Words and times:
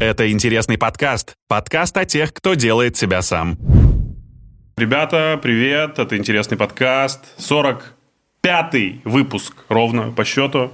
Это 0.00 0.30
интересный 0.32 0.76
подкаст. 0.76 1.34
Подкаст 1.46 1.96
о 1.96 2.04
тех, 2.04 2.32
кто 2.34 2.54
делает 2.54 2.96
себя 2.96 3.22
сам. 3.22 3.56
Ребята, 4.76 5.38
привет. 5.40 6.00
Это 6.00 6.16
интересный 6.16 6.56
подкаст. 6.56 7.20
45-й 7.38 9.02
выпуск 9.04 9.54
ровно 9.68 10.10
по 10.10 10.24
счету. 10.24 10.72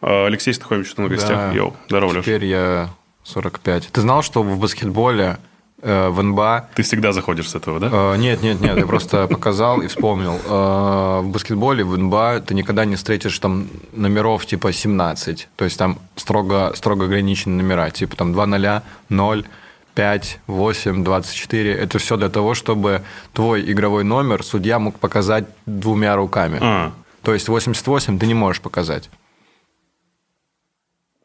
Э, 0.00 0.26
Алексей 0.26 0.54
Стахович 0.54 0.96
на 0.96 1.08
гостях. 1.08 1.30
Да. 1.30 1.52
Йоу, 1.52 1.76
здорово, 1.88 2.12
Леш. 2.14 2.24
Теперь 2.24 2.46
я 2.46 2.88
45. 3.24 3.88
Ты 3.92 4.00
знал, 4.00 4.22
что 4.22 4.42
в 4.42 4.58
баскетболе 4.58 5.36
в 5.84 6.22
НБА... 6.22 6.68
Ты 6.74 6.82
всегда 6.82 7.12
заходишь 7.12 7.50
с 7.50 7.54
этого, 7.54 7.78
да? 7.78 7.90
э, 7.92 8.16
нет, 8.16 8.42
нет, 8.42 8.60
нет, 8.60 8.76
я 8.76 8.86
просто 8.86 9.26
показал 9.26 9.82
и 9.82 9.86
вспомнил. 9.86 10.40
Э, 10.46 11.20
в 11.20 11.28
баскетболе 11.28 11.84
в 11.84 11.96
НБА 11.98 12.40
ты 12.40 12.54
никогда 12.54 12.84
не 12.84 12.96
встретишь 12.96 13.38
там 13.38 13.68
номеров 13.92 14.46
типа 14.46 14.72
17. 14.72 15.48
То 15.56 15.64
есть 15.64 15.78
там 15.78 15.98
строго, 16.16 16.72
строго 16.74 17.04
ограничены 17.04 17.62
номера. 17.62 17.90
Типа 17.90 18.16
там 18.16 18.32
2 18.32 18.46
0, 18.46 18.82
0, 19.08 19.44
5, 19.94 20.40
8, 20.46 21.04
24. 21.04 21.74
Это 21.74 21.98
все 21.98 22.16
для 22.16 22.28
того, 22.28 22.54
чтобы 22.54 23.02
твой 23.32 23.70
игровой 23.70 24.04
номер 24.04 24.42
судья 24.42 24.78
мог 24.78 24.98
показать 24.98 25.44
двумя 25.66 26.16
руками. 26.16 26.58
А, 26.60 26.92
То 27.22 27.34
есть 27.34 27.48
88 27.48 28.18
ты 28.18 28.26
не 28.26 28.34
можешь 28.34 28.60
показать. 28.60 29.10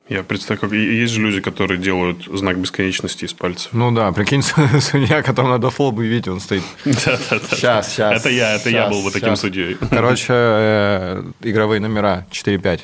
Я 0.09 0.23
представляю, 0.23 0.59
как... 0.61 0.71
Есть 0.71 1.13
же 1.13 1.21
люди, 1.21 1.39
которые 1.39 1.77
делают 1.77 2.25
знак 2.25 2.57
бесконечности 2.57 3.25
из 3.25 3.33
пальцев. 3.33 3.69
Ну 3.73 3.91
да, 3.91 4.11
прикинь, 4.11 4.41
судья, 4.81 5.21
которому 5.21 5.51
надо 5.53 5.69
фол 5.69 5.89
объявить, 5.89 6.27
он 6.27 6.39
стоит. 6.39 6.63
Сейчас, 6.83 7.93
сейчас. 7.93 7.97
Это 8.21 8.29
я, 8.29 8.55
это 8.55 8.69
я 8.69 8.89
был 8.89 9.03
бы 9.03 9.11
таким 9.11 9.35
судьей. 9.35 9.77
Короче, 9.89 10.33
э, 10.33 11.23
игровые 11.41 11.79
номера 11.79 12.25
4-5. 12.31 12.79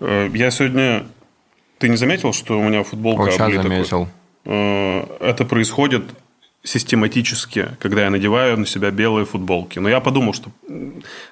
Э, 0.00 0.30
Я 0.32 0.50
сегодня... 0.50 1.06
Ты 1.78 1.90
не 1.90 1.96
заметил, 1.96 2.32
что 2.32 2.58
у 2.58 2.62
меня 2.62 2.82
футболка 2.84 3.30
сейчас 3.30 3.52
заметил. 3.52 4.08
Э, 4.46 5.04
Это 5.20 5.44
происходит 5.44 6.04
систематически, 6.66 7.68
когда 7.78 8.02
я 8.02 8.10
надеваю 8.10 8.58
на 8.58 8.66
себя 8.66 8.90
белые 8.90 9.24
футболки. 9.24 9.78
Но 9.78 9.88
я 9.88 10.00
подумал, 10.00 10.34
что 10.34 10.50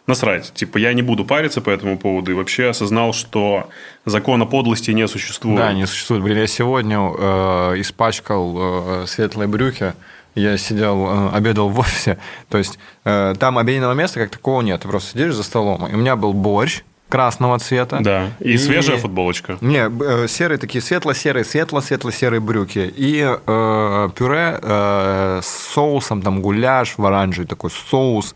насрать. 0.06 0.52
Типа, 0.54 0.78
я 0.78 0.92
не 0.94 1.02
буду 1.02 1.24
париться 1.24 1.60
по 1.60 1.70
этому 1.70 1.98
поводу. 1.98 2.30
И 2.30 2.34
вообще 2.34 2.68
осознал, 2.68 3.12
что 3.12 3.68
закона 4.06 4.46
подлости 4.46 4.92
не 4.92 5.08
существует. 5.08 5.56
Да, 5.56 5.72
не 5.72 5.86
существует. 5.86 6.22
Блин, 6.22 6.38
я 6.38 6.46
сегодня 6.46 6.98
э, 6.98 7.80
испачкал 7.80 9.02
э, 9.02 9.06
светлые 9.08 9.48
брюки. 9.48 9.94
Я 10.36 10.56
сидел, 10.56 11.06
э, 11.06 11.30
обедал 11.36 11.69
в 11.69 11.80
офисе. 11.80 12.19
То 12.48 12.58
есть 12.58 12.78
э, 13.04 13.34
там 13.38 13.58
обеденного 13.58 13.94
места 13.94 14.20
как 14.20 14.30
такого 14.30 14.62
нет. 14.62 14.82
Ты 14.82 14.88
просто 14.88 15.10
сидишь 15.10 15.34
за 15.34 15.42
столом. 15.42 15.84
И 15.88 15.94
у 15.94 15.98
меня 15.98 16.14
был 16.14 16.32
борщ 16.32 16.82
красного 17.14 17.58
цвета. 17.60 17.98
Да. 18.00 18.30
И, 18.40 18.54
И- 18.54 18.58
свежая 18.58 18.96
футболочка. 18.98 19.56
Не, 19.60 19.88
э, 19.88 20.26
серые 20.28 20.58
такие 20.58 20.82
светло-серые, 20.82 21.44
светло-светло-серые 21.44 22.40
брюки. 22.40 22.92
И 22.96 23.22
э, 23.24 24.08
пюре 24.16 24.58
э, 24.60 25.40
с 25.40 25.46
соусом, 25.74 26.22
там 26.22 26.42
гуляш 26.42 26.94
в 26.98 27.06
оранжевый 27.06 27.46
такой 27.46 27.70
соус. 27.70 28.34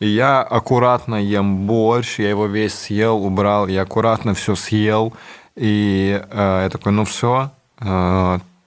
И 0.00 0.06
я 0.08 0.42
аккуратно 0.42 1.16
ем 1.16 1.66
борщ, 1.66 2.18
я 2.18 2.28
его 2.28 2.44
весь 2.46 2.74
съел, 2.74 3.16
убрал, 3.24 3.66
я 3.66 3.82
аккуратно 3.82 4.34
все 4.34 4.54
съел. 4.56 5.14
И 5.56 6.20
э, 6.30 6.60
я 6.64 6.68
такой, 6.70 6.92
ну 6.92 7.04
все, 7.04 7.50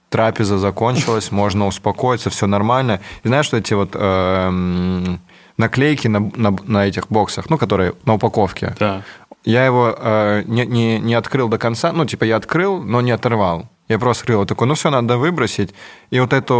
трапеза 0.08 0.58
закончилась, 0.58 1.30
можно 1.30 1.66
успокоиться, 1.68 2.30
все 2.30 2.46
нормально. 2.46 2.98
И 3.24 3.28
знаешь, 3.28 3.46
что 3.46 3.56
эти 3.58 3.74
вот 3.74 3.90
э, 3.94 5.16
наклейки 5.56 6.08
на, 6.08 6.20
на, 6.36 6.56
на 6.66 6.86
этих 6.86 7.08
боксах, 7.08 7.50
ну, 7.50 7.58
которые 7.58 7.92
на 8.04 8.14
упаковке, 8.14 8.74
Да. 8.80 9.02
Я 9.44 9.66
его 9.66 9.94
э, 9.96 10.42
не, 10.46 10.66
не, 10.66 10.98
не 11.00 11.14
открыл 11.14 11.48
до 11.48 11.58
конца. 11.58 11.92
Ну, 11.92 12.04
типа, 12.04 12.24
я 12.24 12.36
открыл, 12.36 12.82
но 12.82 13.00
не 13.00 13.10
оторвал. 13.10 13.68
Я 13.88 13.98
просто 13.98 14.22
открыл. 14.22 14.46
Такой, 14.46 14.68
ну 14.68 14.74
все, 14.74 14.90
надо 14.90 15.18
выбросить. 15.18 15.74
И 16.10 16.20
вот 16.20 16.32
эту 16.32 16.54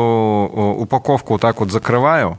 упаковку 0.78 1.34
вот 1.34 1.42
так 1.42 1.60
вот 1.60 1.70
закрываю. 1.70 2.38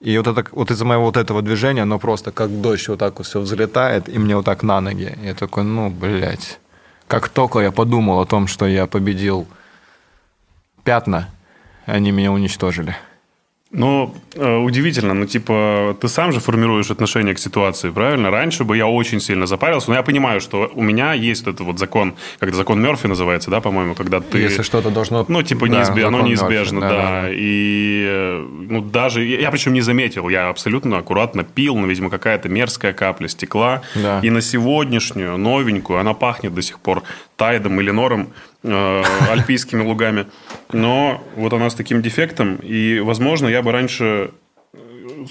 И 0.00 0.16
вот, 0.16 0.26
это, 0.28 0.44
вот 0.52 0.70
из-за 0.70 0.84
моего 0.84 1.04
вот 1.04 1.16
этого 1.16 1.42
движения 1.42 1.82
оно 1.82 1.98
просто 1.98 2.30
как 2.30 2.60
дождь 2.60 2.86
вот 2.88 3.00
так 3.00 3.18
вот 3.18 3.26
все 3.26 3.40
взлетает, 3.40 4.08
и 4.08 4.18
мне 4.18 4.36
вот 4.36 4.44
так 4.44 4.62
на 4.62 4.80
ноги. 4.80 5.18
Я 5.22 5.34
такой, 5.34 5.64
ну, 5.64 5.90
блядь. 5.90 6.60
Как 7.08 7.28
только 7.28 7.60
я 7.60 7.72
подумал 7.72 8.20
о 8.20 8.26
том, 8.26 8.46
что 8.46 8.66
я 8.66 8.86
победил 8.86 9.46
пятна, 10.84 11.30
они 11.86 12.12
меня 12.12 12.30
уничтожили. 12.30 12.94
Ну, 13.70 14.14
удивительно, 14.34 15.12
ну, 15.12 15.26
типа, 15.26 15.94
ты 16.00 16.08
сам 16.08 16.32
же 16.32 16.40
формируешь 16.40 16.90
отношение 16.90 17.34
к 17.34 17.38
ситуации, 17.38 17.90
правильно? 17.90 18.30
Раньше 18.30 18.64
бы 18.64 18.78
я 18.78 18.86
очень 18.86 19.20
сильно 19.20 19.46
запарился, 19.46 19.90
но 19.90 19.96
я 19.96 20.02
понимаю, 20.02 20.40
что 20.40 20.70
у 20.74 20.82
меня 20.82 21.12
есть 21.12 21.44
вот 21.44 21.54
этот 21.54 21.66
вот 21.66 21.78
закон, 21.78 22.14
как 22.38 22.54
закон 22.54 22.80
Мерфи 22.80 23.06
называется, 23.08 23.50
да, 23.50 23.60
по-моему, 23.60 23.94
когда 23.94 24.20
ты... 24.20 24.38
Если 24.38 24.62
что-то 24.62 24.90
должно... 24.90 25.26
Ну, 25.28 25.42
типа, 25.42 25.68
Да, 25.68 25.82
неизбе- 25.82 26.04
оно 26.04 26.18
закон 26.18 26.30
неизбежно, 26.30 26.78
Мерфи, 26.78 26.94
да. 26.94 27.24
И, 27.30 28.04
э, 28.08 28.46
ну, 28.70 28.80
даже... 28.80 29.22
Я, 29.24 29.50
причем 29.50 29.74
не 29.74 29.82
заметил, 29.82 30.30
я 30.30 30.48
абсолютно 30.48 30.96
аккуратно 30.96 31.44
пил, 31.44 31.76
но, 31.76 31.86
видимо, 31.86 32.08
какая-то 32.08 32.48
мерзкая 32.48 32.94
капля 32.94 33.28
стекла. 33.28 33.82
Да. 33.94 34.20
И 34.22 34.30
на 34.30 34.40
сегодняшнюю, 34.40 35.36
новенькую, 35.36 36.00
она 36.00 36.14
пахнет 36.14 36.54
до 36.54 36.62
сих 36.62 36.80
пор 36.80 37.02
Тайдом 37.38 37.80
или 37.80 37.90
Нором, 37.90 38.28
э, 38.64 39.02
альпийскими 39.30 39.82
лугами. 39.82 40.26
Но 40.72 41.24
вот 41.36 41.52
она 41.54 41.70
с 41.70 41.74
таким 41.74 42.02
дефектом, 42.02 42.56
и, 42.56 42.98
возможно, 43.00 43.48
я 43.48 43.62
бы 43.62 43.72
раньше 43.72 44.32
э, 44.74 44.78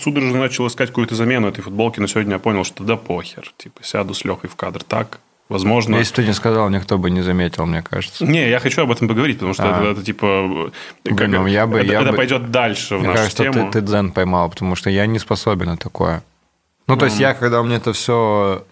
судорожно 0.01 0.39
начал 0.39 0.65
искать 0.67 0.89
какую-то 0.89 1.13
замену 1.15 1.49
этой 1.49 1.61
футболки, 1.61 1.99
но 1.99 2.07
сегодня 2.07 2.33
я 2.33 2.39
понял, 2.39 2.63
что 2.63 2.83
да 2.83 2.95
похер. 2.95 3.51
Типа, 3.57 3.83
сяду 3.83 4.13
с 4.13 4.23
Лехой 4.25 4.49
в 4.49 4.55
кадр. 4.55 4.81
Так, 4.83 5.19
возможно... 5.49 5.97
Если 5.97 6.13
бы 6.13 6.15
ты 6.21 6.27
не 6.27 6.33
сказал, 6.33 6.69
никто 6.69 6.97
бы 6.97 7.11
не 7.11 7.21
заметил, 7.21 7.65
мне 7.65 7.81
кажется. 7.81 8.25
Не, 8.25 8.49
я 8.49 8.59
хочу 8.59 8.81
об 8.83 8.91
этом 8.91 9.07
поговорить, 9.09 9.37
потому 9.37 9.53
что 9.53 9.63
А. 9.63 9.81
это, 9.81 9.91
это, 9.91 10.03
типа... 10.03 10.71
э, 11.05 11.11
Блин, 11.11 11.31
ну, 11.31 11.45
я 11.45 11.67
бы- 11.67 11.79
это, 11.79 11.91
я 11.91 12.01
это 12.01 12.11
бы- 12.11 12.17
пойдет 12.17 12.51
дальше 12.51 12.95
в 12.95 12.99
Мне 12.99 13.07
нашу 13.09 13.17
кажется, 13.19 13.43
тему. 13.43 13.71
ты, 13.71 13.79
ты 13.81 13.85
дзен 13.85 14.11
поймал, 14.11 14.49
потому 14.49 14.75
что 14.75 14.89
я 14.89 15.05
не 15.05 15.19
способен 15.19 15.65
на 15.67 15.77
такое. 15.77 16.23
Ну, 16.87 16.95
то 16.95 17.05
есть 17.05 17.19
я, 17.19 17.33
когда 17.33 17.59
у 17.59 17.63
меня 17.65 17.75
это 17.77 17.91
все 17.91 18.63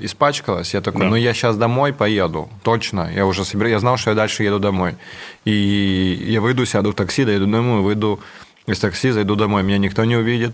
испачкалось, 0.00 0.74
я 0.74 0.80
такой, 0.80 1.02
Да. 1.02 1.08
ну, 1.08 1.16
я 1.16 1.32
сейчас 1.32 1.56
домой 1.56 1.92
поеду, 1.92 2.50
точно. 2.64 3.08
Я 3.14 3.24
уже 3.24 3.44
собираю, 3.44 3.74
я 3.74 3.78
знал, 3.78 3.96
что 3.96 4.10
я 4.10 4.16
дальше 4.16 4.42
еду 4.42 4.58
домой. 4.58 4.96
И 5.44 6.24
я 6.26 6.40
выйду, 6.40 6.66
сяду 6.66 6.90
в 6.90 6.94
такси, 6.94 7.24
доеду 7.24 7.46
домой, 7.46 7.80
выйду 7.82 8.18
из 8.66 8.80
такси, 8.80 9.10
зайду 9.12 9.36
домой, 9.36 9.62
меня 9.62 9.78
никто 9.78 10.04
не 10.04 10.16
увидит, 10.16 10.52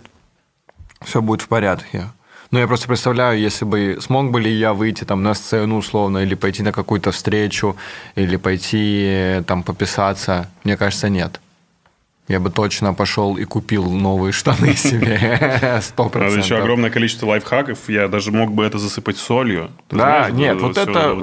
все 1.03 1.23
будет 1.23 1.41
в 1.43 1.49
порядке. 1.49 2.09
Но 2.51 2.59
я 2.59 2.67
просто 2.67 2.89
представляю, 2.89 3.39
если 3.39 3.67
бы 3.67 3.99
смог 4.01 4.31
бы 4.31 4.41
ли 4.41 4.51
я 4.51 4.73
выйти 4.73 5.05
там 5.05 5.23
на 5.23 5.35
сцену 5.35 5.77
условно, 5.77 6.19
или 6.19 6.35
пойти 6.35 6.63
на 6.63 6.73
какую-то 6.73 7.11
встречу, 7.13 7.77
или 8.17 8.37
пойти 8.37 9.05
э, 9.07 9.43
там 9.47 9.63
пописаться, 9.63 10.49
мне 10.65 10.77
кажется, 10.79 11.09
нет. 11.11 11.41
Я 12.29 12.41
бы 12.41 12.51
точно 12.51 12.93
пошел 12.95 13.37
и 13.39 13.45
купил 13.45 13.91
новые 13.91 14.33
штаны 14.33 14.75
себе. 14.77 15.81
Сто 15.83 16.05
Надо 16.05 16.19
еще 16.27 16.33
процентов. 16.35 16.59
огромное 16.59 16.91
количество 16.91 17.27
лайфхаков. 17.27 17.89
Я 17.89 18.09
даже 18.09 18.33
мог 18.33 18.53
бы 18.53 18.65
это 18.67 18.79
засыпать 18.79 19.17
солью. 19.17 19.71
Ты 19.89 19.97
Да, 19.97 20.05
знаешь, 20.29 20.35
нет, 20.35 20.61
вот 20.61 20.77
это 20.77 21.17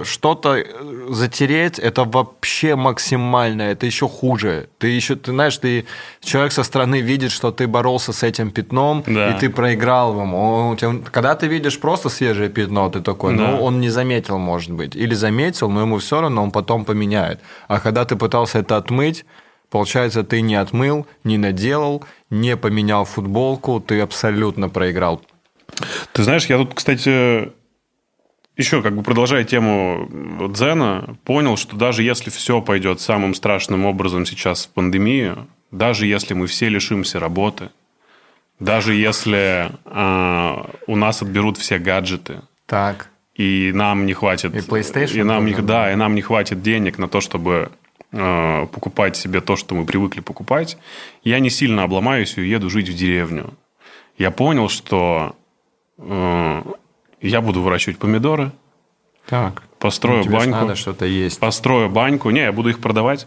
э, 0.00 0.04
что-то 0.04 0.56
э, 0.56 0.64
затереть, 1.10 1.78
это 1.78 2.04
вообще 2.04 2.76
максимально, 2.76 3.62
это 3.62 3.84
еще 3.86 4.08
хуже. 4.08 4.68
Ты 4.78 4.88
еще, 4.88 5.16
ты 5.16 5.32
знаешь, 5.32 5.56
ты 5.58 5.84
человек 6.20 6.52
со 6.52 6.62
стороны 6.62 7.02
видит, 7.02 7.30
что 7.30 7.50
ты 7.52 7.66
боролся 7.66 8.12
с 8.12 8.22
этим 8.22 8.50
пятном, 8.50 9.04
Да. 9.06 9.30
и 9.30 9.38
ты 9.38 9.50
проиграл 9.50 10.18
ему. 10.18 10.76
Когда 11.12 11.34
ты 11.34 11.46
видишь 11.46 11.78
просто 11.78 12.08
свежее 12.08 12.48
пятно, 12.48 12.88
ты 12.88 13.00
такой, 13.00 13.36
Да. 13.36 13.42
ну, 13.48 13.62
он 13.62 13.80
не 13.80 13.90
заметил, 13.90 14.38
может 14.38 14.70
быть. 14.72 14.96
Или 14.96 15.14
заметил, 15.14 15.68
но 15.70 15.82
ему 15.82 15.98
все 15.98 16.22
равно, 16.22 16.42
он 16.42 16.50
потом 16.50 16.84
поменяет. 16.86 17.40
А 17.68 17.80
когда 17.80 18.04
ты 18.06 18.16
пытался 18.16 18.60
это 18.60 18.78
отмыть, 18.78 19.24
Получается, 19.70 20.24
ты 20.24 20.40
не 20.40 20.54
отмыл, 20.54 21.06
не 21.24 21.36
наделал, 21.36 22.04
не 22.30 22.56
поменял 22.56 23.04
футболку, 23.04 23.80
ты 23.80 24.00
абсолютно 24.00 24.68
проиграл. 24.68 25.22
Ты 26.12 26.22
знаешь, 26.22 26.46
я 26.46 26.56
тут, 26.56 26.74
кстати, 26.74 27.52
еще 28.56 28.82
как 28.82 28.96
бы 28.96 29.02
продолжая 29.02 29.44
тему 29.44 30.08
дзена, 30.54 31.16
понял, 31.24 31.56
что 31.56 31.76
даже 31.76 32.02
если 32.02 32.30
все 32.30 32.60
пойдет 32.62 33.00
самым 33.00 33.34
страшным 33.34 33.84
образом 33.84 34.24
сейчас 34.24 34.66
в 34.66 34.70
пандемию, 34.70 35.46
даже 35.70 36.06
если 36.06 36.34
мы 36.34 36.46
все 36.46 36.68
лишимся 36.68 37.20
работы, 37.20 37.68
даже 38.58 38.94
если 38.94 39.70
а, 39.84 40.70
у 40.86 40.96
нас 40.96 41.22
отберут 41.22 41.58
все 41.58 41.78
гаджеты, 41.78 42.40
Так. 42.66 43.10
и 43.34 43.70
нам 43.74 44.06
не 44.06 44.14
хватит... 44.14 44.54
И 44.54 44.58
PlayStation 44.58 45.20
и 45.20 45.22
нам 45.22 45.46
не, 45.46 45.54
да, 45.54 45.92
и 45.92 45.94
нам 45.94 46.14
не 46.14 46.22
хватит 46.22 46.62
денег 46.62 46.98
на 46.98 47.06
то, 47.08 47.20
чтобы 47.20 47.70
э, 48.12 48.66
покупать 48.72 49.16
себе 49.16 49.40
то, 49.40 49.56
что 49.56 49.74
мы 49.74 49.84
привыкли 49.84 50.20
покупать, 50.20 50.78
я 51.24 51.38
не 51.40 51.50
сильно 51.50 51.82
обломаюсь 51.84 52.36
и 52.36 52.40
уеду 52.40 52.70
жить 52.70 52.88
в 52.88 52.94
деревню. 52.94 53.54
Я 54.18 54.30
понял, 54.30 54.68
что 54.68 55.36
э, 55.98 56.62
я 57.20 57.40
буду 57.40 57.62
выращивать 57.62 57.98
помидоры, 57.98 58.50
Так. 59.28 59.62
построю 59.78 60.24
Ну, 60.24 60.32
баньку, 60.32 60.50
надо 60.58 60.74
что-то 60.76 61.04
есть. 61.06 61.38
построю 61.40 61.88
баньку. 61.88 62.30
Не, 62.30 62.40
я 62.40 62.52
буду 62.52 62.68
их 62.70 62.80
продавать. 62.80 63.26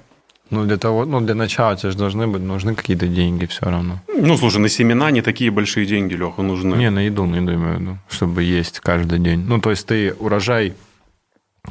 Ну, 0.49 0.65
для 0.65 0.75
того, 0.77 1.05
ну, 1.05 1.21
для 1.21 1.33
начала 1.33 1.77
тебе 1.77 1.91
же 1.91 1.97
должны 1.97 2.27
быть, 2.27 2.41
нужны 2.41 2.75
какие-то 2.75 3.07
деньги 3.07 3.45
все 3.45 3.65
равно. 3.67 4.01
Ну, 4.13 4.35
слушай, 4.35 4.57
на 4.57 4.67
семена 4.67 5.09
не 5.09 5.21
такие 5.21 5.49
большие 5.49 5.85
деньги, 5.85 6.13
Леха, 6.13 6.41
нужны. 6.41 6.75
Не, 6.75 6.89
на 6.89 6.99
еду, 6.99 7.25
на 7.25 7.35
еду 7.37 7.53
имею 7.53 7.77
в 7.77 7.79
виду, 7.81 7.97
чтобы 8.09 8.43
есть 8.43 8.81
каждый 8.81 9.19
день. 9.19 9.45
Ну, 9.47 9.61
то 9.61 9.69
есть 9.69 9.87
ты 9.87 10.13
урожай 10.19 10.73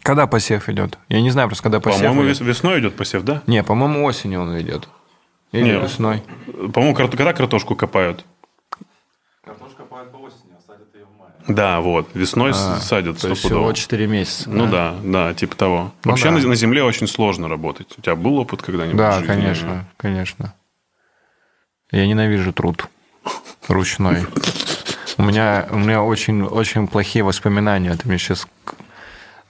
Когда 0.03 0.27
посев 0.27 0.69
идет? 0.69 0.99
Я 1.09 1.21
не 1.21 1.31
знаю 1.31 1.49
просто, 1.49 1.63
когда 1.65 1.81
посев 1.81 2.01
По-моему, 2.01 2.23
идет. 2.25 2.41
вес- 2.41 2.47
весной 2.47 2.81
идет 2.81 2.97
посев, 2.97 3.23
да? 3.25 3.43
Не, 3.47 3.63
по-моему, 3.63 4.05
осенью 4.05 4.43
он 4.43 4.59
идет. 4.61 4.89
Или 5.53 5.65
Не. 5.65 5.81
весной. 5.83 6.23
По-моему, 6.73 6.95
когда 6.95 7.33
картошку 7.33 7.75
копают? 7.75 8.25
Картошка 9.45 9.79
копают 9.83 10.13
по 10.13 10.19
осени, 10.19 10.53
а 10.57 10.61
садят 10.65 10.95
ее 10.95 11.05
в 11.07 11.19
мае. 11.19 11.33
Да, 11.49 11.81
вот. 11.81 12.09
Весной 12.15 12.55
с- 12.55 12.83
садят 12.83 13.17
А, 13.19 13.21
То 13.23 13.29
есть 13.31 13.43
всего 13.45 13.73
4 13.73 14.07
месяца. 14.07 14.49
Ну 14.49 14.69
да, 14.69 14.95
да, 15.03 15.35
типа 15.35 15.57
того. 15.57 15.93
Ну 16.05 16.11
Вообще 16.13 16.27
да. 16.27 16.39
на, 16.39 16.47
на 16.49 16.55
земле 16.55 16.85
очень 16.85 17.09
сложно 17.09 17.49
работать. 17.49 17.93
У 17.99 18.01
тебя 18.01 18.15
был 18.15 18.39
опыт 18.39 18.63
когда-нибудь? 18.63 18.95
в 18.95 18.99
Да, 18.99 19.13
жизни? 19.15 19.27
конечно, 19.27 19.85
конечно. 19.97 20.55
Я 21.91 22.07
ненавижу 22.07 22.53
труд 22.53 22.87
ручной. 23.67 24.25
У 25.19 25.23
меня, 25.23 25.67
у 25.71 25.77
меня 25.77 26.03
очень, 26.03 26.43
очень 26.45 26.87
плохие 26.87 27.23
воспоминания. 27.25 27.95
Ты 27.95 28.09
мне 28.09 28.17
сейчас 28.17 28.47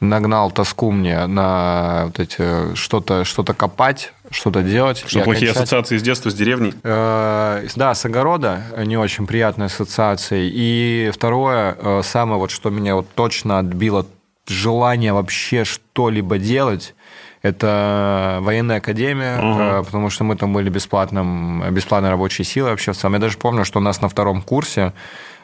нагнал 0.00 0.50
тоску 0.50 0.90
мне 0.90 1.26
на 1.26 2.04
вот 2.06 2.18
эти 2.18 2.74
что-то 2.74 3.24
что 3.24 3.44
копать, 3.44 4.12
что-то 4.30 4.62
делать. 4.62 5.04
Что 5.06 5.20
плохие 5.20 5.50
окончать- 5.50 5.56
ассоциации 5.64 5.98
с 5.98 6.02
детства, 6.02 6.30
с 6.30 6.34
деревней? 6.34 6.74
Э, 6.82 7.66
Да, 7.76 7.94
с 7.94 8.04
огорода 8.04 8.62
не 8.84 8.96
очень 8.96 9.26
приятные 9.26 9.66
ассоциации. 9.66 10.50
И 10.52 11.10
второе, 11.12 11.76
э, 11.78 12.00
самое 12.02 12.38
вот, 12.38 12.50
что 12.50 12.70
меня 12.70 12.94
вот 12.94 13.06
точно 13.14 13.58
отбило 13.58 14.06
желание 14.46 15.12
вообще 15.12 15.64
что-либо 15.64 16.38
делать, 16.38 16.94
это 17.42 18.38
военная 18.42 18.78
академия, 18.78 19.38
э, 19.80 19.82
потому 19.84 20.10
что 20.10 20.24
мы 20.24 20.36
там 20.36 20.52
были 20.52 20.68
бесплатным, 20.70 21.64
бесплатной 21.70 22.10
рабочей 22.10 22.44
силой 22.44 22.70
вообще 22.70 22.92
в 22.92 22.96
целом. 22.96 23.14
Я 23.14 23.20
даже 23.20 23.38
помню, 23.38 23.64
что 23.64 23.78
у 23.78 23.82
нас 23.82 24.00
на 24.00 24.08
втором 24.08 24.42
курсе 24.42 24.92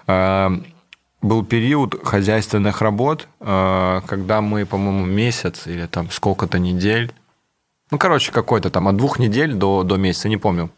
э, 0.07 0.51
был 1.27 1.45
период 1.45 1.95
хозяйственных 2.05 2.83
работ, 2.83 3.29
э, 3.41 4.01
когда 4.07 4.41
мы, 4.41 4.67
по-моему, 4.67 5.05
месяц 5.05 5.67
или 5.67 5.87
там 5.87 6.11
сколько-то 6.11 6.59
недель 6.59 7.13
ну, 7.93 7.99
короче, 7.99 8.33
какой-то 8.33 8.69
там 8.69 8.89
от 8.89 8.97
двух 8.97 9.21
недель 9.21 9.55
до, 9.55 9.85
до 9.85 9.97
месяца, 9.97 10.29
не 10.29 10.37
помню. 10.37 10.71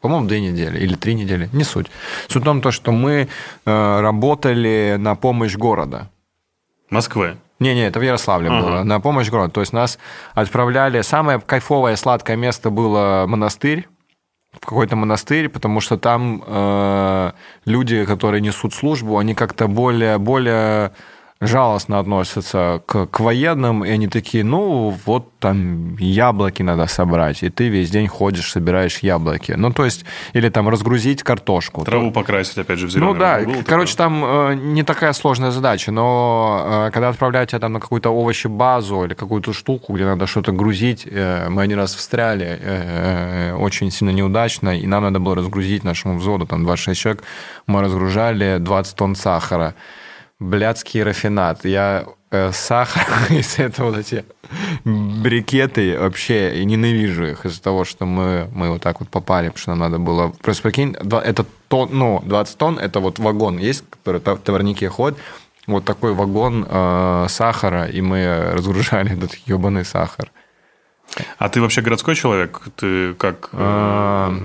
По-моему, 0.00 0.28
две 0.28 0.40
недели 0.40 0.78
или 0.78 0.94
три 0.94 1.14
недели, 1.14 1.48
не 1.52 1.64
суть. 1.64 1.88
Суть 2.28 2.42
в 2.42 2.44
том, 2.44 2.60
то, 2.60 2.70
что 2.70 2.92
мы 2.92 3.28
э, 3.66 4.00
работали 4.00 4.94
на 4.96 5.16
помощь 5.16 5.56
города. 5.56 6.08
Москвы. 6.88 7.36
Не-не, 7.58 7.86
это 7.86 7.98
в 7.98 8.02
Ярославле 8.02 8.48
Ага. 8.48 8.60
было, 8.60 8.82
на 8.84 9.00
помощь 9.00 9.28
городу. 9.28 9.50
То 9.52 9.60
есть 9.60 9.72
нас 9.72 9.98
отправляли... 10.34 11.02
Самое 11.02 11.40
кайфовое, 11.40 11.96
сладкое 11.96 12.36
место 12.36 12.70
было 12.70 13.24
монастырь, 13.26 13.88
в 14.52 14.66
какой-то 14.66 14.96
монастырь, 14.96 15.48
потому 15.48 15.80
что 15.80 15.96
там 15.96 16.42
э, 16.46 17.32
люди, 17.64 18.04
которые 18.04 18.40
несут 18.40 18.74
службу, 18.74 19.18
они 19.18 19.34
как-то 19.34 19.66
более, 19.66 20.18
более 20.18 20.92
жалостно 21.42 21.98
относятся 21.98 22.82
к, 22.86 23.06
к 23.06 23.20
военным, 23.20 23.84
и 23.84 23.90
они 23.90 24.06
такие, 24.06 24.44
ну, 24.44 24.96
вот 25.04 25.38
там 25.38 25.96
яблоки 25.96 26.62
надо 26.62 26.86
собрать, 26.86 27.42
и 27.42 27.50
ты 27.50 27.68
весь 27.68 27.90
день 27.90 28.06
ходишь, 28.06 28.50
собираешь 28.50 28.98
яблоки. 28.98 29.52
Ну, 29.52 29.72
то 29.72 29.84
есть, 29.84 30.04
или 30.34 30.48
там 30.48 30.68
разгрузить 30.68 31.22
картошку. 31.24 31.84
Траву 31.84 32.12
покрасить, 32.12 32.58
опять 32.58 32.78
же, 32.78 32.86
в 32.86 32.90
зеленый. 32.90 33.12
Ну 33.12 33.18
да, 33.18 33.40
такое? 33.40 33.64
короче, 33.64 33.96
там 33.96 34.24
э, 34.24 34.54
не 34.54 34.84
такая 34.84 35.12
сложная 35.12 35.50
задача, 35.50 35.90
но 35.90 36.86
э, 36.86 36.90
когда 36.92 37.08
отправляют 37.08 37.50
тебя 37.50 37.58
там 37.58 37.72
на 37.72 37.80
какую-то 37.80 38.10
овощебазу 38.10 39.04
или 39.04 39.14
какую-то 39.14 39.52
штуку, 39.52 39.94
где 39.94 40.04
надо 40.04 40.28
что-то 40.28 40.52
грузить, 40.52 41.06
э, 41.10 41.48
мы 41.48 41.62
один 41.62 41.78
раз 41.78 41.94
встряли 41.94 42.58
э, 42.60 43.54
очень 43.54 43.90
сильно 43.90 44.10
неудачно, 44.10 44.78
и 44.78 44.86
нам 44.86 45.02
надо 45.02 45.18
было 45.18 45.34
разгрузить 45.34 45.82
нашему 45.82 46.18
взводу, 46.18 46.46
там 46.46 46.62
26 46.62 47.00
человек, 47.00 47.24
мы 47.66 47.80
разгружали 47.80 48.58
20 48.58 48.96
тонн 48.96 49.16
сахара. 49.16 49.74
Блядский 50.42 51.02
рафинат. 51.02 51.64
Я 51.64 52.04
э, 52.30 52.50
сахар 52.52 53.06
из 53.30 53.58
этого 53.58 53.90
вот 53.90 53.98
эти 53.98 54.24
брикеты 54.84 55.98
вообще 55.98 56.60
и 56.60 56.64
ненавижу 56.64 57.24
их 57.26 57.46
из-за 57.46 57.62
того, 57.62 57.84
что 57.84 58.06
мы, 58.06 58.48
мы 58.52 58.70
вот 58.70 58.82
так 58.82 59.00
вот 59.00 59.08
попали, 59.08 59.48
потому 59.48 59.60
что 59.60 59.70
нам 59.70 59.78
надо 59.78 59.98
было... 59.98 60.32
Просто 60.42 60.62
прикинь, 60.62 60.96
это 60.96 61.46
тон, 61.68 61.90
ну, 61.92 62.22
20 62.24 62.58
тонн, 62.58 62.78
это 62.78 63.00
вот 63.00 63.18
вагон 63.18 63.58
есть, 63.58 63.84
который 63.88 64.20
в 64.20 64.38
товарнике 64.38 64.88
ходит, 64.88 65.18
вот 65.66 65.84
такой 65.84 66.12
вагон 66.12 66.66
э, 66.68 67.26
сахара, 67.28 67.86
и 67.86 68.00
мы 68.00 68.50
разгружали 68.52 69.12
этот 69.16 69.34
ебаный 69.46 69.84
сахар. 69.84 70.30
А 71.38 71.48
ты 71.48 71.60
вообще 71.60 71.82
городской 71.82 72.14
человек? 72.14 72.62
Ты 72.76 73.14
как 73.14 73.50
э, 73.52 74.38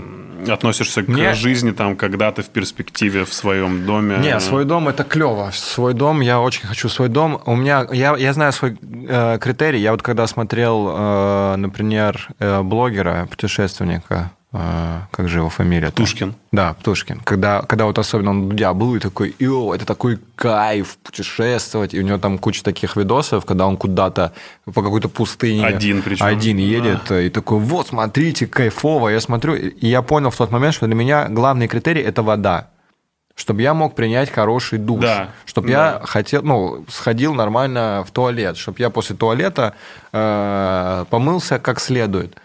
относишься 0.53 1.03
к 1.03 1.07
не- 1.07 1.33
жизни 1.33 1.71
там 1.71 1.95
когда-то 1.95 2.41
в 2.43 2.49
перспективе 2.49 3.25
в 3.25 3.33
своем 3.33 3.85
доме? 3.85 4.17
Не, 4.17 4.39
свой 4.39 4.65
дом 4.65 4.87
это 4.87 5.03
клево. 5.03 5.51
Свой 5.53 5.93
дом, 5.93 6.21
я 6.21 6.39
очень 6.39 6.67
хочу 6.67 6.89
свой 6.89 7.09
дом. 7.09 7.41
У 7.45 7.55
меня, 7.55 7.87
я, 7.91 8.15
я 8.17 8.33
знаю 8.33 8.51
свой 8.53 8.77
э, 8.81 9.37
критерий. 9.39 9.79
Я 9.79 9.91
вот 9.91 10.01
когда 10.01 10.27
смотрел, 10.27 10.87
э, 10.89 11.55
например, 11.57 12.27
э, 12.39 12.61
блогера, 12.61 13.27
путешественника, 13.29 14.31
как 14.51 15.27
же 15.27 15.39
его 15.39 15.49
фамилия? 15.49 15.91
Птушкин. 15.91 16.33
Да, 16.53 16.73
Птушкин. 16.75 17.19
Когда, 17.25 17.61
когда 17.63 17.85
вот 17.85 17.99
особенно 17.99 18.31
он 18.31 18.49
Дудя 18.49 18.73
был 18.73 18.95
и 18.95 18.99
такой, 18.99 19.35
йоу, 19.39 19.73
это 19.73 19.85
такой 19.85 20.19
кайф 20.35 20.97
путешествовать. 21.03 21.93
И 21.93 21.99
у 21.99 22.03
него 22.03 22.17
там 22.17 22.37
куча 22.37 22.63
таких 22.63 22.95
видосов, 22.95 23.45
когда 23.45 23.67
он 23.67 23.75
куда-то 23.75 24.31
по 24.65 24.81
какой-то 24.81 25.09
пустыне... 25.09 25.65
Один 25.65 26.01
причем. 26.01 26.25
Один 26.25 26.57
едет 26.57 27.11
и 27.11 27.29
такой, 27.29 27.59
вот, 27.59 27.87
смотрите, 27.87 28.47
кайфово. 28.47 29.09
Я 29.09 29.19
смотрю, 29.19 29.55
и 29.55 29.87
я 29.87 30.01
понял 30.01 30.29
в 30.29 30.37
тот 30.37 30.49
момент, 30.49 30.75
что 30.75 30.85
для 30.85 30.95
меня 30.95 31.27
главный 31.27 31.67
критерий– 31.67 32.01
это 32.03 32.23
вода. 32.23 32.69
Чтобы 33.35 33.61
я 33.61 33.73
мог 33.73 33.95
принять 33.95 34.31
хороший 34.31 34.79
душ. 34.79 35.01
Да, 35.01 35.29
Чтобы 35.45 35.67
да. 35.67 35.73
я 35.73 36.05
хотел, 36.05 36.41
ну, 36.41 36.85
сходил 36.89 37.35
нормально 37.35 38.03
в 38.07 38.11
туалет. 38.11 38.57
Чтобы 38.57 38.79
я 38.79 38.89
после 38.89 39.15
туалета 39.15 39.75
э, 40.11 41.05
помылся 41.09 41.59
как 41.59 41.79
следует. 41.79 42.35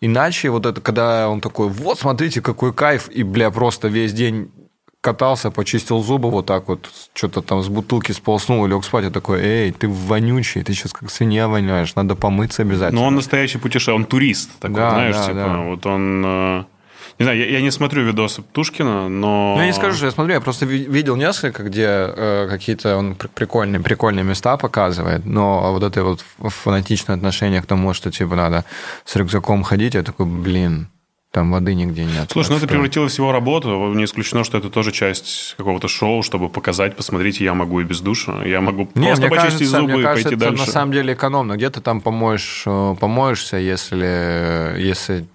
Иначе 0.00 0.50
вот 0.50 0.64
это, 0.64 0.80
когда 0.80 1.28
он 1.28 1.40
такой, 1.40 1.68
вот, 1.68 1.98
смотрите, 1.98 2.40
какой 2.40 2.72
кайф, 2.72 3.08
и, 3.10 3.22
бля, 3.22 3.50
просто 3.50 3.88
весь 3.88 4.12
день 4.12 4.50
катался, 5.02 5.50
почистил 5.50 6.02
зубы 6.02 6.30
вот 6.30 6.46
так 6.46 6.68
вот, 6.68 6.90
что-то 7.14 7.42
там 7.42 7.62
с 7.62 7.68
бутылки 7.68 8.12
сползнул 8.12 8.64
и 8.64 8.68
лег 8.68 8.84
спать, 8.84 9.04
я 9.04 9.10
такой, 9.10 9.40
эй, 9.40 9.72
ты 9.72 9.88
вонючий, 9.88 10.62
ты 10.62 10.72
сейчас 10.72 10.92
как 10.92 11.10
свинья 11.10 11.48
воняешь, 11.48 11.94
надо 11.94 12.16
помыться 12.16 12.62
обязательно. 12.62 13.00
Но 13.00 13.06
он 13.08 13.14
настоящий 13.14 13.58
путешественник, 13.58 13.96
он 13.96 14.04
турист 14.06 14.50
такой, 14.58 14.76
Да, 14.76 14.90
знаешь, 14.90 15.16
да, 15.16 15.26
типа, 15.26 15.34
да. 15.34 15.58
вот 15.58 15.86
он... 15.86 16.66
Не 17.20 17.24
знаю, 17.24 17.38
я, 17.38 17.46
я 17.46 17.60
не 17.60 17.70
смотрю 17.70 18.02
видосы 18.02 18.40
Птушкина, 18.40 19.08
но... 19.10 19.52
Ну, 19.54 19.60
я 19.60 19.66
не 19.66 19.74
скажу, 19.74 19.94
что 19.94 20.06
я 20.06 20.10
смотрю, 20.10 20.32
я 20.34 20.40
просто 20.40 20.64
ви- 20.64 20.86
видел 20.86 21.16
несколько, 21.16 21.62
где 21.62 21.84
э, 21.86 22.46
какие-то 22.50 22.96
он 22.96 23.14
пр- 23.14 23.28
прикольные, 23.34 23.78
прикольные 23.80 24.24
места 24.24 24.56
показывает, 24.56 25.26
но 25.26 25.70
вот 25.72 25.82
это 25.82 26.02
вот 26.02 26.24
фанатичное 26.50 27.16
отношение 27.16 27.60
к 27.60 27.66
тому, 27.66 27.92
что 27.92 28.10
типа 28.10 28.36
надо 28.36 28.64
с 29.04 29.14
рюкзаком 29.16 29.62
ходить, 29.64 29.94
я 29.94 30.02
такой, 30.02 30.24
блин, 30.24 30.88
там 31.30 31.52
воды 31.52 31.74
нигде 31.74 32.04
нет. 32.06 32.30
Слушай, 32.32 32.52
ну 32.52 32.56
это 32.56 32.66
превратилось 32.66 33.14
в 33.14 33.18
его 33.18 33.32
работу. 33.32 33.92
Не 33.94 34.04
исключено, 34.04 34.42
что 34.42 34.56
это 34.56 34.70
тоже 34.70 34.90
часть 34.90 35.54
какого-то 35.58 35.88
шоу, 35.88 36.22
чтобы 36.22 36.48
показать, 36.48 36.96
посмотрите, 36.96 37.44
я 37.44 37.52
могу 37.52 37.80
и 37.80 37.84
без 37.84 38.00
душа. 38.00 38.42
Я 38.46 38.62
могу 38.62 38.88
Не, 38.94 39.08
просто 39.08 39.26
мне 39.26 39.30
почистить 39.36 39.58
кажется, 39.58 39.76
зубы 39.78 39.92
мне 39.92 40.00
и 40.00 40.04
кажется, 40.04 40.28
пойти 40.30 40.36
это 40.36 40.50
дальше. 40.56 40.66
на 40.66 40.72
самом 40.72 40.92
деле 40.92 41.12
экономно. 41.12 41.56
Где 41.56 41.68
ты 41.68 41.80
там 41.82 42.00
помоешь, 42.00 42.62
э, 42.66 42.96
помоешься, 42.98 43.58
если, 43.58 44.74
если 44.80 45.26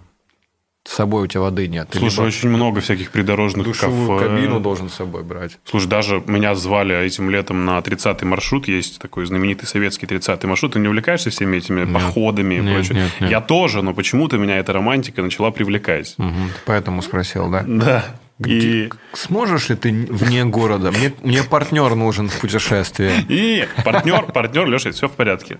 с 0.88 0.94
собой 0.94 1.24
у 1.24 1.28
тебя 1.28 1.42
воды 1.42 1.68
нет? 1.68 1.90
Ты 1.90 1.98
Слушай, 2.00 2.16
либо 2.18 2.28
очень 2.28 2.50
много 2.50 2.80
всяких 2.80 3.10
придорожных 3.10 3.66
душевую 3.66 4.20
кафе. 4.20 4.30
кабину 4.30 4.60
должен 4.60 4.90
с 4.90 4.94
собой 4.94 5.24
брать. 5.24 5.58
Слушай, 5.66 5.88
даже 5.88 6.24
меня 6.28 6.54
звали 6.54 6.96
этим 6.96 7.30
летом 7.32 7.66
на 7.66 7.80
30-й 7.80 8.26
маршрут. 8.26 8.68
Есть 8.68 9.00
такой 9.00 9.26
знаменитый 9.26 9.68
советский 9.68 10.06
30-й 10.06 10.48
маршрут. 10.48 10.74
Ты 10.74 10.80
не 10.80 10.88
увлекаешься 10.88 11.32
всеми 11.32 11.58
этими 11.58 11.92
походами 11.92 12.56
и 12.56 12.60
Нет, 12.60 12.74
прочее? 12.74 12.96
нет, 13.04 13.12
нет. 13.20 13.32
Я 13.32 13.42
тоже, 13.42 13.82
но 13.82 13.94
почему-то 13.96 14.38
меня 14.38 14.58
эта 14.60 14.74
романтика 14.74 15.24
начала 15.24 15.50
привлекать. 15.52 16.14
Мгм. 16.18 16.52
Поэтому 16.66 17.02
спросил, 17.02 17.50
да? 17.50 17.64
Да. 17.66 18.06
И... 18.46 18.90
Сможешь 19.14 19.70
ли 19.70 19.76
ты 19.78 19.92
вне 20.10 20.44
города? 20.46 20.92
Мне, 20.92 21.14
мне 21.24 21.42
партнер 21.44 21.96
нужен 21.96 22.30
в 22.30 22.40
путешествии. 22.40 23.12
И 23.30 23.66
партнер, 23.84 24.24
партнер, 24.26 24.68
Леша, 24.68 24.92
все 24.92 25.08
в 25.08 25.14
порядке. 25.14 25.60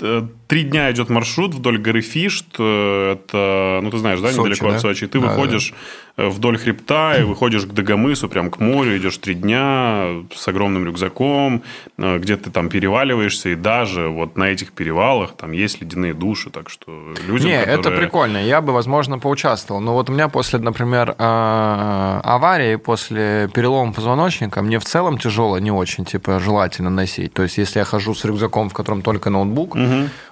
Э, 0.00 0.22
Три 0.48 0.62
дня 0.62 0.92
идет 0.92 1.08
маршрут 1.10 1.54
вдоль 1.54 1.78
горы 1.78 2.00
Фишт. 2.02 2.46
э, 2.58 3.12
Это, 3.14 3.80
ну, 3.82 3.90
ты 3.90 3.98
знаешь, 3.98 4.20
да, 4.20 4.28
Сочи, 4.28 4.40
недалеко 4.40 4.68
да? 4.70 4.76
от 4.76 4.80
Сочи. 4.80 5.06
Ты 5.08 5.18
Да, 5.18 5.26
выходишь 5.26 5.74
э, 6.16 6.28
вдоль 6.28 6.56
хребта 6.56 7.16
и 7.18 7.22
выходишь 7.24 7.64
к 7.64 7.72
Дагомысу, 7.72 8.28
прям 8.28 8.50
к 8.50 8.60
морю, 8.60 8.96
идешь 8.96 9.18
три 9.18 9.34
дня 9.34 10.06
с 10.34 10.46
огромным 10.48 10.84
рюкзаком, 10.86 11.62
где 11.98 12.36
ты 12.36 12.50
там 12.50 12.68
переваливаешься, 12.68 13.48
и 13.50 13.54
даже 13.56 14.08
вот 14.08 14.36
на 14.36 14.44
этих 14.44 14.70
перевалах 14.72 15.32
там 15.36 15.50
есть 15.52 15.80
ледяные 15.82 16.14
души, 16.14 16.50
так 16.50 16.70
что 16.70 17.12
людям, 17.26 17.48
Не, 17.48 17.60
это 17.60 17.76
которые- 17.76 18.00
прикольно. 18.02 18.38
Я 18.38 18.60
бы, 18.60 18.72
возможно, 18.72 19.18
поучаствовал. 19.18 19.80
Но 19.80 19.94
вот 19.94 20.08
у 20.10 20.12
меня 20.12 20.28
после, 20.28 20.58
например, 20.60 21.14
аварии, 21.18 22.76
после 22.76 23.48
перелома 23.52 23.92
позвоночника, 23.92 24.62
мне 24.62 24.78
в 24.78 24.84
целом 24.84 25.18
тяжело 25.18 25.58
не 25.58 25.70
очень, 25.72 26.04
типа, 26.04 26.38
желательно 26.40 26.90
носить. 26.90 27.32
То 27.34 27.42
есть, 27.42 27.58
если 27.58 27.80
я 27.80 27.84
хожу 27.84 28.14
с 28.14 28.24
рюкзаком, 28.24 28.68
в 28.68 28.74
котором 28.74 29.02
только 29.02 29.28
ноутбук, 29.30 29.74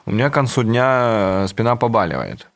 у 0.06 0.10
меня 0.10 0.30
к 0.30 0.34
концу 0.34 0.62
дня 0.62 1.46
спина 1.48 1.76
побаливает. 1.76 2.48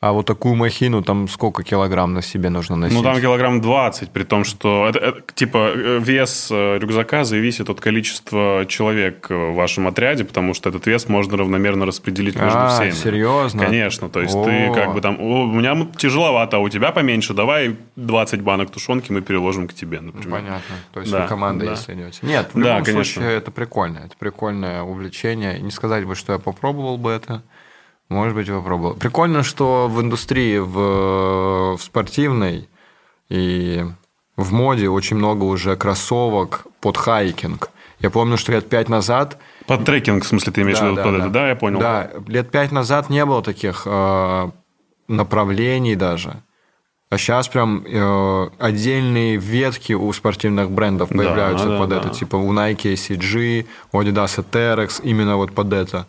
А 0.00 0.12
вот 0.12 0.26
такую 0.26 0.54
махину, 0.54 1.02
там 1.02 1.26
сколько 1.26 1.64
килограмм 1.64 2.14
на 2.14 2.22
себе 2.22 2.50
нужно 2.50 2.76
носить? 2.76 2.96
Ну, 2.96 3.02
там 3.02 3.20
килограмм 3.20 3.60
20, 3.60 4.10
при 4.10 4.22
том, 4.22 4.44
что 4.44 4.86
это, 4.88 5.00
это, 5.00 5.22
типа 5.34 5.72
э, 5.74 5.98
вес 6.00 6.48
э, 6.52 6.78
рюкзака 6.78 7.24
зависит 7.24 7.68
от 7.68 7.80
количества 7.80 8.64
человек 8.68 9.28
в 9.28 9.54
вашем 9.54 9.88
отряде, 9.88 10.24
потому 10.24 10.54
что 10.54 10.68
этот 10.68 10.86
вес 10.86 11.08
можно 11.08 11.36
равномерно 11.38 11.84
распределить 11.84 12.36
между 12.36 12.58
а, 12.58 12.68
всеми. 12.68 12.92
серьезно? 12.92 13.64
Конечно, 13.64 14.08
то 14.08 14.20
есть 14.20 14.36
О. 14.36 14.44
ты 14.44 14.72
как 14.72 14.94
бы 14.94 15.00
там, 15.00 15.16
«О, 15.18 15.42
у 15.42 15.52
меня 15.52 15.88
тяжеловато, 15.96 16.58
а 16.58 16.60
у 16.60 16.68
тебя 16.68 16.92
поменьше, 16.92 17.34
давай 17.34 17.76
20 17.96 18.40
банок 18.42 18.70
тушенки 18.70 19.10
мы 19.10 19.20
переложим 19.20 19.66
к 19.66 19.74
тебе, 19.74 20.00
например. 20.00 20.30
Понятно. 20.30 20.76
То 20.92 21.00
есть 21.00 21.10
Да, 21.10 21.22
вы 21.22 21.28
команда, 21.28 21.64
да. 21.64 21.70
если 21.72 21.94
идете. 21.94 22.20
Нет, 22.22 22.50
в 22.54 22.60
Да, 22.62 22.68
любом 22.78 22.84
конечно. 22.84 23.04
случае 23.14 23.36
это 23.36 23.50
прикольно. 23.50 23.98
Это 23.98 24.14
прикольное 24.16 24.82
увлечение. 24.82 25.58
Не 25.58 25.72
сказать 25.72 26.04
бы, 26.06 26.14
что 26.14 26.34
я 26.34 26.38
попробовал 26.38 26.98
бы 26.98 27.10
это. 27.10 27.42
Может 28.08 28.34
быть, 28.34 28.48
попробовал. 28.48 28.94
Прикольно, 28.94 29.42
что 29.42 29.88
в 29.88 30.00
индустрии, 30.00 30.58
в, 30.58 31.76
в 31.76 31.82
спортивной 31.82 32.68
и 33.28 33.84
в 34.36 34.52
моде 34.52 34.88
очень 34.88 35.16
много 35.16 35.44
уже 35.44 35.76
кроссовок 35.76 36.66
под 36.80 36.96
хайкинг. 36.96 37.70
Я 38.00 38.10
помню, 38.10 38.38
что 38.38 38.52
лет 38.52 38.68
пять 38.68 38.88
назад 38.88 39.38
Под 39.66 39.84
трекинг, 39.84 40.24
в 40.24 40.28
смысле, 40.28 40.52
ты 40.52 40.62
имеешь 40.62 40.78
в 40.78 40.84
виду 40.84 40.96
под 40.96 41.14
это, 41.14 41.28
да, 41.28 41.48
я 41.48 41.56
понял. 41.56 41.80
да, 41.80 42.10
лет 42.28 42.50
пять 42.50 42.70
назад 42.70 43.10
не 43.10 43.24
было 43.24 43.42
таких 43.42 43.82
э, 43.86 44.50
направлений 45.08 45.96
даже. 45.96 46.42
А 47.10 47.18
сейчас 47.18 47.48
прям 47.48 47.84
э, 47.86 48.48
отдельные 48.58 49.36
ветки 49.36 49.94
у 49.94 50.12
спортивных 50.12 50.70
брендов 50.70 51.08
Да, 51.08 51.16
появляются 51.16 51.66
да, 51.66 51.78
под 51.78 51.88
да. 51.88 51.96
это. 51.96 52.10
Типа 52.10 52.36
у 52.36 52.52
Nike 52.52 52.92
ACG, 52.92 53.66
у 53.92 54.00
Adidas 54.00 54.44
Terex, 54.50 55.00
именно 55.02 55.36
вот 55.36 55.52
под 55.52 55.72
это. 55.72 56.06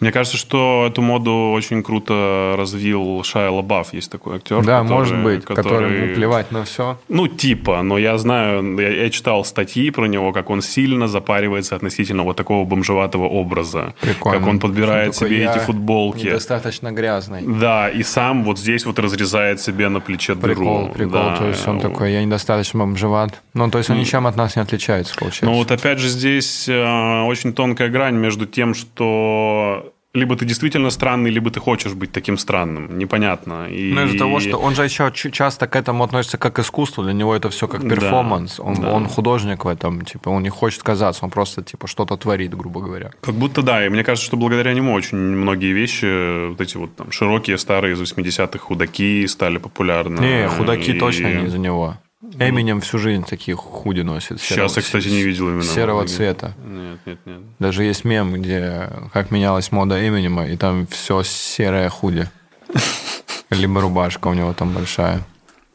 Мне 0.00 0.12
кажется, 0.12 0.36
что 0.38 0.86
эту 0.90 1.02
моду 1.02 1.52
очень 1.54 1.82
круто 1.82 2.54
развил 2.56 3.22
Шайа 3.22 3.50
Лабаф, 3.50 3.92
есть 3.92 4.10
такой 4.10 4.36
актер. 4.36 4.64
да, 4.64 4.80
который- 4.80 4.88
может 4.98 5.22
быть, 5.22 5.44
который- 5.44 5.62
которому 5.62 6.14
плевать 6.14 6.50
на 6.52 6.64
все. 6.64 6.98
Ну, 7.08 7.28
типа, 7.28 7.82
но 7.82 7.98
я 7.98 8.16
знаю, 8.18 8.78
я, 8.80 8.88
я 9.04 9.10
читал 9.10 9.44
статьи 9.44 9.90
про 9.90 10.06
него, 10.06 10.32
как 10.32 10.50
он 10.50 10.62
сильно 10.62 11.06
запаривается 11.06 11.76
относительно 11.76 12.22
вот 12.22 12.36
такого 12.36 12.64
бомжеватого 12.64 13.24
образа. 13.24 13.94
Прикольно. 14.00 14.38
Как 14.38 14.48
он 14.48 14.58
подбирает 14.58 15.12
Такой, 15.14 15.28
себе 15.28 15.44
эти 15.44 15.58
футболки. 15.58 16.26
Недостаточно 16.26 16.92
грязный. 16.92 17.42
Да, 17.46 17.88
и 17.88 18.02
сам 18.02 18.44
вот 18.44 18.58
здесь 18.58 18.86
вот 18.86 18.98
разрезает 18.98 19.60
себе 19.60 19.88
на 19.88 20.00
плече 20.00 20.34
Прикол, 20.34 20.82
дыру. 20.84 20.92
прикол. 20.94 21.12
Да. 21.12 21.36
То 21.36 21.48
есть 21.48 21.66
он 21.68 21.78
такой, 21.80 22.12
я 22.12 22.24
недостаточно 22.24 22.80
бомжеват. 22.80 23.40
Ну, 23.54 23.70
то 23.70 23.78
есть 23.78 23.90
он 23.90 23.98
ничем 23.98 24.26
от 24.26 24.36
нас 24.36 24.56
не 24.56 24.62
отличается, 24.62 25.14
получается. 25.14 25.44
Ну 25.46 25.54
вот 25.54 25.70
опять 25.70 25.98
же 25.98 26.08
здесь 26.08 26.68
э, 26.68 27.22
очень 27.24 27.52
тонкая 27.52 27.88
грань 27.90 28.14
между 28.16 28.46
тем, 28.46 28.74
что 28.74 29.89
либо 30.12 30.36
ты 30.36 30.44
действительно 30.44 30.90
странный, 30.90 31.30
либо 31.30 31.50
ты 31.50 31.60
хочешь 31.60 31.92
быть 31.94 32.10
таким 32.10 32.36
странным. 32.36 32.98
Непонятно. 32.98 33.68
И... 33.68 33.92
Ну, 33.92 34.04
из-за 34.06 34.18
того, 34.18 34.40
что 34.40 34.56
он 34.56 34.74
же 34.74 34.82
еще 34.84 35.12
часто 35.12 35.68
к 35.68 35.76
этому 35.76 36.02
относится 36.02 36.36
как 36.36 36.54
к 36.54 36.58
искусству, 36.58 37.04
для 37.04 37.12
него 37.12 37.34
это 37.34 37.48
все 37.50 37.68
как 37.68 37.82
Да, 37.82 37.94
перформанс. 37.94 38.58
он, 38.58 38.74
да. 38.74 38.92
он 38.92 39.06
художник 39.06 39.64
в 39.64 39.68
этом, 39.68 40.04
типа, 40.04 40.30
он 40.30 40.42
не 40.42 40.48
хочет 40.48 40.82
казаться, 40.82 41.24
он 41.24 41.30
просто 41.30 41.62
типа 41.62 41.86
что-то 41.86 42.16
творит, 42.16 42.56
грубо 42.56 42.80
говоря. 42.80 43.10
Как 43.20 43.34
будто 43.34 43.62
да, 43.62 43.86
и 43.86 43.88
мне 43.88 44.02
кажется, 44.02 44.26
что 44.26 44.36
благодаря 44.36 44.74
нему 44.74 44.92
очень 44.92 45.16
многие 45.16 45.72
вещи, 45.72 46.48
вот 46.48 46.60
эти 46.60 46.76
вот 46.76 46.96
там 46.96 47.12
широкие 47.12 47.56
старые 47.56 47.94
из 47.94 48.00
80-х 48.00 48.58
худаки 48.58 49.26
стали 49.28 49.58
популярны. 49.58 50.20
Не, 50.20 50.48
худаки 50.48 50.90
И 50.90 50.98
точно 50.98 51.32
не 51.32 51.46
из-за 51.46 51.58
него. 51.58 51.96
Эминем 52.22 52.82
всю 52.82 52.98
жизнь 52.98 53.24
такие 53.24 53.56
худи 53.56 54.02
носит. 54.02 54.40
Сейчас 54.40 54.76
я, 54.76 54.82
кстати, 54.82 55.08
не 55.08 55.22
видел 55.22 55.48
именно. 55.48 55.62
Серого 55.62 56.00
худоки. 56.00 56.16
цвета. 56.16 56.54
Нет, 56.62 56.98
нет, 57.06 57.18
нет. 57.24 57.40
Даже 57.58 57.84
есть 57.84 58.04
мем, 58.04 58.34
где 58.34 58.90
как 59.12 59.30
менялась 59.30 59.72
мода 59.72 60.06
Эминема, 60.06 60.46
и 60.46 60.56
там 60.58 60.86
все 60.86 61.22
серое 61.22 61.88
худи. 61.88 62.28
Либо 63.50 63.80
рубашка 63.80 64.28
у 64.28 64.34
него 64.34 64.52
там 64.52 64.72
большая. 64.72 65.22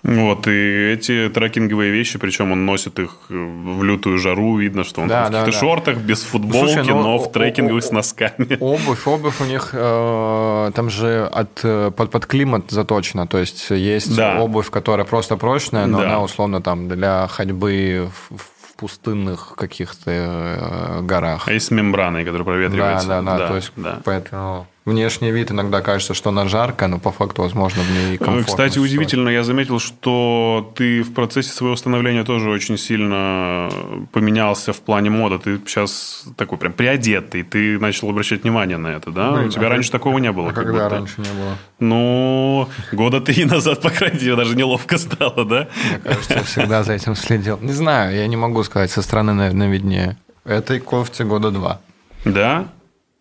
Вот, 0.07 0.45
и 0.47 0.91
эти 0.93 1.29
трекинговые 1.33 1.91
вещи, 1.91 2.19
причем 2.19 2.51
он 2.51 2.63
носит 2.65 2.99
их 2.99 3.15
в 3.27 3.81
лютую 3.83 4.19
жару, 4.19 4.57
видно, 4.57 4.83
что 4.83 5.01
он 5.01 5.07
Да, 5.07 5.25
в 5.25 5.31
да, 5.31 5.39
каких-то 5.41 5.51
да. 5.51 5.67
шортах, 5.67 5.97
без 5.97 6.21
футболки, 6.21 6.73
Слушай, 6.73 6.83
ну, 6.87 7.01
но 7.01 7.17
в 7.17 7.31
трекинговых 7.31 7.83
о- 7.83 7.87
с 7.87 7.91
носками. 7.91 8.57
Обувь, 8.59 9.07
обувь 9.07 9.41
у 9.41 9.45
них 9.45 9.71
э, 9.73 10.71
там 10.75 10.89
же 10.91 11.25
от, 11.33 11.59
э, 11.63 11.89
под, 11.89 12.11
под 12.11 12.25
климат 12.27 12.69
заточена. 12.69 13.25
То 13.25 13.39
есть 13.39 13.71
есть 13.71 14.15
Да. 14.15 14.39
обувь, 14.41 14.69
которая 14.69 15.05
просто 15.07 15.37
прочная, 15.37 15.87
но 15.87 15.99
Да. 16.01 16.05
она 16.05 16.21
условно 16.21 16.61
там 16.61 16.87
для 16.87 17.27
ходьбы 17.27 18.09
в, 18.29 18.39
пустынных 18.77 19.53
каких-то 19.57 20.11
э, 20.11 21.01
горах. 21.01 21.47
А 21.47 21.53
есть 21.53 21.67
с 21.67 21.71
мембраной, 21.71 22.25
которая 22.25 22.43
Да, 22.45 22.51
проветривается. 22.51 23.07
да, 23.07 23.21
да, 23.21 23.47
То 23.47 23.55
есть 23.55 23.71
да. 23.77 23.99
поэтому 24.03 24.67
внешний 24.85 25.31
вид 25.31 25.51
иногда 25.51 25.81
кажется, 25.81 26.13
что 26.13 26.29
она 26.29 26.47
жаркая, 26.47 26.87
но 26.89 26.99
по 26.99 27.11
факту, 27.11 27.41
возможно, 27.41 27.81
в 27.81 27.91
ней 27.91 28.17
комфортно. 28.17 28.41
Э, 28.41 28.43
Кстати, 28.43 28.69
существовать. 28.73 28.91
удивительно, 28.91 29.29
я 29.29 29.43
заметил, 29.43 29.79
что 29.79 30.71
ты 30.75 31.01
в 31.01 31.13
процессе 31.13 31.49
своего 31.49 31.75
становления 31.75 32.23
тоже 32.23 32.49
очень 32.49 32.77
сильно 32.77 33.69
поменялся 34.11 34.73
в 34.73 34.81
плане 34.81 35.09
моды. 35.09 35.39
Ты 35.39 35.59
сейчас 35.67 36.25
такой 36.37 36.57
прям 36.57 36.73
приодетый, 36.73 37.43
ты 37.43 37.79
начал 37.79 38.09
обращать 38.09 38.43
внимание 38.43 38.77
на 38.77 38.87
это, 38.89 39.11
да? 39.11 39.31
Блин, 39.31 39.47
У 39.47 39.49
тебя 39.49 39.67
а 39.67 39.69
раньше 39.71 39.91
такого 39.91 40.19
не 40.19 40.31
было. 40.31 40.49
А 40.49 40.53
как 40.53 40.65
когда 40.65 40.83
будто. 40.83 40.95
раньше 40.95 41.15
не 41.21 41.29
было? 41.29 41.57
Ну, 41.79 42.69
года 42.91 43.21
три 43.21 43.45
назад, 43.45 43.81
по 43.81 43.89
крайней 43.89 44.19
мере, 44.19 44.35
даже 44.35 44.55
неловко 44.55 44.97
стало, 44.97 45.45
да? 45.45 45.67
Мне 45.89 45.99
кажется, 45.99 46.33
я 46.35 46.43
всегда 46.43 46.83
за 46.83 46.93
этим 46.93 47.15
следил. 47.15 47.57
Не 47.61 47.73
знаю, 47.73 48.15
я 48.15 48.27
не 48.27 48.37
могу 48.37 48.63
сказать, 48.63 48.91
со 48.91 49.01
стороны, 49.01 49.33
наверное, 49.33 49.69
виднее. 49.69 50.17
Этой 50.43 50.79
кофте 50.79 51.23
года 51.23 51.49
два. 51.49 51.81
Да? 52.23 52.67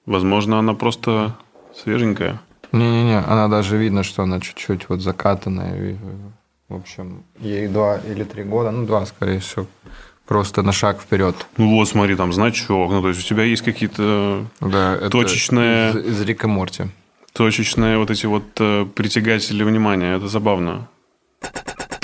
Возможно, 0.06 0.58
она 0.58 0.74
просто 0.74 1.34
свеженькая. 1.82 2.40
Не-не-не, 2.72 3.18
она 3.20 3.48
даже 3.48 3.76
видно, 3.76 4.02
что 4.02 4.22
она 4.22 4.40
чуть-чуть 4.40 4.88
вот 4.88 5.00
закатанная. 5.00 5.96
В 6.68 6.74
общем, 6.76 7.22
ей 7.38 7.68
два 7.68 7.98
или 7.98 8.24
три 8.24 8.42
года, 8.42 8.70
ну, 8.70 8.86
два, 8.86 9.06
скорее 9.06 9.38
всего. 9.40 9.66
Просто 10.26 10.62
на 10.62 10.72
шаг 10.72 11.00
вперед. 11.00 11.36
Ну 11.58 11.70
вот, 11.76 11.86
смотри, 11.88 12.16
там 12.16 12.32
значок. 12.32 12.90
Ну, 12.90 13.02
то 13.02 13.08
есть 13.08 13.20
у 13.20 13.22
тебя 13.28 13.44
есть 13.44 13.62
какие-то 13.62 14.46
Да, 14.60 14.94
это 14.96 15.10
Точечная- 15.10 15.90
Из, 15.92 15.96
из 16.06 16.20
Рика 16.22 16.48
Морти. 16.48 16.84
точечные 17.34 17.98
вот 17.98 18.10
эти 18.10 18.24
вот 18.26 18.44
э, 18.58 18.86
притягатели 18.86 19.62
внимания. 19.62 20.16
Это 20.16 20.26
забавно. 20.28 20.88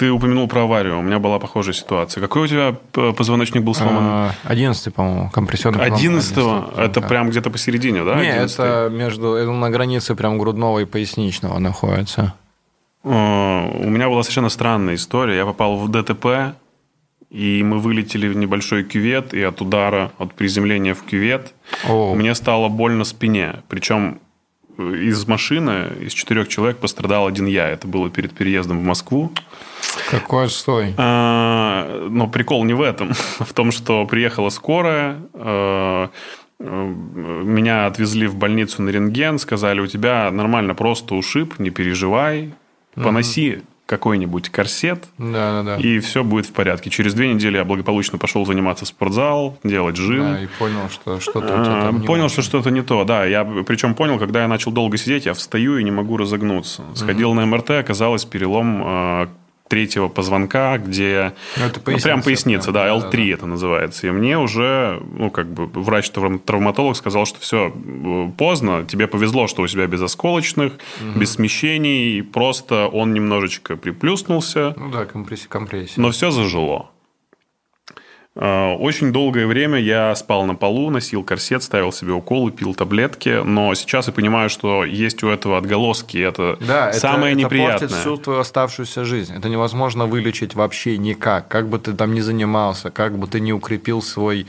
Ты 0.01 0.11
упомянул 0.11 0.49
про 0.49 0.63
аварию. 0.63 0.99
У 0.99 1.03
меня 1.03 1.19
была 1.19 1.39
похожая 1.39 1.75
ситуация. 1.75 2.23
Какой 2.23 2.45
у 2.45 2.47
тебя 2.47 2.75
п- 2.93 3.13
позвоночник 3.13 3.63
был 3.63 3.75
сломан? 3.75 3.99
А, 4.03 4.31
Одиннадцатый, 4.45 4.91
по-моему, 4.95 5.29
компрессионный. 5.29 5.85
Одиннадцатого? 5.85 6.73
Это 6.75 7.03
да. 7.03 7.07
прям 7.07 7.29
где-то 7.29 7.51
посередине, 7.51 8.03
да? 8.03 8.15
Не, 8.19 8.29
11-й? 8.31 8.45
это 8.45 8.89
между 8.91 9.35
это 9.35 9.51
на 9.53 9.69
границе 9.69 10.15
прям 10.15 10.39
грудного 10.39 10.79
и 10.79 10.87
поясничного 10.87 11.59
находится. 11.59 12.33
Э, 13.05 13.09
У 13.11 13.91
меня 13.91 14.09
была 14.09 14.23
совершенно 14.23 14.49
странная 14.49 14.95
история. 14.95 15.37
Я 15.37 15.45
попал 15.45 15.77
в 15.77 15.87
ДТП, 15.91 16.55
и 17.29 17.63
мы 17.63 17.79
вылетели 17.79 18.27
в 18.27 18.37
небольшой 18.37 18.85
кювет, 18.85 19.35
и 19.35 19.43
от 19.43 19.61
удара, 19.61 20.13
от 20.17 20.33
приземления 20.33 20.95
в 20.95 21.03
кювет 21.03 21.53
О. 21.87 22.15
мне 22.15 22.35
стало 22.35 22.69
больно 22.71 23.05
спине. 23.05 23.57
Причем 23.69 24.13
э, 24.15 24.30
из 24.81 25.27
машины, 25.27 25.89
из 26.01 26.13
четырех 26.13 26.49
человек 26.49 26.79
пострадал 26.79 27.27
один 27.27 27.47
я. 27.47 27.69
Это 27.69 27.87
было 27.87 28.11
перед 28.11 28.33
переездом 28.33 28.81
в 28.81 28.85
Москву. 28.85 29.33
Какой 30.11 30.47
отстой. 30.47 30.95
А, 30.97 32.09
Но 32.11 32.27
прикол 32.29 32.65
не 32.65 32.75
в 32.75 32.83
этом. 32.83 33.13
В 33.39 33.53
том, 33.53 33.73
что 33.73 34.07
приехала 34.07 34.51
скорая, 34.51 35.21
э, 35.35 36.09
меня 36.59 37.87
отвезли 37.87 38.27
в 38.27 38.35
больницу 38.37 38.83
на 38.83 38.91
рентген, 38.91 39.39
сказали, 39.39 39.81
у 39.81 39.87
тебя 39.87 40.31
нормально 40.31 40.75
просто 40.75 41.15
ушиб, 41.15 41.59
не 41.59 41.71
переживай, 41.71 42.53
поноси 42.95 43.63
какой-нибудь 43.91 44.51
корсет, 44.51 45.09
Да, 45.19 45.63
да, 45.63 45.77
да. 45.77 45.77
и 45.77 45.99
все 45.99 46.23
будет 46.23 46.47
в 46.47 46.53
порядке. 46.53 46.91
Через 46.91 47.13
две 47.13 47.35
недели 47.35 47.57
я 47.57 47.65
благополучно 47.65 48.19
пошел 48.19 48.47
заниматься 48.47 48.85
в 48.85 48.89
спортзал, 48.89 49.59
делать 49.65 49.97
жим. 49.97 50.23
Да, 50.35 50.41
и 50.43 50.47
понял, 50.47 50.89
что 50.91 51.19
что-то 51.19 51.49
А, 51.51 51.93
Понял, 52.07 52.27
очень. 52.27 52.33
что 52.35 52.43
что-то 52.43 52.71
не 52.71 52.83
то, 52.83 53.03
да. 53.05 53.25
Я 53.25 53.45
причем 53.45 53.95
понял, 53.95 54.19
когда 54.21 54.43
я 54.43 54.49
начал 54.49 54.71
долго 54.71 54.97
сидеть, 54.97 55.27
я 55.27 55.35
встаю 55.35 55.77
и 55.79 55.83
не 55.85 55.91
могу 55.91 56.17
разогнуться. 56.17 56.83
Сходил 56.95 57.35
на 57.35 57.45
МРТ, 57.47 57.71
оказалось 57.71 58.25
перелом 58.25 58.83
э, 58.85 59.27
третьего 59.71 60.09
позвонка, 60.09 60.77
где... 60.79 61.33
Ну, 61.57 61.65
это 61.65 61.79
Ну, 61.79 61.85
поясница 61.85 62.09
прям 62.09 62.23
поясница, 62.23 62.73
да, 62.73 62.85
да, 62.85 63.09
L3 63.09 63.35
это 63.35 63.47
называется. 63.47 64.07
И 64.09 64.11
мне 64.11 64.37
уже, 64.37 65.01
ну, 65.17 65.31
как 65.31 65.47
бы, 65.47 65.67
врач-травматолог 65.67 66.97
сказал, 66.97 67.25
что 67.25 67.41
все, 67.41 67.73
поздно, 68.37 68.85
тебе 68.87 69.07
повезло, 69.07 69.47
что 69.47 69.63
у 69.63 69.67
тебя 69.69 69.87
без 69.87 70.03
осколочных, 70.03 70.75
без 71.15 71.33
смещений, 71.33 72.23
просто 72.23 72.89
он 72.89 73.15
немножечко 73.15 73.77
приплюснулся, 73.77 74.75
Ну 74.77 74.91
да, 74.91 75.05
компрессия, 75.05 75.49
компрессия. 75.49 76.03
но 76.03 76.11
все 76.11 76.31
зажило. 76.31 76.91
Э, 78.37 78.75
Очень 78.75 79.13
долгое 79.13 79.47
время 79.47 79.79
я 79.81 80.15
спал 80.15 80.45
на 80.45 80.55
полу, 80.55 80.91
носил 80.91 81.25
корсет, 81.25 81.63
ставил 81.63 81.93
себе 81.93 82.13
уколы, 82.13 82.53
пил 82.53 82.75
таблетки, 82.75 83.43
но 83.45 83.75
сейчас 83.75 84.07
я 84.07 84.13
понимаю, 84.13 84.49
что 84.51 84.85
есть 84.85 85.23
у 85.25 85.29
этого 85.29 85.59
отголоски, 85.59 86.19
это 86.19 86.57
Да, 86.61 86.93
самое 86.93 87.33
это, 87.33 87.41
неприятное. 87.43 87.77
Это 87.77 87.89
портит 87.89 87.99
всю 87.99 88.17
твою 88.17 88.41
оставшуюся 88.41 89.05
жизнь. 89.05 89.35
Это 89.37 89.49
невозможно 89.49 90.07
вылечить 90.07 90.55
вообще 90.55 90.97
никак. 90.97 91.49
Как 91.49 91.69
бы 91.69 91.79
ты 91.79 91.93
там 91.93 92.15
ни 92.15 92.21
занимался, 92.21 92.91
как 92.91 93.19
бы 93.19 93.27
ты 93.27 93.41
ни 93.41 93.51
укрепил 93.51 94.01
свой, 94.01 94.47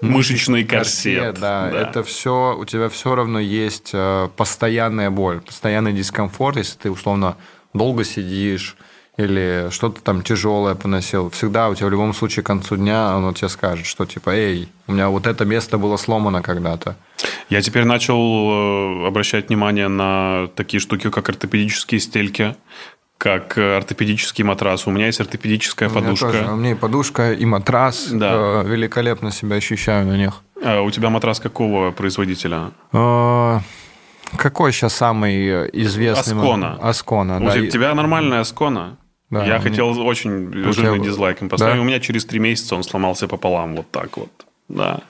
мышечный 0.00 0.64
корсет. 0.64 1.40
да, 1.40 1.70
это 1.70 2.02
все, 2.04 2.56
у 2.56 2.64
тебя 2.64 2.88
все 2.88 3.14
равно 3.14 3.40
есть 3.40 3.90
э, 3.92 4.28
постоянная 4.36 5.10
боль, 5.10 5.40
постоянный 5.40 5.92
дискомфорт, 5.92 6.56
если 6.56 6.78
ты 6.78 6.90
условно 6.90 7.36
долго 7.72 8.04
сидишь 8.04 8.76
или 9.16 9.68
что-то 9.70 10.00
там 10.02 10.22
тяжелое 10.22 10.74
поносил, 10.74 11.30
всегда 11.30 11.68
у 11.68 11.74
тебя 11.74 11.86
в 11.86 11.90
любом 11.90 12.12
случае 12.14 12.42
к 12.42 12.46
концу 12.46 12.76
дня 12.76 13.12
оно 13.12 13.32
тебе 13.32 13.48
скажет, 13.48 13.86
что 13.86 14.06
типа, 14.06 14.30
эй, 14.30 14.68
у 14.88 14.92
меня 14.92 15.08
вот 15.08 15.26
это 15.26 15.44
место 15.44 15.78
было 15.78 15.96
сломано 15.96 16.42
когда-то. 16.42 16.96
Я 17.48 17.62
теперь 17.62 17.84
начал 17.84 18.16
э, 18.18 19.06
обращать 19.06 19.48
внимание 19.48 19.88
на 19.88 20.48
такие 20.56 20.80
штуки, 20.80 21.10
как 21.10 21.28
ортопедические 21.28 22.00
стельки, 22.00 22.56
как 23.16 23.56
э, 23.56 23.76
ортопедический 23.76 24.42
матрас. 24.44 24.86
У 24.86 24.90
меня 24.90 25.06
есть 25.06 25.20
ортопедическая 25.20 25.88
У 25.88 25.92
подушка. 25.92 26.26
тоже. 26.32 26.48
У 26.50 26.56
меня 26.56 26.72
и 26.72 26.74
подушка, 26.74 27.32
и 27.32 27.44
матрас. 27.44 28.08
Да. 28.10 28.32
Э, 28.34 28.64
Великолепно 28.66 29.30
себя 29.30 29.56
ощущаю 29.56 30.06
на 30.06 30.16
них. 30.16 30.42
А 30.62 30.80
у 30.82 30.90
тебя 30.90 31.10
матрас 31.10 31.38
какого 31.40 31.92
производителя? 31.92 32.72
Какой 34.36 34.72
сейчас 34.72 34.94
самый 34.94 35.68
известный? 35.84 36.34
Аскона. 36.36 36.78
Аскона, 36.82 37.36
У 37.36 37.44
да. 37.46 37.56
И- 37.58 37.70
тебя 37.70 37.94
нормальная 37.94 38.40
Аскона? 38.40 38.96
Да, 39.30 39.44
Я 39.44 39.56
у 39.58 39.60
хотел 39.60 39.98
очень 40.06 40.50
тебя- 40.52 40.72
жирный 40.72 41.00
дизлайк 41.00 41.42
им 41.42 41.48
поставить. 41.48 41.74
Да? 41.76 41.80
У 41.80 41.84
меня 41.84 41.98
через 42.00 42.24
три 42.24 42.38
месяца 42.38 42.76
он 42.76 42.82
сломался 42.84 43.26
пополам, 43.26 43.76
вот 43.76 43.90
так 43.90 44.16
вот. 44.16 44.30
Да. 44.68 45.00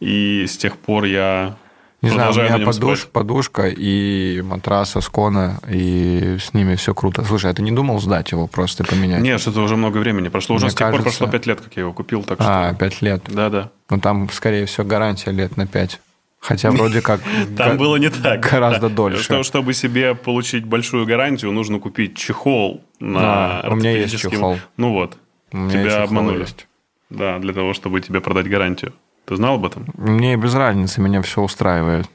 И 0.00 0.46
с 0.48 0.56
тех 0.56 0.76
пор 0.76 1.04
я 1.04 1.56
Не 2.02 2.10
знаю, 2.10 2.32
у 2.32 2.34
меня 2.36 2.56
подуш- 2.66 2.96
спать. 2.96 3.12
подушка 3.12 3.68
и 3.68 4.40
матрас 4.42 4.96
Аскона, 4.96 5.60
и 5.68 6.38
с 6.40 6.54
ними 6.54 6.74
все 6.76 6.94
круто. 6.94 7.22
Слушай, 7.24 7.50
а 7.50 7.54
ты 7.54 7.62
не 7.62 7.72
думал 7.72 8.00
сдать 8.00 8.30
его 8.32 8.46
просто 8.46 8.84
поменять? 8.84 9.20
Нет, 9.20 9.40
что-то 9.40 9.60
уже 9.60 9.76
много 9.76 9.98
времени 9.98 10.28
прошло. 10.28 10.56
Уже 10.56 10.64
Мне 10.66 10.70
с 10.70 10.74
тех 10.74 10.90
пор 10.90 11.02
кажется- 11.02 11.18
прошло 11.24 11.30
пять 11.32 11.46
лет, 11.46 11.60
как 11.60 11.76
я 11.76 11.82
его 11.82 11.92
купил, 11.92 12.22
так 12.22 12.38
А, 12.40 12.68
что... 12.70 12.78
пять 12.78 13.02
лет. 13.02 13.22
Да-да. 13.28 13.70
Ну, 13.90 14.00
там, 14.00 14.30
скорее 14.30 14.64
всего, 14.66 14.86
гарантия 14.86 15.30
лет 15.32 15.56
на 15.58 15.66
пять. 15.66 16.00
Хотя 16.40 16.70
вроде 16.70 17.02
как... 17.02 17.20
Там 17.56 17.76
было 17.76 17.96
не 17.96 18.08
так. 18.10 18.40
Гораздо 18.40 18.88
Да. 18.88 18.94
дольше. 18.94 19.22
Что- 19.22 19.42
чтобы 19.42 19.74
себе 19.74 20.14
получить 20.14 20.64
большую 20.64 21.06
гарантию, 21.06 21.52
нужно 21.52 21.78
купить 21.78 22.16
чехол 22.16 22.82
на 22.98 23.60
Да, 23.62 23.68
у 23.70 23.74
меня 23.76 23.92
есть 23.92 24.18
чехол. 24.18 24.58
Ну 24.76 24.92
вот, 24.92 25.16
тебя 25.52 26.02
обманули. 26.02 26.40
есть. 26.40 26.66
Да, 27.10 27.38
для 27.38 27.52
того, 27.52 27.74
чтобы 27.74 28.00
тебе 28.00 28.20
продать 28.20 28.48
гарантию. 28.48 28.92
Ты 29.26 29.36
знал 29.36 29.56
об 29.56 29.66
этом? 29.66 29.86
Мне 29.94 30.36
без 30.36 30.54
разницы, 30.54 31.00
меня 31.00 31.20
все 31.22 31.42
устраивает. 31.42 32.08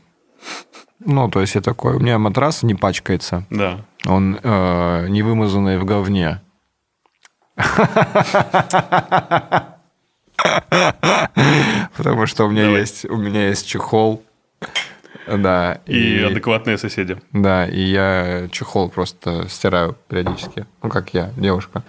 Ну, 0.99 1.29
то 1.29 1.41
есть 1.41 1.55
я 1.55 1.61
такой, 1.61 1.95
у 1.95 1.99
меня 1.99 2.17
матрас 2.17 2.63
не 2.63 2.73
пачкается, 2.75 3.45
Да. 3.49 3.81
он 4.07 4.39
э, 4.41 5.07
не 5.09 5.21
вымазанный 5.21 5.77
в 5.77 5.85
говне. 5.85 6.41
Потому 11.97 12.25
что 12.25 12.45
у 12.45 12.49
меня 12.49 12.65
Давай. 12.65 12.81
есть, 12.81 13.05
у 13.05 13.15
меня 13.17 13.47
есть 13.49 13.67
чехол, 13.67 14.23
да, 15.27 15.79
И, 15.85 16.19
адекватные 16.21 16.77
соседи. 16.77 17.17
да, 17.31 17.65
и 17.67 17.79
я 17.81 18.47
чехол 18.51 18.89
просто 18.89 19.47
стираю 19.49 19.95
периодически, 20.07 20.65
ну 20.83 20.89
как 20.89 21.13
я, 21.13 21.31
девушка. 21.37 21.83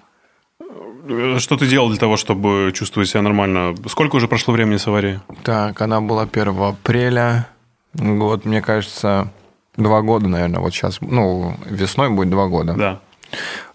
Что 1.38 1.57
ты 1.57 1.69
делал 1.69 1.88
для 1.91 1.99
того, 1.99 2.17
чтобы 2.17 2.73
чувствовать 2.75 3.09
себя 3.09 3.23
нормально? 3.23 3.75
Сколько 3.88 4.17
уже 4.17 4.26
прошло 4.26 4.53
времени 4.53 4.76
с 4.76 4.87
аварии? 4.88 5.21
Так, 5.45 5.81
она 5.81 6.00
была 6.00 6.23
1 6.23 6.61
апреля. 6.61 7.47
Год, 7.95 8.45
мне 8.45 8.61
кажется, 8.61 9.29
два 9.76 10.03
года, 10.03 10.26
наверное, 10.26 10.61
вот 10.61 10.75
сейчас. 10.75 11.00
Ну, 11.00 11.55
весной 11.67 12.11
будет 12.11 12.31
два 12.31 12.49
года. 12.49 12.75
Да. 12.75 13.00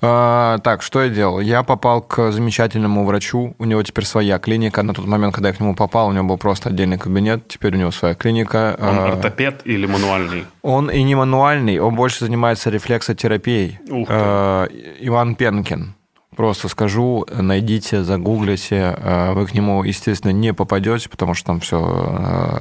А, 0.01 0.57
так, 0.59 0.81
что 0.81 1.01
я 1.03 1.09
делал? 1.09 1.39
Я 1.39 1.63
попал 1.63 2.01
к 2.01 2.31
замечательному 2.31 3.05
врачу. 3.05 3.55
У 3.59 3.65
него 3.65 3.83
теперь 3.83 4.05
своя 4.05 4.39
клиника. 4.39 4.81
На 4.83 4.93
тот 4.93 5.05
момент, 5.05 5.33
когда 5.35 5.49
я 5.49 5.55
к 5.55 5.59
нему 5.59 5.75
попал, 5.75 6.07
у 6.07 6.11
него 6.11 6.23
был 6.25 6.37
просто 6.37 6.69
отдельный 6.69 6.97
кабинет. 6.97 7.47
Теперь 7.47 7.75
у 7.75 7.77
него 7.77 7.91
своя 7.91 8.15
клиника. 8.15 8.75
Он 8.79 8.99
А, 8.99 9.05
ортопед 9.13 9.61
или 9.65 9.85
мануальный? 9.85 10.45
он 10.61 10.89
и 10.89 11.03
не 11.03 11.15
мануальный, 11.15 11.79
он 11.79 11.95
больше 11.95 12.25
занимается 12.25 12.69
рефлексотерапией. 12.69 13.79
Ух 13.89 14.07
ты. 14.07 14.13
Э, 14.15 14.67
Иван 15.01 15.35
Пенкин. 15.35 15.93
Просто 16.35 16.69
скажу, 16.69 17.25
найдите, 17.29 18.03
загуглите. 18.03 18.95
Э, 18.97 19.33
Вы 19.33 19.45
к 19.47 19.53
нему, 19.53 19.83
естественно, 19.83 20.31
не 20.31 20.53
попадете, 20.53 21.09
потому 21.09 21.33
что 21.33 21.47
там 21.47 21.59
все 21.59 21.77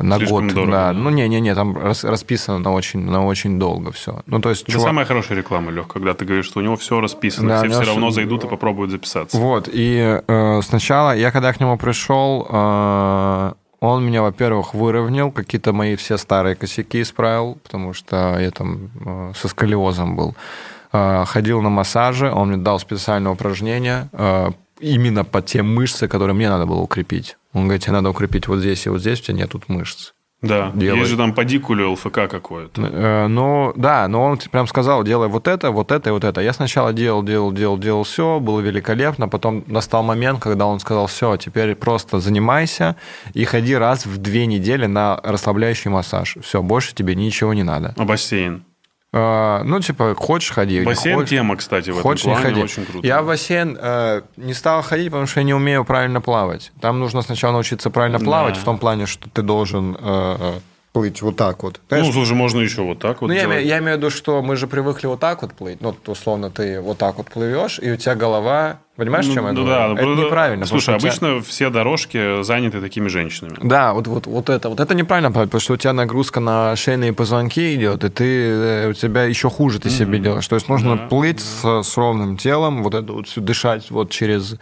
на 0.01 0.17
Слишком 0.17 0.47
год. 0.47 0.55
дорого, 0.55 0.73
да. 0.73 0.93
да. 0.93 0.99
Ну, 0.99 1.11
не-не-не, 1.11 1.55
там 1.55 1.77
рас- 1.79 2.03
расписано 2.03 2.59
на 2.59 2.73
очень, 2.73 2.99
на 3.01 3.25
очень 3.25 3.61
долго 3.61 3.93
все. 3.93 4.23
Ну, 4.27 4.41
то 4.41 4.51
есть, 4.51 4.63
Это 4.63 4.73
чувак- 4.73 4.87
самая 4.89 5.07
хорошая 5.07 5.39
реклама, 5.39 5.71
Лех, 5.71 5.87
когда 5.87 6.15
ты 6.15 6.25
говоришь, 6.25 6.47
что 6.47 6.59
у 6.59 6.63
него 6.65 6.75
все 6.77 7.01
расписано. 7.01 7.49
Да, 7.49 7.59
все 7.61 7.69
все 7.71 7.83
равно 7.93 8.09
всё- 8.09 8.15
зайдут 8.17 8.45
и 8.45 8.49
попробуют 8.49 8.91
записаться. 8.91 9.39
Вот, 9.39 9.69
и 9.73 10.21
э, 10.27 10.61
сначала, 10.63 11.17
я 11.17 11.31
когда 11.31 11.53
к 11.53 11.61
нему 11.61 11.79
пришел, 11.79 12.49
э, 12.51 13.53
он 13.79 14.05
меня, 14.05 14.23
во-первых, 14.23 14.75
выровнял, 14.75 15.31
какие-то 15.31 15.73
мои 15.73 15.95
все 15.95 16.19
старые 16.19 16.57
косяки 16.57 17.01
исправил, 17.03 17.57
потому 17.63 17.93
что 17.95 18.37
я 18.41 18.51
там 18.51 18.91
э, 19.07 19.33
со 19.37 19.47
сколиозом 19.49 20.17
был. 20.17 20.35
Э, 20.93 21.25
ходил 21.27 21.63
на 21.63 21.71
массажи, 21.71 22.31
он 22.31 22.49
мне 22.49 22.57
дал 22.57 22.79
специальное 22.81 23.33
упражнение 23.33 24.09
э, 24.13 24.51
именно 24.81 25.25
по 25.25 25.41
те 25.41 25.63
мышцы, 25.63 26.09
которые 26.09 26.35
мне 26.35 26.49
надо 26.49 26.67
было 26.67 26.81
укрепить. 26.81 27.37
Он 27.53 27.65
говорит, 27.65 27.85
тебе 27.85 27.93
надо 27.93 28.11
укрепить 28.11 28.49
вот 28.49 28.59
здесь 28.59 28.87
и 28.87 28.89
вот 28.89 29.01
здесь, 29.01 29.21
у 29.21 29.25
тебя 29.25 29.37
нет 29.37 29.51
тут 29.51 29.69
мышц. 29.69 30.13
Да. 30.43 30.73
Делай. 30.75 31.01
Есть 31.01 31.11
же 31.11 31.17
там 31.19 31.35
по 31.35 31.45
дикулю 31.45 31.93
ЛФК 31.93 32.27
какое-то. 32.27 33.29
Ну, 33.29 33.75
да, 33.77 34.09
но 34.09 34.23
он 34.25 34.39
прям 34.51 34.67
сказал, 34.67 35.05
делай 35.05 35.29
вот 35.29 35.47
это, 35.47 35.71
вот 35.71 35.93
это 35.93 36.09
и 36.09 36.13
вот 36.13 36.25
это. 36.25 36.41
Я 36.41 36.55
сначала 36.55 36.95
делал, 36.95 37.23
делал, 37.23 37.53
делал, 37.53 37.77
делал 37.77 38.05
все, 38.05 38.41
было 38.41 38.61
великолепно. 38.61 39.29
Потом 39.29 39.65
настал 39.67 40.03
момент, 40.03 40.41
когда 40.41 40.65
он 40.65 40.81
сказал, 40.81 41.09
все, 41.09 41.37
теперь 41.37 41.75
просто 41.75 42.21
занимайся 42.21 42.97
и 43.35 43.45
ходи 43.45 43.77
раз 43.77 44.07
в 44.07 44.17
две 44.17 44.47
недели 44.47 44.87
на 44.87 45.21
расслабляющий 45.23 45.91
массаж. 45.91 46.39
Все, 46.43 46.63
больше 46.63 46.95
тебе 46.95 47.15
ничего 47.15 47.53
не 47.53 47.63
надо. 47.63 47.95
А 47.99 48.05
бассейн? 48.07 48.65
Э, 49.13 49.63
Ну, 49.65 49.81
типа, 49.81 50.15
хочешь, 50.17 50.51
ходи. 50.53 50.79
не 50.79 50.85
Бассейн 50.85 51.17
хочешь- 51.17 51.31
тема, 51.31 51.57
кстати, 51.57 51.91
в 51.91 51.95
этом 51.95 52.03
Хочешь, 52.03 52.27
не 52.27 52.33
плане 52.33 52.47
ходи. 52.49 52.63
очень 52.63 52.87
круто. 52.87 53.07
Я 53.07 53.23
в 53.23 53.27
бассейн 53.27 53.77
э, 53.81 54.23
не 54.37 54.55
стал 54.55 54.83
ходить, 54.83 55.09
потому 55.11 55.27
что 55.27 55.41
я 55.41 55.45
не 55.45 55.55
умею 55.55 55.85
правильно 55.85 56.21
плавать. 56.21 56.71
Там 56.81 57.01
нужно 57.01 57.23
сначала 57.23 57.53
научиться 57.53 57.91
правильно 57.91 58.21
плавать, 58.21 58.55
Да. 58.55 58.61
в 58.61 58.65
том 58.65 58.79
плане, 58.79 59.07
что 59.07 59.29
ты 59.29 59.43
должен 59.43 59.97
э, 60.01 60.37
э, 60.39 60.53
плыть 60.93 61.23
вот 61.23 61.37
так 61.37 61.63
вот. 61.63 61.81
Ну, 61.91 61.97
Знаешь, 61.99 62.13
слушай, 62.13 62.33
можно 62.35 62.61
еще 62.61 62.83
вот 62.83 62.99
так 62.99 63.21
вот 63.21 63.29
ну, 63.29 63.33
я, 63.35 63.45
имею- 63.45 63.65
я 63.65 63.79
имею 63.79 63.95
в 63.95 63.99
виду, 63.99 64.11
что 64.11 64.43
мы 64.43 64.57
же 64.57 64.67
привыкли 64.67 65.07
вот 65.07 65.21
так 65.21 65.43
вот 65.43 65.53
плыть. 65.55 65.81
Ну, 65.81 65.95
условно, 66.07 66.51
ты 66.51 66.81
вот 66.81 66.99
так 66.99 67.17
вот 67.19 67.29
плывешь, 67.31 67.79
и 67.81 67.93
у 67.93 67.97
тебя 67.97 68.15
голова... 68.17 68.81
Понимаешь, 68.97 69.27
в 69.27 69.33
чем 69.33 69.47
я 69.47 69.53
Ну, 69.53 69.63
говорю? 69.65 69.95
да, 69.95 70.03
это 70.03 70.11
ну, 70.11 70.25
неправильно. 70.27 70.67
Слушай, 70.67 70.97
у 70.97 70.99
тебя- 70.99 71.09
обычно 71.11 71.41
все 71.43 71.71
дорожки 71.71 72.43
заняты 72.43 72.81
такими 72.81 73.07
женщинами. 73.09 73.57
Да, 73.63 73.95
вот, 73.95 74.09
вот, 74.09 74.27
вот 74.27 74.51
это. 74.51 74.69
Вот 74.69 74.79
это 74.81 74.95
неправильно, 74.95 75.31
потому 75.33 75.61
что 75.61 75.75
у 75.75 75.77
тебя 75.77 75.93
нагрузка 75.93 76.41
на 76.41 76.75
шейные 76.77 77.13
позвонки 77.15 77.75
идет, 77.77 78.05
и 78.05 78.09
ты, 78.11 78.25
э, 78.51 78.89
у 78.91 78.93
тебя 78.93 79.23
еще 79.25 79.49
хуже 79.49 79.79
ты 79.79 79.89
себе 79.91 80.19
делаешь. 80.19 80.47
То 80.49 80.57
есть 80.57 80.69
нужно 80.69 80.97
Да, 80.97 81.07
плыть 81.07 81.41
С, 81.41 81.83
с 81.83 81.97
ровным 81.97 82.37
телом, 82.37 82.83
вот 82.83 82.95
это 82.95 83.13
вот 83.13 83.29
всё 83.29 83.41
дышать 83.41 83.91
вот 83.91 84.11
через... 84.11 84.57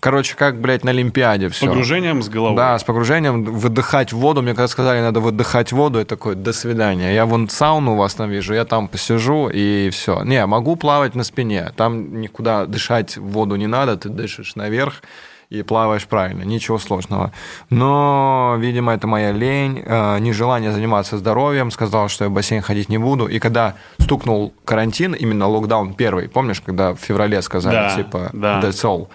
Короче, 0.00 0.36
как, 0.36 0.60
блядь, 0.60 0.84
на 0.84 0.92
Олимпиаде 0.92 1.48
все. 1.48 1.66
Погружением 1.66 2.22
с 2.22 2.28
головой. 2.28 2.56
Да, 2.56 2.78
с 2.78 2.84
погружением, 2.84 3.44
выдыхать 3.44 4.12
воду. 4.12 4.42
Мне 4.42 4.52
когда 4.52 4.68
сказали, 4.68 5.00
надо 5.00 5.18
выдыхать 5.18 5.72
воду, 5.72 5.98
я 5.98 6.04
такой, 6.04 6.36
до 6.36 6.52
свидания. 6.52 7.12
Я 7.14 7.26
вон 7.26 7.48
сауну 7.48 7.94
у 7.94 7.96
вас 7.96 8.14
там 8.14 8.30
вижу, 8.30 8.54
я 8.54 8.64
там 8.64 8.86
посижу, 8.86 9.48
и 9.52 9.90
все. 9.90 10.22
Не, 10.22 10.46
могу 10.46 10.76
плавать 10.76 11.16
на 11.16 11.24
спине. 11.24 11.72
Там 11.76 12.20
никуда 12.20 12.66
дышать 12.66 13.16
воду 13.16 13.56
не 13.56 13.66
надо, 13.66 13.96
ты 13.96 14.08
дышишь 14.08 14.54
наверх 14.54 15.02
и 15.50 15.62
плаваешь 15.62 16.06
правильно, 16.06 16.42
ничего 16.42 16.78
сложного. 16.78 17.32
Но, 17.70 18.56
видимо, 18.58 18.92
это 18.92 19.06
моя 19.06 19.32
лень, 19.32 19.82
э, 19.84 20.18
нежелание 20.20 20.72
заниматься 20.72 21.16
здоровьем, 21.16 21.70
сказал, 21.70 22.08
что 22.08 22.24
я 22.24 22.30
в 22.30 22.32
бассейн 22.34 22.62
ходить 22.62 22.88
не 22.88 22.98
буду. 22.98 23.26
И 23.26 23.38
когда 23.38 23.74
стукнул 23.98 24.52
карантин, 24.64 25.14
именно 25.14 25.48
локдаун 25.48 25.94
первый, 25.94 26.28
помнишь, 26.28 26.60
когда 26.60 26.92
в 26.92 26.98
феврале 26.98 27.40
сказали, 27.42 27.74
Да, 27.74 27.96
типа, 27.96 28.30
да. 28.32 28.60
that's 28.60 28.84
all, 28.84 29.08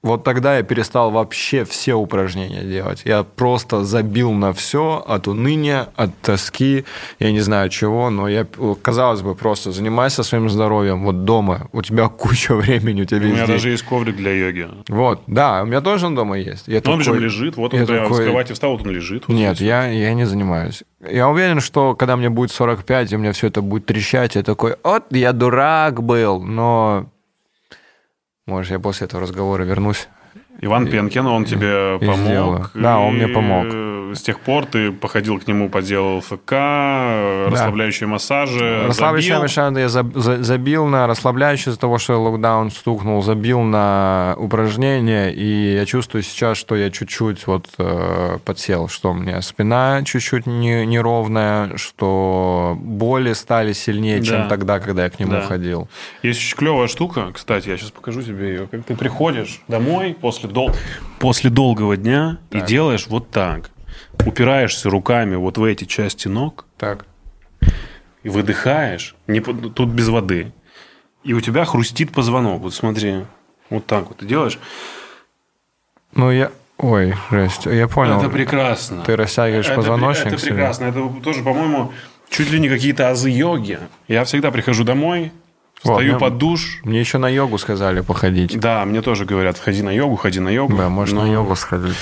вот 0.00 0.22
тогда 0.22 0.56
я 0.58 0.62
перестал 0.62 1.10
вообще 1.10 1.64
все 1.64 1.94
упражнения 1.94 2.62
делать. 2.62 3.02
Я 3.04 3.24
просто 3.24 3.82
забил 3.84 4.30
на 4.32 4.52
все 4.52 5.04
от 5.04 5.26
уныния, 5.26 5.88
от 5.96 6.16
тоски, 6.20 6.84
я 7.18 7.32
не 7.32 7.40
знаю 7.40 7.68
чего, 7.68 8.08
но 8.08 8.28
я, 8.28 8.46
казалось 8.80 9.22
бы, 9.22 9.34
просто 9.34 9.72
занимайся 9.72 10.22
своим 10.22 10.48
здоровьем 10.48 11.02
вот 11.02 11.24
дома. 11.24 11.68
У 11.72 11.82
тебя 11.82 12.08
куча 12.08 12.54
времени, 12.54 13.02
у 13.02 13.04
тебя 13.06 13.18
У 13.18 13.22
везде. 13.22 13.34
меня 13.34 13.46
даже 13.48 13.70
есть 13.70 13.82
коврик 13.82 14.14
для 14.16 14.30
йоги. 14.32 14.68
Вот, 14.88 15.22
да, 15.26 15.62
у 15.64 15.66
меня 15.66 15.80
тоже 15.80 16.06
он 16.06 16.14
дома 16.14 16.38
есть. 16.38 16.68
Я 16.68 16.80
Но 16.84 16.92
он 16.92 17.00
же 17.00 17.06
такой- 17.06 17.20
лежит, 17.24 17.56
вот 17.56 17.74
он 17.74 17.80
я 17.80 17.86
прямо 17.86 18.06
с 18.06 18.08
такой- 18.10 18.24
кровати 18.24 18.52
встал, 18.52 18.70
вот 18.76 18.82
он 18.86 18.92
лежит. 18.92 19.24
вот 19.26 19.34
Нет, 19.34 19.56
здесь. 19.56 19.66
я, 19.66 19.86
я 19.88 20.14
не 20.14 20.26
занимаюсь. 20.26 20.84
Я 21.10 21.28
уверен, 21.28 21.60
что 21.60 21.96
когда 21.96 22.16
мне 22.16 22.30
будет 22.30 22.52
45, 22.52 23.12
и 23.12 23.16
у 23.16 23.18
меня 23.18 23.32
все 23.32 23.48
это 23.48 23.62
будет 23.62 23.86
трещать, 23.86 24.36
я 24.36 24.44
такой, 24.44 24.76
вот, 24.84 25.06
я 25.10 25.32
дурак 25.32 26.04
был, 26.04 26.40
но... 26.40 27.06
Может, 28.48 28.72
я 28.72 28.78
после 28.78 29.04
этого 29.06 29.20
разговора 29.20 29.64
вернусь. 29.64 30.08
Иван 30.60 30.86
Пенкин, 30.88 31.26
он 31.26 31.44
тебе 31.44 31.96
и 32.00 32.06
помог. 32.06 32.70
Да, 32.74 32.98
он 32.98 33.14
мне 33.14 33.28
и 33.28 33.32
помог. 33.32 33.66
с 34.16 34.22
тех 34.22 34.40
пор 34.40 34.64
ты 34.64 34.90
походил 34.90 35.38
к 35.38 35.46
нему, 35.46 35.68
поделал 35.68 36.20
ФК, 36.22 36.52
расслабляющие 37.52 38.06
массажи, 38.08 38.84
Расслабляющие 38.86 39.38
массажи 39.38 39.80
я 39.80 39.86
заб- 39.86 40.18
за- 40.18 40.42
забил 40.42 40.86
на 40.86 41.06
расслабляющие 41.06 41.70
из-за 41.70 41.78
того, 41.80 41.98
что 41.98 42.20
локдаун 42.20 42.70
стукнул, 42.70 43.22
забил 43.22 43.60
на 43.60 44.34
упражнения, 44.38 45.30
и 45.30 45.74
я 45.74 45.84
чувствую 45.86 46.22
сейчас, 46.22 46.56
что 46.58 46.74
я 46.74 46.90
чуть-чуть 46.90 47.46
вот 47.46 47.66
э, 47.78 48.38
подсел, 48.44 48.88
что 48.88 49.10
у 49.10 49.14
меня 49.14 49.42
спина 49.42 50.02
чуть-чуть 50.04 50.46
не- 50.46 50.86
неровная, 50.86 51.76
что 51.76 52.76
боли 52.80 53.32
стали 53.34 53.72
сильнее, 53.72 54.22
чем 54.22 54.42
Да. 54.42 54.48
тогда, 54.48 54.80
когда 54.80 55.04
я 55.04 55.10
к 55.10 55.18
нему 55.20 55.32
Да. 55.32 55.42
ходил. 55.42 55.88
Есть 56.22 56.40
очень 56.40 56.56
клевая 56.56 56.88
штука, 56.88 57.28
кстати, 57.32 57.68
я 57.68 57.76
сейчас 57.76 57.90
покажу 57.90 58.22
тебе 58.22 58.48
ее. 58.48 58.66
Как 58.68 58.84
ты 58.84 58.96
приходишь 58.96 59.60
домой 59.68 60.16
после, 60.18 60.47
дол- 60.48 60.72
после 61.18 61.50
долгого 61.50 61.96
дня 61.96 62.38
и 62.50 62.60
делаешь 62.60 63.06
вот 63.08 63.30
так. 63.30 63.70
Упираешься 64.26 64.90
руками 64.90 65.36
вот 65.36 65.58
в 65.58 65.64
эти 65.64 65.84
части 65.84 66.28
ног 66.28 66.66
Так. 66.76 67.06
и 68.22 68.28
выдыхаешь. 68.28 69.14
Не, 69.26 69.40
тут 69.40 69.88
без 69.90 70.08
воды. 70.08 70.52
И 71.24 71.32
у 71.34 71.40
тебя 71.40 71.64
хрустит 71.64 72.12
позвонок. 72.12 72.62
Вот 72.62 72.74
смотри. 72.74 73.24
Вот 73.70 73.86
так 73.86 74.08
вот 74.08 74.18
ты 74.18 74.26
делаешь. 74.26 74.58
Ну, 76.14 76.30
я... 76.30 76.50
Ой, 76.78 77.14
жесть, 77.30 77.66
я 77.66 77.88
понял. 77.88 78.18
Это 78.20 78.28
прекрасно. 78.30 79.02
Ты 79.02 79.16
растягиваешь 79.16 79.66
Это, 79.66 79.74
позвоночник 79.76 80.28
это 80.28 80.38
себе? 80.38 80.50
прекрасно. 80.52 80.84
Это 80.84 81.08
тоже, 81.22 81.42
по-моему, 81.42 81.92
чуть 82.30 82.50
ли 82.52 82.60
не 82.60 82.68
какие-то 82.68 83.10
азы 83.10 83.30
йоги. 83.30 83.80
Я 84.06 84.24
всегда 84.24 84.50
прихожу 84.52 84.84
домой, 84.84 85.32
Вот, 85.84 85.92
встаю 85.92 86.12
мне- 86.12 86.18
под 86.20 86.38
душ. 86.38 86.80
Мне 86.82 87.00
еще 87.00 87.18
на 87.18 87.28
йогу 87.28 87.56
сказали 87.58 88.00
походить. 88.00 88.58
Да, 88.58 88.84
мне 88.84 89.00
тоже 89.00 89.24
говорят, 89.24 89.58
ходи 89.58 89.82
на 89.82 89.90
йогу, 89.90 90.16
ходи 90.16 90.40
на 90.40 90.48
йогу. 90.48 90.76
Да, 90.76 90.88
можно 90.88 91.20
Но, 91.20 91.26
на 91.26 91.32
йогу 91.32 91.54
сходить. 91.56 91.94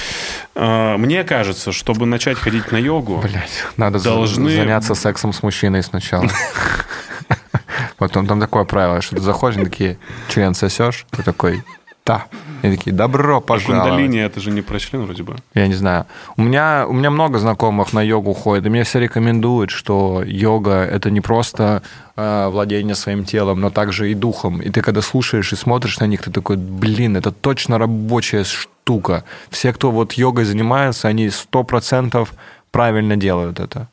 э, 0.54 0.96
мне 0.96 1.24
кажется, 1.24 1.72
чтобы 1.72 2.06
начать 2.06 2.38
ходить 2.38 2.72
на 2.72 2.76
йогу, 2.78 3.18
Блять, 3.22 3.64
надо 3.76 4.02
Должны- 4.02 4.54
заняться 4.56 4.94
сексом 4.94 5.32
с 5.32 5.42
мужчиной 5.42 5.82
сначала. 5.82 6.26
Потом 7.98 8.26
там 8.26 8.40
такое 8.40 8.64
правило, 8.64 9.00
что 9.00 9.16
ты 9.16 9.22
заходишь, 9.22 9.62
такие, 9.62 9.98
член 10.28 10.54
сосешь, 10.54 11.06
ты 11.10 11.22
такой, 11.22 11.62
да. 12.06 12.26
И 12.62 12.70
такие, 12.70 12.92
добро 12.92 13.40
пожаловать. 13.40 13.82
кундалини 13.82 14.20
это 14.20 14.40
же 14.40 14.50
не 14.50 14.62
про 14.62 14.78
член 14.78 15.04
вроде 15.04 15.22
бы. 15.22 15.36
Я 15.54 15.66
не 15.66 15.74
знаю. 15.74 16.06
У 16.36 16.42
меня, 16.42 16.86
у 16.88 16.92
меня 16.92 17.10
много 17.10 17.38
знакомых 17.38 17.92
на 17.92 18.02
йогу 18.02 18.32
ходят, 18.32 18.64
и 18.66 18.68
мне 18.68 18.84
все 18.84 19.00
рекомендуют, 19.00 19.70
что 19.70 20.22
йога– 20.24 20.84
это 20.92 21.10
не 21.10 21.20
просто 21.20 21.82
э, 22.16 22.48
владение 22.48 22.94
своим 22.94 23.24
телом, 23.24 23.60
но 23.60 23.70
также 23.70 24.10
и 24.10 24.14
духом. 24.14 24.62
И 24.62 24.70
ты 24.70 24.80
когда 24.82 25.02
слушаешь 25.02 25.52
и 25.52 25.56
смотришь 25.56 25.98
на 25.98 26.06
них, 26.06 26.22
ты 26.22 26.30
такой, 26.30 26.56
блин, 26.56 27.16
это 27.16 27.32
точно 27.32 27.78
рабочая 27.78 28.44
штука. 28.44 29.24
Все, 29.50 29.72
кто 29.72 29.90
вот 29.90 30.12
йогой 30.12 30.44
занимается, 30.44 31.08
они 31.08 31.30
сто 31.30 31.64
процентов 31.64 32.32
правильно 32.70 33.16
делают 33.16 33.60
это. 33.60 33.88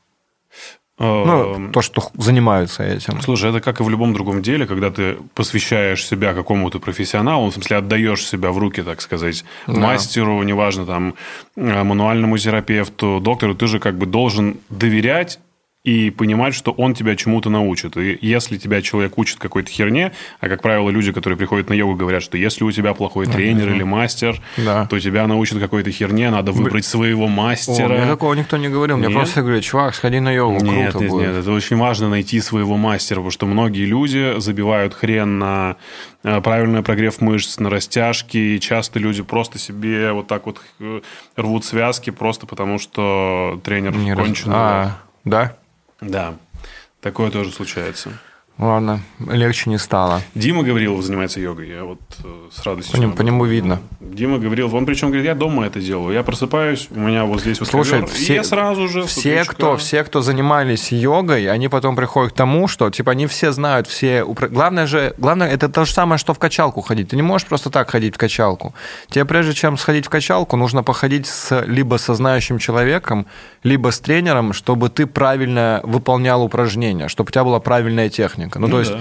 Ну, 1.04 1.56
Эм, 1.56 1.72
то, 1.72 1.82
что 1.82 2.10
занимаются 2.18 2.84
этим. 2.84 3.22
Слушай, 3.22 3.50
это 3.50 3.60
как 3.60 3.80
и 3.80 3.84
в 3.84 3.90
любом 3.90 4.14
другом 4.14 4.42
деле, 4.42 4.66
когда 4.66 4.90
ты 4.90 5.18
посвящаешь 5.34 6.06
себя 6.06 6.34
какому-то 6.34 6.80
профессионалу, 6.80 7.50
в 7.50 7.54
смысле 7.54 7.78
отдаешь 7.78 8.26
себя 8.26 8.52
в 8.52 8.58
руки, 8.58 8.82
так 8.82 9.02
сказать, 9.02 9.44
мастеру, 9.68 10.42
неважно, 10.44 10.86
там, 10.86 11.16
э, 11.56 11.84
мануальному 11.84 12.38
терапевту, 12.38 13.20
доктору, 13.20 13.56
ты 13.56 13.68
же 13.68 13.80
как 13.80 13.98
бы 13.98 14.06
должен 14.06 14.58
доверять 14.70 15.40
и 15.84 16.12
понимать, 16.12 16.56
что 16.56 16.72
он 16.72 16.94
тебя 16.94 17.16
чему-то 17.18 17.50
научит. 17.50 17.98
И 17.98 18.18
если 18.22 18.58
тебя 18.58 18.82
человек 18.82 19.18
учит 19.18 19.38
какой-то 19.40 19.70
херне, 19.70 20.14
а, 20.40 20.48
как 20.48 20.62
правило, 20.62 20.90
люди, 20.90 21.12
которые 21.12 21.36
приходят 21.38 21.68
на 21.70 21.74
йогу, 21.74 21.96
говорят, 21.96 22.24
что 22.24 22.38
если 22.38 22.64
у 22.64 22.72
тебя 22.72 22.94
плохой 22.94 23.26
тренер 23.26 23.70
или 23.70 23.84
мастер, 23.84 24.40
Да. 24.58 24.86
то 24.86 24.98
тебя 25.00 25.28
научат 25.28 25.60
какой-то 25.60 25.92
херне, 25.92 26.30
надо 26.30 26.54
выбрать 26.54 26.86
своего 26.86 27.26
О, 27.26 27.28
мастера. 27.28 27.90
мне 27.98 28.06
такого 28.08 28.34
никто 28.34 28.56
не 28.56 28.70
говорил. 28.70 28.96
Мне 28.96 29.08
Нет? 29.08 29.16
просто 29.18 29.42
говорят, 29.42 29.64
чувак, 29.64 29.94
сходи 29.94 30.22
на 30.22 30.32
йогу, 30.32 30.64
Нет, 30.64 30.92
круто 30.92 31.00
нет, 31.04 31.12
будет. 31.12 31.28
нет, 31.28 31.36
это 31.36 31.52
очень 31.52 31.76
важно 31.76 32.10
найти 32.10 32.40
своего 32.40 32.78
мастера, 32.78 33.18
потому 33.18 33.32
что 33.32 33.46
многие 33.46 33.84
люди 33.86 34.40
забивают 34.40 34.94
хрен 34.94 35.38
на 35.38 35.76
э, 36.24 36.40
правильный 36.40 36.82
прогрев 36.82 37.20
мышц, 37.20 37.60
на 37.60 37.70
растяжки, 37.70 38.38
и 38.38 38.60
часто 38.62 39.00
люди 39.00 39.22
просто 39.22 39.60
себе 39.60 40.14
вот 40.14 40.28
так 40.28 40.46
вот 40.46 40.62
э, 40.80 41.02
рвут 41.36 41.66
связки 41.66 42.10
просто 42.10 42.46
потому, 42.48 42.80
что 42.80 43.60
тренер 43.66 43.98
Не 43.98 44.14
раз- 44.14 44.26
конченый. 44.26 44.56
А, 44.56 44.98
да? 45.26 45.58
Да, 46.02 46.36
такое 47.02 47.32
тоже 47.32 47.52
случается. 47.52 48.10
Ладно, 48.60 49.02
легче 49.32 49.72
не 49.72 49.80
стало. 49.80 50.22
Дима 50.36 50.62
Гаврилов 50.62 51.04
занимается 51.04 51.40
йогой, 51.40 51.70
я 51.70 51.84
вот 51.86 51.98
э, 52.24 52.50
с 52.52 52.64
радостью... 52.64 52.96
По, 52.96 53.02
нему- 53.02 53.14
по 53.16 53.22
нему 53.24 53.46
видно. 53.46 53.82
Дима 54.00 54.38
Гаврилов, 54.38 54.76
он 54.76 54.86
причем 54.86 55.08
говорит, 55.08 55.26
я 55.26 55.34
дома 55.34 55.66
это 55.66 55.80
делаю, 55.82 56.14
я 56.14 56.22
просыпаюсь, 56.22 56.88
у 56.92 57.00
меня 57.00 57.26
вот 57.26 57.42
здесь 57.42 57.60
вот 57.60 57.70
Слушай, 57.70 58.02
ковер, 58.02 58.06
и 58.06 58.16
все- 58.16 58.36
я 58.36 58.44
сразу 58.44 58.88
же... 58.88 59.06
Все 59.08 59.44
кто, 59.44 59.76
все, 59.78 60.04
кто 60.04 60.22
занимались 60.22 60.92
йогой, 60.92 61.50
они 61.50 61.68
потом 61.68 61.96
приходят 61.96 62.32
к 62.34 62.36
тому, 62.36 62.68
что 62.68 62.92
типа 62.92 63.14
они 63.14 63.26
все 63.26 63.52
знают 63.52 63.88
все. 63.88 64.24
Главное 64.24 64.86
же, 64.86 65.16
главное 65.18 65.50
это 65.50 65.68
то 65.68 65.84
же 65.86 65.92
самое, 65.92 66.20
что 66.20 66.36
в 66.36 66.40
качалку 66.40 66.82
ходить. 66.82 67.10
Ты 67.10 67.16
не 67.16 67.24
можешь 67.24 67.48
просто 67.48 67.72
так 67.72 67.90
ходить 67.90 68.14
в 68.14 68.18
качалку. 68.20 68.76
Тебе 69.10 69.26
прежде 69.26 69.54
чем 69.54 69.78
сходить 69.80 70.06
в 70.06 70.10
качалку, 70.10 70.58
нужно 70.58 70.84
походить 70.84 71.26
с 71.26 71.62
либо 71.62 71.96
со 71.98 72.14
знающим 72.14 72.60
человеком, 72.60 73.26
либо 73.64 73.92
с 73.92 74.00
тренером, 74.00 74.54
чтобы 74.54 74.90
ты 74.90 75.06
правильно 75.08 75.80
выполнял 75.84 76.44
упражнения, 76.44 77.08
чтобы 77.08 77.30
у 77.30 77.32
тебя 77.32 77.44
была 77.44 77.60
правильная 77.60 78.10
техника. 78.10 78.60
Ну, 78.60 78.68
Ну 78.68 78.74
то 78.74 78.80
есть 78.80 78.92
да. 78.92 79.00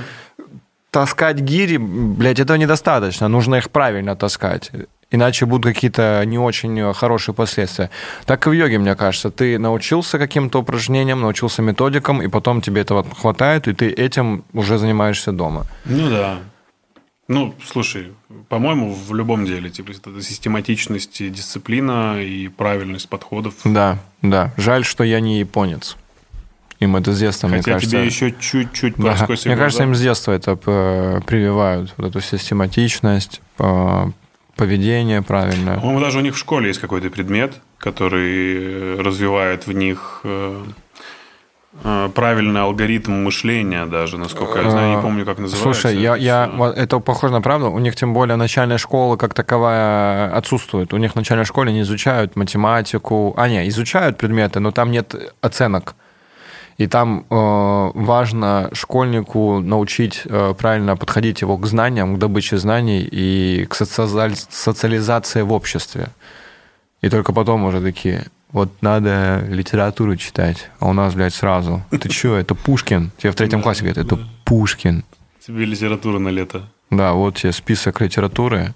таскать 0.90 1.40
гири, 1.40 1.78
блядь, 1.78 2.40
этого 2.40 2.56
недостаточно. 2.56 3.28
Нужно 3.28 3.56
их 3.56 3.70
правильно 3.70 4.14
таскать. 4.16 4.70
Иначе 5.14 5.44
будут 5.44 5.74
какие-то 5.74 6.22
не 6.24 6.38
очень 6.38 6.94
хорошие 6.94 7.34
последствия. 7.34 7.90
Так 8.24 8.46
и 8.46 8.50
в 8.50 8.52
йоге, 8.52 8.78
мне 8.78 8.94
кажется. 8.94 9.30
Ты 9.30 9.58
научился 9.58 10.18
каким-то 10.18 10.60
упражнениям, 10.60 11.20
научился 11.20 11.60
методикам, 11.62 12.22
и 12.22 12.28
потом 12.28 12.62
тебе 12.62 12.80
этого 12.80 13.04
хватает, 13.20 13.68
и 13.68 13.74
ты 13.74 13.90
этим 13.90 14.44
уже 14.54 14.78
занимаешься 14.78 15.32
дома. 15.32 15.66
Ну 15.84 16.08
да. 16.08 16.38
Ну, 17.32 17.54
слушай, 17.64 18.12
по-моему, 18.50 18.92
в 18.92 19.14
любом 19.14 19.46
деле, 19.46 19.70
типа, 19.70 19.92
это 19.92 20.20
систематичность, 20.20 21.32
дисциплина 21.32 22.22
и 22.22 22.48
правильность 22.48 23.08
подходов. 23.08 23.54
Да, 23.64 23.98
да. 24.20 24.52
Жаль, 24.58 24.84
что 24.84 25.02
я 25.02 25.18
не 25.20 25.38
японец. 25.38 25.96
Им 26.78 26.96
это 26.96 27.12
с 27.12 27.18
детства, 27.18 27.48
мне 27.48 27.58
Хотя 27.58 27.72
кажется... 27.72 27.90
тебе 27.90 28.04
еще 28.04 28.34
чуть-чуть 28.38 28.96
Да. 28.96 29.16
Мне 29.16 29.26
кажется, 29.26 29.56
глаза. 29.56 29.84
им 29.84 29.94
с 29.94 30.00
детства 30.02 30.32
это 30.32 30.58
э, 30.66 31.20
прививают. 31.26 31.94
Вот 31.96 32.08
эту 32.08 32.20
систематичность, 32.20 33.40
э, 33.58 34.06
поведение 34.56 35.22
правильное. 35.22 35.76
По-моему, 35.76 36.00
даже 36.00 36.18
у 36.18 36.20
них 36.22 36.34
в 36.34 36.38
школе 36.38 36.68
есть 36.68 36.80
какой-то 36.80 37.08
предмет, 37.08 37.60
который 37.78 38.56
э, 38.56 39.00
развивает 39.00 39.66
в 39.66 39.72
них 39.72 40.20
правильный 42.14 42.60
алгоритм 42.60 43.24
мышления 43.24 43.86
даже, 43.86 44.18
насколько 44.18 44.60
я 44.60 44.70
знаю, 44.70 44.96
не 44.96 45.02
помню, 45.02 45.24
как 45.24 45.38
называется. 45.38 45.70
А, 45.70 45.72
Слушай, 45.72 46.00
я, 46.00 46.16
я, 46.16 46.50
это 46.76 46.98
похоже 46.98 47.32
на 47.32 47.40
правду. 47.40 47.70
У 47.70 47.78
них 47.78 47.96
тем 47.96 48.12
более 48.12 48.36
начальная 48.36 48.78
школа 48.78 49.16
как 49.16 49.34
таковая 49.34 50.34
отсутствует. 50.36 50.92
У 50.92 50.98
них 50.98 51.12
в 51.12 51.16
начальной 51.16 51.44
школе 51.44 51.72
не 51.72 51.80
изучают 51.80 52.36
математику. 52.36 53.34
А, 53.36 53.48
не, 53.48 53.68
изучают 53.68 54.18
предметы, 54.18 54.60
но 54.60 54.70
там 54.70 54.90
нет 54.90 55.14
оценок. 55.40 55.94
И 56.78 56.86
там 56.86 57.26
э, 57.30 57.90
важно 57.94 58.70
школьнику 58.72 59.60
научить 59.60 60.22
э, 60.24 60.54
правильно 60.58 60.96
подходить 60.96 61.42
его 61.42 61.56
к 61.58 61.66
знаниям, 61.66 62.16
к 62.16 62.18
добыче 62.18 62.56
знаний 62.58 63.02
и 63.02 63.66
к 63.66 63.74
социализации 63.74 65.42
в 65.42 65.52
обществе. 65.52 66.08
И 67.02 67.08
только 67.08 67.32
потом 67.32 67.64
уже 67.64 67.80
такие, 67.80 68.24
вот 68.52 68.70
надо 68.82 69.44
литературу 69.48 70.16
читать, 70.16 70.70
а 70.78 70.88
у 70.88 70.92
нас, 70.92 71.14
блядь, 71.14 71.34
сразу. 71.34 71.82
Ты 71.90 72.08
чё, 72.08 72.36
это 72.36 72.54
Пушкин? 72.54 73.10
Тебе 73.18 73.32
в 73.32 73.34
третьем 73.34 73.62
классе 73.62 73.80
говорят, 73.80 74.04
это 74.04 74.18
Пушкин. 74.44 75.04
Тебе 75.44 75.64
литература 75.64 76.18
на 76.18 76.28
лето. 76.28 76.68
Да, 76.90 77.14
вот 77.14 77.36
тебе 77.36 77.52
список 77.52 78.00
литературы. 78.00 78.74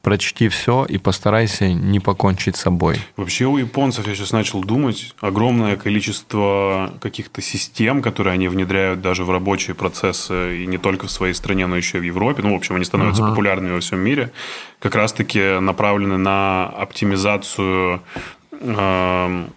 Прочти 0.00 0.48
все 0.48 0.84
и 0.84 0.96
постарайся 0.96 1.72
не 1.72 1.98
покончить 1.98 2.56
с 2.56 2.60
собой. 2.60 3.00
Вообще 3.16 3.46
у 3.46 3.56
японцев, 3.56 4.06
я 4.06 4.14
сейчас 4.14 4.30
начал 4.30 4.62
думать, 4.62 5.12
огромное 5.20 5.76
количество 5.76 6.94
каких-то 7.00 7.42
систем, 7.42 8.00
которые 8.00 8.34
они 8.34 8.46
внедряют 8.46 9.00
даже 9.02 9.24
в 9.24 9.30
рабочие 9.30 9.74
процессы, 9.74 10.62
и 10.62 10.66
не 10.66 10.78
только 10.78 11.08
в 11.08 11.10
своей 11.10 11.34
стране, 11.34 11.66
но 11.66 11.76
еще 11.76 11.98
и 11.98 12.00
в 12.00 12.04
Европе. 12.04 12.42
Ну, 12.44 12.52
в 12.52 12.56
общем, 12.56 12.76
они 12.76 12.84
становятся 12.84 13.24
популярными 13.24 13.72
во 13.72 13.80
всем 13.80 13.98
мире, 13.98 14.30
как 14.78 14.94
раз-таки 14.94 15.58
направлены 15.58 16.16
на 16.16 16.66
оптимизацию 16.66 18.00
эм, 18.60 19.50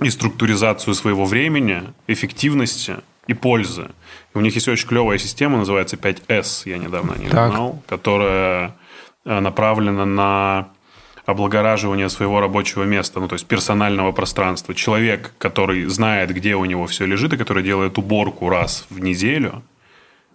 и 0.00 0.10
структуризацию 0.10 0.94
своего 0.94 1.24
времени, 1.24 1.82
эффективности 2.06 2.96
и 3.26 3.34
пользы. 3.34 3.90
И 4.34 4.38
у 4.38 4.40
них 4.40 4.54
есть 4.54 4.68
очень 4.68 4.88
клевая 4.88 5.18
система, 5.18 5.58
называется 5.58 5.96
5S, 5.96 6.62
я 6.68 6.78
недавно 6.78 7.14
не 7.18 7.28
знал, 7.28 7.82
которая 7.86 8.74
э, 9.24 9.40
направлена 9.40 10.04
на 10.06 10.68
облагораживание 11.26 12.08
своего 12.08 12.40
рабочего 12.40 12.84
места, 12.84 13.20
ну, 13.20 13.28
то 13.28 13.34
есть 13.34 13.46
персонального 13.46 14.12
пространства. 14.12 14.74
Человек, 14.74 15.32
который 15.38 15.84
знает, 15.84 16.30
где 16.34 16.56
у 16.56 16.64
него 16.64 16.86
все 16.86 17.06
лежит, 17.06 17.32
и 17.32 17.36
который 17.36 17.62
делает 17.62 17.98
уборку 17.98 18.48
раз 18.48 18.86
в 18.90 19.00
неделю, 19.00 19.62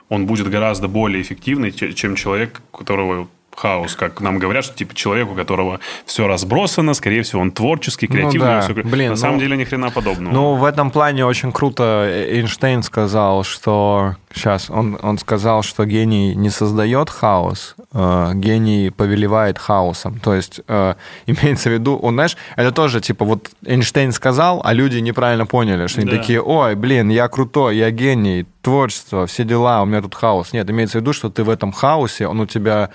он 0.10 0.26
будет 0.26 0.48
гораздо 0.50 0.88
более 0.88 1.22
эффективный, 1.22 1.72
че- 1.72 1.94
чем 1.94 2.16
человек, 2.16 2.62
у 2.72 2.78
которого 2.78 3.28
хаос, 3.56 3.96
как 3.96 4.22
нам 4.22 4.38
говорят, 4.40 4.66
что 4.66 4.76
типа 4.76 4.94
человек, 4.96 5.30
у 5.32 5.36
которого 5.36 5.80
все 6.06 6.28
разбросано, 6.28 6.94
скорее 6.94 7.22
всего, 7.24 7.42
он 7.42 7.52
творческий, 7.52 8.08
креативный. 8.08 8.40
Ну 8.40 8.46
да, 8.46 8.62
всё- 8.62 8.74
блин, 8.74 9.12
На 9.12 9.16
самом 9.16 9.36
ну- 9.36 9.42
деле 9.42 9.58
ни 9.58 9.64
хрена 9.64 9.90
подобного. 9.92 10.34
Ну, 10.34 10.56
в 10.56 10.64
этом 10.66 10.92
плане 10.92 11.26
очень 11.26 11.52
круто 11.52 12.06
Эйнштейн 12.10 12.84
сказал, 12.84 13.44
что... 13.44 14.16
Сейчас, 14.34 14.70
он, 14.70 15.00
он 15.02 15.18
сказал, 15.18 15.64
что 15.64 15.86
гений 15.86 16.36
не 16.36 16.50
создает 16.50 17.10
хаос, 17.10 17.76
э, 17.94 18.32
гений 18.34 18.90
повелевает 18.90 19.58
хаосом. 19.58 20.20
То 20.20 20.34
есть, 20.36 20.60
э, 20.68 20.96
имеется 21.26 21.70
в 21.70 21.72
виду, 21.74 21.96
он, 21.96 22.16
знаешь, 22.16 22.36
это 22.58 22.74
тоже, 22.74 23.00
типа, 23.00 23.24
вот 23.24 23.50
Эйнштейн 23.66 24.12
сказал, 24.12 24.62
а 24.66 24.74
люди 24.74 24.98
неправильно 24.98 25.46
поняли, 25.46 25.88
что 25.88 26.02
они 26.02 26.10
Да. 26.12 26.18
такие, 26.18 26.42
ой, 26.42 26.76
блин, 26.76 27.08
я 27.10 27.30
крутой, 27.30 27.78
я 27.78 27.92
гений, 27.92 28.46
творчество, 28.62 29.26
все 29.26 29.46
дела, 29.46 29.82
у 29.82 29.86
меня 29.86 30.02
тут 30.02 30.16
хаос. 30.16 30.52
Нет, 30.52 30.70
имеется 30.70 30.98
в 30.98 31.02
виду, 31.02 31.14
что 31.14 31.30
ты 31.30 31.44
в 31.46 31.50
этом 31.50 31.72
хаосе, 31.72 32.28
он 32.28 32.42
у 32.42 32.46
тебя 32.46 32.90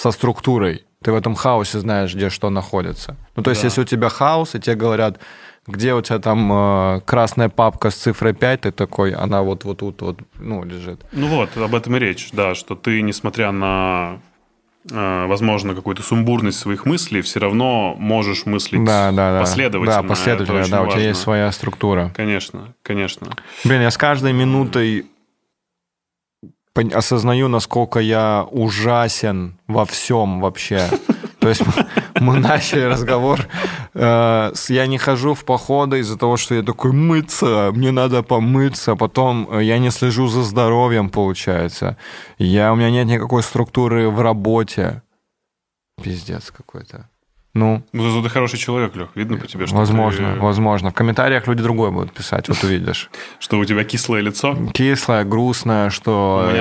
со 0.00 0.10
структурой. 0.10 0.84
Ты 1.02 1.12
в 1.12 1.14
этом 1.14 1.34
хаосе 1.34 1.78
знаешь, 1.78 2.14
где 2.14 2.30
что 2.30 2.50
находится. 2.50 3.16
Ну, 3.36 3.42
то 3.42 3.50
есть, 3.50 3.62
Да. 3.62 3.68
если 3.68 3.82
у 3.82 3.84
тебя 3.84 4.08
хаос, 4.08 4.54
и 4.54 4.60
тебе 4.60 4.76
говорят, 4.76 5.20
где 5.66 5.94
у 5.94 6.00
тебя 6.02 6.18
там 6.18 6.50
э, 6.52 7.00
красная 7.04 7.48
папка 7.48 7.90
с 7.90 7.94
цифрой 7.96 8.32
5, 8.34 8.60
ты 8.62 8.72
такой, 8.72 9.12
она 9.12 9.42
вот, 9.42 9.64
вот 9.64 9.78
тут 9.78 10.02
вот, 10.02 10.18
ну, 10.38 10.64
лежит. 10.64 11.00
Ну 11.12 11.26
вот, 11.28 11.56
об 11.56 11.74
этом 11.74 11.96
и 11.96 11.98
речь, 11.98 12.30
да, 12.32 12.54
что 12.54 12.74
ты, 12.74 13.02
несмотря 13.02 13.52
на, 13.52 14.18
э, 14.90 15.26
возможно, 15.26 15.74
какую-то 15.74 16.02
сумбурность 16.02 16.58
своих 16.58 16.86
мыслей, 16.86 17.20
все 17.20 17.40
равно 17.40 17.94
можешь 17.98 18.46
мыслить 18.46 18.84
Да, 18.84 19.10
да, 19.12 19.32
да. 19.32 19.40
последовательно. 19.40 20.02
Да, 20.02 20.08
последовательно, 20.08 20.68
да, 20.68 20.82
у 20.82 20.90
тебя 20.90 21.08
есть 21.08 21.20
своя 21.20 21.50
структура. 21.52 22.10
Конечно, 22.16 22.74
конечно. 22.82 23.28
Блин, 23.64 23.82
я 23.82 23.90
с 23.90 23.96
каждой 23.96 24.32
минутой 24.32 25.06
осознаю, 26.78 27.48
насколько 27.48 28.00
я 28.00 28.46
ужасен 28.50 29.58
во 29.66 29.84
всем 29.84 30.40
вообще. 30.40 30.88
То 31.38 31.48
есть 31.50 31.62
мы 32.20 32.38
начали 32.38 32.80
разговор, 32.80 33.46
э, 33.94 34.52
я 34.68 34.86
не 34.86 34.98
хожу 34.98 35.34
в 35.34 35.44
походы 35.44 36.00
из-за 36.00 36.18
того, 36.18 36.36
что 36.36 36.54
я 36.54 36.62
такой 36.62 36.92
мыться, 36.92 37.70
мне 37.72 37.92
надо 37.92 38.22
помыться, 38.22 38.96
потом 38.96 39.48
э, 39.50 39.62
я 39.62 39.78
не 39.78 39.90
слежу 39.90 40.26
за 40.26 40.42
здоровьем, 40.42 41.08
получается. 41.08 41.96
Я, 42.38 42.72
у 42.72 42.76
меня 42.76 42.90
нет 42.90 43.06
никакой 43.06 43.42
структуры 43.42 44.10
в 44.10 44.20
работе. 44.20 45.02
Пиздец 46.02 46.50
какой-то. 46.50 47.08
Ну, 47.56 47.82
Ну, 47.92 48.22
ты 48.22 48.28
хороший 48.28 48.58
человек, 48.58 48.94
Лех. 48.96 49.08
Видно 49.14 49.38
по 49.38 49.46
тебе, 49.46 49.66
что, 49.66 49.76
возможно, 49.76 50.34
ты- 50.34 50.40
возможно. 50.40 50.90
В 50.90 50.94
комментариях 50.94 51.46
люди 51.46 51.62
другое 51.62 51.90
будут 51.90 52.12
писать, 52.12 52.48
вот 52.48 52.62
увидишь. 52.62 53.08
что 53.38 53.58
у 53.58 53.64
тебя 53.64 53.82
кислое 53.82 54.20
лицо. 54.20 54.54
Кислое, 54.74 55.24
грустное, 55.24 55.88
что 55.88 56.52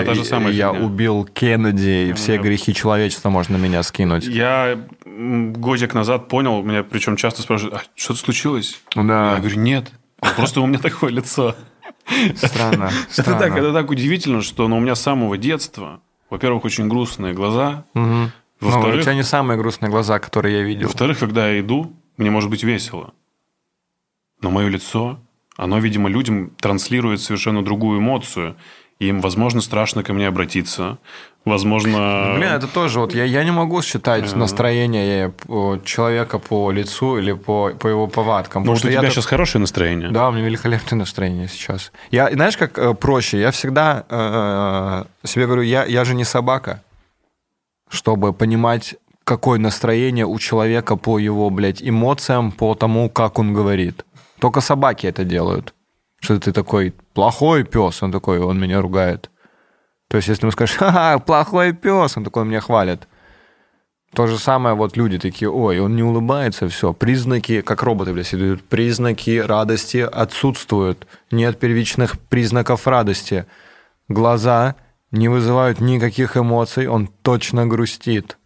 я 0.51 0.71
убил 0.71 1.25
Кеннеди, 1.25 2.09
и 2.09 2.13
все 2.13 2.37
грехи 2.37 2.73
человечества 2.73 3.29
можно 3.29 3.57
на 3.57 3.61
меня 3.61 3.83
скинуть. 3.83 4.25
Я 4.25 4.77
годик 5.05 5.93
назад 5.93 6.29
понял, 6.29 6.63
меня 6.63 6.83
причем 6.83 7.17
часто 7.17 7.41
спрашивают, 7.41 7.75
а 7.75 7.81
что-то 7.95 8.19
случилось? 8.19 8.79
Да. 8.95 9.33
Я 9.33 9.39
говорю, 9.39 9.59
нет, 9.59 9.91
просто 10.35 10.61
у 10.61 10.65
меня 10.65 10.79
такое 10.79 11.11
лицо. 11.11 11.55
Странно. 12.35 12.89
Это 13.11 13.21
странно. 13.23 13.39
так, 13.39 13.57
это 13.57 13.73
так 13.73 13.89
удивительно, 13.89 14.41
что 14.41 14.67
ну, 14.67 14.77
у 14.77 14.79
меня 14.79 14.95
с 14.95 15.01
самого 15.01 15.37
детства, 15.37 16.01
во-первых, 16.29 16.63
очень 16.63 16.87
грустные 16.87 17.33
глаза, 17.33 17.85
Ну, 18.65 18.71
у 18.71 18.73
во-вторых, 18.81 19.03
тебя 19.03 19.13
не 19.15 19.23
самые 19.23 19.57
грустные 19.57 19.89
глаза, 19.89 20.19
которые 20.19 20.57
я 20.59 20.63
видел. 20.63 20.87
во-вторых, 20.87 21.19
когда 21.19 21.49
я 21.49 21.59
иду, 21.59 21.93
мне 22.17 22.29
может 22.31 22.49
быть 22.49 22.63
весело. 22.63 23.13
Но 24.41 24.49
мое 24.51 24.67
лицо, 24.67 25.19
оно, 25.57 25.79
видимо, 25.79 26.09
людям 26.09 26.49
транслирует 26.59 27.21
совершенно 27.21 27.63
другую 27.63 27.99
эмоцию. 27.99 28.55
Им, 28.99 29.19
возможно, 29.19 29.59
страшно 29.61 30.03
ко 30.03 30.13
мне 30.13 30.25
обратиться. 30.27 30.97
Возможно... 31.43 32.33
Блин, 32.37 32.49
это 32.49 32.65
тоже 32.67 32.99
вот 32.99 33.13
я, 33.13 33.23
я 33.25 33.43
не 33.43 33.51
могу 33.51 33.81
считать 33.81 34.33
Э. 34.33 34.35
настроение 34.37 35.33
э, 35.47 35.79
человека 35.83 36.39
по 36.39 36.71
лицу 36.71 37.17
или 37.19 37.33
по, 37.33 37.71
по 37.77 37.87
его 37.87 38.07
повадкам. 38.07 38.63
Ну, 38.63 38.69
вот 38.71 38.75
у 38.75 38.79
что 38.79 38.87
я 38.87 38.93
тебя 38.93 39.01
так- 39.01 39.11
сейчас 39.11 39.25
хорошее 39.25 39.59
настроение. 39.59 40.09
Да, 40.11 40.29
у 40.29 40.31
меня 40.31 40.45
великолепное 40.45 40.97
настроение 40.99 41.47
сейчас. 41.49 41.91
Я, 42.09 42.31
знаешь, 42.31 42.55
как 42.57 42.79
э, 42.79 42.93
проще? 42.93 43.39
Я 43.39 43.51
всегда 43.51 44.05
э, 45.23 45.27
себе 45.27 45.45
говорю, 45.45 45.61
я, 45.63 45.83
я 45.85 46.03
же 46.05 46.15
не 46.15 46.23
собака, 46.23 46.81
чтобы 47.89 48.33
понимать, 48.33 48.95
какое 49.23 49.59
настроение 49.59 50.25
у 50.25 50.37
человека 50.39 50.95
по 50.95 51.19
его, 51.19 51.49
блядь, 51.49 51.81
эмоциям, 51.81 52.51
по 52.51 52.75
тому, 52.75 53.09
как 53.09 53.39
он 53.39 53.53
говорит. 53.53 54.05
Только 54.39 54.61
собаки 54.61 55.07
это 55.07 55.23
делают. 55.23 55.73
Что 56.21 56.39
ты 56.39 56.51
такой 56.51 56.93
плохой 57.13 57.63
пес, 57.63 58.01
он 58.03 58.11
такой, 58.11 58.39
он 58.39 58.59
меня 58.59 58.81
ругает. 58.81 59.29
То 60.07 60.17
есть, 60.17 60.27
если 60.29 60.43
ему 60.45 60.51
скажешь, 60.51 60.75
ха 60.75 61.19
плохой 61.19 61.73
пес, 61.73 62.17
он 62.17 62.23
такой, 62.23 62.43
он 62.43 62.49
меня 62.49 62.61
хвалит. 62.61 63.07
То 64.13 64.27
же 64.27 64.37
самое 64.37 64.75
вот 64.75 64.95
люди 64.95 65.19
такие, 65.19 65.49
ой, 65.49 65.79
он 65.79 65.95
не 65.95 66.03
улыбается, 66.03 66.69
все, 66.69 66.93
признаки, 66.93 67.59
как 67.61 67.83
роботы, 67.83 68.13
блядь, 68.13 68.33
идут, 68.33 68.63
признаки 68.63 69.39
радости 69.39 69.97
отсутствуют, 69.97 71.05
нет 71.31 71.59
первичных 71.59 72.17
признаков 72.17 72.87
радости. 72.87 73.45
Глаза 74.07 74.75
не 75.15 75.29
вызывают 75.29 75.79
никаких 75.79 76.37
эмоций, 76.37 76.87
он 76.87 77.07
точно 77.07 77.65
грустит. 77.65 78.37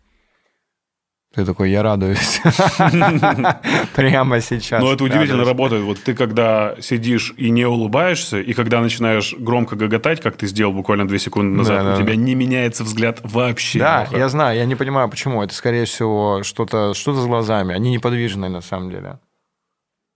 Ты 1.36 1.46
такой, 1.46 1.70
я 1.70 1.84
радуюсь. 1.84 2.42
Прямо 3.96 4.42
сейчас. 4.42 4.82
Но 4.82 4.92
это 4.92 5.04
удивительно 5.04 5.46
работает. 5.46 5.84
Вот 5.84 6.00
ты 6.00 6.16
когда 6.16 6.76
сидишь 6.82 7.36
и 7.38 7.52
не 7.52 7.66
улыбаешься, 7.66 8.40
и 8.40 8.54
когда 8.54 8.82
начинаешь 8.82 9.36
громко 9.38 9.76
гоготать, 9.76 10.22
как 10.22 10.38
ты 10.38 10.48
сделал 10.48 10.74
буквально 10.74 11.08
две 11.08 11.20
секунды 11.20 11.56
назад, 11.56 12.00
у 12.00 12.02
тебя 12.02 12.16
не 12.16 12.34
меняется 12.34 12.84
взгляд 12.84 13.20
вообще. 13.24 13.78
Да, 13.78 14.08
я 14.12 14.28
знаю, 14.28 14.58
я 14.58 14.66
не 14.66 14.76
понимаю, 14.76 15.08
почему. 15.08 15.44
Это, 15.44 15.54
скорее 15.54 15.86
всего, 15.86 16.42
что-то 16.42 16.96
что 16.96 17.14
с 17.14 17.26
глазами. 17.26 17.76
Они 17.76 17.92
неподвижные, 17.92 18.50
на 18.50 18.62
самом 18.62 18.90
деле. 18.90 19.20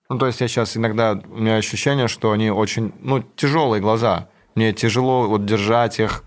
Ну, 0.10 0.18
то 0.18 0.26
есть 0.26 0.42
я 0.42 0.48
сейчас 0.48 0.76
иногда... 0.76 1.14
У 1.30 1.38
меня 1.38 1.58
ощущение, 1.58 2.08
что 2.08 2.32
они 2.32 2.50
очень... 2.50 2.92
Ну, 3.00 3.24
тяжелые 3.36 3.82
глаза. 3.82 4.30
Мне 4.56 4.74
тяжело 4.74 5.28
вот 5.28 5.46
держать 5.46 6.00
их 6.00 6.24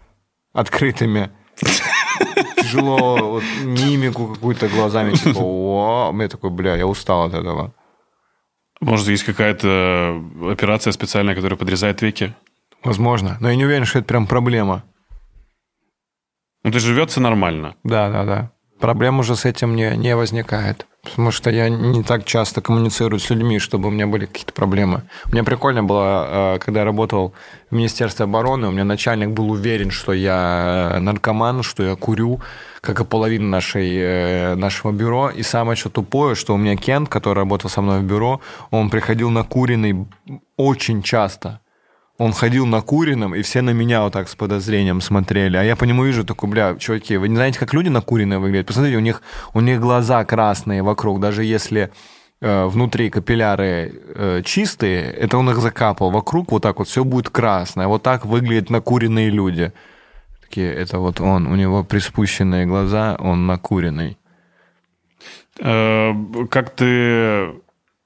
открытыми. 0.56 1.30
Тяжело 2.56 3.16
вот, 3.32 3.44
мимику 3.62 4.34
какую-то 4.34 4.68
глазами, 4.68 5.14
типа, 5.14 5.38
о, 5.38 6.12
мне 6.12 6.28
такой, 6.28 6.50
бля, 6.50 6.76
я 6.76 6.86
устал 6.86 7.26
от 7.26 7.34
этого. 7.34 7.72
Может, 8.80 9.08
есть 9.08 9.24
какая-то 9.24 10.22
операция 10.50 10.92
специальная, 10.92 11.34
которая 11.34 11.58
подрезает 11.58 12.02
веки? 12.02 12.34
Возможно, 12.84 13.36
но 13.40 13.50
я 13.50 13.56
не 13.56 13.64
уверен, 13.64 13.84
что 13.84 13.98
это 13.98 14.08
прям 14.08 14.26
проблема. 14.26 14.84
Ну, 16.62 16.70
ты 16.72 16.78
живется 16.78 17.20
нормально. 17.20 17.76
Да, 17.84 18.10
да, 18.10 18.24
да. 18.24 18.52
Проблем 18.80 19.20
уже 19.20 19.36
с 19.36 19.44
этим 19.44 19.76
не, 19.76 19.96
не 19.96 20.14
возникает. 20.16 20.86
Потому 21.10 21.30
что 21.30 21.50
я 21.50 21.68
не 21.68 22.02
так 22.02 22.24
часто 22.24 22.60
коммуницирую 22.60 23.20
с 23.20 23.30
людьми, 23.30 23.58
чтобы 23.58 23.88
у 23.88 23.90
меня 23.90 24.06
были 24.06 24.26
какие-то 24.26 24.52
проблемы. 24.52 25.02
У 25.26 25.32
меня 25.32 25.44
прикольно 25.44 25.82
было, 25.82 26.54
э, 26.56 26.58
когда 26.58 26.80
я 26.80 26.84
работал 26.84 27.32
в 27.70 27.74
Министерстве 27.74 28.24
обороны, 28.24 28.68
у 28.68 28.70
меня 28.70 28.84
начальник 28.84 29.30
был 29.30 29.50
уверен, 29.50 29.90
что 29.90 30.12
я 30.12 30.92
э, 30.94 30.98
наркоман, 30.98 31.62
что 31.62 31.82
я 31.82 31.96
курю, 31.96 32.40
как 32.80 33.00
и 33.00 33.04
половина 33.04 33.48
нашей, 33.48 33.96
э, 33.96 34.54
нашего 34.56 34.92
бюро. 34.92 35.30
И 35.30 35.42
самое 35.42 35.76
что 35.76 35.90
тупое, 35.90 36.34
что 36.34 36.54
у 36.54 36.56
меня 36.56 36.76
Кент, 36.76 37.08
который 37.08 37.38
работал 37.38 37.70
со 37.70 37.80
мной 37.82 38.00
в 38.00 38.04
бюро, 38.04 38.40
он 38.70 38.90
приходил 38.90 39.30
накуренный 39.30 40.06
очень 40.56 41.02
часто. 41.02 41.60
Он 42.18 42.32
ходил 42.32 42.64
накуренным, 42.64 43.34
и 43.34 43.42
все 43.42 43.60
на 43.60 43.70
меня 43.70 44.02
вот 44.02 44.14
так 44.14 44.28
с 44.28 44.34
подозрением 44.34 45.02
смотрели. 45.02 45.58
А 45.58 45.62
я 45.62 45.76
по 45.76 45.84
нему 45.84 46.04
вижу, 46.04 46.24
такой, 46.24 46.48
бля, 46.48 46.74
чуваки, 46.78 47.18
вы 47.18 47.28
не 47.28 47.36
знаете, 47.36 47.58
как 47.58 47.74
люди 47.74 47.90
накуренные 47.90 48.38
выглядят? 48.38 48.66
Посмотрите, 48.66 48.96
у 48.96 49.00
них, 49.00 49.20
у 49.52 49.60
них 49.60 49.80
глаза 49.80 50.24
красные 50.24 50.82
вокруг, 50.82 51.20
даже 51.20 51.44
если 51.44 51.90
э, 52.40 52.64
внутри 52.66 53.10
капилляры 53.10 54.00
э, 54.14 54.42
чистые, 54.46 55.02
это 55.02 55.36
он 55.36 55.50
их 55.50 55.58
закапал. 55.58 56.10
Вокруг 56.10 56.52
вот 56.52 56.62
так 56.62 56.78
вот 56.78 56.88
все 56.88 57.04
будет 57.04 57.28
красное. 57.28 57.86
Вот 57.86 58.02
так 58.02 58.24
выглядят 58.24 58.70
накуренные 58.70 59.28
люди. 59.28 59.72
Такие, 60.40 60.72
это 60.72 60.98
вот 60.98 61.20
он, 61.20 61.46
у 61.46 61.54
него 61.54 61.84
приспущенные 61.84 62.64
глаза, 62.64 63.16
он 63.18 63.46
накуренный. 63.46 64.16
Э, 65.58 66.14
Как 66.50 66.70
ты 66.70 67.52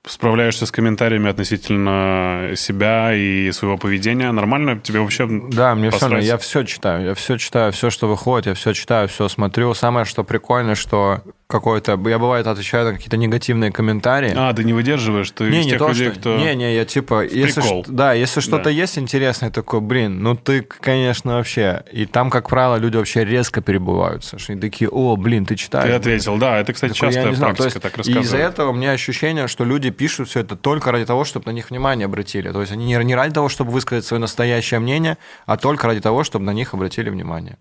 справляешься 0.06 0.66
с 0.66 0.72
комментариями 0.72 1.28
относительно 1.30 2.52
себя 2.56 3.14
и 3.14 3.50
своего 3.52 3.76
поведения? 3.78 4.32
Нормально? 4.32 4.80
Тебе 4.80 5.00
вообще 5.00 5.26
Да, 5.28 5.74
мне 5.74 5.90
все 5.90 5.96
посрать? 5.98 6.12
равно. 6.12 6.26
Я 6.26 6.38
все 6.38 6.64
читаю. 6.64 7.04
Я 7.06 7.14
все 7.14 7.36
читаю, 7.36 7.72
все, 7.72 7.90
что 7.90 8.08
выходит, 8.08 8.46
я 8.46 8.54
все 8.54 8.72
читаю, 8.72 9.08
все 9.08 9.28
смотрю. 9.28 9.74
Самое, 9.74 10.04
что 10.06 10.24
прикольно, 10.24 10.74
что 10.74 11.22
какой-то... 11.50 11.92
Я, 12.08 12.18
бывает, 12.18 12.46
отвечаю 12.46 12.86
на 12.86 12.92
какие-то 12.94 13.16
негативные 13.16 13.70
комментарии. 13.72 14.32
А, 14.34 14.52
ты 14.54 14.64
не 14.64 14.72
выдерживаешь? 14.72 15.30
Ты 15.30 15.44
не, 15.50 15.60
из 15.60 15.64
не 15.66 15.70
тех 15.72 15.78
то, 15.78 15.88
людей, 15.88 16.10
что... 16.12 16.20
кто... 16.20 16.36
Не, 16.38 16.54
не, 16.54 16.74
я 16.74 16.84
типа... 16.84 17.24
Если 17.24 17.60
ш- 17.60 17.82
Да, 17.88 18.12
если 18.14 18.40
что-то 18.40 18.64
Да. 18.64 18.70
есть 18.70 18.96
интересное, 18.98 19.50
такой, 19.50 19.80
блин, 19.80 20.22
ну 20.22 20.34
ты, 20.36 20.62
конечно, 20.62 21.34
вообще... 21.34 21.82
И 21.92 22.06
там, 22.06 22.30
как 22.30 22.48
правило, 22.48 22.76
люди 22.76 22.96
вообще 22.96 23.24
резко 23.24 23.60
перебываются. 23.60 24.38
Что 24.38 24.52
они 24.52 24.60
такие, 24.60 24.88
о, 24.88 25.16
блин, 25.16 25.44
ты 25.44 25.56
читаешь? 25.56 25.86
Ты 25.86 25.92
ответил, 25.92 26.38
да. 26.38 26.58
Это, 26.60 26.72
кстати, 26.72 26.92
Такой, 26.94 27.12
частая 27.12 27.34
знаю, 27.34 27.54
то 27.54 27.62
практика, 27.62 27.86
есть 27.86 27.94
так 27.96 27.98
и 27.98 28.00
из-за 28.10 28.18
рассказывают. 28.20 28.54
этого 28.54 28.70
у 28.70 28.74
меня 28.74 28.92
ощущение, 28.92 29.48
что 29.48 29.64
люди 29.64 29.90
пишут 29.90 30.28
все 30.28 30.40
это 30.40 30.56
только 30.56 30.92
ради 30.92 31.04
того, 31.04 31.24
чтобы 31.24 31.46
на 31.46 31.50
них 31.50 31.70
внимание 31.70 32.06
обратили. 32.06 32.50
То 32.52 32.60
есть 32.60 32.72
они 32.72 32.84
не 32.86 33.00
не 33.00 33.14
ради 33.14 33.34
того, 33.34 33.48
чтобы 33.48 33.72
высказать 33.72 34.04
свое 34.04 34.20
настоящее 34.20 34.78
мнение, 34.78 35.16
а 35.46 35.56
только 35.56 35.86
ради 35.86 36.00
того, 36.00 36.22
чтобы 36.22 36.44
на 36.44 36.52
них 36.52 36.74
обратили 36.74 37.10
внимание. 37.10 37.56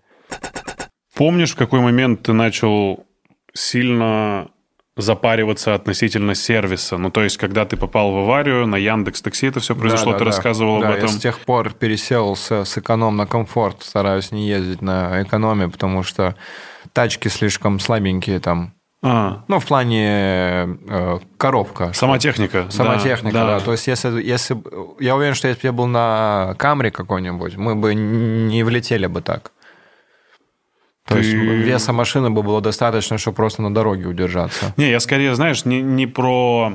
помнишь, 1.14 1.52
в 1.52 1.56
какой 1.56 1.80
момент 1.80 2.22
ты 2.22 2.32
начал 2.32 3.04
сильно 3.52 4.48
запариваться 4.96 5.74
относительно 5.74 6.34
сервиса. 6.34 6.96
Ну, 6.98 7.10
то 7.10 7.22
есть, 7.22 7.36
когда 7.36 7.64
ты 7.64 7.76
попал 7.76 8.12
в 8.12 8.18
аварию, 8.18 8.66
на 8.66 8.76
Яндекс 8.76 9.22
Такси 9.22 9.46
это 9.46 9.60
все 9.60 9.74
произошло, 9.74 10.12
Да, 10.12 10.18
ты 10.18 10.24
да, 10.24 10.30
рассказывал 10.30 10.80
да. 10.80 10.88
об 10.88 10.94
этом. 10.94 11.06
Я 11.08 11.12
с 11.12 11.18
тех 11.18 11.38
пор 11.40 11.72
пересел 11.72 12.36
с, 12.36 12.64
с 12.64 12.78
эконом 12.78 13.16
на 13.16 13.26
комфорт, 13.26 13.82
стараюсь 13.82 14.32
не 14.32 14.48
ездить 14.48 14.82
на 14.82 15.22
экономе, 15.22 15.68
потому 15.68 16.02
что 16.02 16.36
тачки 16.92 17.28
слишком 17.28 17.80
слабенькие 17.80 18.40
там. 18.40 18.74
А, 19.02 19.44
Ну, 19.48 19.58
в 19.60 19.66
плане 19.66 20.78
э, 20.88 21.18
коробка. 21.38 21.92
сама 21.94 22.18
техника. 22.18 22.66
Сама 22.68 22.96
да, 22.96 23.00
техника, 23.02 23.38
да. 23.38 23.60
То 23.60 23.72
есть, 23.72 23.86
если, 23.86 24.22
если... 24.22 24.56
Я 25.02 25.16
уверен, 25.16 25.34
что 25.34 25.48
если 25.48 25.62
бы 25.62 25.66
я 25.68 25.72
был 25.72 25.86
на 25.86 26.54
Камри 26.58 26.90
какой-нибудь, 26.90 27.56
мы 27.56 27.74
бы 27.76 27.94
не 27.94 28.62
влетели 28.62 29.06
бы 29.06 29.22
так. 29.22 29.52
То 31.10 31.16
Ты- 31.16 31.22
есть, 31.22 31.34
веса 31.34 31.92
машины 31.92 32.30
бы 32.30 32.42
было 32.44 32.60
достаточно, 32.60 33.18
чтобы 33.18 33.34
просто 33.34 33.62
на 33.62 33.74
дороге 33.74 34.06
удержаться. 34.06 34.72
Не, 34.76 34.90
я 34.90 35.00
скорее, 35.00 35.34
знаешь, 35.34 35.64
не, 35.64 35.82
не 35.82 36.06
про 36.06 36.72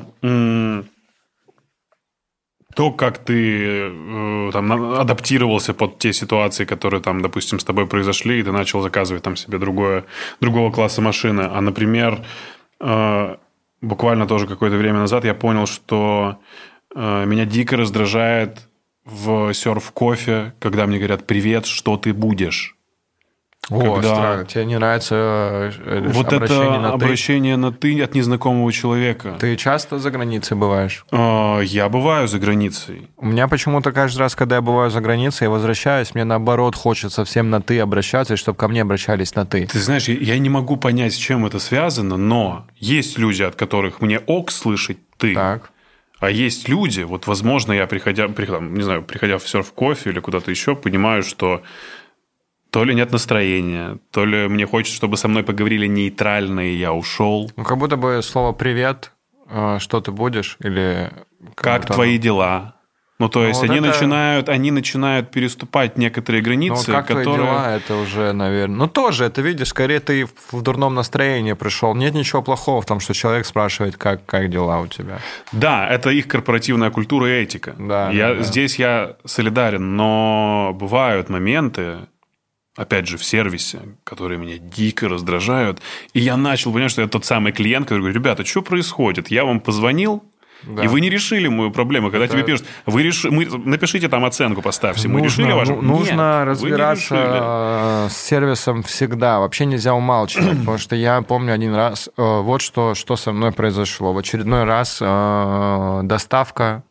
то, 2.75 2.91
как 2.91 3.19
ты 3.19 3.89
э, 3.89 4.49
там, 4.51 4.93
адаптировался 4.99 5.73
под 5.73 5.97
те 5.99 6.11
ситуации, 6.11 6.65
которые 6.65 7.01
там, 7.01 7.21
допустим, 7.21 7.57
с 7.59 7.63
тобой 7.63 7.87
произошли, 7.87 8.39
и 8.39 8.43
ты 8.43 8.51
начал 8.51 8.81
заказывать 8.81 9.23
там 9.23 9.37
себе 9.37 9.57
другое, 9.57 10.03
другого 10.41 10.71
класса 10.71 11.01
машины. 11.01 11.47
А, 11.49 11.61
например, 11.61 12.25
э, 12.81 13.35
буквально 13.81 14.27
тоже 14.27 14.47
какое-то 14.47 14.75
время 14.75 14.99
назад 14.99 15.23
я 15.23 15.33
понял, 15.33 15.67
что 15.67 16.37
э, 16.93 17.25
меня 17.25 17.45
дико 17.45 17.77
раздражает 17.77 18.67
в 19.05 19.53
серф-кофе, 19.53 20.53
когда 20.59 20.85
мне 20.85 20.97
говорят 20.97 21.25
«Привет, 21.25 21.67
что 21.67 21.95
ты 21.95 22.13
будешь?» 22.13 22.74
О, 23.69 23.95
Когда- 23.95 24.15
странно. 24.15 24.45
Тебе 24.45 24.65
не 24.65 24.75
нравится 24.77 25.15
э, 25.85 26.01
Вот 26.09 26.31
обращение 26.31 26.69
это 26.69 26.79
на 26.81 26.89
«ты»? 26.89 26.93
обращение 27.05 27.57
на 27.57 27.71
«ты» 27.71 28.01
от 28.03 28.13
незнакомого 28.13 28.71
человека. 28.71 29.37
Ты 29.39 29.55
часто 29.55 29.97
за 29.97 30.11
границей 30.11 30.55
бываешь? 30.55 31.03
Э, 31.11 31.61
Я 31.63 31.89
бываю 31.89 32.27
за 32.27 32.37
границей. 32.37 33.09
У 33.17 33.25
меня 33.25 33.47
почему-то 33.47 33.91
каждый 33.91 34.19
раз, 34.19 34.35
когда 34.35 34.55
я 34.57 34.61
бываю 34.61 34.91
за 34.91 35.01
границей, 35.01 35.45
я 35.45 35.49
возвращаюсь, 35.49 36.13
мне 36.13 36.23
наоборот 36.25 36.75
хочется 36.75 37.25
всем 37.25 37.49
на 37.49 37.59
«ты» 37.61 37.79
обращаться, 37.79 38.35
и 38.35 38.37
чтобы 38.37 38.57
ко 38.57 38.67
мне 38.67 38.83
обращались 38.83 39.33
на 39.35 39.45
«ты». 39.45 39.65
Ты 39.65 39.79
знаешь, 39.79 40.07
я- 40.07 40.15
я 40.19 40.37
не 40.37 40.49
могу 40.49 40.77
понять, 40.77 41.13
с 41.13 41.17
чем 41.17 41.45
это 41.45 41.57
связано, 41.59 42.17
но 42.17 42.67
есть 42.77 43.17
люди, 43.17 43.41
от 43.43 43.55
которых 43.55 43.99
мне 44.01 44.19
ок 44.19 44.51
слышать 44.51 44.97
«ты», 45.17 45.33
Так. 45.33 45.71
а 46.19 46.29
есть 46.29 46.69
люди, 46.69 47.01
вот, 47.01 47.25
возможно, 47.25 47.73
я, 47.73 47.87
приходя, 47.87 48.27
приходя, 48.27 48.59
не 48.59 48.83
знаю, 48.83 49.01
приходя 49.01 49.37
в 49.39 49.47
серф-кофе 49.49 50.11
или 50.11 50.19
куда-то 50.19 50.51
еще, 50.51 50.75
понимаю, 50.75 51.23
что 51.23 51.61
то 52.75 52.83
ли 52.83 52.93
нет 52.93 53.13
настроения, 53.13 53.99
то 54.11 54.25
ли 54.25 54.49
мне 54.49 54.67
хочется, 54.67 54.97
чтобы 54.97 55.15
со 55.15 55.29
мной 55.29 55.43
поговорили 55.43 55.87
нейтрально, 55.87 56.59
и 56.59 56.75
я 56.75 56.91
ушел. 56.91 57.49
Ну, 57.55 57.63
как 57.63 57.77
будто 57.77 57.95
бы 57.95 58.19
слово 58.21 58.51
«привет», 58.51 59.13
э, 59.49 59.77
что 59.79 60.01
ты 60.01 60.11
будешь, 60.11 60.57
или... 60.59 61.09
Как 61.55 61.83
будто- 61.83 61.93
твои 61.93 62.17
дела? 62.17 62.73
Ну, 63.17 63.29
то 63.29 63.45
есть 63.45 63.61
вот 63.61 63.69
они, 63.69 63.77
это- 63.77 63.87
начинают, 63.87 64.49
они 64.49 64.71
начинают 64.71 65.31
переступать 65.31 65.97
некоторые 65.97 66.41
Ну, 66.41 66.45
границы, 66.47 66.91
как 66.91 67.07
твои 67.07 67.23
которые... 67.23 67.47
дела, 67.47 67.75
это 67.77 67.95
уже, 67.95 68.33
наверное... 68.33 68.75
Ну, 68.75 68.87
тоже, 68.89 69.23
это 69.23 69.41
видишь, 69.41 69.69
скорее 69.69 70.01
ты 70.01 70.27
в 70.51 70.61
дурном 70.61 70.95
настроении 70.95 71.53
пришел. 71.53 71.95
Нет 71.95 72.13
ничего 72.13 72.41
плохого 72.41 72.81
в 72.81 72.85
том, 72.85 72.99
что 72.99 73.13
человек 73.13 73.45
спрашивает, 73.45 73.95
как, 73.95 74.25
как 74.25 74.49
дела 74.49 74.81
у 74.81 74.87
тебя. 74.87 75.19
Да, 75.53 75.87
это 75.87 76.09
их 76.09 76.27
корпоративная 76.27 76.91
культура 76.91 77.29
и 77.29 77.41
этика. 77.41 77.73
Да, 77.79 78.09
я, 78.11 78.27
да, 78.31 78.35
да. 78.35 78.43
Здесь 78.43 78.77
я 78.79 79.15
солидарен, 79.23 79.95
но 79.95 80.71
бывают 80.77 81.29
моменты, 81.29 81.99
опять 82.75 83.07
же, 83.07 83.17
в 83.17 83.23
сервисе, 83.23 83.79
которые 84.03 84.37
меня 84.37 84.57
дико 84.57 85.07
раздражают, 85.07 85.81
и 86.13 86.19
я 86.19 86.37
начал 86.37 86.73
понимать, 86.73 86.91
что 86.91 87.01
я 87.01 87.07
тот 87.07 87.25
самый 87.25 87.51
клиент, 87.51 87.85
который 87.85 87.99
говорит, 87.99 88.15
ребята, 88.15 88.45
что 88.45 88.61
происходит? 88.61 89.31
Я 89.31 89.45
вам 89.45 89.59
позвонил, 89.59 90.23
Да. 90.63 90.83
и 90.83 90.87
вы 90.87 90.99
не 90.99 91.09
решили 91.09 91.47
мою 91.47 91.71
проблему. 91.71 92.11
Когда 92.11 92.27
тебе 92.27 92.43
пишут, 92.43 92.65
вы 92.85 93.03
реши... 93.03 93.29
мы... 93.31 93.45
напишите 93.45 94.09
там 94.09 94.25
оценку, 94.25 94.61
поставьте. 94.61 95.07
Мы 95.07 95.21
решили 95.21 95.51
вашу... 95.51 95.75
ну, 95.75 95.99
нужно 95.99 96.39
Нет, 96.39 96.47
разбираться 96.47 97.15
э, 97.15 98.07
с 98.09 98.17
сервисом 98.17 98.83
всегда. 98.83 99.39
Вообще 99.39 99.65
нельзя 99.65 99.93
умалчивать, 99.93 100.57
потому 100.59 100.77
что 100.77 100.95
я 100.95 101.21
помню 101.21 101.53
один 101.53 101.75
раз, 101.75 102.09
э, 102.17 102.39
вот 102.41 102.61
что, 102.61 102.93
что 102.95 103.15
со 103.15 103.31
мной 103.31 103.51
произошло. 103.51 104.11
В 104.11 104.17
очередной 104.17 104.63
раз 104.63 104.97
э, 105.01 106.01
доставка 106.03 106.83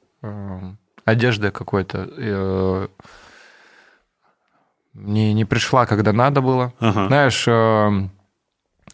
одежды 1.04 1.50
какой-то 1.50 2.88
не, 4.94 5.32
не 5.34 5.44
пришла, 5.44 5.86
когда 5.86 6.12
надо 6.12 6.40
было. 6.40 6.72
Ага. 6.80 7.06
Знаешь, 7.08 7.44
э, 7.48 8.08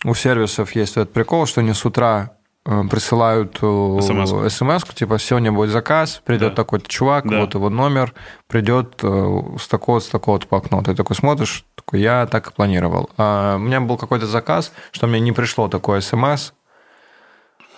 у 0.04 0.14
сервисов 0.14 0.72
есть 0.74 0.92
этот 0.96 1.12
прикол, 1.12 1.46
что 1.46 1.60
они 1.60 1.72
с 1.74 1.84
утра 1.84 2.32
э, 2.66 2.82
присылают 2.90 3.58
SMS-ку. 3.62 4.48
смс 4.48 4.84
типа 4.94 5.18
сегодня 5.18 5.52
будет 5.52 5.70
заказ, 5.70 6.22
придет 6.24 6.50
Да. 6.50 6.54
такой-то 6.56 6.88
чувак, 6.88 7.28
Да. 7.28 7.40
вот 7.40 7.54
его 7.54 7.70
номер, 7.70 8.14
придет 8.48 9.00
э, 9.02 9.42
с 9.58 9.68
такого-то, 9.68 10.06
с 10.06 10.08
такого-то 10.08 10.46
по 10.46 10.58
окну. 10.58 10.82
Ты 10.82 10.94
такой 10.94 11.16
смотришь, 11.16 11.64
такой, 11.74 12.00
я 12.00 12.26
так 12.26 12.48
и 12.50 12.52
планировал. 12.54 13.10
А 13.16 13.56
у 13.56 13.58
меня 13.58 13.80
был 13.80 13.96
какой-то 13.96 14.26
заказ, 14.26 14.72
что 14.92 15.06
мне 15.06 15.20
не 15.20 15.32
пришло 15.32 15.68
такое 15.68 16.00
смс. 16.00 16.52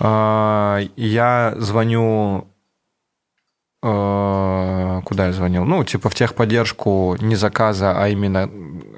А, 0.00 0.80
я 0.96 1.54
звоню 1.58 2.48
э, 2.48 2.51
куда 3.82 5.26
я 5.26 5.32
звонил? 5.32 5.64
Ну, 5.64 5.82
типа 5.84 6.08
в 6.08 6.14
техподдержку 6.14 7.16
не 7.20 7.34
заказа, 7.34 8.00
а 8.00 8.08
именно 8.08 8.48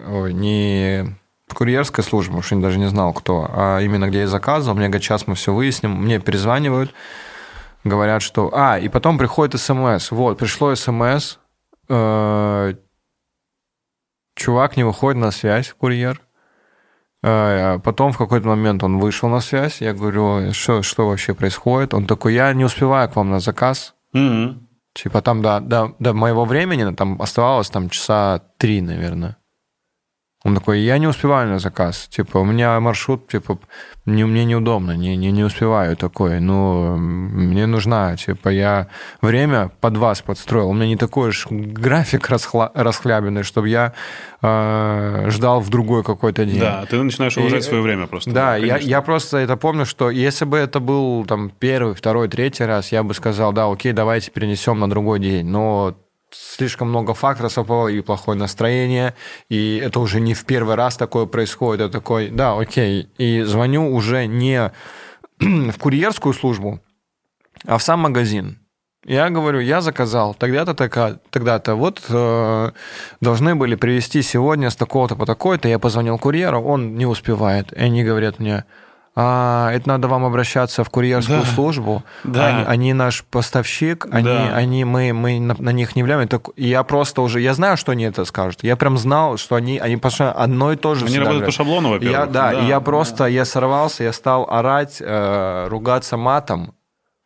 ой, 0.09 0.35
не 0.35 1.17
курьерской 1.55 2.05
службы, 2.05 2.33
потому 2.33 2.43
что 2.43 2.57
я 2.57 2.63
даже 2.63 2.79
не 2.79 2.89
знал, 2.89 3.13
кто, 3.13 3.49
а 3.51 3.79
именно 3.81 4.09
где 4.09 4.21
я 4.21 4.27
заказывал. 4.29 4.77
Мне 4.77 4.89
говорят, 4.89 5.03
сейчас 5.05 5.27
мы 5.27 5.37
все 5.37 5.55
выясним. 5.55 5.93
Мне 5.93 6.19
перезванивают, 6.19 6.93
говорят, 7.85 8.23
что... 8.23 8.51
А, 8.53 8.79
и 8.79 8.89
потом 8.89 9.19
приходит 9.19 9.59
смс. 9.61 10.11
Вот, 10.11 10.37
пришло 10.39 10.75
смс. 10.75 11.37
э, 11.89 12.75
Чувак 14.37 14.77
не 14.77 14.85
выходит 14.85 15.21
на 15.21 15.31
связь, 15.31 15.73
курьер. 15.79 16.21
Э, 17.23 17.79
Потом 17.85 18.13
в 18.13 18.19
какой-то 18.19 18.49
момент 18.49 18.83
он 18.83 18.99
вышел 18.99 19.29
на 19.29 19.41
связь. 19.41 19.81
Я 19.81 19.95
говорю, 19.95 20.53
что, 20.53 20.83
что 20.83 21.09
вообще 21.09 21.35
происходит? 21.35 21.95
Он 21.95 22.07
такой, 22.07 22.35
я 22.35 22.53
не 22.53 22.65
успеваю 22.65 23.09
к 23.09 23.17
вам 23.17 23.31
на 23.31 23.39
заказ. 23.41 23.95
Мгм. 24.13 24.64
Типа 24.95 25.21
там 25.21 25.43
до, 25.43 25.61
до, 25.61 25.95
до 25.99 26.15
моего 26.15 26.45
времени 26.45 26.95
там 26.95 27.21
оставалось 27.21 27.71
там 27.71 27.91
часа 27.91 28.41
три, 28.59 28.81
наверное. 28.81 29.37
Он 30.45 30.55
такой, 30.55 30.81
я 30.81 30.99
не 30.99 31.07
успеваю 31.07 31.49
на 31.49 31.59
заказ. 31.59 32.07
Типа, 32.11 32.37
у 32.37 32.45
меня 32.45 32.79
маршрут, 32.79 33.29
типа, 33.29 33.59
не, 34.05 34.25
мне 34.25 34.45
неудобно, 34.45 34.93
не, 34.95 35.17
не, 35.17 35.33
не 35.33 35.43
успеваю 35.43 35.97
такой. 35.97 36.39
Ну, 36.41 36.97
мне 36.99 37.65
нужна, 37.67 38.15
типа, 38.17 38.51
я 38.51 38.89
время 39.23 39.71
под 39.81 39.97
вас 39.97 40.21
подстроил. 40.21 40.69
У 40.69 40.75
меня 40.75 40.87
не 40.87 40.97
такой 40.99 41.31
уж 41.31 41.47
график 41.51 42.29
расхла, 42.29 42.71
расхлябенный, 42.75 43.43
чтобы 43.43 43.71
я 43.71 43.95
э, 44.43 45.31
ждал 45.31 45.61
в 45.61 45.71
другой 45.71 46.05
какой-то 46.05 46.45
день. 46.45 46.61
Да, 46.61 46.85
ты 46.91 47.03
начинаешь 47.03 47.39
уважать 47.39 47.63
И- 47.65 47.67
свое 47.67 47.83
время 47.83 48.07
просто. 48.07 48.31
Да, 48.31 48.57
я, 48.57 48.75
конечно. 48.75 48.89
я 48.91 49.01
просто 49.01 49.39
это 49.39 49.57
помню, 49.57 49.87
что 49.87 50.11
если 50.11 50.45
бы 50.45 50.59
это 50.59 50.79
был 50.79 51.25
там 51.25 51.51
первый, 51.59 51.95
второй, 51.95 52.29
третий 52.29 52.65
раз, 52.65 52.93
я 52.93 53.03
бы 53.03 53.15
сказал, 53.15 53.55
да, 53.55 53.71
окей, 53.73 53.93
давайте 53.93 54.31
перенесем 54.31 54.79
на 54.79 54.91
другой 54.91 55.21
день. 55.21 55.47
Но 55.47 55.95
слишком 56.35 56.89
много 56.89 57.15
факторов 57.15 57.53
совпало, 57.53 57.89
и 57.89 58.01
плохое 58.01 58.39
настроение, 58.39 59.15
и 59.49 59.77
это 59.77 60.01
уже 60.01 60.21
не 60.21 60.35
в 60.35 60.45
первый 60.45 60.75
раз 60.75 60.97
такое 60.97 61.27
происходит. 61.27 61.83
Это 61.83 61.93
такой, 61.93 62.29
да, 62.29 62.59
окей. 62.59 63.09
И 63.19 63.43
звоню 63.43 63.93
уже 63.95 64.27
не 64.27 64.73
в 65.39 65.79
курьерскую 65.79 66.35
службу, 66.35 66.81
а 67.67 67.79
в 67.79 67.83
сам 67.83 68.01
магазин. 68.01 68.59
Я 69.07 69.29
говорю, 69.29 69.61
я 69.61 69.83
заказал 69.83 70.35
тогда-то, 70.35 70.75
тогда-то. 71.31 71.75
Вот 71.75 72.03
э, 72.09 72.71
должны 73.21 73.55
были 73.55 73.75
привезти 73.75 74.23
сегодня 74.23 74.71
с 74.71 74.77
такого-то 74.77 75.15
по 75.15 75.27
такой-то. 75.27 75.69
Я 75.69 75.79
позвонил 75.79 76.19
курьеру, 76.19 76.63
он 76.63 76.97
не 76.97 77.05
успевает. 77.05 77.71
И 77.75 77.81
они 77.81 78.03
говорят 78.03 78.39
мне, 78.39 78.65
а, 79.17 79.71
это 79.73 79.89
надо 79.89 80.09
вам 80.09 80.25
обращаться 80.25 80.83
в 80.83 80.91
курьерскую 80.91 81.41
Да. 81.43 81.47
службу. 81.47 82.03
Да. 82.25 82.47
Они, 82.47 82.65
они 82.67 82.93
наш 82.95 83.25
поставщик, 83.25 84.07
они, 84.11 84.25
Да. 84.25 84.55
они 84.57 84.85
мы, 84.85 85.13
мы 85.13 85.39
на, 85.39 85.55
на 85.59 85.71
них 85.71 85.95
не 85.97 86.03
влияем. 86.03 86.27
Так, 86.29 86.49
я 86.57 86.83
просто 86.83 87.23
уже, 87.23 87.41
я 87.41 87.55
знаю, 87.55 87.77
что 87.77 87.93
они 87.93 88.05
это 88.05 88.25
скажут. 88.25 88.63
Я 88.65 88.77
прям 88.77 88.99
знал, 88.99 89.37
что 89.37 89.55
они, 89.55 89.79
они 89.79 89.97
постоянно 89.97 90.35
одно 90.37 90.73
и 90.73 90.77
то 90.77 90.95
же 90.95 91.07
Они 91.07 91.19
работают 91.19 91.29
по 91.29 91.35
говорят. 91.35 91.55
шаблону, 91.55 91.89
во-первых. 91.91 92.19
Я, 92.19 92.27
да, 92.27 92.53
и 92.53 92.67
я 92.67 92.81
просто, 92.81 93.27
я 93.27 93.45
сорвался, 93.45 94.03
я 94.05 94.13
стал 94.13 94.49
орать, 94.51 94.97
э, 95.01 95.67
ругаться 95.69 96.17
матом. 96.17 96.75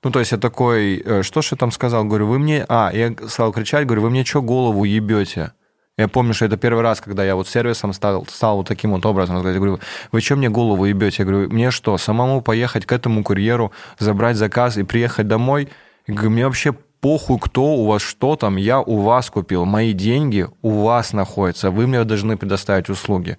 Ну, 0.05 0.11
то 0.13 0.21
есть 0.21 0.31
я 0.33 0.39
такой, 0.39 1.03
э, 1.05 1.23
что 1.23 1.43
ж 1.43 1.49
я 1.53 1.57
там 1.57 1.73
сказал? 1.73 2.05
Говорю, 2.05 2.27
вы 2.29 2.39
мне... 2.39 2.65
А, 2.69 2.91
я 2.93 3.13
стал 3.29 3.51
кричать, 3.53 3.85
говорю, 3.87 4.03
вы 4.03 4.11
мне 4.11 4.25
что 4.25 4.43
голову 4.43 4.85
ебете? 4.85 5.53
Я 5.99 6.07
помню, 6.07 6.33
что 6.33 6.45
это 6.45 6.57
первый 6.57 6.83
раз, 6.83 7.01
когда 7.01 7.25
я 7.25 7.35
вот 7.35 7.49
сервисом 7.49 7.93
стал, 7.93 8.25
стал 8.27 8.59
вот 8.59 8.69
таким 8.69 8.93
вот 8.93 9.05
образом. 9.05 9.45
Я 9.45 9.53
говорю, 9.55 9.81
вы 10.13 10.21
что 10.21 10.37
мне 10.37 10.49
голову 10.49 10.85
ебете? 10.85 11.17
Я 11.19 11.25
говорю, 11.25 11.51
мне 11.51 11.73
что, 11.73 11.99
самому 11.99 12.41
поехать 12.41 12.87
к 12.87 12.93
этому 12.93 13.25
курьеру, 13.25 13.73
забрать 13.99 14.37
заказ 14.37 14.77
и 14.77 14.85
приехать 14.85 15.27
домой? 15.27 15.69
Я 16.07 16.15
говорю, 16.15 16.31
мне 16.31 16.47
вообще 16.47 16.73
похуй, 17.01 17.41
кто 17.41 17.75
у 17.75 17.87
вас, 17.87 18.01
что 18.01 18.37
там, 18.37 18.57
я 18.57 18.81
у 18.81 18.99
вас 19.01 19.29
купил, 19.29 19.65
мои 19.65 19.93
деньги 19.93 20.47
у 20.63 20.83
вас 20.83 21.13
находятся, 21.13 21.73
вы 21.73 21.89
мне 21.89 22.05
должны 22.05 22.37
предоставить 22.37 22.89
услуги. 22.89 23.37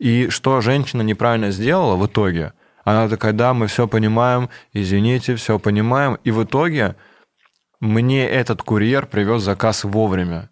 И 0.00 0.28
что 0.28 0.60
женщина 0.60 1.02
неправильно 1.02 1.52
сделала 1.52 1.94
в 1.94 2.04
итоге? 2.04 2.52
Она 2.84 3.08
такая, 3.08 3.32
да, 3.32 3.54
мы 3.54 3.68
все 3.68 3.86
понимаем, 3.86 4.50
извините, 4.72 5.36
все 5.36 5.60
понимаем. 5.60 6.18
И 6.24 6.32
в 6.32 6.42
итоге 6.42 6.96
мне 7.78 8.28
этот 8.28 8.62
курьер 8.62 9.06
привез 9.06 9.42
заказ 9.42 9.84
вовремя. 9.84 10.50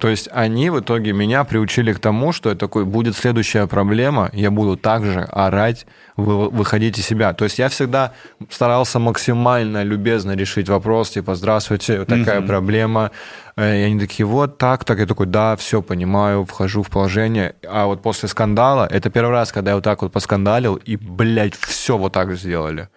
То 0.00 0.08
есть 0.08 0.28
они 0.32 0.70
в 0.70 0.80
итоге 0.80 1.12
меня 1.12 1.44
приучили 1.44 1.92
к 1.92 2.00
тому, 2.00 2.32
что 2.32 2.50
это 2.50 2.58
такой, 2.58 2.84
будет 2.84 3.16
следующая 3.16 3.68
проблема, 3.68 4.28
я 4.32 4.50
буду 4.50 4.76
также 4.76 5.20
орать, 5.20 5.86
вы, 6.16 6.50
выходить 6.50 6.98
из 6.98 7.06
себя. 7.06 7.32
То 7.32 7.44
есть 7.44 7.60
я 7.60 7.68
всегда 7.68 8.12
старался 8.50 8.98
максимально 8.98 9.84
любезно 9.84 10.34
решить 10.34 10.68
вопрос, 10.68 11.10
типа, 11.10 11.36
здравствуйте, 11.36 12.00
вот 12.00 12.08
такая 12.08 12.40
mm-hmm. 12.40 12.46
проблема. 12.46 13.12
Э, 13.56 13.78
и 13.78 13.82
они 13.82 14.00
такие, 14.00 14.26
вот 14.26 14.58
так, 14.58 14.84
так. 14.84 14.98
Я 14.98 15.06
такой, 15.06 15.26
да, 15.26 15.54
все 15.54 15.80
понимаю, 15.80 16.44
вхожу 16.44 16.82
в 16.82 16.90
положение. 16.90 17.54
А 17.64 17.86
вот 17.86 18.02
после 18.02 18.28
скандала, 18.28 18.88
это 18.90 19.10
первый 19.10 19.30
раз, 19.30 19.52
когда 19.52 19.70
я 19.70 19.74
вот 19.76 19.84
так 19.84 20.02
вот 20.02 20.12
поскандалил, 20.12 20.74
и, 20.74 20.96
блядь, 20.96 21.54
все 21.54 21.96
вот 21.96 22.12
так 22.12 22.34
сделали. 22.34 22.88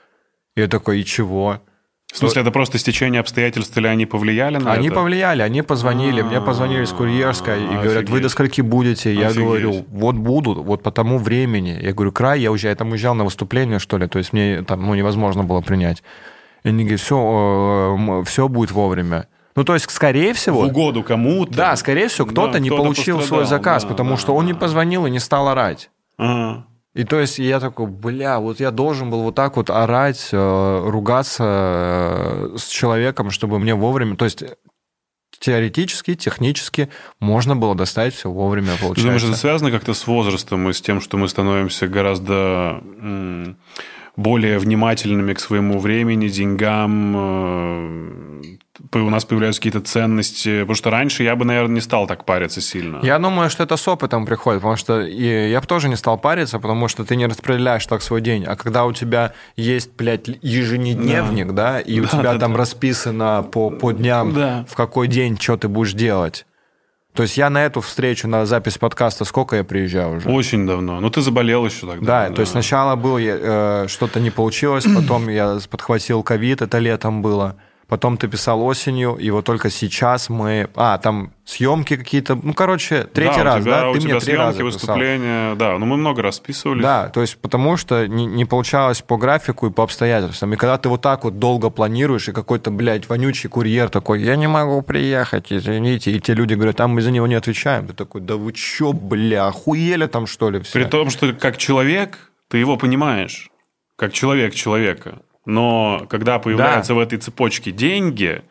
Я 0.55 0.67
такой, 0.67 1.01
и 1.01 1.05
чего? 1.05 1.61
В 2.11 2.17
смысле, 2.17 2.41
это 2.41 2.51
просто 2.51 2.77
стечение 2.77 3.19
обстоятельств 3.19 3.77
или 3.77 3.85
они 3.85 4.05
повлияли 4.05 4.57
на 4.57 4.71
они 4.71 4.87
это? 4.87 4.95
повлияли, 4.95 5.41
они 5.41 5.61
позвонили, 5.61 6.21
мне 6.21 6.39
позвонили 6.39 6.85
с 6.85 6.91
курьерской 6.91 7.63
и 7.63 7.75
говорят, 7.75 8.09
вы 8.09 8.21
до 8.21 8.29
скольки 8.29 8.61
будете? 8.61 9.13
Я 9.13 9.33
говорю, 9.33 9.85
вот 9.89 10.15
буду, 10.15 10.63
вот 10.63 10.83
по 10.83 10.91
тому 10.91 11.17
времени. 11.17 11.77
Я 11.81 11.93
говорю, 11.93 12.11
край, 12.11 12.39
я 12.39 12.51
уже, 12.51 12.69
я 12.69 12.75
там 12.75 12.91
уезжал 12.91 13.13
на 13.13 13.25
выступление, 13.25 13.79
что 13.79 13.97
ли, 13.97 14.07
то 14.07 14.19
есть 14.19 14.33
мне 14.33 14.63
там 14.63 14.85
ну, 14.85 14.95
невозможно 14.95 15.43
было 15.43 15.61
принять. 15.61 16.01
И 16.63 16.69
они 16.69 16.83
говорят, 16.83 17.01
все, 17.01 18.23
все 18.25 18.47
будет 18.47 18.71
вовремя. 18.71 19.27
Ну, 19.55 19.63
то 19.63 19.73
есть, 19.73 19.89
скорее 19.89 20.33
всего... 20.33 20.61
В 20.61 20.65
угоду 20.65 21.03
кому-то. 21.03 21.53
Да, 21.53 21.75
скорее 21.75 22.09
всего, 22.09 22.27
кто-то 22.27 22.53
да, 22.53 22.59
не 22.59 22.69
кто 22.69 22.77
получил 22.77 23.21
свой 23.21 23.45
заказ, 23.45 23.83
да, 23.83 23.89
потому 23.89 24.11
да, 24.11 24.17
что 24.17 24.35
он 24.35 24.45
не 24.45 24.53
позвонил 24.53 25.07
и 25.07 25.11
не 25.11 25.19
стал 25.19 25.47
орать. 25.47 25.89
Ага. 26.17 26.67
И 26.97 27.03
то 27.03 27.19
есть 27.19 27.37
я 27.37 27.59
такой, 27.59 27.85
бля, 27.85 28.39
вот 28.39 28.59
я 28.59 28.71
должен 28.71 29.11
был 29.11 29.21
вот 29.21 29.35
так 29.35 29.55
вот 29.55 29.69
орать, 29.69 30.29
э, 30.31 30.81
ругаться 30.89 31.43
э, 31.45 32.55
с 32.57 32.67
человеком, 32.69 33.29
чтобы 33.29 33.59
мне 33.59 33.75
вовремя... 33.75 34.15
То 34.15 34.25
есть 34.25 34.43
теоретически, 35.39 36.15
технически 36.15 36.89
можно 37.19 37.55
было 37.55 37.75
доставить 37.75 38.15
все 38.15 38.31
вовремя, 38.31 38.71
получается. 38.79 38.95
Ты 38.95 39.01
думаешь, 39.03 39.23
это 39.25 39.35
связано 39.35 39.69
как-то 39.69 39.93
с 39.93 40.07
возрастом 40.07 40.67
и 40.69 40.73
с 40.73 40.81
тем, 40.81 40.99
что 40.99 41.17
мы 41.17 41.29
становимся 41.29 41.87
гораздо 41.87 42.81
более 44.17 44.57
внимательными 44.57 45.33
к 45.33 45.39
своему 45.39 45.79
времени, 45.79 46.27
деньгам, 46.27 47.15
э, 47.15 48.97
у 48.99 49.09
нас 49.09 49.25
появляются 49.25 49.61
какие-то 49.61 49.81
ценности. 49.81 50.61
Потому 50.61 50.75
что 50.75 50.89
раньше 50.89 51.23
я 51.23 51.35
бы, 51.35 51.45
наверное, 51.45 51.75
не 51.75 51.81
стал 51.81 52.07
так 52.07 52.25
париться 52.25 52.59
сильно. 52.59 52.99
Я 53.03 53.19
думаю, 53.19 53.49
что 53.51 53.63
это 53.63 53.77
с 53.77 53.87
опытом 53.87 54.25
приходит, 54.25 54.61
потому 54.61 54.75
что 54.75 55.01
я 55.01 55.61
бы 55.61 55.67
тоже 55.67 55.87
не 55.87 55.95
стал 55.95 56.17
париться, 56.17 56.59
потому 56.59 56.87
что 56.87 57.05
ты 57.05 57.15
не 57.15 57.27
распределяешь 57.27 57.85
так 57.85 58.01
свой 58.01 58.21
день. 58.21 58.43
А 58.45 58.55
когда 58.55 58.85
у 58.85 58.93
тебя 58.93 59.33
есть, 59.55 59.91
блядь, 59.95 60.27
еженедневник, 60.41 61.47
да, 61.53 61.73
да 61.73 61.79
и 61.79 61.99
да, 61.99 62.05
у 62.05 62.09
тебя 62.09 62.33
да, 62.33 62.39
там 62.39 62.53
да. 62.53 62.57
расписано 62.57 63.47
по, 63.51 63.69
по 63.69 63.91
дням, 63.91 64.33
да. 64.33 64.65
в 64.67 64.75
какой 64.75 65.07
день 65.07 65.37
что 65.39 65.57
ты 65.57 65.67
будешь 65.67 65.93
делать. 65.93 66.46
То 67.17 67.23
есть 67.23 67.35
я 67.35 67.49
на 67.49 67.65
эту 67.65 67.81
встречу, 67.81 68.27
на 68.27 68.45
запись 68.45 68.77
подкаста, 68.77 69.25
сколько 69.25 69.55
я 69.55 69.63
приезжаю 69.63 70.17
уже? 70.17 70.29
Очень 70.29 70.67
давно. 70.67 70.99
Ну, 70.99 71.09
ты 71.09 71.21
заболел 71.21 71.65
еще 71.65 71.87
тогда. 71.87 72.05
Да, 72.05 72.29
да. 72.29 72.35
то 72.35 72.41
есть 72.41 72.51
сначала 72.51 72.95
был, 72.95 73.17
э, 73.19 73.87
что-то 73.87 74.19
не 74.19 74.29
получилось, 74.29 74.85
потом 74.95 75.27
я 75.27 75.57
подхватил 75.67 76.21
ковид, 76.21 76.61
это 76.61 76.77
летом 76.77 77.23
было 77.23 77.55
потом 77.87 78.17
ты 78.17 78.27
писал 78.27 78.63
осенью, 78.63 79.15
и 79.15 79.29
вот 79.29 79.45
только 79.45 79.69
сейчас 79.69 80.29
мы... 80.29 80.69
А, 80.75 80.97
там 80.97 81.31
съемки 81.45 81.95
какие-то, 81.95 82.35
ну, 82.35 82.53
короче, 82.53 83.05
третий 83.05 83.37
да, 83.37 83.43
раз, 83.43 83.61
тебя, 83.63 83.81
да? 83.81 83.89
У 83.89 83.93
ты 83.93 83.99
тебя 83.99 84.11
мне 84.11 84.19
три 84.19 84.25
съемки, 84.25 84.41
раза 84.41 84.63
выступления, 84.63 85.53
писал. 85.53 85.55
да, 85.55 85.77
ну, 85.77 85.85
мы 85.85 85.97
много 85.97 86.21
раз 86.21 86.35
списывались. 86.35 86.83
Да, 86.83 87.07
то 87.09 87.21
есть 87.21 87.37
потому 87.37 87.77
что 87.77 88.05
не, 88.07 88.25
не 88.25 88.43
получалось 88.43 89.01
по 89.01 89.17
графику 89.17 89.67
и 89.67 89.71
по 89.71 89.83
обстоятельствам. 89.83 90.53
И 90.53 90.57
когда 90.57 90.77
ты 90.77 90.89
вот 90.89 91.01
так 91.01 91.23
вот 91.23 91.39
долго 91.39 91.69
планируешь, 91.69 92.27
и 92.27 92.33
какой-то, 92.33 92.69
блядь, 92.69 93.07
вонючий 93.07 93.49
курьер 93.49 93.89
такой, 93.89 94.21
я 94.21 94.35
не 94.35 94.47
могу 94.47 94.81
приехать, 94.81 95.53
извините, 95.53 96.11
и 96.11 96.19
те 96.19 96.33
люди 96.33 96.53
говорят, 96.53 96.75
там 96.75 96.91
мы 96.91 97.01
за 97.01 97.11
него 97.11 97.27
не 97.27 97.35
отвечаем. 97.35 97.87
Ты 97.87 97.93
такой, 97.93 98.21
да 98.21 98.35
вы 98.35 98.51
чё, 98.51 98.91
бля, 98.91 99.47
охуели 99.47 100.07
там, 100.07 100.27
что 100.27 100.49
ли, 100.49 100.59
все? 100.59 100.73
При 100.73 100.83
том, 100.83 101.09
что 101.09 101.31
как 101.31 101.55
человек, 101.57 102.31
ты 102.49 102.57
его 102.57 102.75
понимаешь, 102.75 103.49
как 103.95 104.11
человек 104.11 104.53
человека. 104.53 105.19
Но 105.47 106.05
когда 106.09 106.39
появляются 106.39 106.89
да. 106.93 106.95
в 106.95 106.99
этой 106.99 107.17
цепочке 107.19 107.71
деньги, 107.71 108.43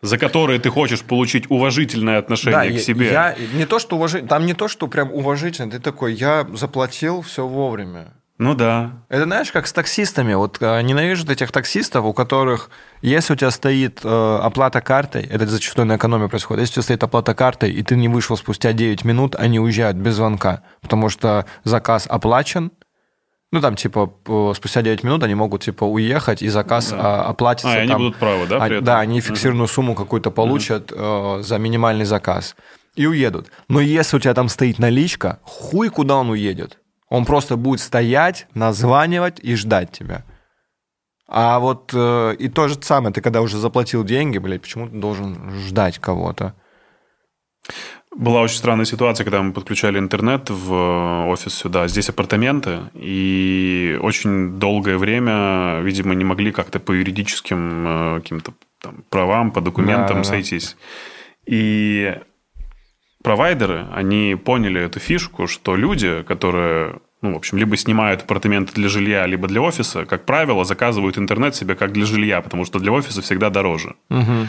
за 0.00 0.16
которые 0.16 0.58
ты 0.58 0.70
хочешь 0.70 1.02
получить 1.02 1.50
уважительное 1.50 2.18
отношение 2.18 2.70
да, 2.70 2.78
к 2.78 2.80
себе. 2.80 3.12
Я, 3.12 3.36
не 3.52 3.66
то, 3.66 3.78
что 3.78 3.96
уважи... 3.96 4.22
Там 4.22 4.46
не 4.46 4.54
то, 4.54 4.66
что 4.66 4.86
прям 4.86 5.12
уважительно, 5.12 5.70
ты 5.70 5.78
такой, 5.78 6.14
я 6.14 6.46
заплатил 6.54 7.20
все 7.20 7.46
вовремя. 7.46 8.14
Ну 8.38 8.54
да. 8.54 8.92
Это 9.10 9.24
знаешь, 9.24 9.52
как 9.52 9.66
с 9.66 9.72
таксистами. 9.74 10.32
Вот 10.32 10.56
э, 10.62 10.80
ненавижу 10.80 11.30
этих 11.30 11.52
таксистов, 11.52 12.06
у 12.06 12.14
которых, 12.14 12.70
если 13.02 13.34
у 13.34 13.36
тебя 13.36 13.50
стоит 13.50 14.00
э, 14.02 14.38
оплата 14.42 14.80
картой, 14.80 15.24
это 15.24 15.46
зачастую 15.46 15.84
на 15.84 15.96
экономии 15.96 16.26
происходит, 16.26 16.62
если 16.62 16.72
у 16.72 16.74
тебя 16.76 16.82
стоит 16.84 17.02
оплата 17.02 17.34
картой, 17.34 17.70
и 17.70 17.82
ты 17.82 17.96
не 17.96 18.08
вышел 18.08 18.38
спустя 18.38 18.72
9 18.72 19.04
минут, 19.04 19.36
они 19.36 19.60
уезжают 19.60 19.98
без 19.98 20.14
звонка, 20.14 20.62
потому 20.80 21.10
что 21.10 21.44
заказ 21.64 22.06
оплачен, 22.08 22.72
ну, 23.52 23.60
там, 23.60 23.74
типа, 23.74 24.12
спустя 24.54 24.82
9 24.82 25.02
минут 25.02 25.22
они 25.24 25.34
могут, 25.34 25.62
типа, 25.62 25.84
уехать, 25.84 26.40
и 26.40 26.48
заказ 26.48 26.90
да. 26.90 27.24
оплатится. 27.24 27.72
А, 27.72 27.74
там, 27.74 27.82
они 27.82 27.94
будут 27.94 28.16
правы, 28.16 28.46
да? 28.46 28.64
А, 28.64 28.80
да, 28.80 29.00
они 29.00 29.20
фиксированную 29.20 29.66
uh-huh. 29.66 29.72
сумму 29.72 29.94
какую-то 29.96 30.30
получат 30.30 30.92
uh-huh. 30.92 31.40
э, 31.40 31.42
за 31.42 31.58
минимальный 31.58 32.04
заказ. 32.04 32.54
И 32.94 33.06
уедут. 33.06 33.50
Но 33.68 33.80
если 33.80 34.16
у 34.16 34.20
тебя 34.20 34.34
там 34.34 34.48
стоит 34.48 34.78
наличка, 34.78 35.40
хуй 35.42 35.88
куда 35.88 36.16
он 36.16 36.30
уедет. 36.30 36.78
Он 37.08 37.24
просто 37.24 37.56
будет 37.56 37.80
стоять, 37.80 38.46
названивать 38.54 39.40
и 39.40 39.56
ждать 39.56 39.90
тебя. 39.90 40.24
А 41.26 41.58
вот 41.58 41.90
э, 41.92 42.36
и 42.38 42.48
то 42.48 42.68
же 42.68 42.76
самое, 42.80 43.12
ты 43.12 43.20
когда 43.20 43.40
уже 43.40 43.58
заплатил 43.58 44.04
деньги, 44.04 44.38
блядь, 44.38 44.62
почему 44.62 44.88
ты 44.88 44.96
должен 44.96 45.58
ждать 45.58 45.98
кого-то? 45.98 46.54
Была 48.16 48.40
очень 48.40 48.56
странная 48.56 48.86
ситуация, 48.86 49.24
когда 49.24 49.40
мы 49.40 49.52
подключали 49.52 49.98
интернет 49.98 50.50
в 50.50 50.72
э, 50.72 51.30
офис 51.30 51.54
сюда. 51.54 51.86
Здесь 51.86 52.08
апартаменты, 52.08 52.80
и 52.94 53.96
очень 54.02 54.58
долгое 54.58 54.98
время, 54.98 55.80
видимо, 55.80 56.14
не 56.14 56.24
могли 56.24 56.50
как-то 56.50 56.80
по 56.80 56.92
юридическим 56.92 57.86
э, 57.86 58.20
каким-то 58.20 58.52
там, 58.80 59.04
правам, 59.10 59.52
по 59.52 59.60
документам 59.60 60.18
да, 60.18 60.24
сойтись. 60.24 60.76
И 61.46 62.18
провайдеры, 63.22 63.86
они 63.92 64.36
поняли 64.44 64.80
эту 64.80 64.98
фишку, 64.98 65.46
что 65.46 65.76
люди, 65.76 66.24
которые 66.24 67.00
ну, 67.22 67.34
в 67.34 67.36
общем, 67.36 67.58
либо 67.58 67.76
снимают 67.76 68.22
апартаменты 68.22 68.72
для 68.72 68.88
жилья, 68.88 69.26
либо 69.26 69.46
для 69.46 69.60
офиса, 69.60 70.06
как 70.06 70.24
правило, 70.24 70.64
заказывают 70.64 71.18
интернет 71.18 71.54
себе 71.54 71.74
как 71.74 71.92
для 71.92 72.06
жилья, 72.06 72.40
потому 72.40 72.64
что 72.64 72.78
для 72.78 72.92
офиса 72.92 73.20
всегда 73.20 73.50
дороже. 73.50 73.94
Угу. 74.08 74.48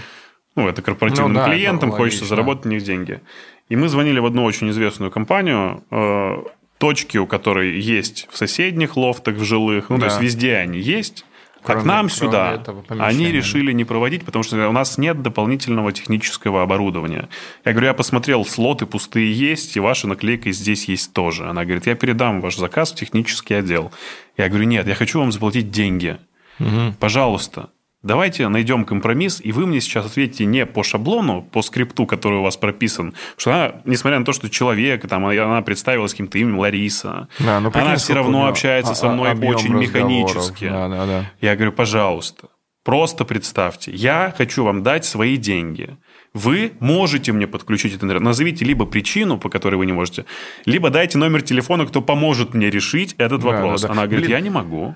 Ну, 0.55 0.67
это 0.67 0.81
корпоративным 0.81 1.33
ну, 1.33 1.39
да, 1.39 1.45
клиентам, 1.45 1.91
хочется 1.91 2.25
заработать 2.25 2.65
на 2.65 2.69
них 2.69 2.83
деньги. 2.83 3.21
И 3.69 3.75
мы 3.75 3.87
звонили 3.87 4.19
в 4.19 4.25
одну 4.25 4.43
очень 4.43 4.69
известную 4.69 5.11
компанию, 5.11 5.83
э, 5.91 6.43
точки 6.77 7.17
у 7.17 7.27
которой 7.27 7.79
есть 7.79 8.27
в 8.31 8.37
соседних 8.37 8.97
лофтах, 8.97 9.35
в 9.35 9.43
жилых, 9.43 9.89
ну, 9.89 9.97
да. 9.97 10.01
то 10.01 10.05
есть 10.07 10.21
везде 10.21 10.55
они 10.57 10.79
есть. 10.79 11.25
Кроме, 11.63 11.79
а 11.79 11.83
к 11.83 11.85
нам 11.85 12.09
сюда 12.09 12.63
они 12.89 13.31
решили 13.31 13.71
не 13.71 13.85
проводить, 13.85 14.25
потому 14.25 14.41
что 14.41 14.67
у 14.67 14.71
нас 14.71 14.97
нет 14.97 15.21
дополнительного 15.21 15.91
технического 15.91 16.63
оборудования. 16.63 17.29
Я 17.63 17.73
говорю, 17.73 17.87
я 17.87 17.93
посмотрел, 17.93 18.45
слоты 18.45 18.87
пустые 18.87 19.31
есть, 19.31 19.77
и 19.77 19.79
ваша 19.79 20.07
наклейка 20.07 20.51
здесь 20.51 20.85
есть 20.85 21.13
тоже. 21.13 21.47
Она 21.47 21.63
говорит, 21.63 21.85
я 21.85 21.93
передам 21.93 22.41
ваш 22.41 22.57
заказ 22.57 22.91
в 22.91 22.95
технический 22.95 23.53
отдел. 23.53 23.91
Я 24.37 24.49
говорю, 24.49 24.65
нет, 24.65 24.87
я 24.87 24.95
хочу 24.95 25.19
вам 25.19 25.31
заплатить 25.31 25.69
деньги. 25.69 26.17
Угу. 26.59 26.95
Пожалуйста, 26.99 27.69
Давайте 28.03 28.47
найдем 28.47 28.83
компромисс, 28.83 29.39
и 29.43 29.51
вы 29.51 29.67
мне 29.67 29.79
сейчас 29.79 30.07
ответите 30.07 30.45
не 30.45 30.65
по 30.65 30.83
шаблону, 30.83 31.43
по 31.43 31.61
скрипту, 31.61 32.07
который 32.07 32.39
у 32.39 32.41
вас 32.41 32.57
прописан, 32.57 33.13
что 33.37 33.53
она, 33.53 33.81
несмотря 33.85 34.17
на 34.17 34.25
то, 34.25 34.33
что 34.33 34.49
человек, 34.49 35.07
там, 35.07 35.25
она 35.25 35.61
представилась 35.61 36.11
каким-то 36.11 36.39
именем 36.39 36.57
Лариса, 36.59 37.27
да, 37.37 37.59
ну, 37.59 37.69
она 37.73 37.97
все 37.97 38.13
равно 38.13 38.47
общается 38.47 38.95
со 38.95 39.09
мной 39.09 39.33
очень 39.33 39.73
механически. 39.73 40.67
Да, 40.67 40.87
да, 40.87 41.05
да. 41.05 41.31
Я 41.41 41.55
говорю, 41.55 41.73
пожалуйста, 41.73 42.47
просто 42.83 43.23
представьте, 43.23 43.91
я 43.91 44.33
хочу 44.35 44.63
вам 44.63 44.81
дать 44.81 45.05
свои 45.05 45.37
деньги. 45.37 45.95
Вы 46.33 46.71
можете 46.79 47.33
мне 47.33 47.45
подключить 47.45 47.93
интернет. 47.93 48.21
Назовите 48.21 48.65
либо 48.65 48.85
причину, 48.85 49.37
по 49.37 49.49
которой 49.49 49.75
вы 49.75 49.85
не 49.85 49.93
можете, 49.93 50.25
либо 50.65 50.89
дайте 50.89 51.19
номер 51.19 51.43
телефона, 51.43 51.85
кто 51.85 52.01
поможет 52.01 52.55
мне 52.55 52.71
решить 52.71 53.13
этот 53.19 53.43
вопрос. 53.43 53.81
Да, 53.81 53.89
да, 53.89 53.93
да. 53.93 53.99
Она 53.99 54.07
говорит, 54.07 54.25
Блин. 54.25 54.37
я 54.37 54.39
не 54.39 54.49
могу. 54.49 54.95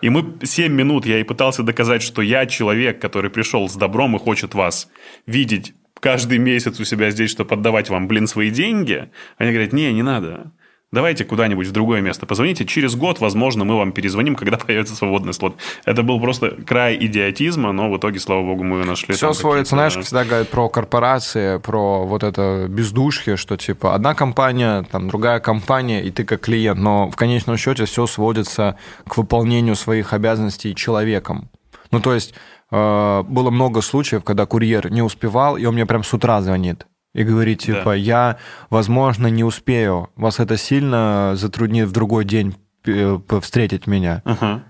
И 0.00 0.10
мы 0.10 0.38
7 0.42 0.72
минут, 0.72 1.06
я 1.06 1.20
и 1.20 1.24
пытался 1.24 1.62
доказать, 1.62 2.02
что 2.02 2.22
я 2.22 2.46
человек, 2.46 3.00
который 3.00 3.30
пришел 3.30 3.68
с 3.68 3.74
добром 3.74 4.16
и 4.16 4.18
хочет 4.18 4.54
вас 4.54 4.88
видеть 5.26 5.74
каждый 6.00 6.38
месяц 6.38 6.80
у 6.80 6.84
себя 6.84 7.10
здесь, 7.10 7.30
чтобы 7.30 7.54
отдавать 7.54 7.88
вам, 7.88 8.08
блин, 8.08 8.26
свои 8.26 8.50
деньги. 8.50 9.08
Они 9.38 9.52
говорят, 9.52 9.72
не, 9.72 9.92
не 9.92 10.02
надо. 10.02 10.50
Давайте 10.92 11.24
куда-нибудь 11.24 11.66
в 11.66 11.72
другое 11.72 12.00
место 12.00 12.26
позвоните, 12.26 12.64
через 12.64 12.94
год, 12.94 13.18
возможно, 13.18 13.64
мы 13.64 13.76
вам 13.76 13.92
перезвоним, 13.92 14.36
когда 14.36 14.56
появится 14.66 14.94
свободный 14.94 15.32
слот. 15.32 15.56
Это 15.84 16.02
был 16.02 16.20
просто 16.20 16.50
край 16.66 16.96
идиотизма, 17.00 17.72
но 17.72 17.90
в 17.90 17.96
итоге, 17.96 18.20
слава 18.20 18.42
богу, 18.42 18.62
мы 18.62 18.84
нашли. 18.84 19.14
Все 19.14 19.32
сводится, 19.32 19.74
знаешь, 19.74 19.94
как 19.94 20.04
всегда 20.04 20.24
говорят 20.24 20.48
про 20.48 20.68
корпорации, 20.68 21.58
про 21.58 22.04
вот 22.04 22.22
это 22.22 22.66
бездушье, 22.68 23.36
что 23.36 23.56
типа 23.56 23.94
одна 23.94 24.14
компания, 24.14 24.84
там 24.90 25.08
другая 25.08 25.40
компания, 25.40 26.02
и 26.04 26.10
ты 26.10 26.24
как 26.24 26.42
клиент, 26.42 26.78
но 26.78 27.10
в 27.10 27.16
конечном 27.16 27.56
счете 27.56 27.86
все 27.86 28.06
сводится 28.06 28.76
к 29.08 29.16
выполнению 29.16 29.76
своих 29.76 30.12
обязанностей 30.12 30.74
человеком. 30.74 31.48
Ну, 31.90 32.00
то 32.00 32.14
есть 32.14 32.34
э, 32.70 33.22
было 33.26 33.50
много 33.50 33.80
случаев, 33.80 34.24
когда 34.24 34.46
курьер 34.46 34.90
не 34.90 35.02
успевал, 35.02 35.56
и 35.56 35.64
он 35.64 35.74
мне 35.74 35.86
прям 35.86 36.04
с 36.04 36.12
утра 36.12 36.40
звонит 36.42 36.86
и 37.14 37.24
говорит, 37.24 37.60
типа, 37.60 37.84
да. 37.84 37.94
я, 37.94 38.38
возможно, 38.70 39.26
не 39.26 39.44
успею. 39.44 40.10
Вас 40.16 40.40
это 40.40 40.56
сильно 40.56 41.32
затруднит 41.34 41.88
в 41.88 41.92
другой 41.92 42.24
день 42.24 42.56
э, 42.86 43.18
встретить 43.40 43.86
меня. 43.86 44.22
Ага. 44.24 44.64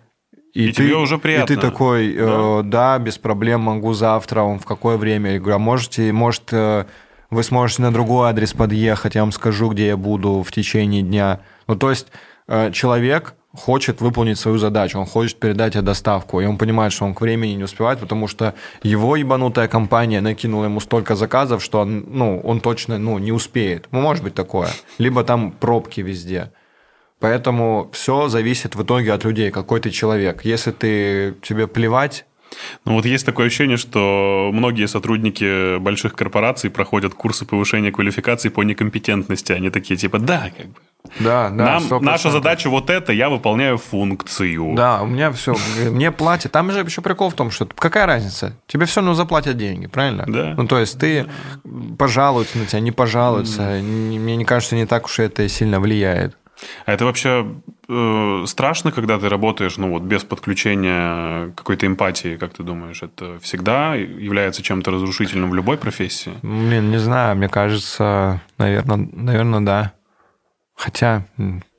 И, 0.53 0.67
и 0.69 0.73
ты, 0.73 0.85
тебе 0.85 0.97
уже 0.97 1.19
приятно. 1.19 1.53
И 1.53 1.57
ты 1.57 1.61
такой, 1.61 2.15
да? 2.15 2.23
Э, 2.23 2.63
да, 2.65 2.99
без 2.99 3.17
проблем, 3.19 3.63
могу 3.63 3.93
завтра, 3.95 4.43
он 4.43 4.59
в 4.59 4.67
какое 4.67 4.97
время? 4.97 5.33
Я 5.33 5.39
говорю, 5.39 5.57
а 5.57 5.59
можете, 5.59 6.13
может, 6.13 6.53
э, 6.53 6.85
вы 7.31 7.43
сможете 7.43 7.83
на 7.83 7.93
другой 7.93 8.29
адрес 8.29 8.53
подъехать, 8.53 9.15
я 9.15 9.23
вам 9.23 9.33
скажу, 9.33 9.71
где 9.71 9.89
я 9.89 9.97
буду 9.97 10.43
в 10.43 10.53
течение 10.53 11.03
дня. 11.03 11.41
Ну, 11.69 11.77
то 11.77 11.91
есть 11.91 12.09
э, 12.49 12.71
человек 12.73 13.35
хочет 13.55 14.01
выполнить 14.01 14.39
свою 14.39 14.59
задачу, 14.59 14.99
он 14.99 15.07
хочет 15.07 15.39
передать 15.39 15.75
тебе 15.75 15.83
доставку, 15.83 16.41
и 16.41 16.47
он 16.47 16.57
понимает, 16.59 16.93
что 16.93 17.05
он 17.05 17.15
к 17.15 17.21
времени 17.21 17.53
не 17.53 17.65
успевает, 17.65 17.99
потому 17.99 18.29
что 18.29 18.55
его 18.83 19.17
ебанутая 19.17 19.69
компания 19.69 20.21
накинула 20.21 20.65
ему 20.65 20.81
столько 20.81 21.17
заказов, 21.17 21.63
что 21.63 21.81
он, 21.81 22.05
ну, 22.09 22.41
он 22.41 22.61
точно 22.61 22.99
ну, 22.99 23.19
не 23.19 23.33
успеет. 23.33 23.89
Ну, 23.93 24.01
может 24.01 24.25
быть 24.25 24.35
такое. 24.35 24.69
Либо 24.99 25.25
там 25.25 25.53
пробки 25.53 26.01
везде. 26.01 26.51
Поэтому 27.21 27.89
все 27.93 28.29
зависит 28.29 28.75
в 28.75 28.83
итоге 28.83 29.13
от 29.13 29.25
людей, 29.25 29.51
какой 29.51 29.81
ты 29.81 29.91
человек. 29.91 30.45
Если 30.45 30.73
ты 30.73 31.35
тебе 31.43 31.69
плевать, 31.69 32.25
ну 32.85 32.95
вот 32.95 33.07
есть 33.07 33.25
такое 33.25 33.47
ощущение, 33.47 33.77
что 33.77 34.51
многие 34.53 34.87
сотрудники 34.87 35.79
больших 35.79 36.15
корпораций 36.15 36.71
проходят 36.71 37.15
курсы 37.15 37.47
повышения 37.47 37.93
квалификации 37.93 38.49
по 38.49 38.63
некомпетентности. 38.63 39.53
Они 39.53 39.71
такие 39.71 39.97
типа, 39.97 40.19
да, 40.19 40.51
как 40.57 40.67
бы. 40.67 40.75
Да, 41.21 41.51
да. 41.51 41.81
Нам, 41.81 42.03
наша 42.03 42.31
задача 42.31 42.71
вот 42.71 42.89
это, 42.89 43.13
я 43.13 43.29
выполняю 43.29 43.79
функцию. 43.79 44.75
Да, 44.75 45.03
у 45.03 45.07
меня 45.07 45.31
все, 45.33 45.55
мне 45.91 46.11
платят. 46.11 46.53
Там 46.53 46.71
же 46.71 46.81
еще 46.81 47.03
прикол 47.03 47.31
в 47.31 47.35
том, 47.35 47.51
что 47.51 47.67
какая 47.67 48.07
разница? 48.07 48.57
Тебе 48.67 48.87
все 48.87 49.01
равно 49.01 49.15
заплатят 49.15 49.57
деньги, 49.57 49.87
правильно? 49.87 50.25
Да. 50.27 50.55
Ну, 50.57 50.67
то 50.67 50.79
есть 50.79 50.99
ты 50.99 51.27
пожалуются 51.99 52.59
на 52.59 52.67
тебя, 52.67 52.81
не 52.81 52.93
пожалуются. 52.93 53.63
Mm. 53.63 54.19
Мне 54.19 54.37
не 54.37 54.45
кажется, 54.45 54.77
не 54.77 54.87
так 54.87 55.07
уж 55.07 55.19
это 55.19 55.49
сильно 55.49 55.81
влияет. 55.81 56.37
А 56.87 56.93
это 56.93 57.05
вообще 57.05 57.47
э, 57.89 58.45
страшно, 58.47 58.93
когда 58.93 59.19
ты 59.19 59.29
работаешь, 59.29 59.77
ну 59.77 59.91
вот 59.91 60.03
без 60.03 60.23
подключения 60.23 61.53
какой-то 61.57 61.87
эмпатии, 61.87 62.37
как 62.37 62.55
ты 62.55 62.63
думаешь? 62.63 63.03
Это 63.03 63.39
всегда 63.41 63.95
является 63.95 64.63
чем-то 64.63 64.91
разрушительным 64.91 65.51
в 65.51 65.55
любой 65.55 65.77
профессии? 65.77 66.33
Блин, 66.43 66.91
не 66.91 66.99
знаю, 66.99 67.37
мне 67.37 67.49
кажется, 67.49 68.41
наверное, 68.59 69.09
наверное, 69.13 69.61
да. 69.61 69.93
Хотя 70.83 71.23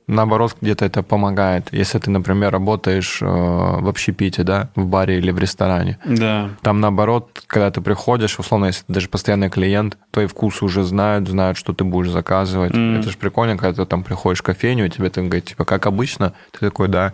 наоборот, 0.06 0.56
где-то 0.60 0.86
это 0.86 1.02
помогает. 1.02 1.68
Если 1.72 1.98
ты, 1.98 2.10
например, 2.10 2.52
работаешь 2.52 3.20
э, 3.20 3.26
в 3.26 3.86
общепите, 3.86 4.42
да, 4.42 4.70
в 4.74 4.86
баре 4.86 5.18
или 5.18 5.30
в 5.30 5.38
ресторане. 5.38 5.98
Да. 6.06 6.50
Там 6.62 6.80
наоборот, 6.80 7.42
когда 7.46 7.70
ты 7.70 7.82
приходишь, 7.82 8.38
условно, 8.38 8.66
если 8.66 8.84
ты 8.86 8.92
даже 8.94 9.08
постоянный 9.08 9.50
клиент, 9.50 9.98
твои 10.10 10.26
вкусы 10.26 10.64
уже 10.64 10.84
знают, 10.84 11.28
знают, 11.28 11.58
что 11.58 11.74
ты 11.74 11.84
будешь 11.84 12.10
заказывать. 12.10 12.72
Mm. 12.72 13.00
Это 13.00 13.10
же 13.10 13.18
прикольно, 13.18 13.58
когда 13.58 13.84
ты 13.84 13.88
там 13.88 14.04
приходишь 14.04 14.40
в 14.40 14.42
кофейню, 14.42 14.86
и 14.86 14.90
тебе 14.90 15.10
там 15.10 15.28
говорят, 15.28 15.48
типа, 15.48 15.66
как 15.66 15.86
обычно, 15.86 16.32
ты 16.52 16.60
такой, 16.60 16.88
да. 16.88 17.12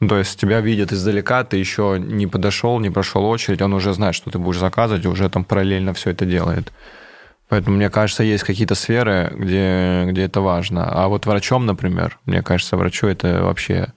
Ну, 0.00 0.08
то 0.08 0.18
есть 0.18 0.38
тебя 0.38 0.60
видят 0.60 0.92
издалека, 0.92 1.44
ты 1.44 1.58
еще 1.58 1.96
не 2.00 2.26
подошел, 2.26 2.80
не 2.80 2.90
прошел 2.90 3.24
очередь, 3.24 3.62
он 3.62 3.72
уже 3.72 3.92
знает, 3.92 4.16
что 4.16 4.30
ты 4.30 4.38
будешь 4.38 4.58
заказывать, 4.58 5.04
и 5.04 5.08
уже 5.08 5.28
там 5.30 5.44
параллельно 5.44 5.94
все 5.94 6.10
это 6.10 6.26
делает. 6.26 6.72
Поэтому, 7.48 7.76
мне 7.76 7.90
кажется, 7.90 8.22
есть 8.22 8.42
какие-то 8.42 8.74
сферы, 8.74 9.32
где, 9.36 10.04
где 10.06 10.22
это 10.22 10.40
важно. 10.40 10.90
А 10.90 11.08
вот 11.08 11.26
врачом, 11.26 11.66
например, 11.66 12.18
мне 12.24 12.42
кажется, 12.42 12.76
врачу 12.76 13.06
это 13.06 13.42
вообще 13.42 13.92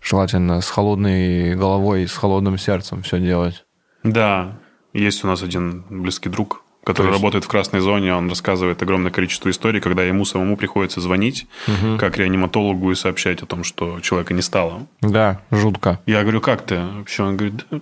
желательно 0.00 0.60
с 0.60 0.68
холодной 0.68 1.54
головой, 1.54 2.06
с 2.06 2.14
холодным 2.14 2.56
сердцем 2.58 3.02
все 3.02 3.18
делать. 3.18 3.64
Да, 4.04 4.58
есть 4.92 5.24
у 5.24 5.26
нас 5.26 5.42
один 5.42 5.84
близкий 5.88 6.28
друг, 6.28 6.62
который 6.84 7.08
есть... 7.08 7.18
работает 7.18 7.44
в 7.44 7.48
красной 7.48 7.80
зоне, 7.80 8.14
он 8.14 8.28
рассказывает 8.28 8.80
огромное 8.82 9.10
количество 9.10 9.50
историй, 9.50 9.80
когда 9.80 10.04
ему 10.04 10.24
самому 10.24 10.56
приходится 10.56 11.00
звонить, 11.00 11.48
угу. 11.66 11.98
как 11.98 12.16
реаниматологу 12.16 12.92
и 12.92 12.94
сообщать 12.94 13.42
о 13.42 13.46
том, 13.46 13.64
что 13.64 13.98
человека 14.00 14.34
не 14.34 14.42
стало. 14.42 14.86
Да, 15.00 15.40
жутко. 15.50 16.00
Я 16.06 16.22
говорю, 16.22 16.40
как 16.40 16.62
ты? 16.62 16.78
Вообще 16.80 17.22
он 17.24 17.36
говорит, 17.36 17.66
да, 17.70 17.80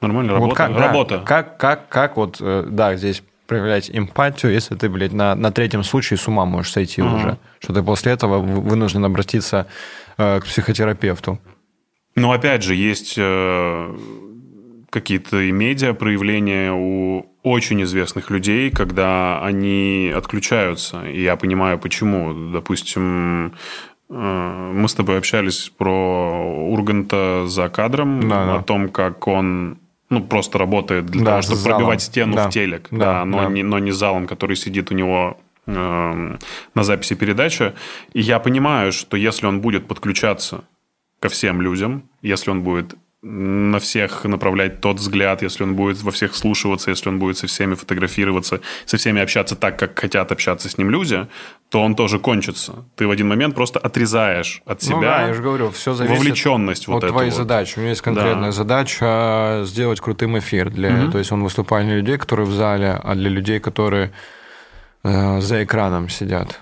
нормально, 0.00 0.34
работа. 0.34 0.48
Вот 0.48 0.56
как, 0.56 0.78
работа. 0.78 1.18
Да, 1.18 1.24
как, 1.24 1.56
как, 1.56 1.88
как 1.88 2.16
вот, 2.16 2.36
э, 2.40 2.66
да, 2.68 2.94
здесь 2.96 3.22
проявлять 3.46 3.90
эмпатию, 3.92 4.52
если 4.52 4.74
ты, 4.74 4.88
блядь, 4.88 5.12
на, 5.12 5.34
на 5.34 5.52
третьем 5.52 5.82
случае 5.82 6.18
с 6.18 6.28
ума 6.28 6.44
можешь 6.44 6.72
сойти 6.72 7.00
uh-huh. 7.00 7.16
уже. 7.16 7.38
Что 7.60 7.74
ты 7.74 7.82
после 7.82 8.12
этого 8.12 8.38
вынужден 8.38 9.04
обратиться 9.04 9.66
э, 10.16 10.40
к 10.40 10.44
психотерапевту. 10.44 11.38
Ну, 12.14 12.32
опять 12.32 12.62
же, 12.62 12.74
есть 12.74 13.14
э, 13.16 13.96
какие-то 14.90 15.40
и 15.40 15.50
медиа 15.50 15.94
проявления 15.94 16.72
у 16.72 17.26
очень 17.42 17.82
известных 17.82 18.30
людей, 18.30 18.70
когда 18.70 19.42
они 19.42 20.12
отключаются. 20.14 21.04
И 21.06 21.22
я 21.22 21.36
понимаю, 21.36 21.78
почему. 21.78 22.52
Допустим, 22.52 23.54
э, 24.10 24.72
мы 24.74 24.88
с 24.88 24.94
тобой 24.94 25.18
общались 25.18 25.72
про 25.76 26.68
Урганта 26.70 27.46
за 27.46 27.68
кадром, 27.68 28.28
да, 28.28 28.46
да. 28.46 28.56
о 28.56 28.62
том, 28.62 28.88
как 28.90 29.26
он 29.26 29.78
ну, 30.12 30.22
просто 30.22 30.58
работает 30.58 31.06
для 31.06 31.24
да, 31.24 31.30
того, 31.30 31.42
чтобы 31.42 31.56
залом. 31.60 31.78
пробивать 31.78 32.02
стену 32.02 32.34
да. 32.36 32.48
в 32.48 32.52
телек, 32.52 32.88
да, 32.90 32.98
да, 32.98 33.24
но, 33.24 33.38
да. 33.38 33.48
Не, 33.48 33.62
но 33.62 33.78
не 33.78 33.92
залом, 33.92 34.26
который 34.26 34.56
сидит 34.56 34.90
у 34.90 34.94
него 34.94 35.38
э, 35.66 36.36
на 36.74 36.82
записи 36.82 37.14
передачи. 37.14 37.72
И 38.12 38.20
я 38.20 38.38
понимаю, 38.38 38.92
что 38.92 39.16
если 39.16 39.46
он 39.46 39.60
будет 39.60 39.88
подключаться 39.88 40.64
ко 41.18 41.28
всем 41.28 41.62
людям, 41.62 42.04
если 42.20 42.50
он 42.50 42.62
будет 42.62 42.94
на 43.22 43.78
всех 43.78 44.24
направлять 44.24 44.80
тот 44.80 44.98
взгляд, 44.98 45.42
если 45.42 45.62
он 45.62 45.76
будет 45.76 46.02
во 46.02 46.10
всех 46.10 46.34
слушаться, 46.34 46.90
если 46.90 47.08
он 47.08 47.20
будет 47.20 47.38
со 47.38 47.46
всеми 47.46 47.74
фотографироваться, 47.74 48.60
со 48.84 48.96
всеми 48.96 49.22
общаться 49.22 49.54
так, 49.54 49.78
как 49.78 49.96
хотят 49.98 50.32
общаться 50.32 50.68
с 50.68 50.76
ним 50.76 50.90
люди, 50.90 51.28
то 51.68 51.80
он 51.80 51.94
тоже 51.94 52.18
кончится. 52.18 52.84
Ты 52.96 53.06
в 53.06 53.10
один 53.12 53.28
момент 53.28 53.54
просто 53.54 53.78
отрезаешь 53.78 54.60
от 54.66 54.82
себя 54.82 54.96
ну, 54.96 55.02
да, 55.02 55.26
я 55.28 55.34
же 55.34 55.42
говорю, 55.42 55.70
все 55.70 55.94
зависит 55.94 56.18
вовлеченность 56.18 56.88
вот 56.88 57.04
от 57.04 57.10
твоей 57.10 57.30
вот. 57.30 57.36
задачи. 57.36 57.74
У 57.76 57.80
меня 57.80 57.90
есть 57.90 58.02
конкретная 58.02 58.50
да. 58.50 58.52
задача 58.52 59.62
сделать 59.66 60.00
крутым 60.00 60.36
эфир. 60.38 60.70
Для, 60.70 61.04
угу. 61.04 61.12
То 61.12 61.18
есть 61.18 61.30
он 61.30 61.44
выступает 61.44 61.86
для 61.86 61.96
людей, 61.98 62.18
которые 62.18 62.46
в 62.46 62.52
зале, 62.52 63.00
а 63.02 63.14
для 63.14 63.30
людей, 63.30 63.60
которые 63.60 64.12
э, 65.04 65.40
за 65.40 65.62
экраном 65.62 66.08
сидят 66.08 66.58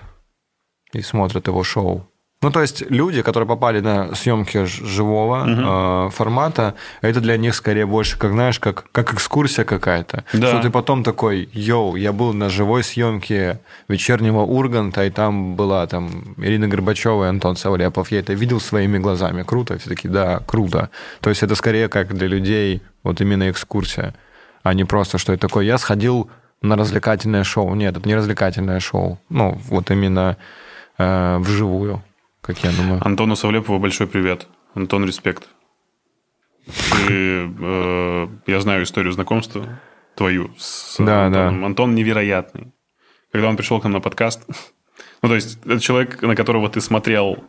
и 0.93 1.01
смотрят 1.01 1.47
его 1.47 1.63
шоу. 1.63 2.10
Ну, 2.41 2.49
то 2.49 2.61
есть 2.61 2.83
люди, 2.89 3.21
которые 3.21 3.47
попали 3.47 3.81
на 3.81 4.15
съемки 4.15 4.65
живого 4.65 5.43
угу. 5.43 6.07
э, 6.07 6.09
формата, 6.09 6.73
это 7.01 7.21
для 7.21 7.37
них 7.37 7.53
скорее 7.53 7.85
больше, 7.85 8.17
как 8.17 8.31
знаешь, 8.31 8.59
как, 8.59 8.85
как 8.91 9.13
экскурсия 9.13 9.63
какая-то. 9.63 10.23
Да. 10.33 10.47
Что 10.47 10.59
ты 10.59 10.71
потом 10.71 11.03
такой, 11.03 11.49
йоу, 11.53 11.95
я 11.95 12.11
был 12.11 12.33
на 12.33 12.49
живой 12.49 12.83
съемке 12.83 13.59
вечернего 13.87 14.39
Урганта, 14.39 15.05
и 15.05 15.11
там 15.11 15.55
была 15.55 15.85
там 15.85 16.33
Ирина 16.37 16.67
Горбачева 16.67 17.25
и 17.25 17.27
Антон 17.27 17.57
Савлепов. 17.57 18.11
Я 18.11 18.19
это 18.19 18.33
видел 18.33 18.59
своими 18.59 18.97
глазами. 18.97 19.43
Круто. 19.43 19.77
Все 19.77 19.89
таки 19.89 20.07
да, 20.07 20.39
круто. 20.47 20.89
То 21.19 21.29
есть 21.29 21.43
это 21.43 21.53
скорее 21.53 21.89
как 21.89 22.15
для 22.15 22.27
людей 22.27 22.81
вот 23.03 23.21
именно 23.21 23.51
экскурсия, 23.51 24.15
а 24.63 24.73
не 24.73 24.83
просто, 24.83 25.19
что 25.19 25.33
это 25.33 25.47
такое. 25.47 25.65
Я 25.65 25.77
сходил 25.77 26.27
на 26.63 26.75
развлекательное 26.75 27.43
шоу. 27.43 27.75
Нет, 27.75 27.97
это 27.97 28.07
не 28.07 28.15
развлекательное 28.15 28.79
шоу. 28.79 29.19
Ну, 29.29 29.59
вот 29.69 29.91
именно 29.91 30.37
э, 30.97 31.37
вживую 31.37 32.01
как 32.41 32.63
я 32.63 32.71
думаю. 32.71 32.99
Антону 33.05 33.35
Савлепову 33.35 33.79
большой 33.79 34.07
привет. 34.07 34.47
Антон, 34.73 35.05
респект. 35.05 35.47
Ты, 36.65 37.47
э, 37.47 38.27
я 38.47 38.59
знаю 38.59 38.83
историю 38.83 39.11
знакомства 39.13 39.79
твою 40.15 40.51
с 40.57 40.97
да, 40.97 41.25
Антоном. 41.25 41.59
Да. 41.59 41.65
Антон 41.65 41.95
невероятный. 41.95 42.73
Когда 43.31 43.47
он 43.49 43.57
пришел 43.57 43.79
к 43.79 43.83
нам 43.83 43.93
на 43.93 43.99
подкаст, 44.01 44.45
ну, 45.21 45.29
то 45.29 45.35
есть, 45.35 45.59
это 45.65 45.79
человек, 45.79 46.21
на 46.21 46.35
которого 46.35 46.69
ты 46.69 46.81
смотрел 46.81 47.43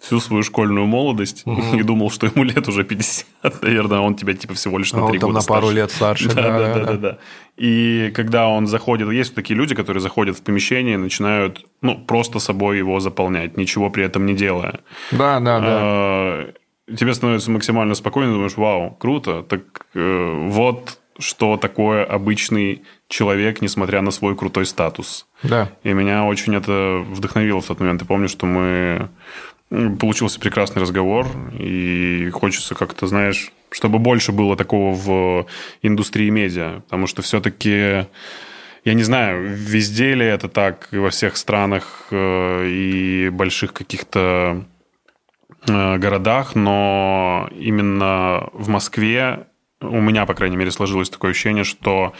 всю 0.00 0.20
свою 0.20 0.42
школьную 0.42 0.86
молодость 0.86 1.42
угу. 1.46 1.60
и 1.76 1.82
думал, 1.82 2.10
что 2.10 2.26
ему 2.26 2.44
лет 2.44 2.68
уже 2.68 2.84
50, 2.84 3.26
наверное, 3.62 4.00
он 4.00 4.14
тебя 4.14 4.34
типа 4.34 4.54
всего 4.54 4.78
лишь 4.78 4.92
на 4.92 5.06
3 5.06 5.18
а 5.18 5.20
года 5.20 5.34
на 5.34 5.40
старше. 5.40 5.60
пару 5.62 5.72
лет 5.72 5.90
старше. 5.90 6.28
Да, 6.34 6.42
да, 6.42 6.58
да, 6.58 6.74
да, 6.74 6.84
да, 6.84 6.96
да. 6.96 7.18
И 7.56 8.10
когда 8.14 8.48
он 8.48 8.66
заходит, 8.66 9.10
есть 9.10 9.34
такие 9.34 9.56
люди, 9.56 9.74
которые 9.74 10.00
заходят 10.00 10.36
в 10.36 10.42
помещение 10.42 10.94
и 10.94 10.98
начинают, 10.98 11.64
ну, 11.82 11.96
просто 11.96 12.38
собой 12.38 12.78
его 12.78 12.98
заполнять, 13.00 13.56
ничего 13.56 13.90
при 13.90 14.04
этом 14.04 14.26
не 14.26 14.34
делая. 14.34 14.80
Да, 15.12 15.38
да, 15.40 15.60
да. 15.60 15.66
А, 15.68 16.52
тебе 16.96 17.14
становится 17.14 17.50
максимально 17.50 17.94
спокойно, 17.94 18.32
думаешь, 18.32 18.56
вау, 18.56 18.90
круто, 18.98 19.42
так 19.42 19.86
э, 19.94 20.48
вот 20.48 20.98
что 21.18 21.56
такое 21.56 22.04
обычный 22.04 22.82
человек, 23.08 23.62
несмотря 23.62 24.00
на 24.02 24.10
свой 24.10 24.36
крутой 24.36 24.66
статус. 24.66 25.26
Да. 25.42 25.70
И 25.82 25.92
меня 25.92 26.24
очень 26.24 26.54
это 26.54 27.04
вдохновило 27.08 27.60
в 27.60 27.66
тот 27.66 27.80
момент. 27.80 28.02
Я 28.02 28.06
помню, 28.06 28.28
что 28.28 28.46
мы... 28.46 29.10
Получился 29.70 30.38
прекрасный 30.38 30.82
разговор, 30.82 31.26
и 31.58 32.30
хочется 32.30 32.74
как-то, 32.74 33.06
знаешь, 33.06 33.52
чтобы 33.70 33.98
больше 33.98 34.30
было 34.30 34.56
такого 34.56 34.94
в 34.94 35.46
индустрии 35.82 36.30
медиа, 36.30 36.80
потому 36.82 37.06
что 37.06 37.22
все-таки, 37.22 38.06
я 38.84 38.94
не 38.94 39.02
знаю, 39.02 39.48
везде 39.48 40.14
ли 40.14 40.26
это 40.26 40.48
так, 40.48 40.88
и 40.92 40.98
во 40.98 41.10
всех 41.10 41.36
странах 41.36 42.06
э, 42.10 42.66
и 42.68 43.30
больших 43.30 43.72
каких-то 43.72 44.64
э, 45.66 45.96
городах, 45.96 46.54
но 46.54 47.48
именно 47.52 48.48
в 48.52 48.68
Москве 48.68 49.46
у 49.80 50.00
меня, 50.00 50.26
по 50.26 50.34
крайней 50.34 50.56
мере, 50.56 50.70
сложилось 50.70 51.10
такое 51.10 51.32
ощущение, 51.32 51.64
что 51.64 52.12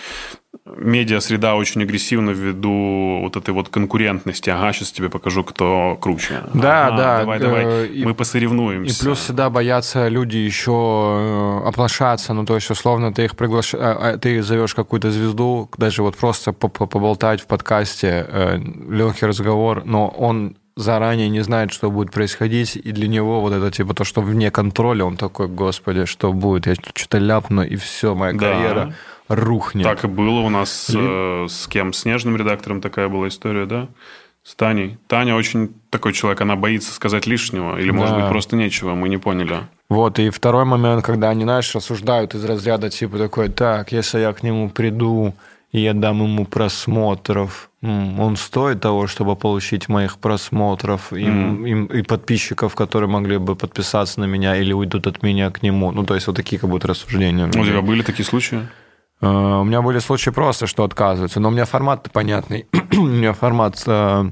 медиа-среда 0.65 1.57
очень 1.57 1.83
агрессивна 1.83 2.31
ввиду 2.31 3.21
вот 3.23 3.37
этой 3.37 3.53
вот 3.55 3.69
конкурентности. 3.69 4.51
Ага, 4.51 4.73
сейчас 4.73 4.93
тебе 4.93 5.09
покажу, 5.11 5.45
кто 5.45 5.97
круче. 6.01 6.41
Да, 6.55 6.87
Ага, 6.89 6.97
да, 6.97 7.19
Давай, 7.21 7.39
э, 7.39 7.41
давай, 7.41 7.87
и- 7.89 8.05
мы 8.05 8.11
И 8.11 8.15
посоревнуемся. 8.15 9.01
плюс 9.05 9.19
всегда 9.21 9.51
боятся 9.51 10.09
люди 10.09 10.37
еще 10.37 11.61
э, 11.65 11.69
оплошаться. 11.69 12.33
Ну, 12.35 12.45
то 12.45 12.55
есть, 12.55 12.71
условно, 12.71 13.13
ты 13.13 13.25
их 13.25 13.37
приглашаешь, 13.37 14.19
ты 14.21 14.43
зовешь 14.43 14.75
какую-то 14.75 15.11
звезду, 15.11 15.69
даже 15.77 16.03
вот 16.03 16.17
просто 16.17 16.53
по- 16.53 16.69
по- 16.69 16.87
поболтать 16.87 17.41
в 17.41 17.47
подкасте, 17.47 18.27
легкий 18.89 19.27
разговор, 19.27 19.83
но 19.85 20.09
он 20.09 20.57
заранее 20.77 21.29
не 21.29 21.41
знает, 21.41 21.73
что 21.73 21.91
будет 21.91 22.11
происходить, 22.13 22.77
и 22.77 22.93
для 22.93 23.09
него 23.09 23.41
вот 23.41 23.53
это 23.53 23.71
типа 23.71 23.95
то, 23.95 24.05
что 24.05 24.21
вне 24.21 24.51
контроля, 24.51 25.05
он 25.05 25.17
такой, 25.17 25.49
господи, 25.49 26.05
что 26.05 26.33
будет, 26.33 26.67
я 26.67 26.75
что-то 26.75 27.19
ляпну, 27.19 27.63
и 27.63 27.77
все, 27.77 28.15
моя 28.15 28.33
Да. 28.33 28.39
карьера 28.39 28.95
рухнет. 29.29 29.85
Так 29.85 30.05
и 30.05 30.09
было 30.09 30.41
у 30.41 30.51
нас 30.51 30.91
э, 30.95 31.47
с 31.49 31.67
кем? 31.69 31.93
С 31.93 31.99
Снежным 32.01 32.37
редактором 32.37 32.81
такая 32.81 33.09
была 33.09 33.29
история, 33.29 33.67
да? 33.67 33.89
С 34.43 34.55
Таней. 34.57 34.99
Таня 35.07 35.37
очень 35.37 35.73
такой 35.89 36.13
человек, 36.13 36.41
она 36.43 36.55
боится 36.55 36.93
сказать 36.93 37.27
лишнего. 37.27 37.79
Или, 37.79 37.93
может 37.93 38.15
Да. 38.15 38.21
быть, 38.21 38.29
просто 38.29 38.57
нечего, 38.57 38.95
мы 38.95 39.09
не 39.09 39.17
поняли. 39.17 39.61
Вот, 39.89 40.19
и 40.19 40.29
второй 40.29 40.67
момент, 40.67 41.03
когда 41.05 41.31
они, 41.31 41.45
знаешь, 41.45 41.75
рассуждают 41.75 42.35
из 42.35 42.45
разряда 42.45 42.91
типа 42.91 43.17
такой, 43.17 43.49
так, 43.49 43.91
если 43.93 44.19
я 44.21 44.33
к 44.35 44.43
нему 44.43 44.69
приду, 44.69 45.35
и 45.73 45.81
я 45.81 45.95
дам 45.95 46.23
ему 46.23 46.45
просмотров, 46.45 47.71
он 47.85 48.37
стоит 48.37 48.81
того, 48.81 49.07
чтобы 49.07 49.37
получить 49.37 49.89
моих 49.89 50.19
просмотров 50.19 51.13
и, 51.13 51.23
и- 51.25 51.99
и 51.99 52.03
подписчиков, 52.03 52.75
которые 52.75 53.11
могли 53.11 53.39
бы 53.39 53.57
подписаться 53.57 54.21
на 54.21 54.25
меня 54.25 54.57
или 54.57 54.73
уйдут 54.73 55.07
от 55.07 55.23
меня 55.23 55.51
к 55.51 55.63
нему. 55.63 55.93
Ну, 55.93 56.05
то 56.05 56.15
есть 56.15 56.27
вот 56.27 56.37
такие 56.37 56.59
как 56.59 56.71
будто 56.71 56.89
рассуждения. 56.89 57.47
у 57.47 57.51
тебя 57.51 57.83
были 57.83 58.03
такие 58.03 58.25
случаи? 58.25 58.67
Э, 59.21 59.27
У 59.61 59.65
меня 59.65 59.83
были 59.83 59.99
случаи 60.01 60.31
просто, 60.31 60.67
что 60.67 60.85
отказываются, 60.85 61.41
но 61.41 61.49
у 61.49 61.53
меня 61.53 61.65
формат 61.67 62.11
понятный. 62.13 62.67
у 62.97 63.03
меня 63.03 63.33
формат 63.33 63.83
э, 63.87 64.31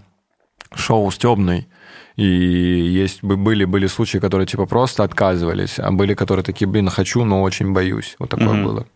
шоу 0.74 1.10
стебный. 1.10 1.68
И 2.16 2.24
есть 2.26 3.22
бы- 3.24 3.36
были, 3.38 3.64
были 3.64 3.86
случаи, 3.86 4.18
которые 4.18 4.46
типа 4.46 4.66
просто 4.66 5.02
отказывались, 5.04 5.78
а 5.78 5.90
были, 5.90 6.14
которые 6.14 6.44
такие, 6.44 6.66
блин, 6.68 6.88
хочу, 6.90 7.24
но 7.24 7.42
очень 7.42 7.72
боюсь. 7.72 8.16
Вот 8.18 8.28
такое 8.30 8.48
Мгм. 8.52 8.64
было. 8.64 8.86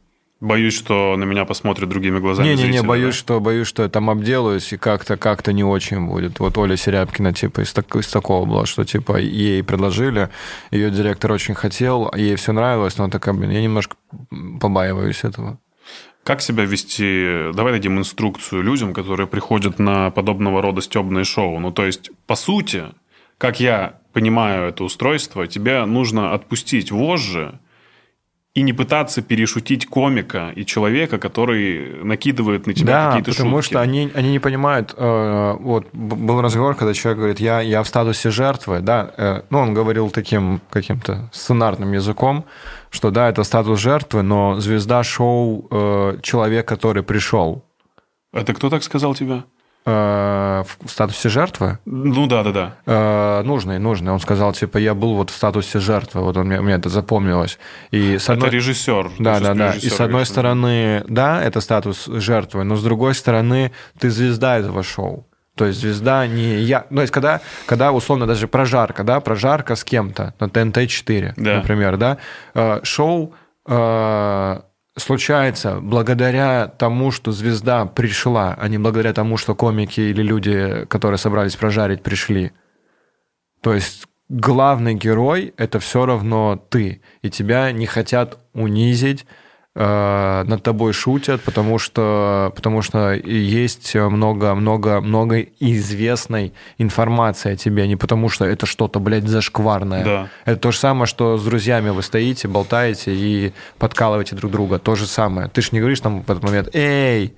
Боюсь, 0.41 0.75
что 0.77 1.17
на 1.17 1.25
меня 1.25 1.47
посмотрят 1.47 1.89
другими 1.89 2.19
глазами. 2.19 2.49
Не-не-не, 2.49 2.73
зрители, 2.73 2.87
боюсь, 2.87 3.15
да? 3.15 3.19
что 3.19 3.41
боюсь, 3.41 3.67
что 3.67 3.83
я 3.85 3.89
там 3.89 4.11
обделаюсь, 4.11 4.71
и 4.73 4.77
как-то 4.77 5.17
как-то 5.17 5.55
не 5.55 5.65
очень 5.65 6.07
будет. 6.07 6.41
Вот 6.41 6.59
Оля 6.59 6.77
Серябкина, 6.77 7.33
типа, 7.33 7.63
из, 7.63 7.73
так- 7.73 7.97
из 7.97 8.09
такого 8.09 8.45
была, 8.45 8.67
что, 8.67 8.85
типа, 8.85 9.17
ей 9.17 9.63
предложили, 9.63 10.29
ее 10.71 10.91
директор 10.91 11.33
очень 11.33 11.55
хотел, 11.55 12.13
ей 12.15 12.37
все 12.37 12.53
нравилось, 12.53 12.99
но 12.99 13.05
она 13.05 13.11
такая, 13.11 13.35
блин, 13.35 13.51
я 13.51 13.63
немножко 13.63 13.97
побаиваюсь 14.61 15.25
этого. 15.25 15.59
Как 16.23 16.43
себя 16.43 16.65
вести? 16.65 17.53
Давай 17.55 17.73
дадим 17.73 17.99
инструкцию 17.99 18.63
людям, 18.63 18.93
которые 18.93 19.29
приходят 19.29 19.79
на 19.79 20.11
подобного 20.11 20.61
рода 20.61 20.83
стебные 20.83 21.25
шоу. 21.25 21.59
Ну, 21.61 21.71
то 21.71 21.87
есть, 21.87 22.11
по 22.27 22.35
сути, 22.35 22.85
как 23.39 23.59
я 23.61 24.01
понимаю 24.13 24.69
это 24.69 24.85
устройство, 24.85 25.47
тебе 25.47 25.85
нужно 25.87 26.35
отпустить 26.35 26.91
вожжи 26.91 27.59
и 28.57 28.63
не 28.63 28.73
пытаться 28.73 29.21
перешутить 29.21 29.85
комика 29.87 30.51
и 30.57 30.65
человека, 30.65 31.19
который 31.19 32.03
накидывает 32.03 32.67
на 32.67 32.73
тебя 32.73 32.87
Да, 32.93 33.07
какие-то 33.09 33.31
потому 33.33 33.57
шутки. 33.57 33.73
что 33.75 33.81
они, 33.83 34.11
они 34.15 34.31
не 34.31 34.39
понимают. 34.39 34.95
э, 34.97 35.57
вот 35.61 35.87
был 35.93 36.41
разговор, 36.41 36.75
когда 36.75 36.95
человек 36.95 37.19
говорит, 37.19 37.41
я, 37.41 37.61
я 37.61 37.83
в 37.83 37.87
статусе 37.89 38.31
жертвы, 38.31 38.81
да, 38.81 39.11
э, 39.19 39.43
ну, 39.51 39.59
он 39.59 39.75
говорил 39.75 40.09
таким 40.11 40.61
каким-то 40.71 41.29
сценарным 41.33 41.93
языком, 41.93 42.45
что 42.91 43.11
да, 43.11 43.29
это 43.29 43.45
статус 43.45 43.79
жертвы, 43.79 44.23
но 44.23 44.59
звезда 44.59 45.03
шоу 45.05 45.69
э, 45.71 46.19
человек, 46.23 46.67
который 46.67 47.03
пришел 47.03 47.63
Это 48.33 48.55
кто 48.55 48.71
так 48.71 48.83
сказал 48.83 49.15
тебе? 49.15 49.43
Э, 49.87 50.65
в 50.85 50.91
статусе 50.91 51.29
жертвы, 51.29 51.79
Ну 51.87 52.27
да, 52.27 52.43
да, 52.43 52.53
да. 52.53 52.75
э, 52.87 53.43
нужный, 53.45 53.79
нужный. 53.79 54.13
Он 54.13 54.21
сказал, 54.21 54.53
типа, 54.53 54.79
я 54.79 54.95
был 54.95 55.15
вот 55.15 55.31
в 55.31 55.35
статусе 55.37 55.79
жертвы, 55.79 56.23
вот 56.23 56.37
он, 56.37 56.49
мне, 56.49 56.61
мне 56.61 56.75
это 56.75 56.89
запомнилось. 56.89 57.59
И 57.93 58.19
с 58.19 58.25
Это 58.25 58.33
одной- 58.35 58.51
режиссер. 58.51 59.11
Да, 59.19 59.41
да, 59.41 59.55
да. 59.55 59.73
И 59.75 59.89
с 59.89 59.95
одной 59.95 60.09
говоришь. 60.09 60.29
стороны, 60.29 61.05
да, 61.09 61.43
это 61.43 61.61
статус 61.61 62.07
жертвы, 62.07 62.65
но 62.65 62.77
с 62.77 62.83
другой 62.83 63.15
стороны, 63.15 63.73
ты 63.99 64.11
звезда 64.11 64.59
этого 64.59 64.83
шоу. 64.83 65.27
То 65.55 65.65
есть 65.65 65.81
звезда 65.81 66.27
не 66.27 66.57
я. 66.59 66.85
Ну, 66.91 66.97
то 66.97 67.01
есть 67.03 67.13
когда, 67.15 67.41
когда 67.65 67.93
условно 67.93 68.27
даже 68.27 68.47
прожарка, 68.47 69.05
да, 69.05 69.21
прожарка 69.21 69.75
с 69.75 69.85
кем-то 69.85 70.35
на 70.39 70.49
ТНТ-4, 70.49 71.33
Да. 71.39 71.57
например, 71.57 71.97
да, 71.97 72.19
э, 72.55 72.81
шоу 72.83 73.33
э, 73.67 74.61
случается 74.97 75.81
благодаря 75.81 76.69
тому, 76.69 77.11
что 77.11 77.33
звезда 77.33 77.87
пришла, 77.87 78.57
а 78.59 78.69
не 78.69 78.79
благодаря 78.79 79.13
тому, 79.13 79.37
что 79.37 79.55
комики 79.55 80.01
или 80.01 80.23
люди, 80.23 80.87
которые 80.89 81.19
собрались 81.19 81.57
прожарить, 81.57 82.03
пришли. 82.03 82.53
То 83.61 83.75
есть 83.75 84.07
главный 84.29 84.95
герой– 84.95 85.55
это 85.57 85.79
все 85.81 86.07
равно 86.07 86.57
ты, 86.71 87.03
и 87.23 87.31
тебя 87.31 87.71
не 87.73 87.87
хотят 87.87 88.39
унизить, 88.55 89.27
над 89.79 90.63
тобой 90.63 90.95
шутят, 90.95 91.43
потому 91.43 91.79
что, 91.79 92.51
потому 92.57 92.81
что 92.81 93.13
есть 93.13 93.95
много-много-много 93.95 95.43
известной 95.61 96.55
информации 96.79 97.53
о 97.53 97.57
тебе, 97.57 97.83
а 97.83 97.87
не 97.87 97.97
потому 97.97 98.31
что 98.31 98.47
это 98.47 98.65
что-то, 98.65 99.01
блядь, 99.01 99.29
зашкварное. 99.29 100.05
Да. 100.05 100.29
Это 100.47 100.59
то 100.59 100.71
же 100.71 100.79
самое, 100.79 101.07
что 101.07 101.37
с 101.37 101.45
друзьями 101.45 101.91
вы 101.91 102.03
стоите, 102.03 102.49
болтаете 102.49 103.15
и 103.15 103.53
подкалываете 103.79 104.35
друг 104.35 104.51
друга. 104.51 104.79
То 104.79 104.95
же 104.95 105.07
самое. 105.07 105.49
Ты 105.49 105.61
же 105.61 105.69
не 105.73 105.81
говоришь 105.81 106.01
там 106.01 106.23
в 106.23 106.31
этот 106.31 106.43
момент, 106.43 106.75
эй, 106.75 107.35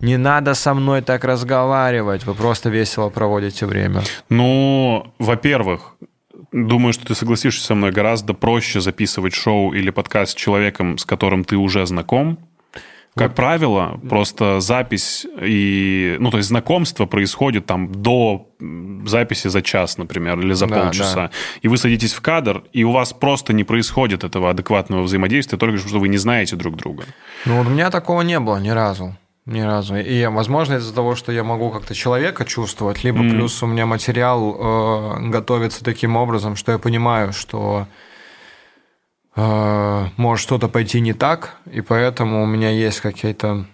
не 0.00 0.18
надо 0.18 0.52
со 0.52 0.74
мной 0.74 1.00
так 1.00 1.24
разговаривать, 1.24 2.26
вы 2.26 2.34
просто 2.34 2.68
весело 2.68 3.08
проводите 3.08 3.64
время. 3.64 4.02
Ну, 4.28 5.14
во-первых, 5.18 5.94
думаю, 6.52 6.92
что 6.92 7.06
ты 7.06 7.14
согласишься 7.14 7.64
со 7.64 7.74
мной, 7.74 7.92
гораздо 7.92 8.34
проще 8.34 8.80
записывать 8.80 9.34
шоу 9.34 9.72
или 9.72 9.90
подкаст 9.90 10.32
с 10.32 10.34
человеком, 10.34 10.98
с 10.98 11.04
которым 11.04 11.44
ты 11.44 11.56
уже 11.56 11.86
знаком. 11.86 12.38
Как 13.14 13.34
правило, 13.34 14.00
просто 14.08 14.60
запись 14.60 15.26
и... 15.42 16.16
Ну, 16.18 16.30
то 16.30 16.38
есть 16.38 16.48
знакомство 16.48 17.04
происходит 17.04 17.66
там 17.66 17.92
до 17.92 18.48
записи 19.04 19.48
за 19.48 19.60
час, 19.60 19.98
например, 19.98 20.40
или 20.40 20.54
за 20.54 20.66
Да, 20.66 20.80
полчаса. 20.84 21.14
да. 21.14 21.30
И 21.60 21.68
вы 21.68 21.76
садитесь 21.76 22.14
в 22.14 22.22
кадр, 22.22 22.64
и 22.72 22.84
у 22.84 22.90
вас 22.90 23.12
просто 23.12 23.52
не 23.52 23.64
происходит 23.64 24.24
этого 24.24 24.48
адекватного 24.48 25.02
взаимодействия, 25.02 25.58
только 25.58 25.76
что 25.76 25.98
вы 25.98 26.08
не 26.08 26.16
знаете 26.16 26.56
друг 26.56 26.76
друга. 26.76 27.04
Ну, 27.44 27.58
вот 27.58 27.66
у 27.66 27.70
меня 27.70 27.90
такого 27.90 28.22
не 28.22 28.40
было 28.40 28.56
ни 28.56 28.70
разу. 28.70 29.14
Ни 29.44 29.60
разу. 29.60 29.96
И, 29.96 30.24
возможно, 30.26 30.74
из-за 30.74 30.94
того, 30.94 31.16
что 31.16 31.32
я 31.32 31.42
могу 31.42 31.70
как-то 31.70 31.94
человека 31.94 32.44
чувствовать, 32.44 33.02
либо 33.02 33.18
Мгм. 33.18 33.30
плюс 33.30 33.62
у 33.62 33.66
меня 33.66 33.86
материал 33.86 34.56
э, 35.18 35.28
готовится 35.30 35.82
таким 35.84 36.16
образом, 36.16 36.54
что 36.54 36.70
я 36.70 36.78
понимаю, 36.78 37.32
что 37.32 37.88
э, 39.34 40.06
может 40.16 40.42
что-то 40.42 40.68
пойти 40.68 41.00
не 41.00 41.12
так, 41.12 41.56
и 41.72 41.80
поэтому 41.80 42.42
у 42.42 42.46
меня 42.46 42.70
есть 42.70 43.00
какие-то 43.00 43.64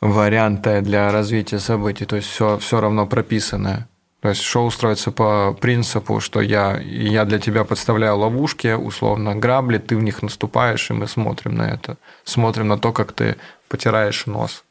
варианты 0.00 0.80
для 0.80 1.12
развития 1.12 1.58
событий, 1.58 2.06
то 2.06 2.16
есть 2.16 2.28
все, 2.28 2.56
все 2.58 2.80
равно 2.80 3.06
прописанное. 3.06 3.88
То 4.22 4.28
есть 4.28 4.42
шоу 4.42 4.70
строится 4.70 5.12
по 5.12 5.56
принципу, 5.60 6.20
что 6.20 6.40
я, 6.40 6.78
я 6.78 7.24
для 7.24 7.38
тебя 7.38 7.64
подставляю 7.64 8.16
ловушки, 8.18 8.74
условно, 8.74 9.34
грабли, 9.34 9.78
ты 9.78 9.96
в 9.96 10.02
них 10.02 10.22
наступаешь, 10.22 10.90
и 10.90 10.94
мы 10.94 11.06
смотрим 11.06 11.54
на 11.56 11.70
это. 11.70 11.96
Смотрим 12.24 12.68
на 12.68 12.78
то, 12.78 12.92
как 12.92 13.12
ты 13.12 13.36
потираешь 13.70 14.26
нос. 14.26 14.64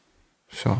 Все. 0.48 0.76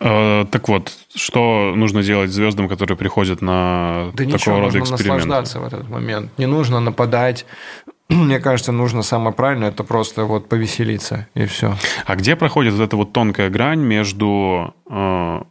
Э, 0.00 0.46
так 0.50 0.68
вот, 0.68 0.90
что 1.14 1.74
нужно 1.76 2.02
делать 2.02 2.30
звездам, 2.30 2.68
которые 2.68 2.96
приходят 2.96 3.42
на 3.42 4.06
Да 4.14 4.24
такого 4.24 4.34
ничего, 4.34 4.60
рода 4.60 4.78
нужно 4.78 4.94
эксперименты? 4.94 5.26
наслаждаться 5.28 5.60
в 5.60 5.64
этот 5.66 5.88
момент. 5.88 6.30
Не 6.38 6.46
нужно 6.46 6.80
нападать. 6.80 7.44
Мне 8.08 8.40
кажется, 8.40 8.72
нужно 8.72 9.02
самое 9.02 9.34
правильное, 9.34 9.68
это 9.68 9.84
просто 9.84 10.24
вот 10.24 10.48
повеселиться, 10.48 11.28
и 11.34 11.44
все. 11.44 11.76
А 12.06 12.16
где 12.16 12.34
проходит 12.34 12.72
вот 12.74 12.82
эта 12.82 12.96
вот 12.96 13.12
тонкая 13.12 13.50
грань 13.50 13.80
между 13.80 14.74
э, 14.90 15.42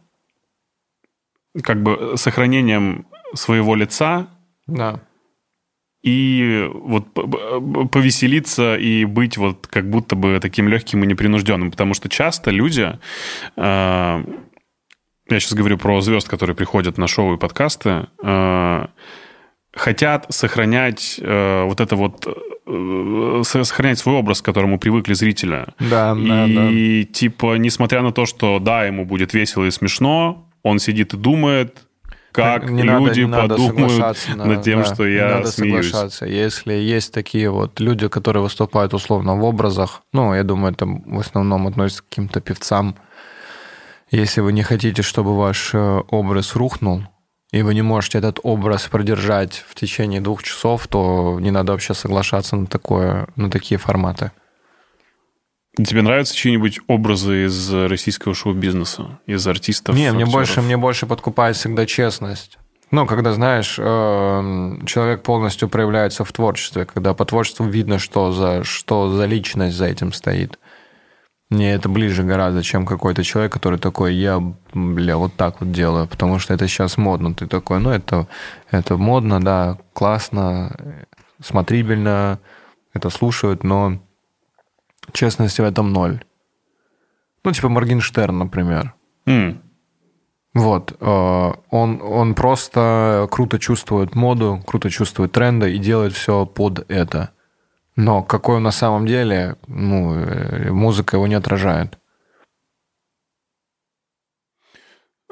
как 1.62 1.82
бы 1.82 2.14
сохранением 2.16 3.06
своего 3.34 3.76
лица 3.76 4.26
Да. 4.66 4.98
И 6.02 6.68
вот 6.72 7.12
повеселиться 7.90 8.76
и 8.76 9.04
быть 9.04 9.36
вот 9.36 9.66
как 9.66 9.88
будто 9.90 10.16
бы 10.16 10.38
таким 10.40 10.68
легким 10.68 11.04
и 11.04 11.06
непринужденным, 11.06 11.70
потому 11.70 11.94
что 11.94 12.08
часто 12.08 12.50
люди, 12.50 12.98
э, 13.56 14.24
я 15.28 15.40
сейчас 15.40 15.52
говорю 15.54 15.76
про 15.76 16.00
звезд, 16.00 16.28
которые 16.28 16.56
приходят 16.56 16.96
на 16.96 17.06
шоу 17.06 17.34
и 17.34 17.38
подкасты, 17.38 18.06
э, 18.22 18.86
хотят 19.74 20.26
сохранять 20.30 21.20
э, 21.22 21.64
вот 21.64 21.80
это 21.80 21.96
вот 21.96 22.26
сохранять 23.44 23.98
свой 23.98 24.14
образ, 24.14 24.42
к 24.42 24.44
которому 24.44 24.78
привыкли 24.78 25.12
зрителя. 25.14 25.74
Да, 25.80 26.16
и, 26.16 26.28
да, 26.28 26.46
да. 26.46 26.70
И 26.70 27.04
типа, 27.04 27.56
несмотря 27.56 28.00
на 28.02 28.12
то, 28.12 28.26
что 28.26 28.60
да, 28.60 28.84
ему 28.84 29.04
будет 29.04 29.34
весело 29.34 29.64
и 29.64 29.70
смешно, 29.72 30.48
он 30.62 30.78
сидит 30.78 31.14
и 31.14 31.16
думает, 31.16 31.88
как 32.32 32.70
не 32.70 32.82
люди 32.82 33.22
надо, 33.22 33.56
не 33.56 33.68
подумают 33.68 33.98
надо 33.98 34.18
на, 34.36 34.44
над 34.44 34.62
тем, 34.62 34.82
да, 34.82 34.94
что 34.94 35.06
не 35.06 35.14
я 35.14 35.28
надо 35.28 35.50
смеюсь. 35.50 35.86
соглашаться. 35.86 36.26
Если 36.26 36.72
есть 36.72 37.12
такие 37.12 37.50
вот 37.50 37.80
люди, 37.80 38.08
которые 38.08 38.42
выступают 38.42 38.94
условно 38.94 39.36
в 39.36 39.44
образах, 39.44 40.02
ну, 40.12 40.34
я 40.34 40.42
думаю, 40.42 40.72
это 40.72 40.86
в 40.86 41.18
основном 41.18 41.66
относится 41.66 42.02
к 42.02 42.08
каким-то 42.08 42.40
певцам. 42.40 42.96
Если 44.10 44.40
вы 44.40 44.52
не 44.52 44.62
хотите, 44.62 45.02
чтобы 45.02 45.36
ваш 45.36 45.70
э, 45.72 46.02
образ 46.08 46.56
рухнул, 46.56 47.04
и 47.52 47.62
вы 47.62 47.74
не 47.74 47.82
можете 47.82 48.18
этот 48.18 48.38
образ 48.42 48.86
продержать 48.86 49.64
в 49.68 49.74
течение 49.74 50.20
двух 50.20 50.42
часов, 50.42 50.86
то 50.86 51.38
не 51.40 51.50
надо 51.50 51.72
вообще 51.72 51.94
соглашаться 51.94 52.56
на, 52.56 52.66
такое, 52.66 53.28
на 53.36 53.50
такие 53.50 53.78
форматы. 53.78 54.30
Тебе 55.86 56.02
нравятся 56.02 56.34
чьи-нибудь 56.34 56.80
образы 56.88 57.46
из 57.46 57.72
российского 57.72 58.34
шоу-бизнеса, 58.34 59.18
из 59.26 59.46
артистов? 59.46 59.94
Не, 59.94 60.12
мне 60.12 60.26
больше, 60.26 60.60
мне 60.62 60.76
больше 60.76 61.06
подкупает 61.06 61.56
всегда 61.56 61.86
честность. 61.86 62.58
Ну, 62.90 63.06
когда, 63.06 63.32
знаешь, 63.32 63.76
э, 63.78 64.78
человек 64.86 65.22
полностью 65.22 65.68
проявляется 65.68 66.24
в 66.24 66.32
творчестве, 66.32 66.86
когда 66.86 67.14
по 67.14 67.24
творчеству 67.24 67.64
видно, 67.64 68.00
что 68.00 68.32
за, 68.32 68.64
что 68.64 69.08
за 69.10 69.26
личность 69.26 69.76
за 69.76 69.86
этим 69.86 70.12
стоит. 70.12 70.58
Мне 71.50 71.72
это 71.72 71.88
ближе 71.88 72.24
гораздо, 72.24 72.62
чем 72.62 72.86
какой-то 72.86 73.22
человек, 73.22 73.52
который 73.52 73.78
такой, 73.78 74.14
я, 74.14 74.40
бля, 74.74 75.16
вот 75.16 75.34
так 75.34 75.60
вот 75.60 75.70
делаю, 75.70 76.08
потому 76.08 76.40
что 76.40 76.52
это 76.52 76.66
сейчас 76.66 76.96
модно. 76.96 77.32
Ты 77.34 77.46
такой, 77.46 77.78
ну, 77.78 77.90
это, 77.90 78.26
это 78.70 78.96
модно, 78.96 79.40
да, 79.40 79.78
классно, 79.92 80.76
смотрибельно, 81.42 82.40
это 82.92 83.08
слушают, 83.10 83.62
но 83.62 84.00
честности 85.12 85.60
в 85.60 85.64
этом 85.64 85.92
ноль. 85.92 86.22
Ну, 87.44 87.52
типа 87.52 87.68
Моргенштерн, 87.68 88.38
например. 88.38 88.94
М. 89.26 89.62
Вот. 90.54 90.96
э, 91.00 91.52
Он, 91.70 92.02
он 92.02 92.34
просто 92.34 93.28
круто 93.30 93.58
чувствует 93.58 94.14
моду, 94.14 94.62
круто 94.66 94.90
чувствует 94.90 95.32
тренды 95.32 95.74
и 95.74 95.78
делает 95.78 96.12
все 96.12 96.44
под 96.46 96.90
это. 96.90 97.30
Но 97.96 98.22
какой 98.22 98.56
он 98.56 98.62
на 98.62 98.72
самом 98.72 99.06
деле, 99.06 99.56
ну, 99.66 100.14
э, 100.14 100.70
музыка 100.70 101.16
его 101.16 101.26
не 101.26 101.34
отражает. 101.34 101.98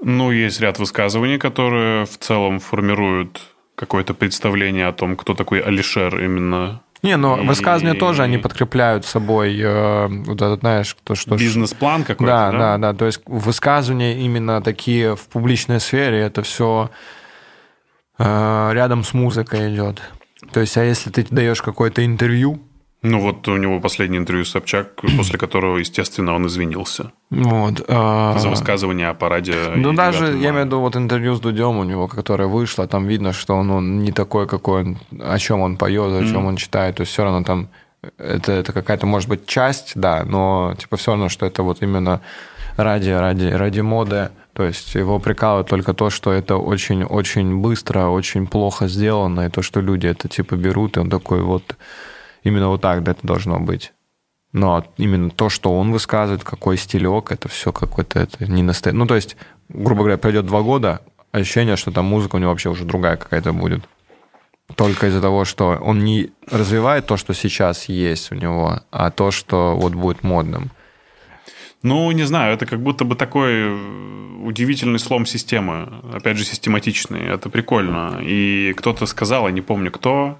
Ну, 0.01 0.31
есть 0.31 0.61
ряд 0.61 0.79
высказываний, 0.79 1.39
которые 1.39 2.05
в 2.05 2.18
целом 2.18 2.61
формируют 2.61 3.41
какое-то 3.74 4.14
представление 4.14 4.87
о 4.87 4.93
том, 4.93 5.16
кто 5.16 5.35
такой 5.35 5.61
Алишер 5.61 6.22
именно. 6.22 6.83
Не, 7.03 7.16
но 7.16 7.40
И- 7.40 7.46
высказывания 7.46 7.94
тоже 7.94 8.22
они 8.22 8.38
подкрепляют 8.38 9.05
собой, 9.07 9.57
э, 9.59 10.07
вот 10.09 10.36
это, 10.42 10.57
знаешь, 10.57 10.96
то, 11.05 11.14
что... 11.14 11.36
Бизнес-план 11.36 12.03
какой-то, 12.05 12.32
Да, 12.32 12.51
да? 12.53 12.59
да, 12.59 12.78
да. 12.92 12.99
То 12.99 13.07
есть 13.07 13.20
высказывания 13.26 14.18
именно 14.18 14.61
такие 14.62 15.14
в 15.14 15.28
публичной 15.28 15.80
сфере, 15.80 16.18
это 16.20 16.42
все 16.42 16.90
рядом 18.18 19.05
с 19.05 19.14
музыкой 19.14 19.72
идет. 19.72 20.03
То 20.53 20.59
есть, 20.61 20.76
а 20.76 20.82
если 20.82 21.11
ты 21.11 21.24
даешь 21.30 21.62
какое-то 21.62 22.05
интервью, 22.05 22.61
Ну, 23.03 23.20
вот 23.20 23.46
у 23.46 23.57
него 23.57 23.80
последнее 23.80 24.18
интервью 24.18 24.44
с 24.44 24.51
Собчак, 24.51 25.01
после 25.16 25.38
которого, 25.38 25.78
естественно, 25.78 26.34
он 26.34 26.46
извинился 26.46 27.12
вот, 27.30 27.84
э, 27.86 28.34
за 28.38 28.49
высказывание 28.49 29.09
о 29.09 29.14
параде. 29.14 29.55
Ну, 29.76 29.92
даже, 29.92 30.32
9 30.32 30.42
я 30.42 30.51
имею 30.51 30.64
в 30.64 30.66
виду, 30.66 30.80
вот 30.80 30.96
интервью 30.96 31.34
с 31.34 31.40
Дудем 31.40 31.78
у 31.78 31.84
него, 31.84 32.09
которое 32.09 32.49
вышло, 32.49 32.88
там 32.88 33.07
видно, 33.07 33.32
что 33.32 33.55
он, 33.55 33.70
он 33.70 34.01
не 34.01 34.12
такой, 34.12 34.46
какой 34.49 34.82
он, 34.82 34.99
о 35.20 35.38
чем 35.38 35.61
он 35.61 35.76
поет, 35.76 36.12
о 36.12 36.24
чем 36.26 36.46
он 36.46 36.57
читает. 36.57 36.96
То 36.96 37.03
есть 37.03 37.12
все 37.12 37.22
равно 37.22 37.44
там 37.44 37.68
это, 38.18 38.53
это 38.53 38.72
какая-то, 38.72 39.07
может 39.07 39.28
быть, 39.28 39.46
часть, 39.46 39.92
да, 39.94 40.24
но 40.24 40.74
типа 40.78 40.96
все 40.96 41.12
равно, 41.12 41.28
что 41.28 41.46
это 41.46 41.62
вот 41.62 41.82
именно 41.82 42.20
ради, 42.76 43.11
ради, 43.11 43.46
ради 43.46 43.80
моды. 43.80 44.30
То 44.53 44.64
есть 44.64 44.94
его 44.96 45.20
прикалывает 45.20 45.68
только 45.68 45.94
то, 45.94 46.11
что 46.11 46.32
это 46.32 46.57
очень-очень 46.57 47.59
быстро, 47.59 48.09
очень 48.09 48.46
плохо 48.46 48.88
сделано, 48.88 49.46
и 49.46 49.51
то, 49.51 49.62
что 49.62 49.80
люди 49.80 50.09
это 50.09 50.28
типа 50.28 50.57
берут, 50.57 50.96
и 50.96 51.01
он 51.01 51.11
такой 51.11 51.42
вот 51.42 51.76
именно 52.43 52.68
вот 52.68 52.80
так 52.80 53.07
это 53.07 53.26
должно 53.26 53.61
быть. 53.61 53.93
Но 54.53 54.84
именно 54.97 55.30
то, 55.30 55.49
что 55.51 55.78
он 55.78 55.93
высказывает, 55.93 56.43
какой 56.43 56.78
стилек, 56.78 57.30
это 57.32 57.49
все 57.49 57.70
какой-то 57.72 58.18
это 58.20 58.51
не 58.51 58.62
настоящий. 58.62 58.99
Ну, 58.99 59.07
то 59.07 59.14
есть, 59.14 59.36
грубо 59.68 60.01
говоря, 60.01 60.18
пройдет 60.18 60.47
два 60.47 60.62
года, 60.62 61.03
ощущение, 61.32 61.76
что 61.76 61.91
там 61.91 62.07
музыка 62.07 62.36
у 62.36 62.39
него 62.39 62.51
вообще 62.51 62.70
уже 62.70 62.84
другая 62.84 63.16
какая-то 63.16 63.53
будет. 63.53 63.82
Только 64.74 65.07
из-за 65.07 65.20
того, 65.20 65.45
что 65.45 65.78
он 65.80 66.05
не 66.05 66.30
развивает 66.51 67.07
то, 67.07 67.16
что 67.16 67.34
сейчас 67.34 67.89
есть 67.89 68.32
у 68.32 68.34
него, 68.34 68.80
а 68.91 69.11
то, 69.11 69.30
что 69.30 69.76
вот 69.76 69.95
будет 69.95 70.22
модным. 70.22 70.70
Ну, 71.82 72.11
не 72.11 72.24
знаю, 72.24 72.55
это 72.55 72.66
как 72.66 72.82
будто 72.82 73.05
бы 73.05 73.14
такой 73.14 73.72
удивительный 74.45 74.99
слом 74.99 75.26
системы. 75.26 76.03
Опять 76.12 76.36
же, 76.36 76.45
систематичный. 76.45 77.26
Это 77.26 77.51
прикольно. 77.51 78.20
И 78.22 78.74
кто-то 78.76 79.07
сказал, 79.07 79.47
я 79.47 79.53
не 79.53 79.61
помню 79.61 79.91
кто, 79.91 80.39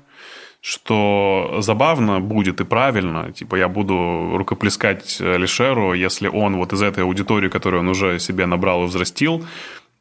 что 0.61 1.59
забавно 1.61 2.21
будет 2.21 2.61
и 2.61 2.65
правильно, 2.65 3.33
типа 3.33 3.57
я 3.57 3.69
буду 3.69 4.37
рукоплескать 4.37 5.21
Алишеру, 5.21 5.93
если 5.93 6.29
он 6.29 6.57
вот 6.57 6.73
из 6.73 6.83
этой 6.83 7.05
аудитории, 7.05 7.49
которую 7.49 7.81
он 7.81 7.89
уже 7.89 8.19
себе 8.19 8.47
набрал 8.47 8.85
и 8.85 8.87
взрастил, 8.87 9.45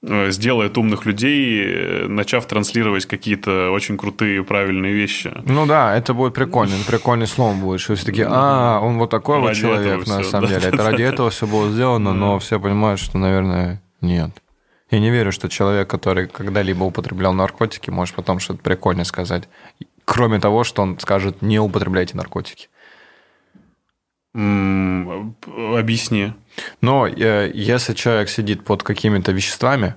э, 0.01 0.31
сделает 0.31 0.77
умных 0.77 1.05
людей, 1.05 1.63
э, 1.63 2.07
начав 2.07 2.47
транслировать 2.47 3.05
какие-то 3.05 3.69
очень 3.71 3.97
крутые 3.97 4.43
правильные 4.43 4.93
вещи. 4.93 5.31
Ну 5.45 5.67
да, 5.67 5.95
это 5.95 6.15
будет 6.15 6.33
прикольно, 6.33 6.75
прикольный 6.87 7.27
слом 7.27 7.59
будет, 7.61 7.79
что 7.79 7.95
все 7.95 8.05
такие, 8.05 8.27
а, 8.27 8.79
он 8.79 8.97
вот 8.97 9.11
такой 9.11 9.39
вот 9.39 9.53
человек, 9.53 10.07
на 10.07 10.23
самом 10.23 10.49
да, 10.49 10.59
деле. 10.59 10.69
Это 10.73 10.83
ради 10.83 11.03
этого 11.03 11.29
все 11.29 11.45
было 11.45 11.69
сделано, 11.69 12.13
но 12.13 12.39
все 12.39 12.59
понимают, 12.59 12.99
что, 12.99 13.19
наверное, 13.19 13.81
нет. 14.01 14.31
Я 14.89 14.99
не 14.99 15.09
верю, 15.11 15.31
что 15.31 15.49
человек, 15.49 15.89
который 15.89 16.27
когда-либо 16.27 16.83
употреблял 16.83 17.33
наркотики, 17.33 17.89
может 17.89 18.15
потом 18.15 18.39
что-то 18.39 18.61
прикольное 18.61 19.03
сказать. 19.03 19.49
Кроме 20.07 20.39
того, 20.39 20.63
что 20.63 20.83
он 20.83 20.97
скажет, 20.99 21.41
не 21.41 21.59
употребляйте 21.59 22.15
наркотики. 22.15 22.69
М, 24.33 25.35
Объясни. 25.77 26.31
Но 26.79 27.05
э, 27.07 27.51
если 27.53 27.93
человек 27.93 28.29
сидит 28.29 28.63
под 28.63 28.83
какими-то 28.83 29.33
веществами, 29.33 29.95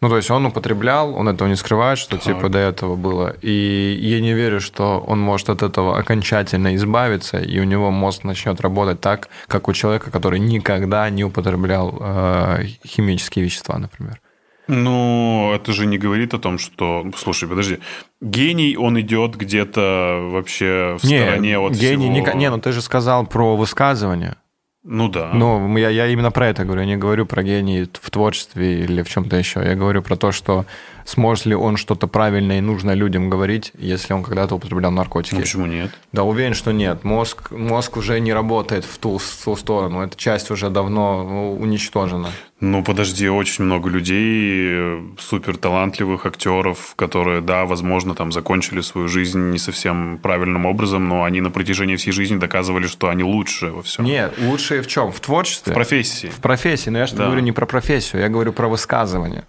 ну, 0.00 0.08
то 0.08 0.16
есть 0.16 0.30
он 0.30 0.46
употреблял, 0.46 1.12
он 1.12 1.28
этого 1.28 1.48
не 1.48 1.56
скрывает, 1.56 1.98
что 1.98 2.18
типа 2.18 2.48
до 2.48 2.58
этого 2.58 2.94
было. 2.94 3.34
И 3.42 3.98
я 4.00 4.20
не 4.20 4.32
верю, 4.32 4.60
что 4.60 5.00
он 5.00 5.18
может 5.18 5.48
от 5.48 5.64
этого 5.64 5.98
окончательно 5.98 6.76
избавиться, 6.76 7.38
и 7.38 7.58
у 7.58 7.64
него 7.64 7.90
мозг 7.90 8.22
начнет 8.22 8.60
работать 8.60 9.00
так, 9.00 9.28
как 9.48 9.66
у 9.66 9.72
человека, 9.72 10.12
который 10.12 10.38
никогда 10.38 11.10
не 11.10 11.24
употреблял 11.24 11.98
э, 12.00 12.64
химические 12.86 13.44
вещества, 13.44 13.76
например. 13.76 14.20
Ну, 14.68 15.52
это 15.54 15.72
же 15.72 15.86
не 15.86 15.98
говорит 15.98 16.34
о 16.34 16.38
том, 16.38 16.58
что... 16.58 17.06
Слушай, 17.16 17.48
подожди. 17.48 17.78
Гений, 18.20 18.76
он 18.76 19.00
идет 19.00 19.34
где-то 19.34 20.28
вообще 20.30 20.96
в 21.00 21.06
стороне 21.06 21.58
от 21.58 21.72
гений, 21.72 22.10
всего... 22.10 22.32
не, 22.34 22.38
не, 22.38 22.50
ну 22.50 22.58
ты 22.58 22.72
же 22.72 22.82
сказал 22.82 23.26
про 23.26 23.56
высказывание. 23.56 24.36
Ну 24.84 25.08
да. 25.08 25.32
Ну, 25.34 25.76
я, 25.76 25.90
я 25.90 26.06
именно 26.06 26.30
про 26.30 26.48
это 26.48 26.64
говорю. 26.64 26.80
Я 26.80 26.86
не 26.86 26.96
говорю 26.96 27.26
про 27.26 27.42
гений 27.42 27.86
в 27.92 28.10
творчестве 28.10 28.84
или 28.84 29.02
в 29.02 29.08
чем-то 29.08 29.36
еще. 29.36 29.60
Я 29.60 29.74
говорю 29.74 30.02
про 30.02 30.16
то, 30.16 30.32
что 30.32 30.64
сможет 31.04 31.46
ли 31.46 31.54
он 31.54 31.76
что-то 31.76 32.06
правильное 32.06 32.58
и 32.58 32.60
нужное 32.62 32.94
людям 32.94 33.28
говорить, 33.28 33.72
если 33.76 34.14
он 34.14 34.22
когда-то 34.22 34.54
употреблял 34.54 34.90
наркотики. 34.90 35.34
Ну, 35.34 35.40
почему 35.40 35.66
нет? 35.66 35.90
Да, 36.12 36.22
уверен, 36.22 36.54
что 36.54 36.72
нет. 36.72 37.04
Мозг, 37.04 37.50
мозг 37.50 37.96
уже 37.96 38.18
не 38.20 38.32
работает 38.32 38.84
в 38.84 38.98
ту, 38.98 39.18
в 39.18 39.44
ту 39.44 39.56
сторону. 39.56 40.00
Эта 40.00 40.16
часть 40.16 40.50
уже 40.50 40.70
давно 40.70 41.22
ну, 41.22 41.58
уничтожена. 41.60 42.30
Ну, 42.60 42.82
подожди, 42.82 43.28
очень 43.28 43.64
много 43.64 43.88
людей, 43.88 45.00
супер 45.16 45.56
талантливых 45.56 46.26
актеров, 46.26 46.94
которые, 46.96 47.40
да, 47.40 47.64
возможно, 47.66 48.16
там 48.16 48.32
закончили 48.32 48.80
свою 48.80 49.06
жизнь 49.06 49.50
не 49.50 49.58
совсем 49.58 50.18
правильным 50.18 50.66
образом, 50.66 51.06
но 51.08 51.22
они 51.22 51.40
на 51.40 51.50
протяжении 51.50 51.94
всей 51.94 52.10
жизни 52.10 52.36
доказывали, 52.36 52.88
что 52.88 53.08
они 53.10 53.22
лучше 53.22 53.68
во 53.70 53.82
всем. 53.82 54.04
Нет, 54.04 54.34
лучшие 54.38 54.82
в 54.82 54.88
чем? 54.88 55.12
В 55.12 55.20
творчестве? 55.20 55.72
В 55.72 55.74
профессии. 55.74 56.26
В 56.26 56.40
профессии, 56.40 56.90
но 56.90 56.98
я 56.98 57.06
же 57.06 57.14
Да. 57.14 57.26
говорю 57.26 57.42
не 57.42 57.52
про 57.52 57.64
профессию, 57.64 58.22
я 58.22 58.28
говорю 58.28 58.52
про 58.52 58.66
высказывание. 58.66 59.44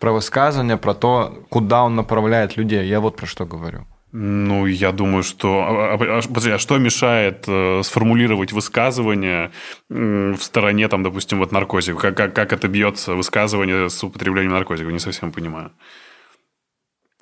Про 0.00 0.12
высказывание, 0.12 0.76
про 0.76 0.94
то, 0.94 1.44
куда 1.50 1.84
он 1.84 1.94
направляет 1.94 2.56
людей. 2.56 2.86
Я 2.88 2.98
вот 3.00 3.16
про 3.16 3.26
что 3.26 3.46
говорю. 3.46 3.86
Ну, 4.10 4.66
я 4.66 4.92
думаю, 4.92 5.22
что... 5.22 5.60
а, 5.60 5.94
а, 5.94 6.18
а, 6.18 6.22
Подожди, 6.22 6.50
а 6.50 6.58
что 6.58 6.78
мешает 6.78 7.44
э, 7.46 7.82
сформулировать 7.84 8.52
высказывание 8.52 9.50
в 9.90 10.38
стороне, 10.38 10.88
там, 10.88 11.02
допустим, 11.02 11.38
вот 11.38 11.52
наркотиков? 11.52 12.00
Как, 12.00 12.16
как, 12.16 12.34
как 12.34 12.52
это 12.54 12.68
бьется, 12.68 13.14
высказывание 13.14 13.90
с 13.90 14.02
употреблением 14.02 14.52
наркотиков? 14.52 14.92
Не 14.92 14.98
совсем 14.98 15.30
понимаю. 15.30 15.72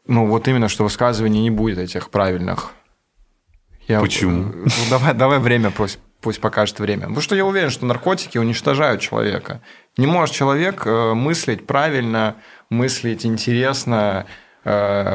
ну, 0.06 0.26
вот 0.26 0.46
именно, 0.46 0.68
что 0.68 0.84
высказываний 0.84 1.42
не 1.42 1.50
будет 1.50 1.78
этих 1.78 2.10
правильных. 2.10 2.70
Я, 3.88 4.00
Почему? 4.00 4.52
Ну, 4.54 4.66
давай, 4.88 5.12
давай 5.14 5.40
время, 5.40 5.72
пусть, 5.72 5.98
пусть 6.20 6.40
покажет 6.40 6.78
время. 6.78 7.02
Потому 7.02 7.20
что 7.20 7.34
я 7.34 7.44
уверен, 7.44 7.70
что 7.70 7.86
наркотики 7.86 8.38
уничтожают 8.38 9.00
человека. 9.00 9.60
Не 9.96 10.06
может 10.06 10.34
человек 10.34 10.86
э, 10.86 11.14
мыслить 11.14 11.66
правильно, 11.66 12.36
мыслить 12.70 13.26
интересно, 13.26 14.26
э, 14.28 14.45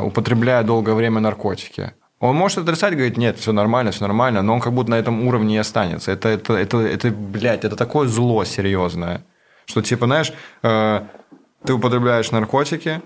употребляя 0.04 0.64
долгое 0.64 0.94
время 0.94 1.20
наркотики. 1.20 1.94
Он 2.22 2.36
может 2.36 2.60
отрицать, 2.60 2.94
говорить, 2.94 3.18
нет, 3.18 3.40
все 3.40 3.52
нормально, 3.52 3.92
все 3.92 4.04
нормально, 4.04 4.44
но 4.44 4.54
он 4.54 4.62
как 4.62 4.74
будто 4.74 4.92
на 4.92 4.96
этом 5.00 5.28
уровне 5.28 5.56
и 5.56 5.58
останется. 5.58 6.12
Это, 6.12 6.30
это, 6.30 6.54
это, 6.54 6.78
это 6.78 7.10
блядь, 7.10 7.66
это 7.66 7.76
такое 7.76 8.08
зло 8.08 8.46
серьезное, 8.46 9.26
что 9.66 9.82
типа, 9.82 10.06
знаешь, 10.06 10.32
э, 10.62 11.02
ты 11.66 11.74
употребляешь 11.74 12.30
наркотики, 12.30 13.02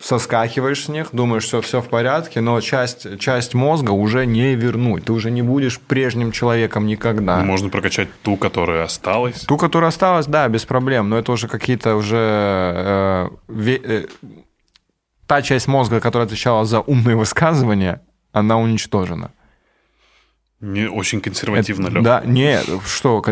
соскакиваешь 0.00 0.84
с 0.84 0.88
них, 0.88 1.08
думаешь, 1.12 1.42
что 1.42 1.60
все 1.60 1.82
в 1.82 1.88
порядке, 1.88 2.40
но 2.40 2.60
часть, 2.62 3.18
часть 3.18 3.54
мозга 3.54 3.90
уже 3.90 4.26
не 4.26 4.54
вернуть. 4.54 5.04
Ты 5.04 5.12
уже 5.12 5.30
не 5.30 5.42
будешь 5.42 5.78
прежним 5.78 6.32
человеком 6.32 6.86
никогда. 6.86 7.38
Можно 7.42 7.68
прокачать 7.68 8.08
ту, 8.22 8.36
которая 8.36 8.84
осталась. 8.84 9.40
Ту, 9.40 9.58
которая 9.58 9.88
осталась, 9.88 10.26
да, 10.26 10.48
без 10.48 10.64
проблем, 10.64 11.08
но 11.08 11.18
это 11.18 11.32
уже 11.32 11.48
какие-то 11.48 11.96
уже... 11.96 12.16
Э, 12.16 13.28
ве, 13.48 13.76
э, 13.76 14.06
та 15.28 15.42
часть 15.42 15.68
мозга, 15.68 16.00
которая 16.00 16.26
отвечала 16.26 16.64
за 16.64 16.80
умные 16.80 17.14
высказывания, 17.14 18.00
она 18.32 18.56
уничтожена. 18.58 19.30
Не 20.60 20.88
очень 20.88 21.20
консервативно, 21.20 21.88
Это-. 21.88 22.00
Да, 22.02 22.22
не, 22.24 22.58
что, 22.86 23.22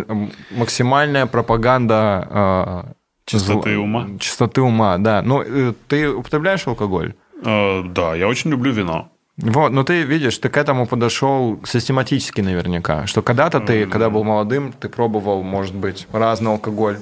максимальная 0.51 1.27
пропаганда... 1.27 2.29
э, 2.31 2.93
Чистоты 3.25 3.71
зла- 3.71 3.77
ума? 3.83 4.07
Чистоты 4.21 4.61
ума, 4.61 4.99
да. 4.99 5.23
Ну, 5.23 5.43
э, 5.43 5.73
ты 5.89 6.09
употребляешь 6.09 6.67
алкоголь? 6.69 7.15
Э, 7.45 7.83
да, 7.83 8.15
я 8.15 8.29
очень 8.29 8.51
люблю 8.51 8.73
вино. 8.73 9.09
Вот, 9.39 9.73
но 9.73 9.83
ты 9.83 10.03
видишь, 10.03 10.39
ты 10.39 10.49
к 10.49 10.57
этому 10.57 10.87
подошел 10.87 11.59
систематически 11.67 12.43
наверняка, 12.43 13.07
что 13.07 13.23
когда-то 13.23 13.61
ты, 13.61 13.87
когда 13.87 14.09
был 14.09 14.25
молодым, 14.25 14.73
ты 14.73 14.89
пробовал, 14.89 15.43
может 15.43 15.75
быть, 15.75 16.07
разный 16.13 16.53
алкоголь. 16.53 16.97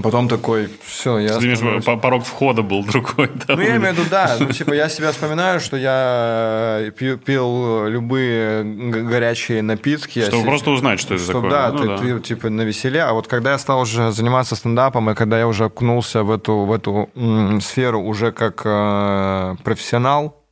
Потом 0.00 0.28
такой, 0.28 0.68
все, 0.84 1.18
я... 1.18 1.38
Ты 1.38 1.56
становлюсь- 1.56 1.84
по- 1.84 1.96
порог 1.96 2.24
входа 2.24 2.62
был 2.62 2.84
другой. 2.84 3.28
да, 3.48 3.56
Ну, 3.56 3.62
я 3.62 3.76
имею 3.78 3.94
в 3.94 3.98
виду, 3.98 4.08
да. 4.08 4.36
Ну, 4.38 4.46
типа, 4.52 4.72
я 4.74 4.88
себя 4.88 5.10
вспоминаю, 5.10 5.58
что 5.58 5.76
я 5.76 6.78
э, 6.82 6.90
пью- 6.96 7.16
пил 7.16 7.86
любые 7.88 8.62
г- 8.62 9.02
горячие 9.02 9.60
напитки. 9.62 10.20
Чтобы 10.22 10.38
Я 10.38 10.44
просто 10.44 10.70
узнать, 10.70 11.00
что 11.00 11.14
это 11.14 11.24
что, 11.24 11.32
такое. 11.32 11.50
да, 11.50 11.72
Ну 11.72 11.96
ты, 11.98 12.14
ты, 12.14 12.20
типа 12.20 12.48
на 12.48 12.62
веселе. 12.62 13.02
А 13.02 13.12
вот 13.12 13.26
когда 13.26 13.52
я 13.52 13.58
стал 13.58 13.80
уже 13.80 14.12
заниматься 14.12 14.54
стендапом, 14.54 15.10
и 15.10 15.14
когда 15.14 15.36
я 15.38 15.48
уже 15.48 15.64
окунулся 15.64 16.22
в 16.22 16.30
эту, 16.30 16.58
в 16.58 16.72
эту 16.72 17.10
м, 17.16 17.60
сферу 17.60 18.00
уже 18.00 18.30
как 18.30 18.62
э, 18.64 19.56
профессионал, 19.64 20.44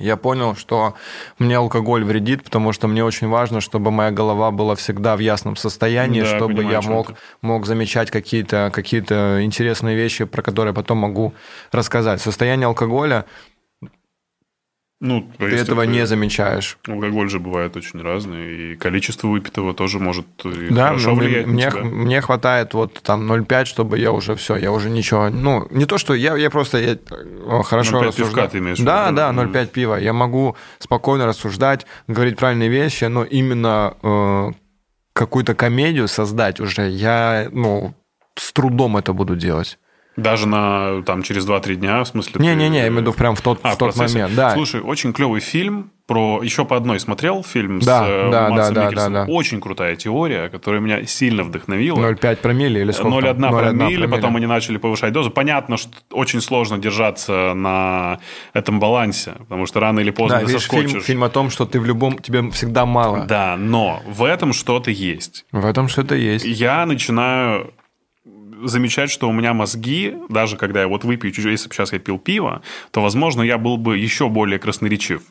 я 0.00 0.16
понял, 0.16 0.54
что 0.56 0.94
мне 1.38 1.56
алкоголь 1.56 2.04
вредит, 2.04 2.44
потому 2.44 2.72
что 2.72 2.88
мне 2.88 3.04
очень 3.04 3.28
важно, 3.28 3.60
чтобы 3.60 3.90
моя 3.90 4.10
голова 4.10 4.50
была 4.50 4.74
всегда 4.74 5.16
в 5.16 5.20
ясном 5.20 5.56
состоянии, 5.56 6.22
Да, 6.22 6.36
чтобы 6.36 6.56
понимаю, 6.56 6.82
я 6.82 6.88
мог, 6.88 7.12
мог 7.42 7.66
замечать 7.66 8.10
какие-то 8.10 8.70
какие 8.72 9.00
интересные 9.42 9.96
вещи, 9.96 10.24
про 10.24 10.42
которые 10.42 10.74
потом 10.74 10.98
могу 10.98 11.34
рассказать. 11.72 12.20
Состояние 12.20 12.66
алкоголя, 12.66 13.24
Ну, 14.98 15.30
ты 15.38 15.44
этого 15.54 15.82
это- 15.82 15.90
не 15.92 16.06
замечаешь. 16.06 16.78
Алкоголь 16.88 17.28
же 17.28 17.38
бывает 17.38 17.76
очень 17.76 18.00
разный, 18.00 18.72
и 18.72 18.76
количество 18.76 19.28
выпитого 19.28 19.74
тоже 19.74 19.98
может 19.98 20.26
и 20.44 20.68
Да, 20.70 20.88
хорошо 20.88 21.10
ну, 21.10 21.16
влиять 21.16 21.46
мне, 21.46 21.66
на 21.66 21.70
тебя. 21.70 21.84
мне 21.84 22.20
хватает 22.22 22.72
вот 22.72 23.02
там 23.02 23.26
0,5, 23.30 23.66
чтобы 23.66 23.98
я 23.98 24.10
уже 24.10 24.34
все, 24.36 24.56
я 24.56 24.72
уже 24.72 24.88
ничего, 24.88 25.28
ну, 25.28 25.66
не 25.70 25.84
то, 25.84 25.98
что 25.98 26.14
я, 26.14 26.34
я 26.36 26.48
просто 26.48 26.78
я, 26.78 26.92
э, 26.92 27.62
хорошо 27.62 27.98
0,5 28.00 28.06
рассуждаю. 28.08 28.32
пивка 28.34 28.48
ты 28.48 28.58
имеешь 28.58 28.78
да, 28.78 29.10
да? 29.10 29.32
0,5 29.32 29.66
пива. 29.70 29.96
Я 29.96 30.14
могу 30.14 30.56
спокойно 30.78 31.26
рассуждать, 31.26 31.84
говорить 32.08 32.38
правильные 32.38 32.70
вещи, 32.70 33.04
но 33.04 33.22
именно 33.24 33.94
э, 34.02 34.52
какую-то 35.12 35.54
комедию 35.54 36.08
создать 36.08 36.58
уже 36.58 36.88
я, 36.88 37.48
ну, 37.52 37.94
с 38.34 38.50
трудом 38.52 38.96
это 38.96 39.12
буду 39.12 39.36
делать. 39.36 39.78
Даже 40.16 40.48
на 40.48 41.02
там 41.02 41.22
через 41.22 41.46
2-3 41.46 41.76
дня, 41.76 42.02
в 42.02 42.08
смысле. 42.08 42.32
ты- 42.32 42.38
Не-не-не, 42.40 42.78
я 42.78 42.82
имею 42.88 42.94
в 42.98 43.00
виду 43.02 43.12
прям 43.12 43.34
в 43.34 43.40
тот, 43.42 43.58
А, 43.62 43.70
в 43.74 43.76
тот 43.78 43.94
процессе. 43.94 44.18
момент. 44.20 44.34
Да. 44.34 44.50
Слушай, 44.54 44.80
очень 44.80 45.12
клевый 45.12 45.40
фильм 45.40 45.90
про 46.06 46.40
еще 46.42 46.64
по 46.64 46.76
одной 46.76 47.00
смотрел 47.00 47.42
фильм 47.42 47.80
Да, 47.80 48.04
с 48.04 48.08
э, 48.08 48.30
да, 48.30 48.48
Мадсом 48.48 48.74
да, 48.74 48.90
да, 48.90 49.08
да, 49.08 49.08
да. 49.08 49.24
Очень 49.28 49.60
крутая 49.60 49.96
теория, 49.96 50.48
которая 50.48 50.80
меня 50.80 51.04
сильно 51.04 51.42
вдохновила. 51.42 51.98
0,5 51.98 52.36
промилле 52.36 52.80
или 52.82 52.92
сколько? 52.92 53.08
0,1 53.26 53.40
там? 53.42 53.54
0,1 53.54 53.58
промилле, 53.78 54.08
потом 54.08 54.36
они 54.36 54.46
начали 54.46 54.78
повышать 54.78 55.12
дозу. 55.12 55.30
Понятно, 55.30 55.76
что 55.76 55.90
очень 56.12 56.40
сложно 56.40 56.78
держаться 56.78 57.52
на 57.54 58.18
этом 58.54 58.80
балансе, 58.80 59.32
потому 59.40 59.66
что 59.66 59.80
рано 59.80 60.00
или 60.00 60.10
поздно 60.10 60.38
Да, 60.38 60.44
ты 60.44 60.46
видишь, 60.52 60.62
соскочишь. 60.62 60.90
фильм, 60.90 61.02
фильм 61.02 61.24
о 61.24 61.28
том, 61.28 61.50
что 61.50 61.66
ты 61.66 61.78
в 61.80 61.84
любом, 61.84 62.18
тебе 62.18 62.48
всегда 62.52 62.86
мало. 62.86 63.26
Да, 63.26 63.56
но 63.58 64.00
в 64.06 64.24
этом 64.24 64.52
что-то 64.54 64.90
есть. 64.90 65.44
В 65.52 65.66
этом 65.66 65.88
что-то 65.88 66.14
есть. 66.14 66.44
Я 66.46 66.86
начинаю 66.86 67.74
замечать, 68.64 69.10
что 69.10 69.28
у 69.28 69.32
меня 69.32 69.52
мозги, 69.54 70.14
даже 70.28 70.56
когда 70.56 70.80
я 70.80 70.88
вот 70.88 71.04
выпью 71.04 71.30
чуть-чуть, 71.30 71.52
если 71.52 71.68
бы 71.68 71.74
сейчас 71.74 71.92
я 71.92 71.98
пил 71.98 72.18
пиво, 72.18 72.62
то, 72.90 73.02
возможно, 73.02 73.42
я 73.42 73.58
был 73.58 73.76
бы 73.76 73.98
еще 73.98 74.28
более 74.28 74.58
красноречив. 74.58 75.22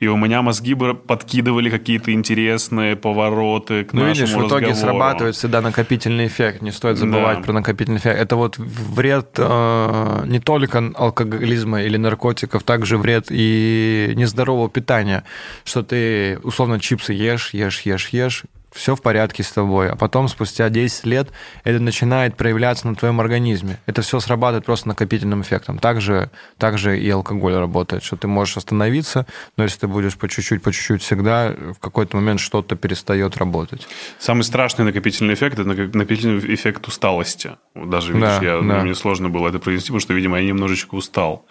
И 0.00 0.08
у 0.08 0.16
меня 0.16 0.42
мозги 0.42 0.74
бы 0.74 0.94
подкидывали 0.94 1.70
какие-то 1.70 2.12
интересные 2.12 2.96
повороты 2.96 3.84
к 3.84 3.92
Ну, 3.92 4.00
нашему 4.02 4.26
видишь, 4.26 4.34
в 4.34 4.46
итоге 4.48 4.66
разговору. 4.68 4.98
срабатывает 4.98 5.34
всегда 5.36 5.60
накопительный 5.60 6.26
эффект. 6.26 6.60
Не 6.62 6.72
стоит 6.72 6.96
забывать 6.98 7.38
Да. 7.38 7.44
про 7.44 7.52
накопительный 7.52 7.98
эффект. 7.98 8.18
Это 8.18 8.36
вот 8.36 8.58
вред 8.58 9.34
э, 9.38 10.22
не 10.26 10.40
только 10.40 10.90
алкоголизма 10.94 11.82
или 11.82 11.96
наркотиков, 11.96 12.62
также 12.64 12.98
вред 12.98 13.26
и 13.30 14.12
нездорового 14.16 14.68
питания. 14.68 15.24
Что 15.64 15.82
ты, 15.82 16.38
условно, 16.42 16.80
чипсы 16.80 17.12
ешь, 17.12 17.54
ешь, 17.54 17.82
ешь, 17.82 18.08
ешь, 18.08 18.42
все 18.72 18.94
в 18.96 19.02
порядке 19.02 19.42
с 19.42 19.50
тобой, 19.50 19.90
а 19.90 19.96
потом 19.96 20.28
спустя 20.28 20.68
10 20.68 21.06
лет 21.06 21.28
это 21.64 21.80
начинает 21.80 22.36
проявляться 22.36 22.86
на 22.88 22.94
твоем 22.94 23.20
организме. 23.20 23.78
Это 23.86 24.02
все 24.02 24.20
срабатывает 24.20 24.64
просто 24.64 24.88
накопительным 24.88 25.42
эффектом. 25.42 25.78
Также, 25.78 26.30
также 26.58 26.98
и 26.98 27.08
алкоголь 27.10 27.54
работает, 27.54 28.02
что 28.04 28.16
ты 28.16 28.28
можешь 28.28 28.56
остановиться, 28.56 29.26
но 29.56 29.64
если 29.64 29.80
ты 29.80 29.86
будешь 29.88 30.16
по 30.16 30.28
чуть-чуть, 30.28 30.62
по 30.62 30.72
чуть-чуть 30.72 31.02
всегда, 31.02 31.54
в 31.74 31.78
какой-то 31.80 32.16
момент 32.16 32.40
что-то 32.40 32.76
перестает 32.76 33.36
работать. 33.36 33.86
Самый 34.18 34.42
страшный 34.42 34.84
накопительный 34.84 35.34
эффект– 35.34 35.58
это 35.58 35.68
накоп- 35.68 35.96
накопительный 35.96 36.54
эффект 36.54 36.86
усталости. 36.88 37.52
Даже, 37.74 38.12
видишь, 38.12 38.28
Да, 38.28 38.42
я, 38.42 38.56
да. 38.60 38.82
мне 38.82 38.94
сложно 38.94 39.28
было 39.30 39.48
это 39.48 39.58
произнести, 39.58 39.88
потому 39.88 40.00
что, 40.00 40.14
видимо, 40.14 40.38
я 40.40 40.44
немножечко 40.46 40.94
устал. 40.94 41.46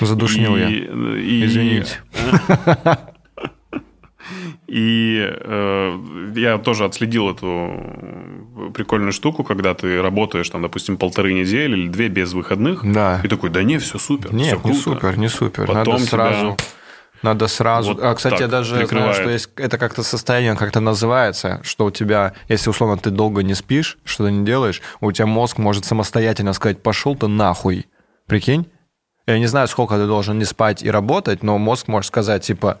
Задушнил 0.00 0.56
И- 0.56 0.60
я. 0.60 0.68
и- 0.68 1.44
Извините. 1.46 1.98
И 4.66 5.18
э, 5.20 6.32
я 6.36 6.58
тоже 6.58 6.84
отследил 6.84 7.30
эту 7.30 8.72
прикольную 8.74 9.12
штуку, 9.12 9.44
когда 9.44 9.74
ты 9.74 10.02
работаешь, 10.02 10.48
там, 10.50 10.62
допустим, 10.62 10.96
полторы 10.96 11.32
недели 11.32 11.76
или 11.76 11.88
две 11.88 12.08
без 12.08 12.32
выходных. 12.32 12.80
Да. 12.84 13.20
И 13.24 13.28
такой, 13.28 13.50
да 13.50 13.62
не, 13.62 13.78
все 13.78 13.98
супер, 13.98 14.32
Нет, 14.32 14.46
всё 14.46 14.56
не 14.56 14.62
круто. 14.62 14.80
супер, 14.80 15.18
не 15.18 15.28
супер. 15.28 15.66
Потом 15.66 15.94
Надо 15.94 15.96
тебя 15.98 16.08
сразу... 16.08 16.56
Надо 17.22 17.48
сразу... 17.48 17.94
вот 17.94 18.02
а, 18.02 18.14
кстати, 18.14 18.42
я 18.42 18.48
даже 18.48 18.70
знаю, 18.70 18.86
прикрывает. 18.86 19.16
что 19.16 19.30
есть... 19.30 19.50
Это 19.56 19.76
как-то 19.76 20.02
состояние 20.02 20.54
как-то 20.54 20.80
называется, 20.80 21.60
что 21.64 21.86
у 21.86 21.90
тебя, 21.90 22.34
если 22.48 22.70
условно 22.70 22.96
ты 22.96 23.10
долго 23.10 23.42
не 23.42 23.54
спишь, 23.54 23.98
что-то 24.04 24.30
не 24.30 24.44
делаешь, 24.44 24.80
у 25.00 25.10
тебя 25.10 25.26
мозг 25.26 25.58
может 25.58 25.84
самостоятельно 25.84 26.52
сказать, 26.52 26.80
пошел 26.82 27.16
ты 27.16 27.26
нахуй. 27.26 27.86
Прикинь? 28.26 28.68
Я 29.26 29.38
не 29.38 29.46
знаю, 29.46 29.68
сколько 29.68 29.96
ты 29.96 30.06
должен 30.06 30.38
не 30.38 30.44
спать 30.44 30.82
и 30.82 30.90
работать, 30.90 31.42
но 31.42 31.58
мозг 31.58 31.88
может 31.88 32.08
сказать, 32.08 32.44
типа, 32.44 32.78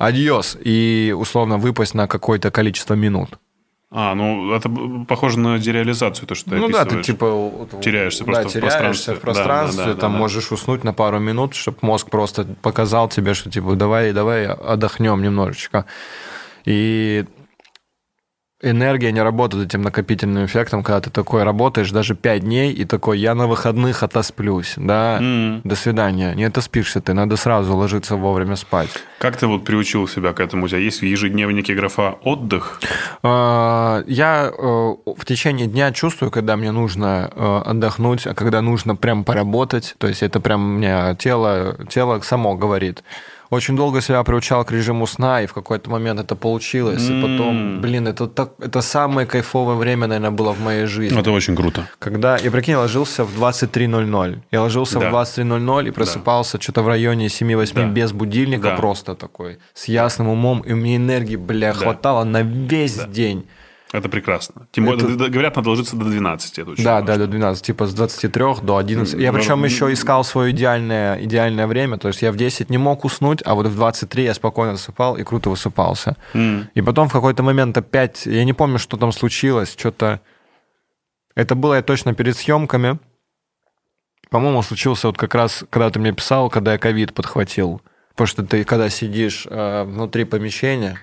адьос, 0.00 0.56
и 0.64 1.14
условно 1.16 1.58
выпасть 1.58 1.94
на 1.94 2.08
какое-то 2.08 2.50
количество 2.50 2.94
минут. 2.94 3.38
А, 3.92 4.14
ну, 4.14 4.54
это 4.54 4.70
похоже 5.06 5.38
на 5.38 5.58
дереализацию, 5.58 6.26
то, 6.26 6.34
что 6.34 6.50
ты 6.50 6.56
ну 6.56 6.68
да, 6.68 6.84
ты 6.84 7.02
типа 7.02 7.28
вот, 7.28 7.80
Теряешься 7.82 8.24
да, 8.24 8.32
просто 8.32 8.48
в 8.48 8.52
теряешься 8.52 8.78
пространстве. 8.78 9.14
в 9.14 9.20
пространстве, 9.20 9.78
Да, 9.78 9.88
да, 9.88 9.94
да, 9.94 10.00
там 10.00 10.12
да, 10.12 10.16
да. 10.16 10.20
можешь 10.22 10.52
уснуть 10.52 10.84
на 10.84 10.92
пару 10.92 11.18
минут, 11.18 11.54
чтобы 11.54 11.78
мозг 11.82 12.08
просто 12.08 12.46
показал 12.62 13.08
тебе, 13.08 13.34
что 13.34 13.50
типа 13.50 13.74
давай, 13.74 14.12
давай 14.12 14.46
отдохнем 14.46 15.20
немножечко. 15.22 15.86
И 16.64 17.26
энергия 18.62 19.12
не 19.12 19.22
работает 19.22 19.66
этим 19.68 19.82
накопительным 19.82 20.44
эффектом, 20.44 20.82
когда 20.82 21.00
ты 21.00 21.10
такой 21.10 21.42
работаешь 21.44 21.90
даже 21.90 22.14
5 22.14 22.40
дней 22.42 22.72
и 22.72 22.84
такой, 22.84 23.18
я 23.18 23.34
на 23.34 23.46
выходных 23.46 24.02
отосплюсь, 24.02 24.74
да, 24.76 25.18
М. 25.20 25.60
до 25.64 25.74
свидания. 25.76 26.34
Не 26.34 26.44
отоспишься 26.44 27.00
ты, 27.00 27.14
надо 27.14 27.36
сразу 27.36 27.74
ложиться 27.76 28.16
вовремя 28.16 28.56
спать. 28.56 28.90
Как 29.18 29.36
ты 29.36 29.46
вот 29.46 29.64
приучил 29.64 30.06
себя 30.08 30.32
к 30.32 30.40
этому? 30.40 30.64
У 30.64 30.68
тебя 30.68 30.78
есть 30.78 31.00
в 31.00 31.04
ежедневнике 31.04 31.74
графа 31.74 32.16
«отдых»? 32.24 32.80
А, 33.22 34.02
Я 34.06 34.50
э, 34.56 34.62
в 34.62 35.24
течение 35.24 35.66
дня 35.66 35.92
чувствую, 35.92 36.30
когда 36.30 36.56
мне 36.56 36.70
нужно 36.72 37.30
э, 37.34 37.62
отдохнуть, 37.66 38.26
а 38.26 38.34
когда 38.34 38.60
нужно 38.62 38.96
прям 38.96 39.24
поработать. 39.24 39.94
То 39.98 40.06
есть 40.08 40.22
это 40.22 40.40
прям 40.40 40.76
меня 40.78 41.14
тело, 41.14 41.76
тело 41.88 42.20
само 42.20 42.54
говорит. 42.56 43.02
Очень 43.50 43.76
долго 43.76 44.00
себя 44.00 44.22
приучал 44.22 44.64
к 44.64 44.70
режиму 44.72 45.06
сна, 45.06 45.42
и 45.42 45.46
в 45.46 45.52
какой-то 45.52 45.90
момент 45.90 46.20
это 46.20 46.36
получилось. 46.36 47.08
И 47.08 47.20
потом, 47.22 47.80
блин, 47.80 48.06
это, 48.06 48.26
так, 48.28 48.52
это 48.60 48.80
самое 48.80 49.26
кайфовое 49.26 49.74
время, 49.76 50.06
наверное, 50.06 50.30
было 50.30 50.52
в 50.52 50.60
моей 50.60 50.86
жизни. 50.86 51.18
Это 51.20 51.32
очень 51.32 51.56
круто. 51.56 51.82
Когда, 51.98 52.36
я 52.38 52.50
прикинь, 52.50 52.72
я 52.72 52.78
ложился 52.78 53.24
в 53.24 53.36
23.00. 53.42 54.38
Я 54.52 54.62
ложился 54.62 55.00
Да. 55.00 55.10
в 55.10 55.12
23.00 55.14 55.88
и 55.88 55.90
просыпался 55.90 56.60
что-то 56.60 56.82
в 56.82 56.88
районе 56.88 57.26
7-8 57.28 57.74
Да. 57.74 57.86
без 57.88 58.12
будильника, 58.12 58.70
Да. 58.70 58.76
просто 58.76 59.14
такой, 59.14 59.58
с 59.74 59.88
ясным 59.88 60.28
умом, 60.28 60.60
и 60.60 60.74
мне 60.74 60.96
энергии, 60.96 61.36
бля, 61.36 61.72
хватало 61.72 62.24
на 62.24 62.42
весь 62.42 62.96
день. 63.08 63.44
Это 63.92 64.08
прекрасно. 64.08 64.68
Тем 64.70 64.84
более, 64.86 65.14
Это- 65.14 65.28
говорят, 65.28 65.56
надо 65.56 65.70
ложиться 65.70 65.96
до 65.96 66.04
12. 66.04 66.58
Это 66.60 66.70
очень 66.70 66.84
Да, 66.84 67.00
важно. 67.00 67.06
да, 67.06 67.16
до 67.16 67.26
12, 67.26 67.66
типа 67.66 67.86
с 67.86 67.94
23 67.94 68.60
до 68.62 68.76
11. 68.76 69.18
Я 69.20 69.32
Ну, 69.32 69.38
причем 69.38 69.64
еще 69.64 69.92
искал 69.92 70.22
свое 70.22 70.52
идеальное, 70.52 71.20
идеальное 71.24 71.66
время, 71.66 71.98
то 71.98 72.06
есть 72.08 72.22
я 72.22 72.30
в 72.30 72.36
10 72.36 72.70
не 72.70 72.78
мог 72.78 73.04
уснуть, 73.04 73.42
а 73.44 73.54
вот 73.54 73.66
в 73.66 73.74
23 73.74 74.24
я 74.24 74.34
спокойно 74.34 74.76
засыпал 74.76 75.16
и 75.16 75.24
круто 75.24 75.50
высыпался. 75.50 76.16
М. 76.34 76.68
И 76.74 76.82
потом 76.82 77.08
в 77.08 77.12
какой-то 77.12 77.42
момент 77.42 77.76
опять, 77.76 78.26
я 78.26 78.44
не 78.44 78.52
помню, 78.52 78.78
что 78.78 78.96
там 78.96 79.10
случилось, 79.12 79.74
что-то... 79.76 80.20
Это 81.34 81.54
было 81.56 81.74
я 81.74 81.82
точно 81.82 82.14
перед 82.14 82.36
съемками. 82.36 82.98
По-моему, 84.30 84.62
случился 84.62 85.08
вот 85.08 85.18
как 85.18 85.34
раз, 85.34 85.64
когда 85.70 85.90
ты 85.90 85.98
мне 85.98 86.12
писал, 86.12 86.48
когда 86.50 86.72
я 86.74 86.78
ковид 86.78 87.12
подхватил. 87.14 87.82
Потому 88.10 88.26
что 88.28 88.44
ты, 88.44 88.62
когда 88.64 88.88
сидишь 88.88 89.46
э, 89.50 89.82
внутри 89.84 90.24
помещения, 90.24 90.98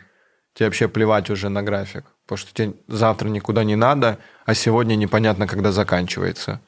тебе 0.57 0.65
вообще 0.65 0.87
плевать 0.87 1.29
уже 1.29 1.49
на 1.49 1.61
график. 1.61 2.05
Потому 2.25 2.37
что 2.37 2.53
тебе 2.53 2.73
завтра 2.87 3.29
никуда 3.29 3.63
не 3.63 3.75
надо, 3.75 4.17
а 4.45 4.55
сегодня 4.55 4.95
непонятно, 4.95 5.45
когда 5.45 5.71
заканчивается. 5.71 6.61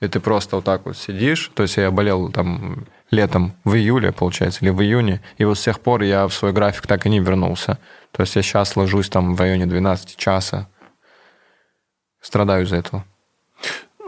И 0.00 0.08
ты 0.08 0.20
просто 0.20 0.56
вот 0.56 0.66
так 0.66 0.84
вот 0.84 0.98
сидишь. 0.98 1.50
То 1.54 1.62
есть 1.62 1.78
я 1.78 1.90
болел 1.90 2.30
там 2.30 2.86
летом 3.10 3.54
в 3.64 3.74
июле, 3.74 4.12
получается, 4.12 4.60
или 4.62 4.70
в 4.70 4.82
июне. 4.82 5.22
И 5.38 5.44
вот 5.44 5.58
с 5.58 5.62
тех 5.62 5.80
пор 5.80 6.02
я 6.02 6.28
в 6.28 6.34
свой 6.34 6.52
график 6.52 6.86
так 6.86 7.06
и 7.06 7.08
не 7.08 7.20
вернулся. 7.20 7.78
То 8.10 8.22
есть 8.22 8.36
я 8.36 8.42
сейчас 8.42 8.76
ложусь 8.76 9.08
там 9.08 9.34
в 9.34 9.40
районе 9.40 9.64
12 9.64 10.16
часа. 10.16 10.68
Страдаю 12.20 12.64
из-за 12.64 12.76
этого. 12.76 13.04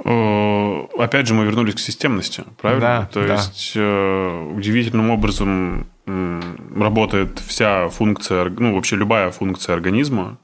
Э, 0.04 0.86
Опять 0.98 1.26
же, 1.26 1.34
мы 1.34 1.44
вернулись 1.44 1.74
к 1.74 1.78
системности, 1.78 2.44
правильно? 2.60 2.80
Да, 2.80 3.08
То 3.12 3.26
да. 3.26 3.34
есть 3.34 3.72
э, 3.74 4.52
удивительным 4.54 5.10
образом 5.10 5.86
м, 6.06 6.42
работает 6.78 7.38
вся 7.40 7.88
функция, 7.88 8.44
ну, 8.58 8.74
вообще 8.74 8.96
любая 8.96 9.30
функция 9.30 9.74
организма, 9.74 10.38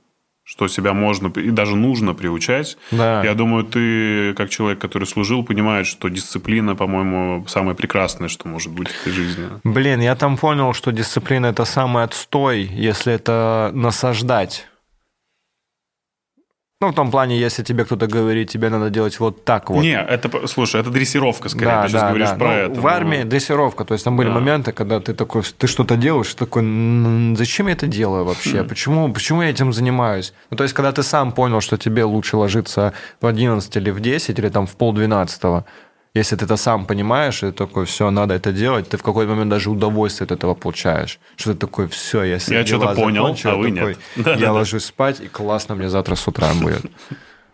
что 0.44 0.66
себя 0.66 0.92
можно 0.94 1.28
и 1.28 1.50
даже 1.50 1.76
нужно 1.76 2.14
приучать. 2.14 2.76
Да. 2.90 3.22
Я 3.22 3.34
думаю, 3.34 3.62
ты, 3.64 4.34
как 4.34 4.50
человек, 4.50 4.80
который 4.80 5.04
служил, 5.04 5.44
понимаешь, 5.44 5.86
что 5.86 6.08
дисциплина, 6.08 6.74
по-моему, 6.74 7.44
самое 7.46 7.76
прекрасное, 7.76 8.28
что 8.28 8.48
может 8.48 8.72
быть 8.72 8.88
в 8.88 9.00
этой 9.02 9.12
жизни. 9.12 9.44
Блин, 9.62 10.00
я 10.00 10.16
там 10.16 10.36
понял, 10.36 10.72
что 10.72 10.90
дисциплина 10.90 11.46
это 11.46 11.64
самый 11.64 12.02
отстой, 12.02 12.62
если 12.64 13.12
это 13.12 13.70
насаждать. 13.74 14.66
Ну, 16.82 16.88
в 16.92 16.94
том 16.94 17.10
плане, 17.10 17.38
если 17.38 17.62
тебе 17.62 17.84
кто-то 17.84 18.06
говорит, 18.06 18.48
тебе 18.48 18.70
надо 18.70 18.88
делать 18.88 19.20
вот 19.20 19.44
так 19.44 19.68
вот. 19.68 19.82
Не, 19.82 20.00
это, 20.00 20.46
слушай, 20.46 20.80
это 20.80 20.88
дрессировка, 20.88 21.50
скорее. 21.50 21.82
ты 21.82 21.88
сейчас 21.90 22.02
говоришь 22.08 22.30
про 22.38 22.46
Ну, 22.46 22.52
это. 22.52 22.80
В 22.80 22.86
армии 22.86 23.22
дрессировка. 23.22 23.84
То 23.84 23.92
есть 23.92 24.02
там 24.04 24.16
были 24.16 24.28
Да. 24.28 24.34
моменты, 24.34 24.72
когда 24.72 24.98
ты 24.98 25.12
такой, 25.12 25.42
ты 25.58 25.66
что-то 25.66 25.96
делаешь, 25.96 26.32
такой, 26.34 26.62
«М, 26.62 27.36
зачем 27.36 27.66
я 27.66 27.74
это 27.74 27.86
делаю 27.86 28.24
Хм. 28.24 28.28
вообще? 28.28 28.64
Почему, 28.64 29.12
почему 29.12 29.42
я 29.42 29.50
этим 29.50 29.74
занимаюсь? 29.74 30.32
Ну, 30.50 30.56
то 30.56 30.62
есть, 30.62 30.74
когда 30.74 30.90
ты 30.92 31.02
сам 31.02 31.32
понял, 31.32 31.60
что 31.60 31.76
тебе 31.76 32.04
лучше 32.04 32.38
ложиться 32.38 32.94
в 33.20 33.26
11 33.26 33.76
или 33.76 33.90
в 33.90 34.00
10, 34.00 34.38
или 34.38 34.48
там 34.48 34.66
в 34.66 34.74
полдвенадцатого, 34.76 35.66
если 36.14 36.36
ты 36.36 36.44
это 36.44 36.56
сам 36.56 36.86
понимаешь, 36.86 37.42
и 37.42 37.52
такой, 37.52 37.84
все, 37.84 38.10
надо 38.10 38.34
это 38.34 38.52
делать, 38.52 38.88
ты 38.88 38.96
в 38.96 39.02
какой-то 39.02 39.30
момент 39.30 39.50
даже 39.50 39.70
удовольствие 39.70 40.26
от 40.26 40.32
этого 40.32 40.54
получаешь. 40.54 41.20
Что 41.36 41.52
ты 41.52 41.58
такой, 41.58 41.86
все, 41.86 42.24
я 42.24 42.38
Я 42.46 42.66
что-то 42.66 42.94
понял, 42.94 43.22
закончил», 43.22 43.50
а 43.50 43.56
вы 43.56 43.72
такой, 43.72 43.96
нет. 44.16 44.40
Я 44.40 44.52
ложусь 44.52 44.84
спать, 44.84 45.20
и 45.20 45.28
классно 45.28 45.76
мне 45.76 45.88
завтра 45.88 46.16
с 46.16 46.26
утра 46.26 46.52
будет. 46.54 46.84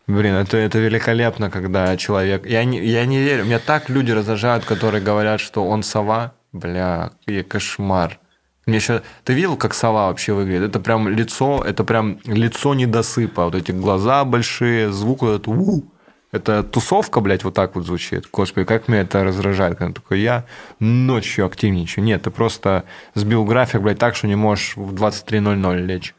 Блин, 0.07 0.35
это, 0.35 0.57
это 0.57 0.79
великолепно, 0.79 1.51
когда 1.51 1.97
человек... 1.97 2.47
Я 2.47 2.65
не, 2.65 2.85
я 2.85 3.05
не 3.07 3.19
верю. 3.19 3.45
Меня 3.45 3.59
так 3.59 3.91
люди 3.91 4.13
раздражают, 4.13 4.65
которые 4.65 5.03
говорят, 5.03 5.41
что 5.41 5.67
он 5.67 5.83
сова. 5.83 6.33
Бля, 6.53 7.11
какой 7.27 7.43
кошмар. 7.43 8.21
Мне 8.67 8.77
еще... 8.77 9.03
Ты 9.25 9.35
видел, 9.35 9.57
как 9.57 9.75
сова 9.75 10.07
вообще 10.07 10.33
выглядит? 10.33 10.71
Это 10.71 10.81
прям 10.81 11.09
лицо, 11.09 11.63
это 11.67 11.83
прям 11.83 12.21
лицо 12.25 12.75
недосыпа. 12.75 13.45
Вот 13.45 13.57
эти 13.57 13.73
глаза 13.73 14.25
большие, 14.25 14.93
звук 14.93 15.23
вот 15.23 15.35
этот 15.35 15.49
«у». 15.49 15.85
Это 16.37 16.62
тусовка, 16.62 17.20
блядь, 17.20 17.45
вот 17.45 17.55
так 17.55 17.74
вот 17.74 17.84
звучит. 17.87 18.26
Господи, 18.32 18.66
как 18.66 18.89
меня 18.89 19.01
это 19.03 19.24
раздражает, 19.24 19.76
когда 19.78 19.93
такой 19.95 20.20
я 20.20 20.45
ночью 20.80 21.45
активничаю. 21.47 22.05
Нет, 22.05 22.22
ты 22.22 22.30
просто 22.30 22.84
сбил 23.14 23.45
график, 23.45 23.80
блядь, 23.82 23.99
так, 23.99 24.14
что 24.16 24.26
не 24.28 24.37
можешь 24.37 24.76
в 24.76 24.95
23.00 24.95 25.76
лечь. 25.84 26.14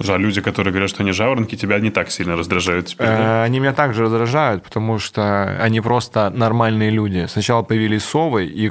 Слушай, 0.00 0.14
а 0.14 0.18
люди, 0.18 0.40
которые 0.40 0.70
говорят, 0.72 0.90
что 0.90 1.02
они 1.02 1.10
жаворонки, 1.12 1.56
тебя 1.56 1.80
не 1.80 1.90
так 1.90 2.10
сильно 2.10 2.36
раздражают 2.36 2.86
теперь, 2.86 3.08
да? 3.08 3.42
Э, 3.42 3.44
Они 3.44 3.58
меня 3.58 3.72
также 3.72 4.02
раздражают, 4.04 4.62
потому 4.62 4.98
что 5.00 5.56
они 5.60 5.80
просто 5.80 6.30
нормальные 6.30 6.90
люди. 6.90 7.26
Сначала 7.28 7.62
появились 7.62 8.04
совы, 8.04 8.46
и 8.46 8.70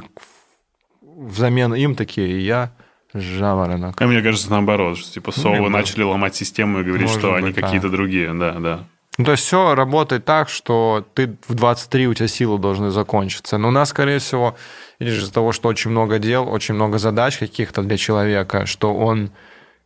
взамен 1.02 1.74
им 1.74 1.94
такие 1.96 2.44
я 2.44 2.72
жаворонок. 3.12 4.00
А 4.00 4.06
мне 4.06 4.22
кажется, 4.22 4.50
наоборот, 4.50 4.98
что 4.98 5.12
типа 5.12 5.32
совы 5.32 5.58
Может. 5.58 5.72
начали 5.72 6.02
ломать 6.02 6.34
систему 6.34 6.80
и 6.80 6.84
говорить, 6.84 7.08
Может 7.08 7.18
что 7.18 7.34
они 7.34 7.48
быть, 7.48 7.56
да. 7.56 7.62
какие-то 7.62 7.88
другие, 7.90 8.32
да, 8.34 8.52
да. 8.52 8.84
Ну, 9.18 9.24
то 9.24 9.32
есть 9.32 9.44
все 9.44 9.74
работает 9.74 10.24
так, 10.24 10.48
что 10.48 11.04
ты 11.14 11.36
в 11.48 11.54
23 11.54 12.06
у 12.06 12.14
тебя 12.14 12.28
силы 12.28 12.58
должны 12.58 12.90
закончиться. 12.90 13.58
Но 13.58 13.68
у 13.68 13.70
нас, 13.72 13.88
скорее 13.88 14.20
всего, 14.20 14.54
из-за 15.00 15.32
того, 15.32 15.50
что 15.50 15.68
очень 15.68 15.90
много 15.90 16.20
дел, 16.20 16.48
очень 16.48 16.74
много 16.74 16.98
задач 16.98 17.36
каких-то 17.36 17.82
для 17.82 17.96
человека, 17.96 18.64
что 18.64 18.94
он, 18.94 19.30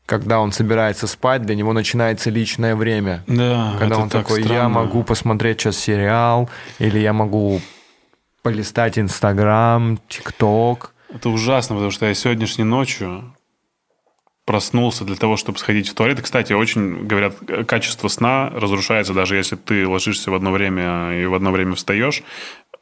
когда 0.04 0.38
он 0.38 0.52
собирается 0.52 1.06
спать, 1.06 1.42
для 1.42 1.54
него 1.54 1.72
начинается 1.72 2.28
личное 2.28 2.76
время. 2.76 3.24
Да, 3.26 3.74
Когда 3.78 3.96
он 3.96 4.10
такой, 4.10 4.42
я 4.42 4.68
могу 4.68 5.02
посмотреть 5.02 5.60
сейчас 5.62 5.78
сериал, 5.78 6.50
или 6.78 6.98
я 6.98 7.14
могу 7.14 7.62
полистать 8.42 8.98
Инстаграм, 8.98 9.98
ТикТок. 10.08 10.92
Это 11.08 11.30
ужасно, 11.30 11.76
потому 11.76 11.90
что 11.90 12.04
я 12.04 12.12
сегодняшней 12.12 12.64
ночью 12.64 13.34
проснулся 14.44 15.04
для 15.04 15.16
того, 15.16 15.36
чтобы 15.36 15.58
сходить 15.58 15.88
в 15.88 15.94
туалет. 15.94 16.18
И, 16.18 16.22
кстати, 16.22 16.52
очень, 16.52 17.06
говорят, 17.06 17.36
качество 17.66 18.08
сна 18.08 18.50
разрушается, 18.54 19.14
даже 19.14 19.36
если 19.36 19.56
ты 19.56 19.86
ложишься 19.86 20.30
в 20.30 20.34
одно 20.34 20.50
время 20.50 21.20
и 21.20 21.26
в 21.26 21.34
одно 21.34 21.52
время 21.52 21.74
встаешь, 21.74 22.22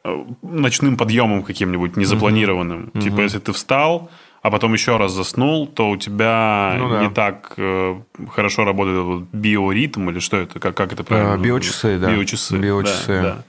э, 0.03 0.23
ночным 0.41 0.97
подъемом 0.97 1.43
каким-нибудь 1.43 1.97
незапланированным. 1.97 2.91
Типа, 2.99 3.21
если 3.21 3.39
ты 3.39 3.53
встал, 3.53 4.09
а 4.41 4.49
потом 4.49 4.73
еще 4.73 4.97
раз 4.97 5.11
заснул, 5.11 5.67
то 5.67 5.89
у 5.91 5.97
тебя 5.97 6.75
Ну 6.79 6.89
да. 6.89 7.03
не 7.03 7.09
так 7.11 7.53
э, 7.57 8.01
хорошо 8.31 8.65
работает 8.65 8.97
этот 8.97 9.29
биоритм, 9.31 10.09
или 10.09 10.17
что 10.17 10.37
это, 10.37 10.59
как, 10.59 10.75
как 10.75 10.93
это 10.93 11.03
правильно? 11.03 11.35
Э, 11.35 11.37
биочасы, 11.37 11.99
да. 11.99 12.11
Биочасы. 12.11 12.57
Биочасы. 12.57 13.07
да, 13.07 13.21
да. 13.21 13.43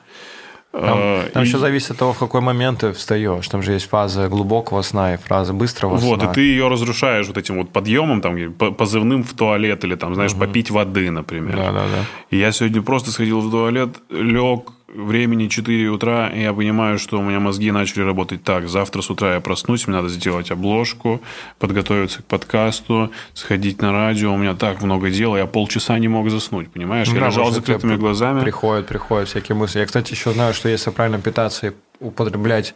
Там, 0.72 0.98
Э, 0.98 1.28
там 1.34 1.42
и- 1.42 1.46
еще 1.46 1.58
зависит 1.58 1.90
от 1.90 1.98
того, 1.98 2.12
в 2.14 2.18
какой 2.18 2.40
момент 2.40 2.80
ты 2.80 2.92
встаешь. 2.92 3.46
Там 3.48 3.62
же 3.62 3.72
есть 3.72 3.88
фаза 3.88 4.28
глубокого 4.28 4.80
сна 4.82 5.14
и 5.14 5.16
фаза 5.18 5.52
быстрого 5.52 5.96
Вот, 5.96 6.20
сна. 6.20 6.30
и 6.30 6.34
ты 6.34 6.40
ее 6.40 6.68
разрушаешь 6.68 7.26
вот 7.26 7.36
этим 7.36 7.58
вот 7.58 7.70
подъемом, 7.70 8.22
там, 8.22 8.52
по- 8.54 8.70
позывным 8.72 9.22
в 9.22 9.34
туалет 9.34 9.84
или 9.84 9.96
там, 9.96 10.14
знаешь, 10.14 10.34
попить 10.34 10.70
воды, 10.70 11.10
например. 11.10 11.56
Да, 11.56 11.72
да, 11.72 11.82
да. 11.82 12.04
И 12.30 12.38
я 12.38 12.52
сегодня 12.52 12.80
просто 12.80 13.10
сходил 13.10 13.40
в 13.40 13.50
туалет, 13.50 13.90
лег, 14.08 14.70
времени 14.94 15.48
4 15.48 15.88
утра, 15.88 16.28
и 16.28 16.42
я 16.42 16.52
понимаю, 16.52 16.98
что 16.98 17.18
у 17.18 17.22
меня 17.22 17.40
мозги 17.40 17.70
начали 17.70 18.02
работать 18.02 18.44
так. 18.44 18.68
Завтра 18.68 19.02
с 19.02 19.10
утра 19.10 19.34
я 19.34 19.40
проснусь, 19.40 19.86
мне 19.86 19.96
надо 19.96 20.08
сделать 20.08 20.50
обложку, 20.50 21.20
подготовиться 21.58 22.22
к 22.22 22.24
подкасту, 22.26 23.10
сходить 23.34 23.80
на 23.82 23.92
радио. 23.92 24.32
У 24.32 24.36
меня 24.36 24.54
так 24.54 24.82
много 24.82 25.10
дела, 25.10 25.36
я 25.36 25.46
полчаса 25.46 25.98
не 25.98 26.08
мог 26.08 26.30
заснуть, 26.30 26.70
понимаешь? 26.70 27.08
Я 27.08 27.20
Да, 27.20 27.26
лежал 27.26 27.50
с 27.50 27.54
закрытыми 27.54 27.96
глазами. 27.96 28.40
Приходят, 28.40 28.86
приходят 28.86 29.28
всякие 29.28 29.56
мысли. 29.56 29.80
Я, 29.80 29.86
кстати, 29.86 30.12
еще 30.12 30.32
знаю, 30.32 30.54
что 30.54 30.68
если 30.68 30.90
правильно 30.90 31.20
питаться 31.20 31.68
и 31.68 31.72
употреблять 32.00 32.74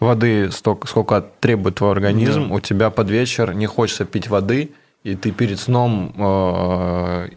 воды 0.00 0.50
столько, 0.50 0.86
сколько 0.86 1.20
требует 1.40 1.76
твой 1.76 1.92
организм, 1.92 2.52
у 2.52 2.60
тебя 2.60 2.90
под 2.90 3.10
вечер 3.10 3.52
не 3.54 3.66
хочется 3.66 4.04
пить 4.04 4.28
воды, 4.28 4.70
и 5.04 5.14
ты 5.14 5.30
перед 5.32 5.58
сном 5.58 6.12
э, 6.16 7.28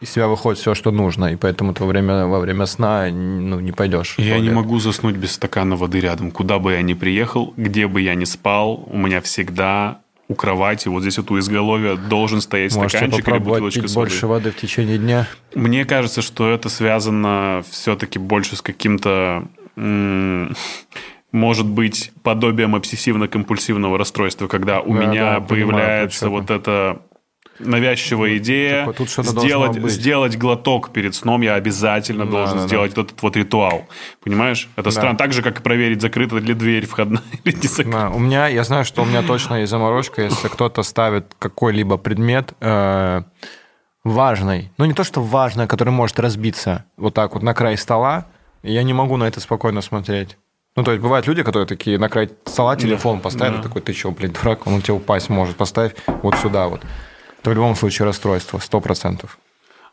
из 0.00 0.10
себя 0.10 0.28
выходит 0.28 0.58
все, 0.58 0.74
что 0.74 0.90
нужно, 0.90 1.26
и 1.26 1.36
поэтому 1.36 1.74
ты 1.74 1.82
во 1.84 1.88
время, 1.88 2.26
во 2.26 2.40
время 2.40 2.66
сна 2.66 3.08
ну, 3.10 3.60
не 3.60 3.72
пойдешь. 3.72 4.14
Я 4.18 4.38
не 4.38 4.50
могу 4.50 4.78
заснуть 4.78 5.16
без 5.16 5.32
стакана 5.32 5.76
воды 5.76 6.00
рядом. 6.00 6.30
Куда 6.30 6.58
бы 6.58 6.72
я 6.72 6.82
ни 6.82 6.94
приехал, 6.94 7.52
где 7.56 7.86
бы 7.86 8.00
я 8.00 8.14
ни 8.14 8.24
спал, 8.24 8.84
у 8.86 8.96
меня 8.96 9.20
всегда 9.20 10.00
у 10.28 10.34
кровати, 10.34 10.86
вот 10.86 11.02
здесь 11.02 11.18
вот 11.18 11.30
у 11.32 11.38
изголовья 11.40 11.96
должен 11.96 12.40
стоять 12.40 12.74
Можете 12.76 12.98
стаканчик 12.98 13.28
или 13.28 13.38
бутылочка 13.38 13.80
пить 13.82 13.90
с 13.90 13.94
водой. 13.96 14.10
больше 14.10 14.26
воды 14.28 14.50
в 14.52 14.56
течение 14.56 14.96
дня. 14.96 15.26
Мне 15.56 15.84
кажется, 15.84 16.22
что 16.22 16.48
это 16.48 16.68
связано 16.68 17.64
все-таки 17.68 18.20
больше 18.20 18.54
с 18.54 18.62
каким-то, 18.62 19.42
может 21.32 21.66
быть, 21.66 22.12
подобием 22.22 22.76
обсессивно-компульсивного 22.76 23.98
расстройства, 23.98 24.46
когда 24.46 24.80
у 24.80 24.94
Да, 24.94 25.00
меня 25.00 25.24
да, 25.34 25.40
понимаю, 25.40 25.46
появляется 25.48 26.26
чё 26.26 26.30
вот 26.30 26.50
это 26.50 27.02
навязчивая 27.60 28.38
идея, 28.38 28.86
Такое, 28.86 29.06
тут 29.06 29.26
сделать, 29.26 29.90
сделать 29.90 30.36
глоток 30.36 30.90
перед 30.90 31.14
сном 31.14 31.42
я 31.42 31.54
обязательно 31.54 32.24
Да, 32.24 32.30
должен 32.30 32.56
да, 32.56 32.62
да. 32.62 32.68
сделать 32.68 32.96
вот 32.96 33.06
этот 33.06 33.22
вот 33.22 33.36
ритуал. 33.36 33.86
Понимаешь? 34.22 34.68
Это 34.76 34.90
странно. 34.90 35.16
Так 35.16 35.32
же, 35.32 35.42
как 35.42 35.60
и 35.60 35.62
проверить, 35.62 36.00
закрыта 36.00 36.36
ли 36.38 36.54
дверь 36.54 36.86
входная 36.86 37.22
или 37.44 37.54
не 37.54 37.68
закрыта. 37.68 37.98
Да, 37.98 38.10
у 38.10 38.18
меня, 38.18 38.48
я 38.48 38.64
знаю, 38.64 38.84
что 38.84 39.02
у 39.02 39.04
меня 39.04 39.22
точно 39.22 39.60
есть 39.60 39.70
заморочка, 39.70 40.22
если 40.22 40.48
кто-то 40.52 40.82
ставит 40.82 41.26
какой-либо 41.38 41.96
предмет 41.96 42.54
э, 42.60 43.22
важный, 44.04 44.72
ну 44.78 44.84
не 44.84 44.94
то, 44.94 45.04
что 45.04 45.22
важный, 45.22 45.66
который 45.66 45.90
может 45.90 46.18
разбиться 46.18 46.84
вот 46.96 47.14
так 47.14 47.34
вот 47.34 47.42
на 47.42 47.54
край 47.54 47.76
стола, 47.76 48.26
я 48.62 48.82
не 48.82 48.92
могу 48.92 49.16
на 49.16 49.24
это 49.24 49.40
спокойно 49.40 49.80
смотреть. 49.80 50.36
Ну, 50.76 50.84
то 50.84 50.92
есть 50.92 51.02
бывают 51.02 51.26
люди, 51.26 51.42
которые 51.42 51.66
такие 51.66 51.98
на 51.98 52.08
край 52.08 52.30
стола 52.44 52.76
телефон 52.76 53.20
да. 53.22 53.48
и 53.48 53.62
такой, 53.62 53.82
ты 53.82 53.92
что, 53.92 54.12
блин, 54.12 54.32
дурак, 54.32 54.66
он 54.66 54.74
у 54.74 54.80
тебя 54.80 54.94
упасть 54.94 55.28
может, 55.28 55.56
поставь 55.56 55.94
вот 56.22 56.36
сюда 56.36 56.68
вот. 56.68 56.82
Это 57.40 57.50
в 57.50 57.54
любом 57.54 57.74
случае 57.74 58.06
расстройство, 58.06 58.58
сто 58.58 58.80
процентов. 58.80 59.38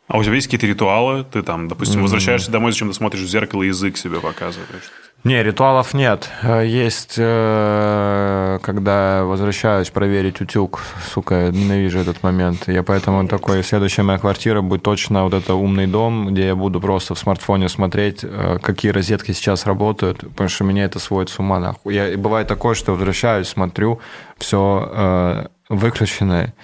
А 0.06 0.16
у 0.16 0.24
тебя 0.24 0.34
есть 0.34 0.46
какие-то 0.46 0.66
ритуалы? 0.66 1.24
Ты 1.24 1.42
там, 1.42 1.68
допустим, 1.68 2.02
возвращаешься 2.02 2.50
домой, 2.50 2.72
зачем 2.72 2.88
ты 2.88 2.94
смотришь 2.94 3.20
в 3.22 3.28
зеркало, 3.28 3.62
язык 3.62 3.98
себе 3.98 4.20
показываешь? 4.20 4.90
Не, 5.24 5.42
ритуалов 5.42 5.94
нет. 5.94 6.30
Э, 6.42 6.64
Есть, 6.64 7.16
э, 7.18 8.58
когда 8.62 9.24
возвращаюсь 9.24 9.90
проверить 9.90 10.40
утюг, 10.40 10.80
сука, 11.12 11.46
я 11.46 11.48
ненавижу 11.50 11.98
этот 11.98 12.22
момент. 12.22 12.68
Я 12.68 12.82
поэтому 12.82 13.26
такой, 13.26 13.64
следующая 13.64 14.02
моя 14.02 14.18
квартира 14.18 14.62
будет 14.62 14.82
точно 14.82 15.24
вот 15.24 15.34
это 15.34 15.54
умный 15.54 15.86
дом, 15.86 16.28
где 16.28 16.46
я 16.46 16.54
буду 16.54 16.80
просто 16.80 17.14
в 17.14 17.18
смартфоне 17.18 17.68
смотреть, 17.68 18.20
э, 18.22 18.58
какие 18.62 18.92
розетки 18.92 19.32
сейчас 19.32 19.66
работают, 19.66 20.20
потому 20.20 20.48
что 20.48 20.64
меня 20.64 20.84
это 20.84 21.00
сводит 21.00 21.30
с 21.30 21.38
ума. 21.38 21.58
Нахуй. 21.58 21.94
Я, 21.94 22.16
бывает 22.16 22.46
такое, 22.46 22.74
что 22.74 22.92
возвращаюсь, 22.92 23.48
смотрю, 23.48 24.00
все 24.38 25.48
выключено, 25.68 26.54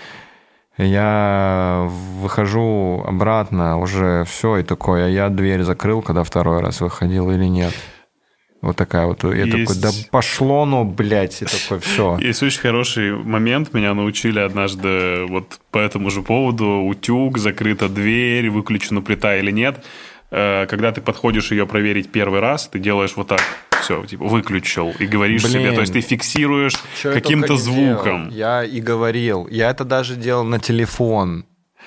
я 0.78 1.88
выхожу 2.20 3.02
обратно, 3.06 3.78
уже 3.78 4.24
все, 4.24 4.58
и 4.58 4.62
такое, 4.62 5.06
а 5.06 5.08
я 5.08 5.28
дверь 5.28 5.62
закрыл, 5.62 6.02
когда 6.02 6.24
второй 6.24 6.60
раз 6.60 6.80
выходил 6.80 7.30
или 7.30 7.44
нет. 7.44 7.72
Вот 8.60 8.76
такая 8.76 9.04
вот. 9.06 9.22
Я 9.24 9.44
Есть- 9.44 9.66
такой, 9.66 9.82
да 9.82 9.90
пошло 10.10 10.64
ну, 10.64 10.84
блядь, 10.84 11.42
и 11.42 11.44
такой, 11.44 11.80
все. 11.80 12.16
Есть 12.18 12.42
очень 12.42 12.60
хороший 12.62 13.14
момент. 13.14 13.74
Меня 13.74 13.92
научили 13.92 14.38
однажды 14.38 15.26
вот 15.28 15.60
по 15.70 15.76
этому 15.76 16.08
же 16.10 16.22
поводу. 16.22 16.80
Утюг, 16.86 17.36
закрыта 17.36 17.90
дверь, 17.90 18.48
выключена 18.48 19.02
плита 19.02 19.36
или 19.36 19.50
нет. 19.50 19.84
Э, 20.30 20.64
Когда 20.66 20.92
ты 20.92 21.02
подходишь 21.02 21.50
ее 21.52 21.66
проверить 21.66 22.10
первый 22.10 22.40
раз, 22.40 22.66
ты 22.68 22.78
делаешь 22.78 23.12
вот 23.16 23.28
так. 23.28 23.42
Все, 23.84 24.04
типа, 24.04 24.24
выключил. 24.26 24.92
И 24.98 25.06
говоришь 25.06 25.42
Блин. 25.42 25.52
себе. 25.52 25.72
То 25.72 25.80
есть 25.82 25.92
ты 25.92 26.00
фиксируешь 26.00 26.74
каким-то 27.02 27.56
звуком. 27.56 28.30
делал. 28.30 28.36
Я 28.36 28.64
и 28.64 28.80
говорил. 28.80 29.46
Я 29.50 29.70
это 29.70 29.84
даже 29.84 30.16
делал 30.16 30.44
на 30.44 30.58
телефон. 30.58 31.44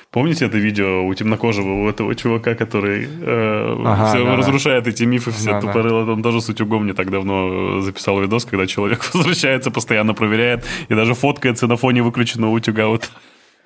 Помните 0.10 0.46
это 0.46 0.58
видео 0.58 1.06
у 1.06 1.14
темнокожего, 1.14 1.84
у 1.84 1.90
этого 1.90 2.16
чувака, 2.16 2.56
который 2.56 3.06
э, 3.22 3.76
Ага, 3.86 4.08
всё 4.08 4.24
да, 4.24 4.32
да. 4.32 4.36
разрушает 4.38 4.88
эти 4.88 5.04
мифы 5.04 5.32
все 5.32 5.52
Да, 5.52 5.60
да. 5.60 5.68
тупорыло? 5.68 6.10
Он 6.12 6.24
тоже 6.24 6.40
с 6.40 6.48
утюгом 6.48 6.86
не 6.88 6.94
так 6.94 7.12
давно 7.12 7.82
записал 7.82 8.22
видос, 8.22 8.46
когда 8.46 8.66
человек 8.68 9.04
возвращается, 9.14 9.70
постоянно 9.70 10.14
проверяет 10.14 10.66
и 10.88 10.96
даже 10.96 11.14
фоткается 11.14 11.68
на 11.68 11.76
фоне 11.76 12.04
выключенного 12.04 12.52
утюга. 12.52 12.88
Вот. 12.88 13.10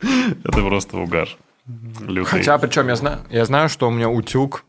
Это 0.00 0.62
просто 0.62 0.96
угар. 0.98 1.28
Лютый. 2.06 2.28
Хотя, 2.28 2.58
причем 2.58 2.88
я 2.88 2.96
знаю, 2.96 3.18
я 3.30 3.44
знаю, 3.44 3.68
что 3.68 3.88
у 3.88 3.90
меня 3.90 4.08
утюг, 4.08 4.64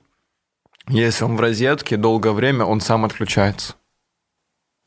если 0.92 1.24
он 1.24 1.36
в 1.36 1.40
розетке 1.40 1.98
долгое 1.98 2.34
время, 2.34 2.66
он 2.66 2.82
сам 2.82 3.06
отключается. 3.06 3.76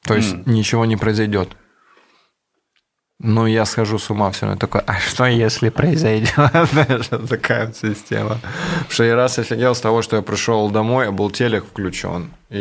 То 0.06 0.14
есть 0.14 0.46
ничего 0.46 0.84
не 0.84 0.96
произойдет. 0.96 1.56
Но 3.20 3.46
я 3.46 3.64
схожу 3.64 3.98
с 3.98 4.10
ума 4.10 4.30
все 4.32 4.46
равно 4.46 4.58
такой, 4.58 4.82
а 4.86 4.98
что 4.98 5.24
если 5.24 5.70
произойдет? 5.70 6.34
Такая 7.28 7.72
система. 7.72 8.38
Что 8.88 9.04
я 9.04 9.14
раз 9.14 9.38
офигел 9.38 9.74
с 9.74 9.80
того, 9.80 10.02
что 10.02 10.16
я 10.16 10.22
пришел 10.22 10.68
домой, 10.68 11.08
а 11.08 11.12
был 11.12 11.30
телек 11.30 11.64
включен. 11.64 12.32
И 12.50 12.58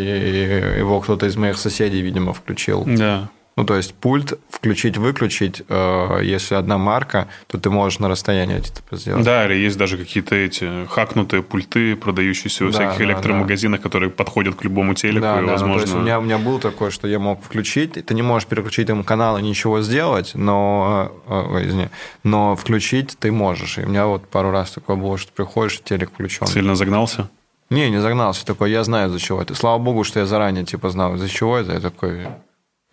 его 0.77 1.01
кто-то 1.01 1.25
из 1.25 1.35
моих 1.35 1.57
соседей, 1.57 2.01
видимо, 2.01 2.33
включил. 2.33 2.83
Да. 2.85 3.29
Ну, 3.55 3.65
то 3.65 3.75
есть 3.75 3.93
пульт 3.93 4.39
включить-выключить, 4.49 5.61
э, 5.69 6.19
если 6.23 6.55
одна 6.55 6.77
марка, 6.79 7.27
то 7.47 7.59
ты 7.59 7.69
можешь 7.69 7.99
на 7.99 8.09
расстоянии 8.09 8.57
это 8.57 8.73
типа 8.73 8.95
сделать. 8.97 9.23
Да, 9.23 9.45
или 9.45 9.53
есть 9.55 9.77
даже 9.77 9.97
какие-то 9.97 10.35
эти 10.35 10.87
хакнутые 10.87 11.43
пульты, 11.43 11.95
продающиеся 11.95 12.65
в 12.65 12.71
Да, 12.71 12.73
всяких 12.73 12.97
да, 12.97 13.03
электромагазинах, 13.03 13.79
которые 13.79 14.09
подходят 14.09 14.55
к 14.55 14.63
любому 14.63 14.95
телеку, 14.95 15.21
Да, 15.21 15.33
и, 15.33 15.35
да, 15.35 15.41
ну, 15.41 15.51
возможно... 15.51 15.75
то 15.75 15.81
есть 15.81 15.93
у 15.93 15.99
меня, 15.99 16.19
у 16.19 16.23
меня 16.23 16.39
был 16.39 16.59
такой, 16.59 16.89
что 16.89 17.07
я 17.07 17.19
мог 17.19 17.43
включить, 17.43 17.93
ты 17.93 18.13
не 18.15 18.23
можешь 18.23 18.47
переключить 18.47 18.89
им 18.89 19.03
канал 19.03 19.37
и 19.37 19.43
ничего 19.43 19.81
сделать, 19.81 20.31
но, 20.33 21.11
э, 21.27 21.45
ой, 21.53 21.67
извини, 21.67 21.89
но 22.23 22.55
включить 22.55 23.15
ты 23.19 23.31
можешь. 23.31 23.77
И 23.77 23.83
у 23.83 23.87
меня 23.87 24.07
вот 24.07 24.27
пару 24.27 24.49
раз 24.49 24.71
такое 24.71 24.95
было, 24.95 25.17
что 25.19 25.31
приходишь, 25.31 25.79
телек 25.83 26.11
включен. 26.11 26.47
Сильно 26.47 26.75
загнался? 26.75 27.29
Не, 27.69 27.89
не 27.89 28.01
загнался, 28.01 28.45
такой, 28.45 28.71
я 28.71 28.83
знаю, 28.83 29.09
за 29.09 29.19
чего 29.19 29.41
это. 29.41 29.53
Слава 29.55 29.77
богу, 29.77 30.03
что 30.03 30.19
я 30.19 30.25
заранее 30.25 30.65
типа 30.65 30.89
знал, 30.89 31.17
за 31.17 31.29
чего 31.29 31.57
это, 31.57 31.73
я 31.73 31.79
такой... 31.79 32.27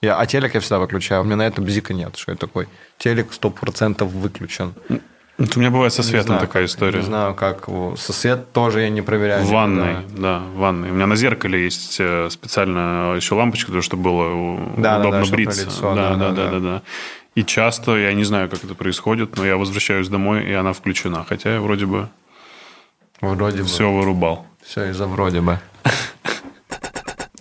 Я, 0.02 0.16
а 0.18 0.26
телек 0.26 0.54
я 0.54 0.60
всегда 0.60 0.78
выключаю, 0.78 1.20
у 1.22 1.24
меня 1.24 1.36
на 1.36 1.46
это 1.46 1.60
бзика 1.60 1.92
нет, 1.92 2.16
что 2.16 2.32
я 2.32 2.36
такой, 2.36 2.68
телек 2.98 3.28
100% 3.32 4.04
выключен. 4.04 4.72
Вот 5.36 5.56
у 5.56 5.60
меня 5.60 5.70
бывает 5.70 5.92
со 5.92 6.02
светом 6.02 6.26
знаю, 6.28 6.40
такая 6.42 6.64
история. 6.66 6.98
Не 6.98 7.04
знаю, 7.06 7.34
как 7.34 7.66
его- 7.68 7.96
со 7.96 8.12
свет 8.12 8.52
тоже 8.52 8.82
я 8.82 8.90
не 8.90 9.00
проверяю. 9.02 9.42
В 9.42 9.46
никогда. 9.50 9.56
ванной, 9.62 9.96
да, 10.16 10.38
в 10.54 10.58
ванной. 10.58 10.90
У 10.90 10.94
меня 10.94 11.06
на 11.06 11.16
зеркале 11.16 11.64
есть 11.64 11.96
э, 11.98 12.28
специально 12.30 13.14
еще 13.16 13.34
лампочка, 13.34 13.80
чтобы 13.82 14.02
было 14.02 14.58
Да, 14.76 14.94
да, 14.94 15.00
удобно 15.00 15.20
да, 15.22 15.26
на 15.26 15.32
бриться. 15.32 15.64
лицо, 15.64 15.94
да, 15.94 16.10
да, 16.10 16.16
да, 16.16 16.16
да, 16.16 16.34
да, 16.34 16.44
да. 16.44 16.50
да, 16.50 16.60
да. 16.60 16.82
И 17.36 17.44
часто, 17.44 17.96
я 17.96 18.12
не 18.12 18.24
знаю, 18.24 18.50
как 18.50 18.64
это 18.64 18.74
происходит, 18.74 19.36
но 19.36 19.46
я 19.46 19.56
возвращаюсь 19.56 20.08
домой, 20.08 20.44
и 20.44 20.52
она 20.52 20.72
включена. 20.74 21.24
Хотя 21.26 21.54
я 21.54 21.60
вроде 21.60 21.86
бы 21.86 22.08
Вроде 23.22 23.58
бы. 23.62 23.64
все 23.64 23.90
вырубал. 23.90 24.46
Все 24.62 24.90
из-за 24.90 25.06
вроде 25.06 25.40
бы. 25.40 25.58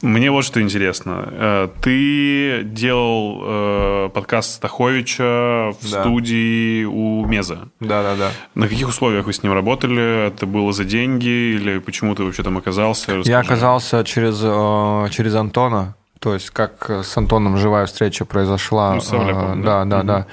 Мне 0.01 0.31
вот 0.31 0.45
что 0.45 0.61
интересно. 0.61 1.27
Э, 1.31 1.67
Ты 1.81 2.63
делал 2.63 3.41
э, 3.43 4.09
подкаст 4.13 4.55
Стаховича 4.55 5.71
в 5.71 5.91
Да. 5.91 6.01
студии 6.01 6.85
у 6.85 7.25
Меза. 7.25 7.67
Да-да-да. 7.81 8.31
На 8.55 8.67
каких 8.69 8.87
условиях 8.87 9.25
вы 9.25 9.33
с 9.33 9.43
ним 9.43 9.51
работали? 9.53 10.27
Это 10.27 10.45
было 10.45 10.71
за 10.71 10.85
деньги 10.85 11.27
или 11.55 11.79
почему 11.79 12.15
ты 12.15 12.23
вообще 12.23 12.43
там 12.43 12.57
оказался? 12.57 13.11
Я 13.11 13.17
Расскажи. 13.17 13.37
оказался 13.39 14.03
через, 14.05 14.39
э, 14.41 15.07
через 15.11 15.35
Антона. 15.35 15.95
То 16.19 16.33
есть, 16.33 16.49
как 16.49 16.89
с 16.89 17.17
Антоном 17.17 17.57
живая 17.57 17.85
встреча 17.85 18.23
произошла. 18.25 18.93
Ну, 18.95 19.01
с 19.01 19.07
Савляком, 19.07 19.61
Э, 19.61 19.65
да? 19.65 19.85
да, 19.85 20.03
да, 20.03 20.03
да. 20.03 20.25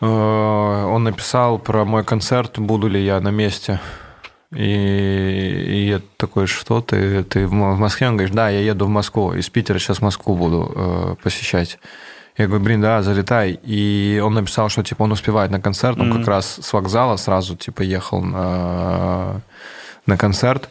Э, 0.00 0.84
Он 0.86 1.04
написал 1.04 1.58
про 1.60 1.84
мой 1.84 2.02
концерт, 2.04 2.58
буду 2.58 2.88
ли 2.88 3.00
я 3.04 3.20
на 3.20 3.28
месте. 3.30 3.80
И, 4.54 5.64
и 5.66 5.88
я 5.88 6.00
такой, 6.16 6.46
что 6.46 6.80
ты, 6.80 7.24
ты 7.24 7.46
в 7.46 7.52
Мо- 7.52 7.74
в 7.74 7.78
Москве? 7.78 8.08
Он 8.08 8.16
говорит, 8.16 8.34
да, 8.34 8.50
я 8.50 8.60
еду 8.60 8.86
в 8.86 8.90
Москву, 8.90 9.32
из 9.32 9.48
Питера 9.48 9.78
сейчас 9.78 10.02
Москву 10.02 10.36
буду 10.36 10.72
э, 10.74 11.14
посещать. 11.22 11.78
Я 12.36 12.46
говорю, 12.46 12.64
блин, 12.64 12.80
да, 12.80 13.02
залетай. 13.02 13.58
И 13.62 14.20
он 14.24 14.34
написал, 14.34 14.68
что 14.68 14.82
типа 14.82 15.02
он 15.02 15.12
успевает 15.12 15.50
на 15.50 15.60
концерт, 15.60 15.98
он 15.98 16.12
как 16.18 16.26
раз 16.26 16.58
с 16.62 16.72
вокзала 16.72 17.16
сразу 17.16 17.56
типа 17.56 17.82
ехал 17.82 18.22
на, 18.22 19.40
на 20.06 20.16
концерт. 20.16 20.70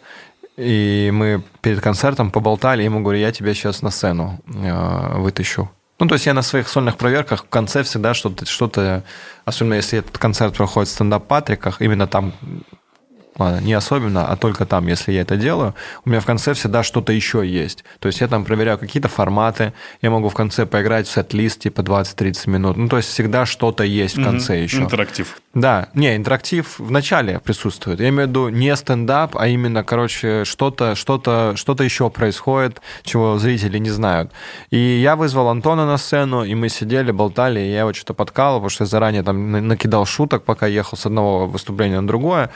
И 0.58 1.10
мы 1.14 1.44
перед 1.62 1.82
концертом 1.82 2.30
поболтали, 2.30 2.82
и 2.82 2.86
ему 2.86 3.02
говорю, 3.02 3.20
я 3.20 3.32
тебя 3.32 3.54
сейчас 3.54 3.82
на 3.82 3.90
сцену 3.90 4.40
э, 4.48 5.18
вытащу. 5.18 5.70
Ну, 6.00 6.08
то 6.08 6.16
есть 6.16 6.26
я 6.26 6.34
на 6.34 6.42
своих 6.42 6.68
сольных 6.68 6.98
проверках 6.98 7.46
в 7.46 7.50
конце 7.50 7.84
всегда 7.84 8.16
что-то, 8.16 8.46
что-то, 8.48 9.04
особенно 9.46 9.76
если 9.76 10.00
этот 10.00 10.18
концерт 10.18 10.56
проходит 10.56 10.90
в 10.90 10.94
стендап-патриках, 10.94 11.80
именно 11.80 12.08
там, 12.08 12.34
не 13.62 13.74
особенно, 13.74 14.28
а 14.28 14.36
только 14.36 14.66
там, 14.66 14.88
если 14.88 15.12
я 15.12 15.22
это 15.22 15.38
делаю, 15.38 15.74
у 16.06 16.10
меня 16.10 16.20
в 16.20 16.26
конце 16.26 16.54
всегда 16.54 16.84
что-то 16.84 17.12
еще 17.14 17.46
есть. 17.46 17.84
То 18.00 18.08
есть 18.08 18.22
я 18.22 18.28
там 18.28 18.46
проверяю 18.46 18.78
какие-то 18.78 19.10
форматы, 19.10 19.74
я 20.02 20.10
могу 20.12 20.30
в 20.30 20.34
конце 20.34 20.66
поиграть 20.66 21.08
в 21.08 21.12
сет-лист 21.12 21.62
типа 21.62 21.82
20-30 21.82 22.50
минут. 22.50 22.78
Ну, 22.78 22.88
то 22.88 22.98
есть 22.98 23.10
всегда 23.10 23.46
что-то 23.46 23.84
есть 23.84 24.18
в 24.18 24.24
конце 24.24 24.62
еще. 24.64 24.78
Интерактив. 24.78 25.38
Да, 25.54 25.90
не, 25.94 26.16
интерактив 26.16 26.80
в 26.80 26.92
начале 26.92 27.40
присутствует. 27.40 28.00
Я 28.00 28.10
имею 28.10 28.28
в 28.28 28.30
виду 28.30 28.50
не 28.50 28.74
стендап, 28.76 29.36
а 29.38 29.48
именно, 29.48 29.84
короче, 29.84 30.46
что-то, 30.46 30.96
что-то, 30.96 31.54
что-то 31.56 31.84
еще 31.84 32.10
происходит, 32.10 32.82
чего 33.04 33.38
зрители 33.38 33.78
не 33.78 33.90
знают. 33.90 34.32
И 34.70 34.78
я 34.78 35.16
вызвал 35.16 35.50
Антона 35.50 35.86
на 35.86 35.98
сцену, 35.98 36.44
и 36.44 36.56
мы 36.56 36.70
сидели, 36.70 37.12
болтали, 37.12 37.60
и 37.60 37.72
я 37.72 37.82
его 37.82 37.94
что-то 37.94 38.14
подкалывал, 38.14 38.60
потому 38.62 38.70
что 38.70 38.84
я 38.84 38.88
заранее 38.88 39.24
там 39.24 39.52
на- 39.52 39.62
накидал 39.62 40.06
шуток, 40.06 40.44
пока 40.46 40.68
ехал 40.68 40.98
с 40.98 41.06
одного 41.06 41.48
выступления 41.48 42.00
на 42.00 42.08
другое. 42.08 42.50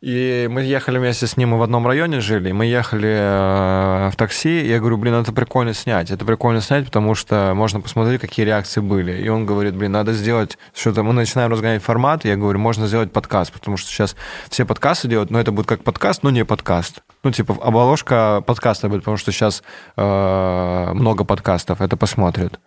И 0.00 0.46
мы 0.48 0.62
ехали 0.62 0.96
вместе 0.96 1.26
с 1.26 1.36
ним, 1.36 1.48
мы 1.50 1.58
в 1.58 1.62
одном 1.62 1.84
районе 1.84 2.20
жили, 2.20 2.52
мы 2.52 2.66
ехали 2.66 3.08
э, 3.08 4.10
в 4.12 4.16
такси, 4.16 4.60
и 4.60 4.68
я 4.68 4.78
говорю, 4.78 4.96
блин, 4.96 5.14
это 5.14 5.32
прикольно 5.32 5.74
снять, 5.74 6.12
это 6.12 6.24
прикольно 6.24 6.60
снять, 6.60 6.84
потому 6.84 7.16
что 7.16 7.52
можно 7.56 7.80
посмотреть, 7.80 8.20
какие 8.20 8.46
реакции 8.46 8.80
были. 8.80 9.20
И 9.20 9.28
он 9.28 9.44
говорит, 9.44 9.74
блин, 9.74 9.90
надо 9.90 10.12
сделать 10.12 10.56
что-то, 10.72 11.02
мы 11.02 11.12
начинаем 11.12 11.50
разгонять 11.50 11.82
формат, 11.82 12.24
и 12.24 12.28
я 12.28 12.36
говорю, 12.36 12.60
можно 12.60 12.86
сделать 12.86 13.10
подкаст, 13.10 13.52
потому 13.52 13.76
что 13.76 13.90
сейчас 13.90 14.14
все 14.48 14.64
подкасты 14.64 15.08
делают, 15.08 15.30
но 15.30 15.40
это 15.40 15.50
будет 15.50 15.66
как 15.66 15.82
подкаст, 15.82 16.22
но 16.22 16.30
не 16.30 16.44
подкаст. 16.44 17.02
Ну, 17.24 17.32
типа, 17.32 17.56
обложка 17.60 18.44
подкаста 18.46 18.88
будет, 18.88 19.00
потому 19.00 19.16
что 19.16 19.32
сейчас 19.32 19.64
э, 19.96 20.90
много 20.94 21.24
подкастов, 21.24 21.80
это 21.80 21.96
посмотрят. 21.96 22.60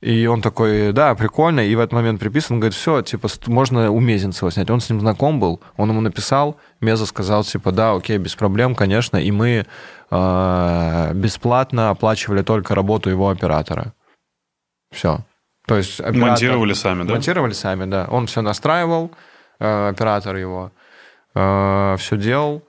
И 0.00 0.26
он 0.26 0.42
такой, 0.42 0.92
да, 0.92 1.14
прикольно, 1.16 1.58
и 1.60 1.74
в 1.74 1.80
этот 1.80 1.92
момент 1.92 2.20
приписан, 2.20 2.54
он 2.54 2.60
говорит, 2.60 2.76
все, 2.78 3.02
типа, 3.02 3.28
можно 3.46 3.90
у 3.90 3.98
Мезенцева 3.98 4.50
снять. 4.52 4.70
Он 4.70 4.80
с 4.80 4.88
ним 4.90 5.00
знаком 5.00 5.40
был, 5.40 5.60
он 5.76 5.90
ему 5.90 6.00
написал, 6.00 6.56
Меза 6.80 7.04
сказал, 7.04 7.42
типа, 7.42 7.72
да, 7.72 7.94
окей, 7.94 8.16
без 8.18 8.36
проблем, 8.36 8.76
конечно, 8.76 9.16
и 9.16 9.32
мы 9.32 9.66
э, 10.10 11.12
бесплатно 11.14 11.90
оплачивали 11.90 12.42
только 12.42 12.76
работу 12.76 13.10
его 13.10 13.28
оператора. 13.28 13.92
Все. 14.92 15.18
То 15.66 15.76
есть 15.76 15.98
оператор- 16.00 16.14
Монтировали 16.28 16.72
сами, 16.74 17.02
да? 17.02 17.12
Монтировали 17.14 17.52
сами, 17.52 17.84
да. 17.90 18.06
Он 18.08 18.26
все 18.28 18.40
настраивал, 18.40 19.10
э, 19.58 19.88
оператор 19.88 20.36
его, 20.36 20.70
все 21.34 22.16
делал 22.16 22.62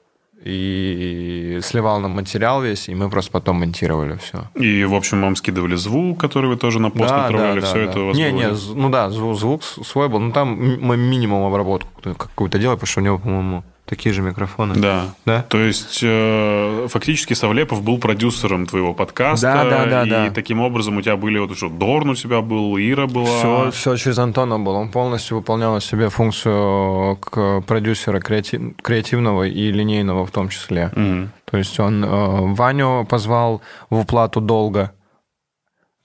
и 0.44 1.60
сливал 1.62 2.00
нам 2.00 2.12
материал 2.12 2.62
весь, 2.62 2.90
и 2.90 2.96
мы 2.96 3.10
просто 3.10 3.32
потом 3.32 3.58
монтировали 3.58 4.18
все. 4.18 4.44
И, 4.56 4.86
в 4.86 4.94
общем, 4.94 5.22
вам 5.22 5.36
скидывали 5.36 5.76
звук, 5.76 6.20
который 6.20 6.50
вы 6.50 6.56
тоже 6.58 6.80
на 6.80 6.90
пост 6.90 7.12
отправляли, 7.12 7.60
все 7.62 7.80
это 7.80 8.00
у 8.00 8.08
вас 8.08 8.18
Не, 8.18 8.30
было? 8.30 8.40
не, 8.40 8.76
ну 8.76 8.90
да, 8.90 9.10
звук, 9.10 9.38
звук 9.38 9.64
свой 9.64 10.08
был. 10.08 10.20
Ну 10.20 10.32
там 10.32 10.78
мы 10.82 10.98
минимум 10.98 11.46
обработку 11.46 11.90
какую-то 12.02 12.58
делали, 12.58 12.76
потому 12.78 12.88
что 12.88 13.02
у 13.02 13.04
него, 13.04 13.18
по-моему, 13.20 13.64
такие 13.90 14.14
же 14.14 14.22
микрофоны. 14.22 14.76
Да. 14.76 15.06
Да? 15.26 15.42
То 15.50 15.58
есть, 15.58 16.00
э, 16.04 16.88
фактически 16.90 17.34
Савлепов 17.34 17.82
был 17.84 17.98
продюсером 17.98 18.66
твоего 18.68 18.94
подкаста. 18.94 19.48
Да, 19.48 19.64
да, 19.66 19.86
да, 19.86 20.04
И 20.04 20.10
да. 20.10 20.32
таким 20.32 20.62
образом 20.62 20.98
у 20.98 21.02
тебя 21.02 21.18
были, 21.18 21.40
вот 21.40 21.58
что, 21.58 21.70
Дорн 21.70 22.12
у 22.12 22.16
тебя 22.16 22.42
был, 22.42 22.78
Ира 22.78 23.08
была. 23.08 23.26
Все, 23.26 23.72
все 23.72 23.96
через 23.98 24.20
Антона 24.20 24.60
было. 24.60 24.76
Он 24.78 24.90
полностью 24.90 25.38
выполнял 25.38 25.74
на 25.74 25.82
себе 25.82 26.10
функцию 26.10 27.18
к 27.18 27.62
продюсера 27.62 28.20
креати- 28.20 28.76
креативного 28.82 29.44
и 29.44 29.72
линейного 29.72 30.26
в 30.26 30.32
том 30.32 30.50
числе. 30.50 30.92
Мгм. 30.96 31.32
То 31.50 31.58
есть 31.58 31.80
он 31.80 32.04
э, 32.06 32.08
Ваню 32.54 33.06
позвал 33.10 33.62
в 33.90 34.00
уплату 34.00 34.40
долга. 34.40 34.92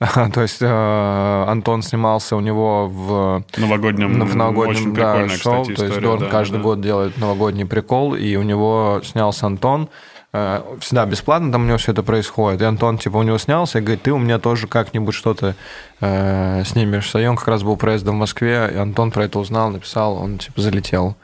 То 0.34 0.42
есть 0.42 0.58
э, 0.60 1.44
Антон 1.48 1.82
снимался 1.82 2.36
у 2.36 2.40
него 2.40 2.88
в 2.88 3.44
Новогоднем, 3.56 4.24
в 4.24 4.36
новогоднем 4.36 4.94
да, 4.94 5.28
шоу. 5.28 5.62
кстати, 5.62 5.64
То 5.66 5.70
есть 5.70 5.82
история. 5.84 6.00
Дорн 6.00 6.20
да, 6.20 6.28
каждый 6.28 6.56
да. 6.56 6.62
год 6.62 6.80
делает 6.80 7.16
новогодний 7.18 7.66
прикол, 7.66 8.14
и 8.14 8.36
у 8.36 8.42
него 8.42 9.00
снялся 9.04 9.46
Антон. 9.46 9.88
Э, 10.32 10.62
Всегда 10.80 11.06
бесплатно 11.06 11.52
там 11.52 11.62
у 11.62 11.66
него 11.66 11.78
все 11.78 11.92
это 11.92 12.02
происходит. 12.02 12.60
И 12.60 12.64
Антон, 12.64 12.98
типа, 12.98 13.18
у 13.18 13.22
него 13.22 13.38
снялся 13.38 13.78
и 13.78 13.82
говорит, 13.82 14.02
ты 14.02 14.12
у 14.12 14.18
меня 14.18 14.38
тоже 14.38 14.66
как-нибудь 14.66 15.14
что-то 15.14 15.54
э, 16.00 16.64
снимешься. 16.64 17.18
И 17.18 17.26
он 17.26 17.36
как 17.36 17.48
раз 17.48 17.62
был 17.62 17.76
проездом 17.76 18.16
в 18.16 18.18
Москве, 18.18 18.70
и 18.74 18.76
Антон 18.76 19.10
про 19.10 19.24
это 19.24 19.38
узнал, 19.38 19.70
написал, 19.70 20.16
он, 20.16 20.38
типа, 20.38 20.60
залетел. 20.60 21.16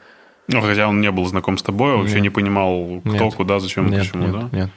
Ну, 0.47 0.61
хотя 0.61 0.87
он 0.87 1.01
не 1.01 1.11
был 1.11 1.25
знаком 1.25 1.57
с 1.57 1.63
тобой, 1.63 1.95
вообще 1.95 2.15
Нет. 2.15 2.23
не 2.23 2.29
понимал, 2.29 3.01
кто, 3.05 3.25
Нет. 3.25 3.35
куда, 3.35 3.59
зачем, 3.59 3.89
нет, 3.89 4.01
почему, 4.01 4.23
нет, 4.23 4.31
да? 4.33 4.57
нет. 4.57 4.69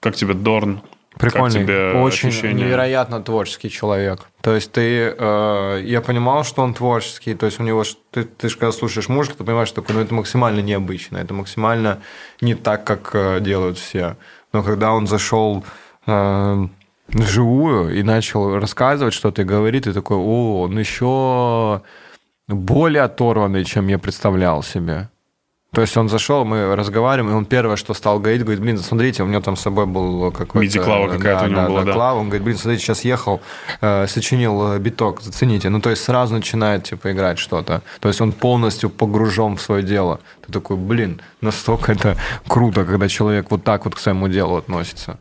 Как 0.00 0.14
тебе 0.14 0.34
Дорн? 0.34 0.80
Прикольный, 1.22 1.60
Как 1.60 1.66
тебе 1.66 1.92
очень 1.92 2.28
ощущения? 2.30 2.64
невероятно 2.64 3.22
творческий 3.22 3.70
человек. 3.70 4.26
То 4.40 4.54
есть 4.54 4.72
ты, 4.72 5.14
э, 5.16 5.80
я 5.84 6.00
понимал, 6.00 6.42
что 6.42 6.62
он 6.62 6.74
творческий, 6.74 7.34
то 7.34 7.46
есть 7.46 7.60
у 7.60 7.62
него, 7.62 7.84
ты, 8.10 8.24
ты 8.24 8.48
же 8.48 8.56
когда 8.56 8.72
слушаешь 8.72 9.08
музыку, 9.08 9.36
ты 9.38 9.44
понимаешь, 9.44 9.68
что 9.68 9.84
ну, 9.88 10.00
это 10.00 10.12
максимально 10.12 10.60
необычно, 10.60 11.18
это 11.18 11.32
максимально 11.32 12.00
не 12.40 12.54
так, 12.56 12.84
как 12.84 13.10
э, 13.14 13.40
делают 13.40 13.78
все. 13.78 14.16
Но 14.52 14.64
когда 14.64 14.92
он 14.92 15.06
зашел 15.06 15.64
э, 16.06 16.66
вживую 17.08 17.96
и 17.96 18.02
начал 18.02 18.58
рассказывать 18.58 19.14
что-то 19.14 19.42
и 19.42 19.44
говорит, 19.44 19.84
ты 19.84 19.92
такой, 19.92 20.16
о, 20.16 20.62
он 20.62 20.78
еще 20.78 21.82
более 22.48 23.02
оторванный, 23.02 23.64
чем 23.64 23.86
я 23.86 23.98
представлял 23.98 24.62
себе. 24.64 25.08
То 25.74 25.80
есть 25.80 25.96
он 25.96 26.10
зашел, 26.10 26.44
мы 26.44 26.76
разговариваем, 26.76 27.32
и 27.32 27.34
он 27.34 27.46
первое, 27.46 27.76
что 27.76 27.94
стал 27.94 28.20
говорить, 28.20 28.42
говорит, 28.42 28.60
блин, 28.60 28.76
смотрите, 28.76 29.22
у 29.22 29.26
него 29.26 29.40
там 29.40 29.56
с 29.56 29.62
собой 29.62 29.86
был 29.86 30.30
какой-то... 30.30 30.78
MIDI-клава 30.78 31.08
какая-то 31.08 31.44
у 31.46 31.48
него 31.48 31.66
была, 31.66 31.84
да. 31.84 31.92
клава. 31.92 32.18
Он 32.18 32.26
говорит, 32.26 32.44
блин, 32.44 32.58
смотрите, 32.58 32.84
сейчас 32.84 33.04
ехал, 33.04 33.40
э, 33.80 34.06
сочинил 34.06 34.74
э, 34.74 34.78
биток, 34.78 35.22
зацените. 35.22 35.70
Ну, 35.70 35.80
то 35.80 35.88
есть 35.88 36.04
сразу 36.04 36.34
начинает, 36.34 36.84
типа, 36.84 37.12
играть 37.12 37.38
что-то. 37.38 37.80
То 38.00 38.08
есть 38.08 38.20
он 38.20 38.32
полностью 38.32 38.90
погружен 38.90 39.56
в 39.56 39.62
свое 39.62 39.82
дело. 39.82 40.20
Ты 40.46 40.52
такой, 40.52 40.76
блин, 40.76 41.22
настолько 41.40 41.92
это 41.92 42.18
круто, 42.46 42.84
когда 42.84 43.08
человек 43.08 43.50
вот 43.50 43.64
так 43.64 43.86
вот 43.86 43.94
к 43.94 43.98
своему 43.98 44.28
делу 44.28 44.56
относится. 44.56 45.18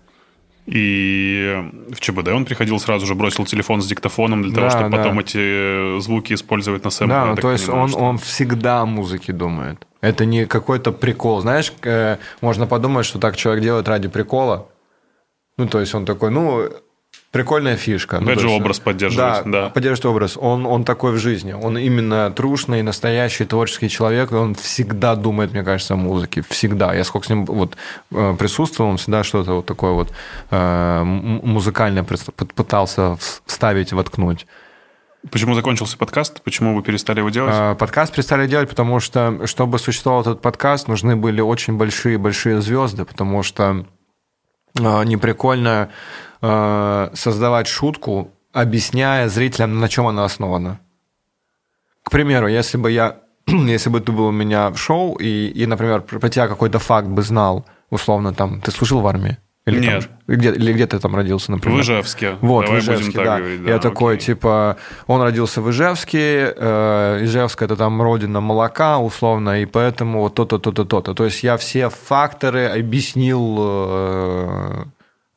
И 0.65 1.63
в 1.93 2.01
ЧБД 2.01 2.27
он 2.27 2.43
приходил 2.43 2.77
сразу 2.77 3.05
же, 3.05 3.15
бросил 3.15 3.45
телефон 3.45 3.81
с 3.81 3.87
диктофоном 3.87 4.43
для 4.43 4.53
того, 4.53 4.67
Да, 4.67 4.71
чтобы 4.71 4.89
да. 4.89 4.97
потом 4.97 5.19
эти 5.19 5.99
звуки 6.01 6.33
использовать 6.33 6.83
на 6.83 6.89
сэмпле. 6.89 7.15
Да, 7.15 7.25
ну, 7.27 7.35
то 7.37 7.53
есть 7.53 7.67
понимаю, 7.67 7.83
он, 7.83 7.89
что- 7.89 7.99
он 7.99 8.17
всегда 8.17 8.81
о 8.81 8.85
музыке 8.85 9.31
думает. 9.31 9.87
Это 10.01 10.25
не 10.25 10.45
какой-то 10.45 10.91
прикол. 10.91 11.41
Знаешь, 11.41 11.71
э, 11.83 12.17
можно 12.41 12.67
подумать, 12.67 13.05
что 13.05 13.19
так 13.19 13.37
человек 13.37 13.63
делает 13.63 13.87
ради 13.87 14.07
прикола. 14.07 14.67
Ну, 15.57 15.67
то 15.67 15.79
есть 15.79 15.93
он 15.93 16.05
такой, 16.05 16.31
ну, 16.31 16.69
прикольная 17.31 17.77
фишка. 17.77 18.19
Ну, 18.19 18.25
Опять 18.25 18.35
то 18.35 18.41
же, 18.41 18.47
есть, 18.47 18.61
образ 18.61 18.79
поддерживать, 18.79 19.45
да. 19.45 19.69
поддерживает 19.69 20.05
образ. 20.05 20.37
Он, 20.37 20.65
он 20.65 20.83
такой 20.83 21.11
в 21.11 21.17
жизни. 21.17 21.53
Он 21.53 21.77
именно 21.77 22.31
трушный, 22.31 22.81
настоящий 22.81 23.45
творческий 23.45 23.89
человек, 23.89 24.31
он 24.31 24.55
всегда 24.55 25.15
думает, 25.15 25.51
мне 25.53 25.63
кажется, 25.63 25.93
о 25.93 25.97
музыке. 25.97 26.43
Всегда. 26.49 26.93
Я 26.93 27.03
сколько 27.03 27.27
с 27.27 27.29
ним 27.29 27.45
вот 27.45 27.77
э, 28.11 28.35
присутствовал, 28.37 28.89
он 28.89 28.97
всегда 28.97 29.23
что-то 29.23 29.53
вот 29.53 29.65
такое 29.65 29.91
вот 29.91 30.11
э, 30.49 31.03
музыкальное 31.03 32.03
пытался 32.03 33.01
вс- 33.01 33.41
вставить, 33.45 33.93
воткнуть. 33.93 34.45
Почему 35.29 35.53
закончился 35.53 35.97
подкаст? 35.97 36.41
Почему 36.41 36.75
вы 36.75 36.81
перестали 36.81 37.19
его 37.19 37.29
делать? 37.29 37.53
А, 37.55 37.75
Подкаст 37.75 38.13
перестали 38.13 38.47
делать, 38.47 38.67
потому 38.67 38.99
что, 38.99 39.45
чтобы 39.45 39.77
существовал 39.77 40.21
этот 40.21 40.41
подкаст, 40.41 40.87
нужны 40.87 41.15
были 41.15 41.41
очень 41.41 41.77
большие-большие 41.77 42.61
звезды, 42.61 43.05
потому 43.05 43.43
что 43.43 43.85
а, 44.79 45.03
неприкольно 45.03 45.91
а, 46.41 47.11
создавать 47.13 47.67
шутку, 47.67 48.31
объясняя 48.51 49.29
зрителям, 49.29 49.79
на 49.79 49.89
чем 49.89 50.07
она 50.07 50.25
основана. 50.25 50.79
К 52.03 52.09
примеру, 52.09 52.47
если 52.47 52.77
бы 52.77 52.91
я, 52.91 53.19
если 53.47 53.89
бы 53.89 54.01
ты 54.01 54.11
был 54.11 54.27
у 54.27 54.31
меня 54.31 54.71
в 54.71 54.77
шоу, 54.77 55.15
и, 55.17 55.47
и 55.49 55.67
например, 55.67 56.01
про 56.01 56.29
тебя 56.29 56.47
какой-то 56.47 56.79
факт 56.79 57.07
бы 57.07 57.21
знал, 57.21 57.65
условно, 57.91 58.33
там, 58.33 58.59
ты 58.59 58.71
служил 58.71 59.01
в 59.01 59.07
армии? 59.07 59.37
Или 59.67 59.75
там- 59.79 59.93
Нет. 59.93 60.09
где, 60.27 60.49
или 60.53 60.73
где 60.73 60.87
ты 60.87 60.97
там 60.97 61.15
родился, 61.15 61.47
в 61.47 61.49
например? 61.55 61.81
Ижевске. 61.81 62.35
Вот, 62.41 62.65
Давай 62.65 62.81
в 62.81 62.83
Ижевске, 62.83 63.23
да. 63.23 63.37
говорить. 63.37 63.61
Я 63.67 63.77
такой, 63.77 64.15
окей. 64.15 64.25
типа, 64.27 64.77
он 65.05 65.21
родился 65.21 65.61
в 65.61 65.69
Ижевске, 65.69 66.51
э, 66.57 67.19
Ижевск 67.23 67.61
это 67.61 67.75
там 67.75 68.01
родина 68.01 68.41
молока, 68.41 68.97
условно, 68.97 69.61
и 69.61 69.65
поэтому 69.65 70.21
вот 70.21 70.33
то-то, 70.33 70.57
то-то, 70.57 70.83
то-то. 70.85 71.13
То 71.13 71.25
есть 71.25 71.43
я 71.43 71.57
все 71.57 71.89
факторы 71.89 72.65
объяснил 72.65 73.57
э, 73.59 74.83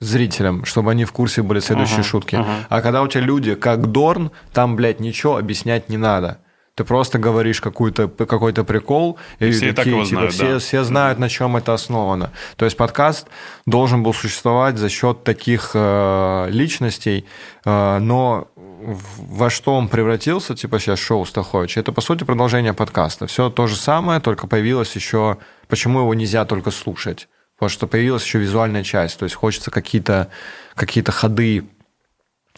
зрителям, 0.01 0.65
чтобы 0.65 0.93
они 0.93 1.05
в 1.05 1.13
курсе 1.13 1.43
были 1.43 1.61
следующие 1.61 1.97
Ага, 2.01 2.05
шутки. 2.09 2.37
ага. 2.37 2.49
А 2.69 2.81
когда 2.81 3.03
у 3.03 3.09
тебя 3.09 3.23
люди, 3.23 3.55
как 3.55 3.91
Дорн, 3.91 4.31
там, 4.53 4.75
блядь, 4.77 5.01
ничего 5.01 5.37
объяснять 5.37 5.89
не 5.91 5.97
надо. 5.99 6.39
Ты 6.77 6.83
просто 6.83 7.19
говоришь 7.19 7.61
какой-то 7.61 8.09
какой-то 8.09 8.65
прикол, 8.65 9.19
и, 9.39 9.53
все 9.53 9.69
и 9.69 9.73
так 9.73 9.87
его 9.87 10.05
знают, 10.05 10.33
все, 10.33 10.55
да. 10.55 10.59
все 10.59 10.83
знают, 10.83 11.21
на 11.21 11.29
чем 11.29 11.57
это 11.57 11.73
основано. 11.73 12.33
То 12.57 12.65
есть 12.65 12.77
подкаст 12.77 13.29
должен 13.65 14.03
был 14.03 14.13
существовать 14.13 14.77
за 14.77 14.89
счет 14.89 15.23
таких 15.23 15.71
э, 15.75 16.47
личностей, 16.51 17.27
э, 17.65 17.99
но 17.99 18.49
во 18.57 19.51
что 19.51 19.75
он 19.77 19.89
превратился, 19.89 20.57
типа 20.57 20.81
сейчас 20.81 20.99
шоу 20.99 21.25
Стахович, 21.25 21.79
это 21.79 21.93
по 21.93 22.01
сути 22.01 22.25
продолжение 22.25 22.73
подкаста. 22.73 23.29
Все 23.29 23.51
то 23.51 23.67
же 23.67 23.77
самое, 23.77 24.21
только 24.21 24.47
появилось 24.47 24.95
еще... 24.97 25.39
Почему 25.69 26.01
его 26.01 26.13
нельзя 26.13 26.45
только 26.45 26.71
слушать? 26.71 27.29
Потому 27.57 27.71
что 27.71 27.87
появилась 27.87 28.25
еще 28.25 28.41
визуальная 28.41 28.83
часть, 28.83 29.19
то 29.19 29.25
есть 29.25 29.37
хочется 29.37 29.71
какие-то 29.71 30.29
какие 30.75 31.05
ходы 31.05 31.65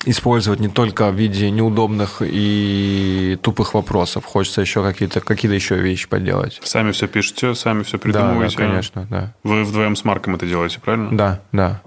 использовать 0.06 0.60
не 0.60 0.68
только 0.68 1.10
в 1.10 1.14
виде 1.14 1.50
неудобных 1.50 2.22
и 2.24 3.38
тупых 3.42 3.74
вопросов, 3.74 4.24
хочется 4.24 4.60
еще 4.62 4.82
какие-то 4.82 5.20
какие 5.20 5.52
еще 5.52 5.76
вещи 5.76 6.08
поделать. 6.08 6.60
Сами 6.62 6.92
все 6.92 7.06
пишете, 7.08 7.54
сами 7.54 7.82
все 7.82 7.98
Да, 7.98 8.04
да, 8.04 8.18
придумываете. 8.20 8.56
конечно, 8.56 9.06
да. 9.10 9.34
Вы 9.42 9.64
вдвоем 9.64 9.96
с 9.96 10.04
Марком 10.04 10.36
это 10.36 10.46
делаете, 10.46 10.80
правильно? 10.80 11.16
Да, 11.16 11.40
да. 11.52 11.82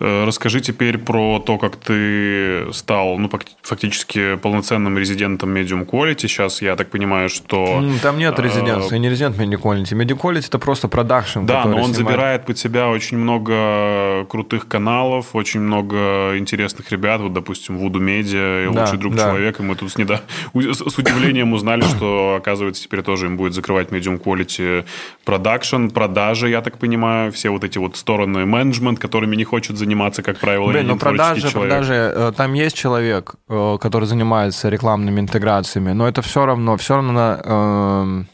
Э, 0.00 0.24
Расскажи 0.26 0.60
теперь 0.60 0.98
про 0.98 1.38
то, 1.40 1.58
как 1.58 1.76
ты 1.76 2.72
стал 2.72 3.18
ну, 3.18 3.28
факти- 3.28 3.54
фактически 3.62 4.36
полноценным 4.36 4.98
резидентом 4.98 5.54
Medium 5.56 5.86
Quality. 5.86 6.20
Сейчас 6.28 6.62
я 6.62 6.76
так 6.76 6.90
понимаю, 6.90 7.28
что... 7.28 7.82
Там 8.02 8.18
нет 8.18 8.38
э, 8.38 8.42
резиденции, 8.42 8.98
не 8.98 9.08
резидент 9.10 9.38
Medium 9.38 9.62
Quality. 9.62 9.94
Medium 9.94 10.19
Quality 10.19 10.48
это 10.48 10.58
просто 10.58 10.88
продакшн. 10.88 11.44
Да, 11.44 11.64
но 11.64 11.76
он 11.78 11.92
снимает- 11.92 11.96
забирает 11.96 12.46
под 12.46 12.58
себя 12.58 12.88
очень 12.88 13.18
много 13.18 14.24
крутых 14.28 14.68
каналов, 14.68 15.34
очень 15.34 15.60
много 15.60 16.36
интересных 16.38 16.90
ребят. 16.92 17.20
Вот, 17.20 17.32
допустим, 17.32 17.78
Вуду 17.78 18.00
Медиа 18.00 18.64
и 18.68 18.72
Да, 18.72 18.82
лучший 18.82 18.98
друг 18.98 19.14
да. 19.14 19.24
человека. 19.24 19.62
Мы 19.62 19.74
тут 19.76 19.90
с, 19.90 19.96
недо- 19.98 20.20
с 20.54 20.98
удивлением 20.98 21.52
узнали, 21.52 21.82
что, 21.96 22.36
оказывается, 22.38 22.82
теперь 22.82 23.02
тоже 23.02 23.26
им 23.26 23.36
будет 23.36 23.54
закрывать 23.54 23.88
Medium 23.90 24.22
Quality 24.22 24.84
продакшн, 25.24 25.88
продажи, 25.88 26.48
я 26.48 26.60
так 26.62 26.78
понимаю, 26.78 27.32
все 27.32 27.50
вот 27.50 27.64
эти 27.64 27.78
вот 27.78 27.96
стороны 27.96 28.46
менеджмент, 28.46 28.98
которыми 29.16 29.36
не 29.36 29.44
хочет 29.44 29.76
заниматься, 29.76 30.22
как 30.22 30.38
правило, 30.38 30.70
Блин, 30.70 30.86
ну 30.86 30.98
продажи, 30.98 31.40
человек. 31.40 31.70
продажи, 31.70 31.94
э, 31.94 32.32
там 32.36 32.52
есть 32.54 32.76
человек, 32.76 33.34
э, 33.48 33.78
который 33.80 34.04
занимается 34.04 34.68
рекламными 34.68 35.20
интеграциями, 35.20 35.92
но 35.92 36.06
это 36.06 36.20
все 36.20 36.44
равно, 36.44 36.76
все 36.76 36.96
равно 36.96 37.40
эм, 37.44 38.26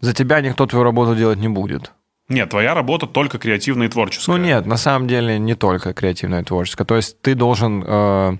за 0.00 0.12
тебя 0.12 0.40
никто 0.40 0.66
твою 0.66 0.84
работу 0.84 1.14
делать 1.14 1.38
не 1.38 1.48
будет. 1.48 1.92
Нет, 2.28 2.50
твоя 2.50 2.74
работа 2.74 3.06
только 3.06 3.38
креативная 3.38 3.86
и 3.86 3.90
творческая. 3.90 4.32
Ну 4.32 4.38
нет, 4.38 4.66
на 4.66 4.76
самом 4.76 5.06
деле 5.06 5.38
не 5.38 5.54
только 5.54 5.92
креативное 5.92 6.42
творческое. 6.42 6.84
То 6.84 6.96
есть 6.96 7.20
ты 7.22 7.34
должен 7.34 7.84
э, 7.86 8.38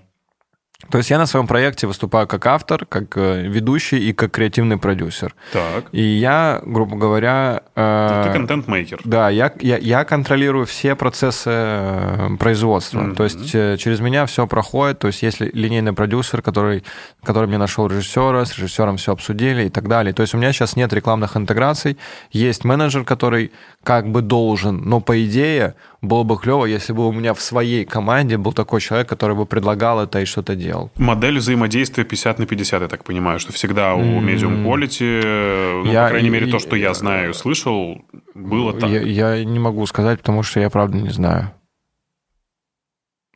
То 0.91 0.99
есть 0.99 1.11
я 1.11 1.19
на 1.19 1.27
своем 1.27 1.47
проекте 1.47 1.87
выступаю 1.87 2.27
как 2.27 2.47
автор, 2.47 2.87
как 2.87 3.17
э, 3.17 3.43
ведущий 3.43 3.99
и 3.99 4.13
как 4.13 4.33
креативный 4.33 4.77
продюсер. 4.77 5.35
Так. 5.53 5.87
И 5.93 6.03
я, 6.03 6.61
грубо 6.65 6.97
говоря... 6.97 7.63
э, 7.75 8.23
Ты 8.27 8.33
контент-мейкер. 8.33 9.01
Да, 9.05 9.29
я, 9.31 9.53
я, 9.61 9.77
я 9.79 10.05
контролирую 10.05 10.67
все 10.67 10.95
процессы 10.95 11.51
э, 11.51 12.29
производства. 12.39 13.01
Мгм. 13.01 13.15
То 13.15 13.25
есть 13.25 13.55
э, 13.55 13.77
через 13.79 14.01
меня 14.01 14.27
все 14.27 14.47
проходит. 14.47 14.99
То 14.99 15.09
есть 15.09 15.23
если 15.23 15.51
линейный 15.53 15.93
продюсер, 15.93 16.43
который, 16.43 16.85
который 17.23 17.49
мне 17.49 17.59
нашел 17.59 17.87
режиссера, 17.87 18.45
с 18.45 18.57
режиссером 18.57 18.97
все 18.97 19.13
обсудили 19.13 19.65
и 19.65 19.71
так 19.71 19.89
далее. 19.89 20.13
То 20.13 20.23
есть 20.23 20.35
у 20.35 20.39
меня 20.39 20.53
сейчас 20.53 20.77
нет 20.77 20.93
рекламных 20.93 21.37
интеграций. 21.37 21.99
Есть 22.31 22.65
менеджер, 22.65 23.05
который 23.05 23.53
как 23.83 24.09
бы 24.11 24.23
должен, 24.23 24.83
но 24.85 25.01
по 25.01 25.25
идее 25.25 25.75
было 26.05 26.23
бы 26.23 26.37
клево, 26.39 26.67
если 26.67 26.93
бы 26.93 27.07
у 27.09 27.13
меня 27.13 27.33
в 27.35 27.41
своей 27.41 27.85
команде 27.85 28.37
был 28.37 28.53
такой 28.53 28.81
человек, 28.81 29.09
который 29.09 29.35
бы 29.37 29.47
предлагал 29.47 30.01
это 30.01 30.21
и 30.21 30.25
что-то 30.25 30.55
делал. 30.55 30.91
Модель 30.97 31.39
взаимодействия 31.39 32.05
50 32.05 32.39
на 32.39 32.47
50, 32.47 32.83
я 32.83 32.89
так 32.89 33.05
понимаю, 33.05 33.39
что 33.41 33.53
всегда 33.53 33.95
у 33.95 34.21
Medium 34.21 34.65
Quality, 34.65 35.83
ну, 35.85 35.93
Я- 35.93 36.05
по 36.05 36.09
крайней 36.11 36.31
мере, 36.31 36.47
и- 36.49 36.51
то, 36.51 36.59
что 36.59 36.77
я 36.77 36.95
знаю 36.95 37.31
и 37.31 37.33
слышал, 37.35 38.03
было 38.35 38.73
так. 38.73 38.91
Я, 38.91 39.01
я 39.35 39.45
не 39.45 39.59
могу 39.59 39.85
сказать, 39.87 40.21
потому 40.21 40.43
что 40.43 40.61
я 40.61 40.71
правда 40.71 40.97
не 40.97 41.11
знаю. 41.11 41.51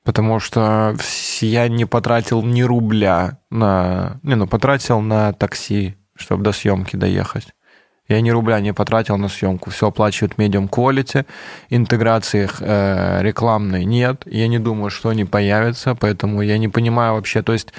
Потому 0.04 0.40
что 0.40 0.96
я 1.40 1.68
не 1.68 1.84
потратил 1.84 2.42
ни 2.42 2.62
рубля 2.62 3.40
на... 3.50 4.18
Не, 4.22 4.36
ну, 4.36 4.46
потратил 4.46 5.00
на 5.00 5.32
такси, 5.34 5.96
чтобы 6.16 6.42
до 6.42 6.52
съемки 6.52 6.96
доехать. 6.96 7.48
Я 8.08 8.22
ни 8.22 8.30
рубля 8.30 8.60
не 8.60 8.72
потратил 8.72 9.18
на 9.18 9.28
съемку. 9.28 9.70
Все 9.70 9.88
оплачивает 9.88 10.38
medium 10.38 10.68
quality. 10.68 11.26
Интеграции 11.68 12.48
э, 12.60 13.22
рекламной 13.22 13.84
нет. 13.84 14.22
Я 14.26 14.48
не 14.48 14.58
думаю, 14.58 14.90
что 14.90 15.10
они 15.10 15.24
появятся, 15.24 15.94
поэтому 15.94 16.40
я 16.40 16.56
не 16.58 16.68
понимаю 16.68 17.14
вообще. 17.14 17.42
То 17.42 17.52
есть 17.52 17.74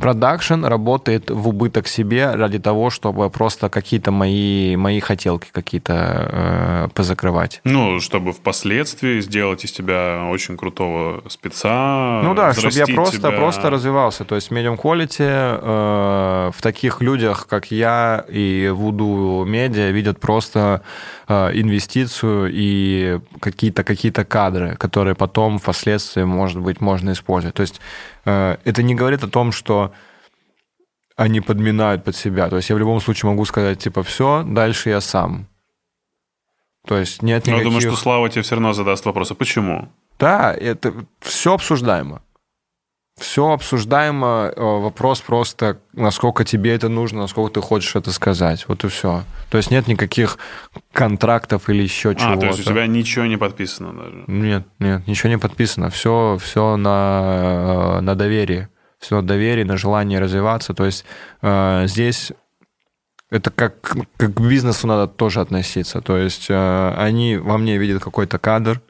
продакшн 0.00 0.64
работает 0.64 1.30
в 1.30 1.48
убыток 1.48 1.86
себе 1.86 2.34
ради 2.34 2.58
того, 2.58 2.90
чтобы 2.90 3.30
просто 3.30 3.68
какие-то 3.68 4.10
мои, 4.10 4.76
мои 4.76 5.00
хотелки 5.00 5.48
какие-то 5.52 5.94
э, 5.94 6.88
позакрывать. 6.94 7.60
Ну, 7.64 8.00
чтобы 8.00 8.32
впоследствии 8.32 9.20
сделать 9.20 9.64
из 9.64 9.72
тебя 9.72 10.26
очень 10.30 10.56
крутого 10.56 11.22
спеца. 11.28 12.22
Ну 12.24 12.34
да, 12.34 12.52
чтобы 12.52 12.74
я 12.74 12.86
просто, 12.86 13.18
тебя. 13.18 13.30
просто 13.32 13.70
развивался. 13.70 14.24
То 14.24 14.34
есть 14.34 14.50
medium 14.50 14.76
quality 14.76 15.18
э, 15.20 16.50
в 16.56 16.62
таких 16.62 17.00
людях, 17.00 17.46
как 17.46 17.70
я 17.70 18.24
и 18.28 18.70
Voodoo 18.72 19.44
Media, 19.44 19.90
видят 19.92 20.18
просто 20.18 20.82
э, 21.28 21.50
инвестицию 21.54 22.50
и 22.52 23.20
какие-то 23.40 23.84
какие 23.84 24.10
кадры, 24.10 24.76
которые 24.76 25.14
потом 25.14 25.58
впоследствии, 25.58 26.24
может 26.24 26.60
быть, 26.60 26.80
можно 26.80 27.12
использовать. 27.12 27.54
То 27.54 27.62
есть 27.62 27.80
э, 28.24 28.56
это 28.64 28.82
не 28.82 28.94
говорит 28.94 29.24
о 29.24 29.28
том, 29.28 29.52
что 29.52 29.89
они 31.20 31.42
подминают 31.42 32.02
под 32.02 32.16
себя. 32.16 32.48
То 32.48 32.56
есть 32.56 32.70
я 32.70 32.76
в 32.76 32.78
любом 32.78 32.98
случае 32.98 33.30
могу 33.30 33.44
сказать, 33.44 33.78
типа, 33.78 34.02
все, 34.02 34.42
дальше 34.42 34.88
я 34.88 35.02
сам. 35.02 35.46
То 36.86 36.96
есть 36.96 37.22
нет 37.22 37.46
Но 37.46 37.52
я 37.52 37.58
никаких... 37.58 37.64
думаю, 37.64 37.80
что 37.94 38.02
Слава 38.02 38.30
тебе 38.30 38.40
все 38.40 38.54
равно 38.54 38.72
задаст 38.72 39.04
вопрос, 39.04 39.30
а 39.30 39.34
почему? 39.34 39.90
Да, 40.18 40.54
это 40.54 40.94
все 41.20 41.52
обсуждаемо. 41.52 42.22
Все 43.18 43.50
обсуждаемо. 43.50 44.50
э, 44.56 44.60
Вопрос 44.62 45.20
просто, 45.20 45.76
насколько 45.92 46.44
тебе 46.44 46.74
это 46.74 46.88
нужно, 46.88 47.20
насколько 47.20 47.52
ты 47.52 47.60
хочешь 47.60 47.94
это 47.96 48.12
сказать. 48.12 48.64
Вот 48.66 48.82
и 48.84 48.88
все. 48.88 49.24
То 49.50 49.58
есть 49.58 49.70
нет 49.70 49.88
никаких 49.88 50.38
контрактов 50.90 51.68
или 51.68 51.82
еще 51.82 52.14
чего-то. 52.14 52.32
А, 52.32 52.40
то 52.40 52.46
есть 52.46 52.60
у 52.60 52.62
тебя 52.62 52.86
ничего 52.86 53.26
не 53.26 53.36
подписано 53.36 53.92
даже. 53.92 54.24
Нет, 54.26 54.66
нет, 54.78 55.06
ничего 55.06 55.28
не 55.28 55.38
подписано. 55.38 55.90
Все, 55.90 56.38
все 56.40 56.78
на, 56.78 57.98
э, 57.98 58.00
на 58.00 58.14
доверии. 58.14 58.68
Все 59.00 59.16
на 59.16 59.26
доверии, 59.26 59.64
на 59.64 59.76
желании 59.76 60.16
развиваться. 60.16 60.74
То 60.74 60.84
есть 60.84 61.04
э, 61.42 61.84
здесь 61.86 62.32
это 63.30 63.50
как, 63.50 63.80
как 64.16 64.34
к 64.34 64.40
бизнесу 64.40 64.86
надо 64.86 65.08
тоже 65.08 65.40
относиться. 65.40 66.00
То 66.00 66.16
есть 66.16 66.46
э, 66.50 66.94
они 66.96 67.36
во 67.36 67.58
мне 67.58 67.78
видят 67.78 68.02
какой-то 68.02 68.38
кадр, 68.38 68.80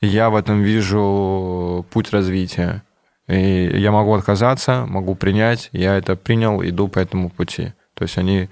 я 0.00 0.30
в 0.30 0.36
этом 0.36 0.62
вижу 0.62 1.86
путь 1.90 2.10
развития. 2.10 2.82
И 3.28 3.80
я 3.80 3.90
могу 3.90 4.14
отказаться, 4.14 4.86
могу 4.86 5.14
принять, 5.14 5.68
я 5.72 5.96
это 5.96 6.16
принял, 6.16 6.62
иду 6.62 6.88
по 6.88 6.98
этому 6.98 7.28
пути. 7.28 7.72
То 7.94 8.02
есть 8.02 8.18
они 8.18 8.48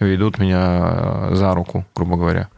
ведут 0.00 0.38
меня 0.38 1.28
за 1.32 1.54
руку, 1.54 1.84
грубо 1.94 2.16
говоря. 2.16 2.48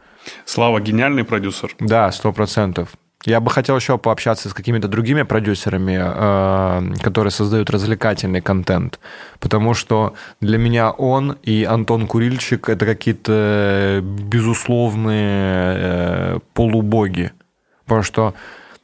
Слава 0.45 0.79
гениальный 0.79 1.23
продюсер. 1.23 1.75
Да, 1.79 2.11
сто 2.11 2.31
процентов. 2.31 2.89
Я 3.25 3.39
бы 3.39 3.51
хотел 3.51 3.75
еще 3.75 3.97
пообщаться 3.97 4.49
с 4.49 4.53
какими-то 4.53 4.87
другими 4.87 5.21
продюсерами, 5.21 5.99
э, 6.01 6.93
которые 7.03 7.31
создают 7.31 7.69
развлекательный 7.69 8.41
контент, 8.41 8.99
потому 9.39 9.75
что 9.75 10.15
для 10.39 10.57
меня 10.57 10.89
он 10.89 11.37
и 11.43 11.63
Антон 11.63 12.07
Курильчик 12.07 12.67
это 12.67 12.85
какие-то 12.85 14.01
безусловные 14.03 15.75
э, 15.77 16.39
полубоги, 16.53 17.31
потому 17.85 18.01
что 18.01 18.33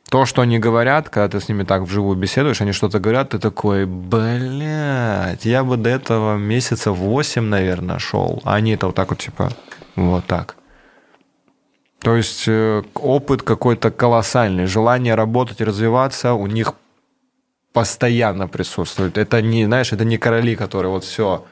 то, 0.09 0.25
что 0.25 0.41
они 0.41 0.59
говорят, 0.59 1.09
когда 1.09 1.27
ты 1.27 1.43
с 1.43 1.49
ними 1.49 1.63
так 1.63 1.81
вживую 1.81 2.15
беседуешь, 2.15 2.61
они 2.61 2.73
что-то 2.73 2.99
говорят, 2.99 3.29
ты 3.29 3.39
такой, 3.39 3.85
блядь, 3.85 5.45
я 5.45 5.63
бы 5.63 5.77
до 5.77 5.89
этого 5.89 6.37
месяца 6.37 6.91
8, 6.91 7.41
наверное, 7.41 7.99
шел. 7.99 8.41
А 8.45 8.55
они 8.55 8.71
это 8.71 8.85
вот 8.85 8.95
так 8.95 9.09
вот, 9.09 9.19
типа, 9.19 9.51
вот 9.95 10.25
так. 10.25 10.56
То 12.07 12.15
есть 12.15 12.45
э, 12.47 12.83
опыт 12.93 13.41
какой-то 13.41 13.91
колоссальный, 13.91 14.65
желание 14.65 15.13
работать 15.13 15.59
развиваться 15.59 16.35
у 16.35 16.47
них 16.47 16.73
постоянно 17.73 18.47
присутствует. 18.47 19.17
Это 19.17 19.41
не, 19.41 19.65
знаешь, 19.65 19.91
это 19.91 20.05
не 20.05 20.17
короли, 20.17 20.55
которые 20.55 20.89
вот 20.89 21.03
все, 21.03 21.43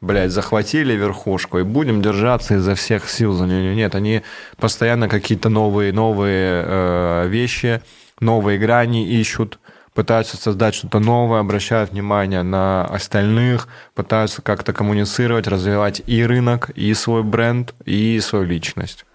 блядь, 0.00 0.30
захватили 0.30 0.92
верхушку 0.92 1.58
и 1.58 1.64
будем 1.64 2.00
держаться 2.00 2.54
изо 2.54 2.76
всех 2.76 3.10
сил 3.10 3.32
за 3.32 3.46
нее. 3.46 3.74
Нет, 3.74 3.96
они 3.96 4.22
постоянно 4.56 5.08
какие-то 5.08 5.48
новые, 5.48 5.92
новые 5.92 6.62
э, 6.64 7.26
вещи, 7.26 7.82
новые 8.20 8.56
грани 8.56 9.08
ищут, 9.20 9.58
пытаются 9.94 10.36
создать 10.36 10.76
что-то 10.76 11.00
новое, 11.00 11.40
обращают 11.40 11.90
внимание 11.90 12.44
на 12.44 12.84
остальных, 12.84 13.66
пытаются 13.96 14.42
как-то 14.42 14.72
коммуницировать, 14.72 15.48
развивать 15.48 16.02
и 16.06 16.24
рынок, 16.24 16.70
и 16.70 16.94
свой 16.94 17.24
бренд, 17.24 17.74
и 17.84 18.20
свою 18.20 18.44
личность. 18.44 19.06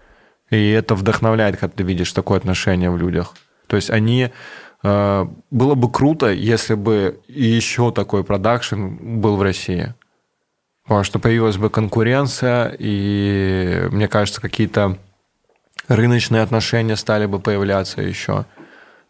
И 0.50 0.70
это 0.70 0.94
вдохновляет, 0.94 1.56
когда 1.56 1.76
ты 1.76 1.82
видишь 1.82 2.12
такое 2.12 2.38
отношение 2.38 2.90
в 2.90 2.98
людях. 2.98 3.34
То 3.66 3.76
есть 3.76 3.90
они... 3.90 4.30
э, 4.82 5.26
было 5.50 5.74
бы 5.74 5.90
круто, 5.90 6.30
если 6.30 6.74
бы 6.74 7.20
еще 7.28 7.92
такой 7.92 8.24
продакшн 8.24 9.20
был 9.20 9.36
в 9.36 9.42
России. 9.42 9.94
Потому 10.84 11.04
что 11.04 11.18
появилась 11.18 11.56
бы 11.56 11.70
конкуренция, 11.70 12.74
и, 12.78 13.88
мне 13.92 14.08
кажется, 14.08 14.40
какие-то 14.40 14.96
рыночные 15.86 16.42
отношения 16.42 16.96
стали 16.96 17.26
бы 17.26 17.38
появляться 17.38 18.02
еще. 18.02 18.44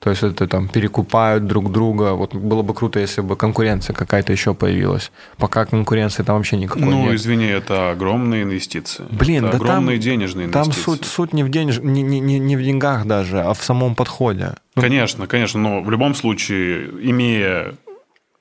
То 0.01 0.09
есть 0.09 0.23
это 0.23 0.49
там 0.49 0.67
перекупают 0.69 1.47
друг 1.47 1.71
друга. 1.71 2.15
Вот 2.15 2.35
было 2.35 2.63
бы 2.63 2.73
круто, 2.73 2.99
если 2.99 3.21
бы 3.21 3.37
конкуренция 3.37 3.93
какая-то 3.95 4.33
еще 4.33 4.55
появилась. 4.55 5.13
Пока 5.37 5.67
конкуренции 5.67 6.23
там 6.23 6.37
вообще 6.37 6.57
никакой 6.57 6.83
Ну, 6.85 7.03
нет. 7.05 7.15
извини, 7.17 7.45
это 7.47 7.91
огромные 7.91 8.45
инвестиции. 8.45 9.05
Блин, 9.11 9.45
это 9.45 9.59
да 9.59 9.65
огромные 9.65 9.97
там- 9.99 10.03
денежные 10.05 10.49
Там 10.49 10.63
инвестиции. 10.65 10.85
суть, 10.91 11.05
суть 11.05 11.33
не, 11.35 11.45
в 11.45 11.51
денеж... 11.51 11.81
не, 11.83 12.01
не, 12.03 12.19
не 12.19 12.39
не 12.39 12.57
в 12.57 12.63
деньгах 12.63 13.05
даже, 13.05 13.43
а 13.43 13.53
в 13.53 13.63
самом 13.63 13.95
подходе. 13.95 14.55
Ну, 14.75 14.81
Конечно, 14.83 15.27
конечно, 15.27 15.61
но 15.61 15.83
в 15.83 15.91
любом 15.91 16.15
случае, 16.15 16.89
имея 17.03 17.75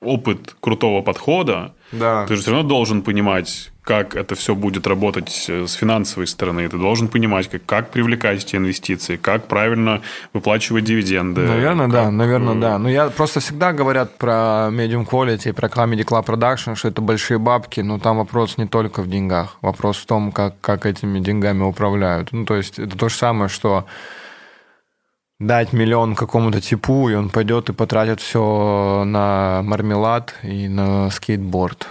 опыт 0.00 0.56
крутого 0.60 1.02
подхода, 1.02 1.74
Да. 1.92 2.24
ты 2.26 2.36
же 2.36 2.40
все 2.42 2.52
равно 2.52 2.66
должен 2.66 3.02
понимать, 3.02 3.70
как 3.90 4.14
это 4.14 4.36
все 4.36 4.54
будет 4.54 4.86
работать 4.86 5.46
э, 5.48 5.66
с 5.66 5.72
финансовой 5.72 6.28
стороны. 6.28 6.68
Ты 6.68 6.78
должен 6.78 7.08
понимать, 7.08 7.48
как, 7.50 7.66
как 7.66 7.90
привлекать 7.90 8.44
эти 8.44 8.54
инвестиции, 8.54 9.16
как 9.16 9.48
правильно 9.48 10.00
выплачивать 10.32 10.84
дивиденды. 10.84 11.40
Наверное, 11.40 11.86
как, 11.86 11.92
да, 11.92 12.10
наверное, 12.12 12.54
да. 12.54 12.78
Но 12.78 12.88
я 12.88 13.08
просто 13.10 13.40
всегда 13.40 13.72
говорят 13.72 14.16
про 14.16 14.68
medium 14.70 15.04
quality, 15.04 15.52
про 15.52 15.66
Comedy 15.66 16.04
Club 16.04 16.24
Production, 16.24 16.76
что 16.76 16.86
это 16.86 17.02
большие 17.02 17.38
бабки, 17.38 17.80
но 17.80 17.98
там 17.98 18.18
вопрос 18.18 18.58
не 18.58 18.68
только 18.68 19.02
в 19.02 19.08
деньгах. 19.08 19.56
Вопрос 19.60 19.96
в 19.96 20.06
том, 20.06 20.30
как, 20.30 20.54
как 20.60 20.86
этими 20.86 21.18
деньгами 21.18 21.64
управляют. 21.64 22.30
Ну, 22.30 22.44
то 22.44 22.54
есть 22.54 22.78
это 22.78 22.96
то 22.96 23.08
же 23.08 23.16
самое, 23.16 23.48
что 23.48 23.86
дать 25.40 25.72
миллион 25.72 26.14
какому-то 26.14 26.60
типу, 26.60 27.08
и 27.08 27.14
он 27.14 27.28
пойдет 27.28 27.70
и 27.70 27.72
потратит 27.72 28.20
все 28.20 29.02
на 29.04 29.62
мармелад 29.64 30.36
и 30.44 30.68
на 30.68 31.10
скейтборд. 31.10 31.88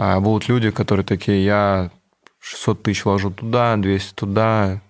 А 0.00 0.20
будут 0.20 0.48
люди, 0.48 0.70
которые 0.70 1.04
такие, 1.04 1.44
я 1.44 1.90
600 2.38 2.84
тысяч 2.84 3.04
ложу 3.04 3.32
туда, 3.32 3.76
200 3.76 4.14
туда, 4.14 4.80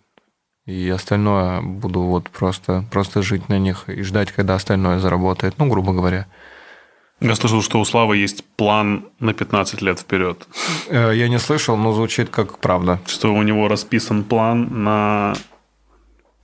и 0.67 0.91
остальное 0.91 1.63
буду 1.63 2.03
вот 2.03 2.29
просто, 2.29 2.85
просто 2.91 3.23
жить 3.23 3.49
на 3.49 3.59
них 3.59 3.89
и 3.89 4.03
ждать, 4.03 4.33
когда 4.33 4.55
остальное 4.55 4.99
заработает, 4.99 5.55
ну, 5.57 5.67
грубо 5.67 5.95
говоря. 5.95 6.27
Я 7.23 7.35
слышал, 7.37 7.63
что 7.63 7.81
у 7.81 7.87
Славы 7.87 8.19
есть 8.19 8.45
план 8.57 9.07
на 9.19 9.33
15 9.33 9.81
лет 9.81 9.99
вперед. 9.99 10.47
Э, 10.91 11.13
Я 11.15 11.29
не 11.29 11.39
слышал, 11.39 11.79
но 11.79 11.95
звучит 11.95 12.29
как 12.29 12.59
правда. 12.59 13.01
Что 13.07 13.33
у 13.33 13.43
него 13.43 13.67
расписан 13.67 14.25
план 14.25 14.69
на 14.85 15.33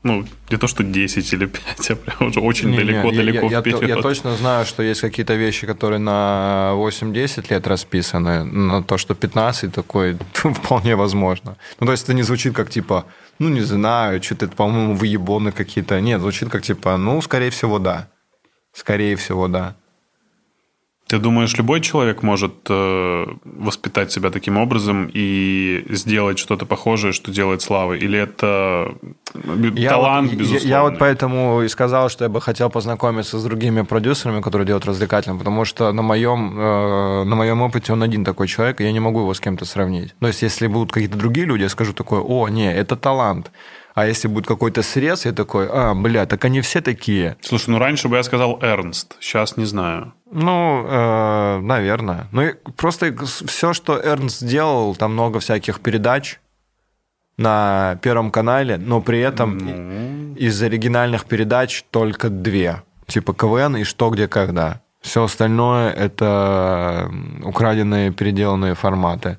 Ну, 0.05 0.27
не 0.51 0.59
то, 0.59 0.67
что 0.67 0.85
10 0.85 1.33
или 1.33 1.47
5, 1.47 1.91
а 1.91 1.97
прям 2.05 2.29
уже 2.29 2.41
очень 2.41 2.77
далеко-далеко 2.77 3.47
я, 3.47 3.53
я, 3.53 3.61
вперед. 3.61 3.83
Я, 3.83 3.89
я 3.97 4.03
точно 4.03 4.37
знаю, 4.37 4.67
что 4.67 4.83
есть 4.83 5.01
какие-то 5.01 5.35
вещи, 5.35 5.67
которые 5.67 5.99
на 5.99 6.73
8-10 6.75 7.47
лет 7.49 7.67
расписаны, 7.67 8.45
на 8.45 8.83
то, 8.83 8.99
что 8.99 9.15
15 9.15 9.73
такой 9.73 10.19
вполне 10.35 10.95
возможно. 10.95 11.57
Ну, 11.81 11.87
то 11.87 11.93
есть 11.93 12.05
это 12.05 12.13
не 12.13 12.23
звучит 12.23 12.55
как 12.55 12.69
типа, 12.69 13.07
ну, 13.39 13.49
не 13.49 13.63
знаю, 13.63 14.23
что-то, 14.23 14.49
по-моему, 14.49 14.95
выебоны 14.95 15.53
какие-то. 15.53 15.99
Нет, 16.01 16.21
звучит 16.21 16.51
как 16.51 16.63
типа, 16.63 16.99
ну, 16.99 17.23
скорее 17.23 17.49
всего, 17.49 17.79
да. 17.79 18.09
Скорее 18.75 19.17
всего, 19.17 19.49
да. 19.49 19.75
Ты 21.07 21.19
думаешь, 21.19 21.55
любой 21.59 21.83
человек 21.83 22.23
может 22.23 22.55
э, 22.71 23.27
воспитать 23.45 24.11
себя 24.11 24.31
таким 24.31 24.57
образом 24.57 25.11
и 25.13 25.85
сделать 25.91 26.39
что-то 26.39 26.65
похожее, 26.65 27.13
что 27.13 27.31
делает 27.31 27.61
Слава? 27.61 27.93
Или 27.93 28.19
это 28.19 28.95
Я 29.75 29.91
талант, 29.91 30.31
вот, 30.31 30.39
безусловно? 30.39 30.67
Я, 30.67 30.77
я 30.77 30.83
вот 30.83 30.99
поэтому 30.99 31.63
и 31.63 31.69
сказал, 31.69 32.09
что 32.09 32.25
я 32.25 32.31
бы 32.31 32.41
хотел 32.41 32.71
познакомиться 32.71 33.39
с 33.39 33.45
другими 33.45 33.83
продюсерами, 33.83 34.41
которые 34.41 34.67
делают 34.67 34.87
развлекательным, 34.87 35.39
потому 35.39 35.67
что 35.67 35.93
на 35.93 36.01
моем, 36.01 36.59
э, 36.59 37.25
на 37.25 37.37
моем 37.37 37.61
опыте 37.61 37.93
он 37.93 38.03
один 38.03 38.25
такой 38.25 38.49
человек, 38.49 38.81
и 38.81 38.85
я 38.85 38.93
не 38.93 39.01
могу 39.01 39.21
его 39.21 39.35
с 39.35 39.41
кем-то 39.41 39.67
сравнить. 39.67 40.15
То 40.21 40.29
есть, 40.29 40.41
если 40.41 40.69
будут 40.69 40.91
какие-то 40.91 41.19
другие 41.19 41.47
люди, 41.47 41.63
я 41.63 41.69
скажу 41.69 41.93
такое, 41.93 42.21
о, 42.21 42.49
не, 42.49 42.73
это 42.73 42.97
талант. 42.97 43.51
А 43.95 44.07
если 44.07 44.27
будет 44.27 44.47
какой-то 44.47 44.83
срез, 44.83 45.25
я 45.25 45.33
такой, 45.33 45.69
а, 45.71 45.95
бля, 45.95 46.27
так 46.27 46.45
они 46.45 46.61
все 46.63 46.81
такие. 46.81 47.37
Слушай, 47.41 47.71
ну 47.71 47.79
раньше 47.79 48.09
бы 48.09 48.17
я 48.17 48.25
сказал 48.25 48.59
Эрнст, 48.61 49.17
сейчас 49.21 49.57
не 49.57 49.65
знаю. 49.67 50.13
Ну, 50.33 50.85
э, 50.85 51.61
наверное. 51.61 52.27
Ну, 52.33 52.51
просто 52.77 53.15
все, 53.47 53.73
что 53.73 53.97
Эрнст 53.97 54.41
сделал, 54.41 54.97
там 54.97 55.13
много 55.13 55.39
всяких 55.39 55.79
передач 55.81 56.41
на 57.37 57.99
Первом 58.03 58.33
канале, 58.33 58.79
но 58.79 59.01
при 59.01 59.21
этом 59.21 59.59
Ну. 59.59 60.35
из 60.35 60.61
оригинальных 60.61 61.25
передач 61.27 61.85
только 61.91 62.31
две. 62.31 62.83
Типа 63.07 63.33
КВН 63.33 63.77
и 63.77 63.85
«Что, 63.85 64.11
где, 64.11 64.27
когда». 64.27 64.81
Все 65.03 65.25
остальное– 65.25 65.91
это 65.93 67.11
украденные, 67.45 68.11
переделанные 68.11 68.75
форматы. 68.75 69.39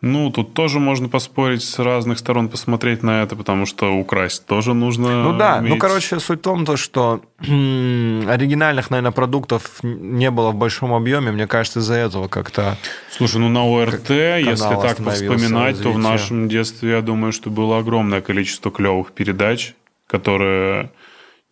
Ну, 0.00 0.30
тут 0.30 0.54
тоже 0.54 0.78
можно 0.78 1.08
поспорить 1.08 1.62
с 1.64 1.78
разных 1.80 2.20
сторон, 2.20 2.48
посмотреть 2.48 3.02
на 3.02 3.22
это, 3.22 3.34
потому 3.34 3.66
что 3.66 3.92
украсть 3.92 4.46
тоже 4.46 4.72
нужно 4.72 5.24
Ну 5.24 5.36
да, 5.36 5.56
уметь. 5.58 5.70
ну 5.72 5.78
короче, 5.78 6.20
суть 6.20 6.38
в 6.38 6.42
том, 6.42 6.64
то, 6.64 6.76
что 6.76 7.20
оригинальных, 7.40 8.90
наверное, 8.90 9.10
продуктов 9.10 9.82
не 9.82 10.30
было 10.30 10.52
в 10.52 10.54
большом 10.54 10.94
объеме, 10.94 11.32
мне 11.32 11.48
кажется, 11.48 11.80
из-за 11.80 11.94
этого 11.94 12.28
как-то... 12.28 12.76
Слушай, 13.10 13.38
ну 13.38 13.48
на 13.48 13.64
ОРТ, 13.64 14.10
если 14.10 14.80
так 14.80 14.98
вспоминать, 14.98 15.82
то 15.82 15.90
в 15.90 15.98
нашем 15.98 16.48
детстве, 16.48 16.90
я 16.92 17.00
думаю, 17.00 17.32
что 17.32 17.50
было 17.50 17.78
огромное 17.78 18.20
количество 18.20 18.70
клевых 18.70 19.10
передач, 19.10 19.74
которые 20.06 20.90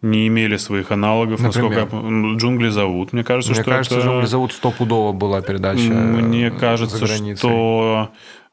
не 0.03 0.29
имели 0.29 0.57
своих 0.57 0.91
аналогов. 0.93 1.41
Например? 1.41 1.71
Насколько 1.87 2.37
«Джунгли 2.37 2.69
зовут». 2.69 3.13
Мне 3.13 3.25
кажется, 3.25 3.53
Мне 3.53 3.63
что 3.63 3.71
кажется, 3.71 3.99
это... 3.99 4.07
«Джунгли 4.07 4.27
зовут» 4.27 4.53
стопудово 4.53 5.13
была 5.13 5.41
передача 5.41 5.91
Мне 5.93 6.49
э, 6.49 6.51
кажется, 6.51 6.99
за 6.99 7.07
границей. 7.07 7.37
что 7.37 8.11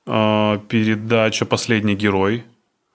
э, 0.07 0.59
передача 0.69 1.45
«Последний 1.45 1.95
герой». 1.95 2.43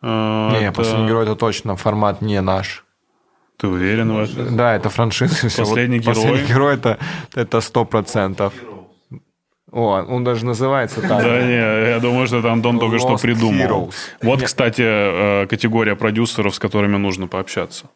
э, 0.02 0.50
Не, 0.52 0.66
это- 0.68 0.72
«Последний 0.72 1.06
герой» 1.08 1.24
это 1.24 1.36
точно 1.36 1.76
формат 1.76 2.22
не 2.22 2.40
наш. 2.40 2.84
Ты 3.58 3.66
уверен 3.68 4.12
в 4.12 4.18
этом? 4.18 4.56
Да, 4.56 4.74
это 4.76 4.88
франшиза. 4.88 5.48
всё. 5.48 5.62
Вот 5.64 5.68
«Последний 5.70 6.00
«Последний 6.00 6.38
герой». 6.38 6.48
герой» 6.48 6.74
это, 6.74 6.98
это 7.34 7.58
100%. 7.58 8.52
О, 9.70 10.02
он 10.08 10.24
даже 10.24 10.46
называется 10.46 11.02
так. 11.02 11.22
Да 11.22 11.42
не, 11.42 11.90
я 11.90 11.98
думаю, 12.00 12.26
что 12.26 12.38
это 12.38 12.50
Антон 12.50 12.78
только 12.78 12.98
что 12.98 13.16
придумал. 13.18 13.92
Вот, 14.22 14.42
кстати, 14.42 14.82
э, 14.84 15.46
категория 15.46 15.94
продюсеров, 15.94 16.54
с 16.54 16.58
которыми 16.58 16.96
нужно 16.96 17.26
пообщаться. 17.26 17.90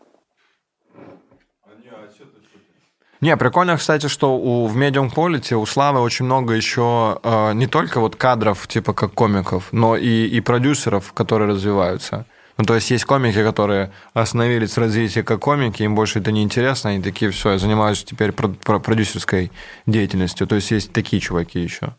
Не, 3.23 3.36
прикольно, 3.36 3.77
кстати, 3.77 4.09
что 4.09 4.36
у, 4.36 4.66
в 4.66 4.77
Medium 4.77 5.09
Quality 5.09 5.55
у 5.55 5.65
Славы 5.65 6.01
очень 6.01 6.24
много 6.24 6.55
еще 6.55 7.20
э, 7.23 7.53
не 7.55 7.69
только 7.69 8.01
вот 8.01 8.16
кадров, 8.16 8.66
типа 8.66 8.93
как 8.94 9.15
комиков, 9.15 9.69
но 9.70 9.97
и, 9.97 10.27
и 10.27 10.40
продюсеров, 10.40 11.12
которые 11.12 11.49
развиваются. 11.49 12.27
Ну, 12.59 12.65
то 12.65 12.74
есть 12.74 12.90
есть 12.90 13.05
комики, 13.05 13.40
которые 13.43 13.93
остановились 14.12 14.73
в 14.77 14.78
развитии 14.78 15.20
как 15.20 15.39
комики, 15.39 15.85
им 15.85 15.94
больше 15.94 16.19
это 16.19 16.32
не 16.32 16.43
интересно, 16.43 16.90
они 16.90 17.01
такие, 17.01 17.31
все, 17.31 17.53
я 17.53 17.59
занимаюсь 17.59 18.03
теперь 18.03 18.32
про- 18.32 18.49
про- 18.49 18.81
продюсерской 18.81 19.53
деятельностью. 19.86 20.49
То 20.49 20.57
есть 20.57 20.73
есть 20.73 20.93
такие 20.93 21.20
чуваки 21.20 21.61
еще. 21.61 21.94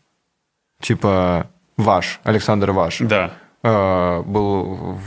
Типа 0.82 1.50
Ваш, 1.78 2.20
Александр 2.24 2.70
Ваш. 2.72 2.98
Да. 2.98 3.32
Э, 3.66 4.22
был 4.26 4.98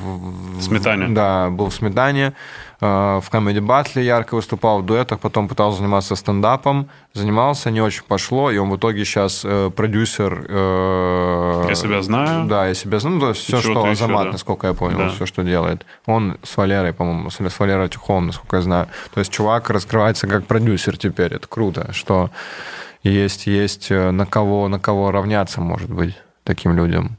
в, 0.58 0.62
Сметане. 0.64 1.10
Да, 1.10 1.52
был 1.52 1.70
в 1.70 1.74
Сметане, 1.76 2.34
э, 2.82 2.86
в 2.86 3.30
Comedy 3.32 3.60
Battle 3.60 4.02
ярко 4.02 4.34
выступал 4.34 4.82
в 4.82 4.86
дуэтах, 4.86 5.20
потом 5.20 5.48
пытался 5.48 5.78
заниматься 5.78 6.16
стендапом, 6.16 6.90
занимался, 7.14 7.70
не 7.70 7.82
очень 7.82 8.02
пошло, 8.08 8.50
и 8.50 8.58
он 8.58 8.72
в 8.72 8.78
итоге 8.78 9.06
сейчас 9.06 9.44
э, 9.46 9.70
продюсер... 9.70 10.48
Я 10.50 11.76
себя 11.76 12.02
знаю. 12.02 12.48
Да, 12.48 12.68
я 12.68 12.74
себя 12.74 12.98
знаю. 12.98 13.18
Ну, 13.18 13.22
то 13.22 13.30
есть 13.30 13.42
все, 13.42 13.62
что 13.62 13.86
Азамат, 13.86 14.26
да. 14.26 14.32
насколько 14.32 14.66
я 14.66 14.74
понял, 14.74 14.98
Да. 14.98 15.10
все, 15.10 15.28
что 15.28 15.44
делает. 15.44 15.86
Он 16.08 16.40
с 16.42 16.58
Валерой, 16.58 16.94
по-моему, 16.94 17.30
с 17.30 17.38
с 17.38 17.60
Валерой 17.60 17.90
Тюховым, 17.90 18.26
насколько 18.26 18.56
я 18.56 18.64
знаю. 18.64 18.88
То 19.14 19.20
есть 19.20 19.32
чувак 19.32 19.70
раскрывается 19.70 20.26
как 20.26 20.48
продюсер 20.48 20.98
теперь. 20.98 21.32
Это 21.32 21.48
круто, 21.48 21.94
что 21.94 22.32
есть, 23.04 23.46
есть 23.46 23.92
на 23.92 24.26
кого, 24.26 24.68
на 24.68 24.80
кого 24.80 25.12
равняться, 25.12 25.62
может 25.62 25.92
быть, 25.92 26.16
таким 26.44 26.74
людям. 26.74 27.18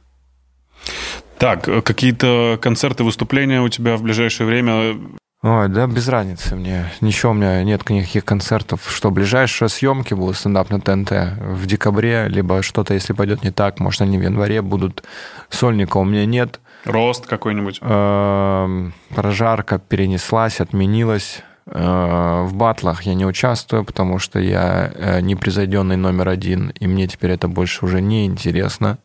Так, 1.39 1.69
э, 1.69 1.83
какие-то 1.83 2.59
концерты, 2.61 3.05
выступления 3.05 3.61
у 3.63 3.69
тебя 3.69 3.97
в 3.97 4.03
ближайшее 4.03 4.47
время? 4.47 4.97
Ой, 5.41 5.69
да 5.69 5.87
без 5.87 6.09
разницы 6.09 6.57
мне. 6.57 6.91
Ничего 7.01 7.31
у 7.31 7.35
меня 7.35 7.63
нет 7.63 7.89
никаких 7.89 8.25
концертов. 8.25 8.81
Что, 8.91 9.13
ближайшие 9.13 9.69
съемки 9.69 10.15
будут 10.15 10.37
стендап 10.37 10.71
на 10.71 10.81
ТНТ 10.81 11.13
в 11.41 11.65
декабре, 11.67 12.27
либо 12.29 12.63
что-то, 12.63 12.95
если 12.95 13.13
пойдет 13.13 13.45
не 13.45 13.53
так, 13.53 13.79
может, 13.79 14.01
они 14.01 14.19
в 14.19 14.23
январе 14.23 14.63
будут. 14.63 15.05
Сольника 15.49 15.99
у 15.99 16.05
меня 16.05 16.27
нет. 16.27 16.59
Рост 16.85 17.27
какой-нибудь? 17.27 17.79
Эм, 17.83 18.95
Прожарка 19.15 19.79
перенеслась, 19.79 20.61
отменилась. 20.61 21.43
Э, 21.67 22.43
В 22.45 22.55
батлах 22.55 23.03
я 23.03 23.15
не 23.15 23.25
участвую, 23.27 23.85
потому 23.85 24.19
что 24.19 24.41
я 24.41 24.91
э, 24.93 25.21
непревзойденный 25.21 25.97
номер 25.97 26.31
один, 26.31 26.71
и 26.71 26.89
мне 26.89 27.07
теперь 27.07 27.31
это 27.33 27.47
больше 27.47 27.85
уже 27.85 28.01
не 28.01 28.27
интересно. 28.27 28.99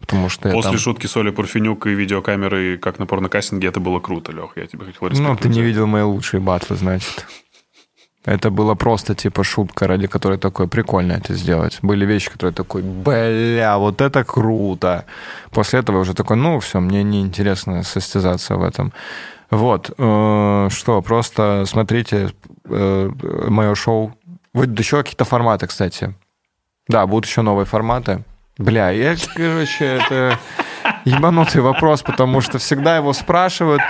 Потому 0.00 0.28
что 0.28 0.50
После 0.50 0.70
там- 0.72 0.78
шутки 0.78 1.06
Соли 1.06 1.30
Парфенюк 1.30 1.86
и 1.86 1.90
видеокамеры, 1.90 2.78
как 2.78 2.98
на 2.98 3.06
порнокастинге, 3.06 3.68
это 3.68 3.80
было 3.80 4.00
круто, 4.00 4.32
Лех. 4.32 4.52
Я 4.56 4.66
тебе 4.66 4.86
хотел 4.86 5.22
Ну, 5.22 5.36
ты 5.36 5.48
не 5.48 5.60
видел 5.62 5.86
мои 5.86 6.02
лучшие 6.02 6.40
батлы, 6.40 6.76
значит. 6.76 7.26
Это 8.24 8.50
было 8.50 8.74
просто 8.74 9.14
типа 9.14 9.44
шутка, 9.44 9.86
ради 9.86 10.06
которой 10.06 10.36
такое 10.38 10.66
прикольно 10.66 11.12
это 11.12 11.34
сделать. 11.34 11.78
Были 11.82 12.04
вещи, 12.04 12.30
которые 12.30 12.52
такой, 12.54 12.82
бля, 12.82 13.78
вот 13.78 14.00
это 14.00 14.24
круто. 14.24 15.04
После 15.50 15.80
этого 15.80 16.00
уже 16.00 16.14
такой, 16.14 16.36
ну, 16.36 16.58
все, 16.60 16.80
мне 16.80 17.02
неинтересно 17.02 17.82
состязаться 17.82 18.56
в 18.56 18.62
этом. 18.62 18.92
Вот. 19.50 19.90
э, 19.96 20.68
Что, 20.70 21.02
просто 21.02 21.64
смотрите 21.66 22.30
мое 22.64 23.74
шоу. 23.74 24.14
Выйдут 24.52 24.78
еще 24.78 24.98
какие-то 24.98 25.24
форматы, 25.24 25.66
кстати. 25.66 26.14
Да, 26.88 27.06
будут 27.06 27.26
еще 27.26 27.42
новые 27.42 27.66
форматы. 27.66 28.22
Бля, 28.60 28.90
я, 28.90 29.16
короче, 29.34 29.84
это 29.86 30.38
ебанутый 31.06 31.62
вопрос, 31.62 32.02
потому 32.02 32.42
что 32.42 32.58
всегда 32.58 32.96
его 32.96 33.14
спрашивают, 33.14 33.80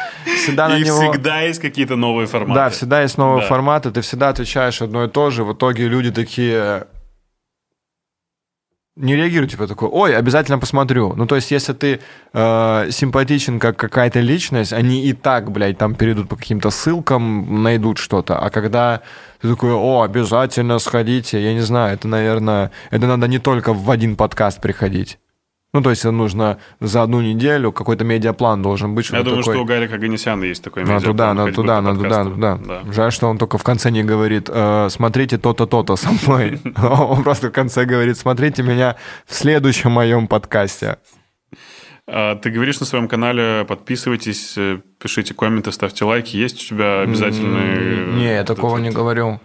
всегда 0.45 0.69
на 0.69 0.77
И 0.79 0.85
него... 0.85 1.11
всегда 1.11 1.41
есть 1.41 1.61
какие-то 1.61 1.97
новые 1.97 2.29
форматы. 2.29 2.55
Да, 2.55 2.69
всегда 2.71 3.03
есть 3.03 3.19
новые 3.19 3.41
Да. 3.43 3.49
форматы, 3.49 3.91
ты 3.91 4.01
всегда 4.01 4.29
отвечаешь 4.29 4.81
одно 4.81 5.05
и 5.05 5.09
то 5.09 5.31
же, 5.31 5.43
в 5.43 5.55
итоге 5.55 5.89
люди 5.89 6.13
такие 6.13 6.85
не 8.97 9.17
реагируют, 9.17 9.51
типа 9.51 9.67
такой, 9.67 9.89
ой, 9.89 10.17
обязательно 10.17 10.59
посмотрю. 10.59 11.15
Ну, 11.17 11.27
то 11.27 11.37
есть, 11.37 11.51
если 11.51 11.73
ты 11.73 12.01
э, 12.33 12.91
симпатичен 12.91 13.59
как 13.59 13.77
какая-то 13.77 14.21
личность, 14.21 14.73
они 14.73 15.05
и 15.07 15.12
так, 15.12 15.51
блядь, 15.51 15.79
там 15.79 15.95
перейдут 15.95 16.29
по 16.29 16.37
каким-то 16.37 16.71
ссылкам, 16.71 17.62
найдут 17.62 17.99
что-то. 17.99 18.39
А 18.39 18.51
когда 18.51 19.01
ты 19.41 19.49
такой, 19.49 19.73
о, 19.73 20.03
обязательно 20.03 20.79
сходите, 20.79 21.43
я 21.43 21.55
не 21.55 21.61
знаю, 21.61 21.95
это, 21.95 22.09
наверное, 22.09 22.71
это 22.91 23.07
надо 23.07 23.29
не 23.29 23.39
только 23.39 23.73
в 23.73 23.91
один 23.91 24.17
подкаст 24.17 24.61
приходить. 24.61 25.19
Ну, 25.73 25.83
то 25.83 25.91
есть, 25.91 26.03
это 26.03 26.11
нужно 26.11 26.59
за 26.81 27.03
одну 27.03 27.21
неделю, 27.21 27.71
какой-то 27.71 28.05
медиаплан 28.05 28.61
должен 28.61 28.95
быть. 28.95 29.09
Я 29.11 29.23
думаю, 29.23 29.43
такой... 29.43 29.55
что 29.55 29.63
у 29.63 29.65
Гарика 29.65 29.99
Ганесяна 29.99 30.45
есть 30.45 30.65
такой 30.65 30.83
Надо 30.83 30.95
медиаплан, 30.95 31.15
туда, 31.15 31.35
надо 31.35 31.47
ходьбы 31.47 31.63
туда, 31.63 31.81
надо 31.81 31.97
туда, 31.97 32.09
подкасту. 32.09 32.65
туда. 32.65 32.93
Жаль, 32.93 33.13
что 33.13 33.29
он 33.29 33.39
только 33.39 33.59
в 33.59 33.63
конце 33.63 33.91
не 33.91 34.03
говорит, 34.03 34.51
«Э, 34.53 34.89
смотрите 34.91 35.39
то-то, 35.39 35.67
то-то 35.67 35.97
со 35.97 36.09
мной. 36.11 36.61
Он 36.81 37.23
просто 37.23 37.49
в 37.49 37.53
конце 37.53 37.85
говорит, 37.85 38.17
смотрите 38.17 38.63
меня 38.63 38.97
в 39.27 39.35
следующем 39.35 39.93
моем 39.93 40.27
подкасте. 40.27 40.99
А, 42.07 42.35
Ты 42.37 42.51
говоришь 42.51 42.81
на 42.81 42.87
своем 42.87 43.07
канале, 43.07 43.65
подписывайтесь, 43.69 44.55
э, 44.57 44.81
пишите 44.99 45.35
комменты, 45.35 45.71
ставьте 45.71 46.05
лайки. 46.05 46.37
Есть 46.37 46.65
у 46.65 46.67
тебя 46.67 47.03
обязательные... 47.03 48.07
Не, 48.15 48.35
я 48.35 48.45
такого 48.45 48.79
не 48.79 48.91
говорю. 48.91 49.41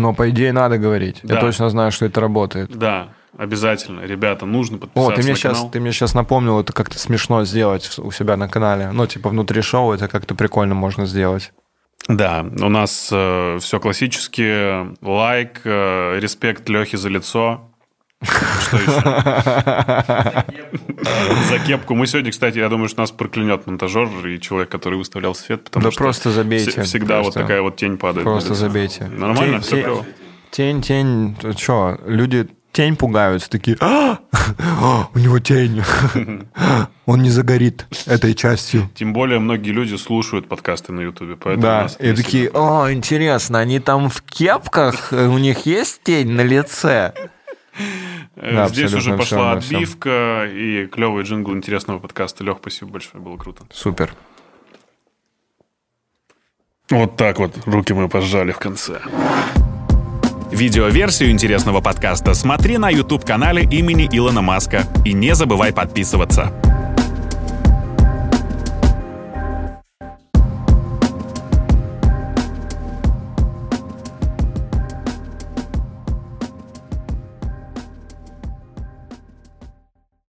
Но, 0.00 0.14
по 0.14 0.30
идее, 0.30 0.52
надо 0.52 0.78
говорить. 0.78 1.20
Я 1.22 1.34
Да. 1.36 1.40
точно 1.40 1.70
знаю, 1.70 1.92
что 1.92 2.06
это 2.06 2.20
работает. 2.20 2.70
Да, 2.76 3.08
обязательно. 3.36 4.00
Ребята, 4.00 4.46
нужно 4.46 4.76
О, 4.76 4.80
подписаться 4.80 5.14
ты 5.16 5.22
мне, 5.22 5.30
на 5.32 5.36
сейчас, 5.36 5.56
канал. 5.56 5.70
ты 5.70 5.80
мне 5.80 5.92
сейчас 5.92 6.14
напомнил, 6.14 6.60
это 6.60 6.72
как-то 6.72 6.98
смешно 6.98 7.44
сделать 7.44 7.98
у 7.98 8.10
себя 8.10 8.36
на 8.36 8.48
канале. 8.48 8.90
Ну, 8.92 9.06
типа, 9.06 9.30
внутри 9.30 9.62
шоу 9.62 9.92
это 9.92 10.08
как-то 10.08 10.34
прикольно 10.34 10.74
можно 10.74 11.06
сделать. 11.06 11.52
Да, 12.08 12.46
у 12.60 12.68
нас 12.68 13.06
все 13.06 13.80
классически. 13.80 15.04
Лайк, 15.04 15.62
э, 15.64 16.18
респект 16.20 16.68
Лехе 16.68 16.96
за 16.96 17.08
лицо. 17.08 17.65
Что 18.22 18.76
еще? 18.78 20.44
За 21.48 21.58
кепку. 21.66 21.94
Мы 21.94 22.06
сегодня, 22.06 22.30
кстати, 22.30 22.58
я 22.58 22.68
думаю, 22.68 22.88
что 22.88 23.00
нас 23.00 23.10
проклянет 23.10 23.66
монтажер 23.66 24.08
и 24.26 24.40
человек, 24.40 24.68
который 24.70 24.98
выставлял 24.98 25.34
свет, 25.34 25.64
потому 25.64 25.84
Да 25.84 25.90
что 25.90 25.98
просто 26.00 26.30
забейте. 26.30 26.70
вс- 26.70 26.82
всегда 26.84 27.20
Просто- 27.20 27.40
вот 27.40 27.46
такая 27.46 27.62
вот 27.62 27.76
тень 27.76 27.96
падает. 27.98 28.24
Просто 28.24 28.54
забейте. 28.54 29.04
Нормально? 29.06 29.56
Тень- 29.58 29.62
Все 29.62 29.82
тень-? 29.82 30.82
Тень, 30.82 30.82
тень, 30.82 31.54
что? 31.58 31.98
Люди 32.06 32.48
тень 32.72 32.96
пугаются, 32.96 33.48
такие, 33.50 33.76
«А! 33.80 34.18
А, 34.80 35.08
у 35.14 35.18
него 35.18 35.38
тень, 35.38 35.82
он 37.06 37.22
не 37.22 37.30
загорит 37.30 37.86
этой 38.06 38.34
частью. 38.34 38.88
Тем 38.94 39.12
более 39.12 39.38
многие 39.38 39.70
люди 39.70 39.94
слушают 39.96 40.48
подкасты 40.48 40.92
на 40.92 41.00
Ютубе, 41.00 41.36
поэтому 41.36 41.62
Да, 41.62 41.86
и 42.00 42.12
такие, 42.14 42.50
о, 42.52 42.90
интересно, 42.92 43.58
они 43.60 43.80
там 43.80 44.08
в 44.10 44.22
кепках, 44.22 45.12
у 45.12 45.38
них 45.38 45.66
есть 45.66 46.02
тень 46.02 46.30
на 46.32 46.42
лице? 46.42 47.12
Да, 48.36 48.68
Здесь 48.68 48.92
уже 48.94 49.16
пошла 49.16 49.58
всём. 49.60 49.76
отбивка 49.76 50.46
и 50.46 50.86
клевый 50.86 51.24
джингл 51.24 51.54
интересного 51.54 51.98
подкаста. 51.98 52.44
Лех, 52.44 52.58
спасибо 52.60 52.92
большое, 52.92 53.22
было 53.22 53.36
круто. 53.36 53.64
Супер. 53.72 54.12
Вот 56.90 57.16
так 57.16 57.38
вот 57.38 57.56
руки 57.66 57.92
мы 57.92 58.08
пожали 58.08 58.52
в 58.52 58.58
конце. 58.58 59.00
Видеоверсию 60.52 61.30
интересного 61.30 61.80
подкаста 61.80 62.32
смотри 62.34 62.78
на 62.78 62.88
YouTube-канале 62.88 63.62
имени 63.64 64.08
Илона 64.10 64.42
Маска. 64.42 64.84
И 65.04 65.12
не 65.12 65.34
забывай 65.34 65.72
подписываться. 65.72 66.52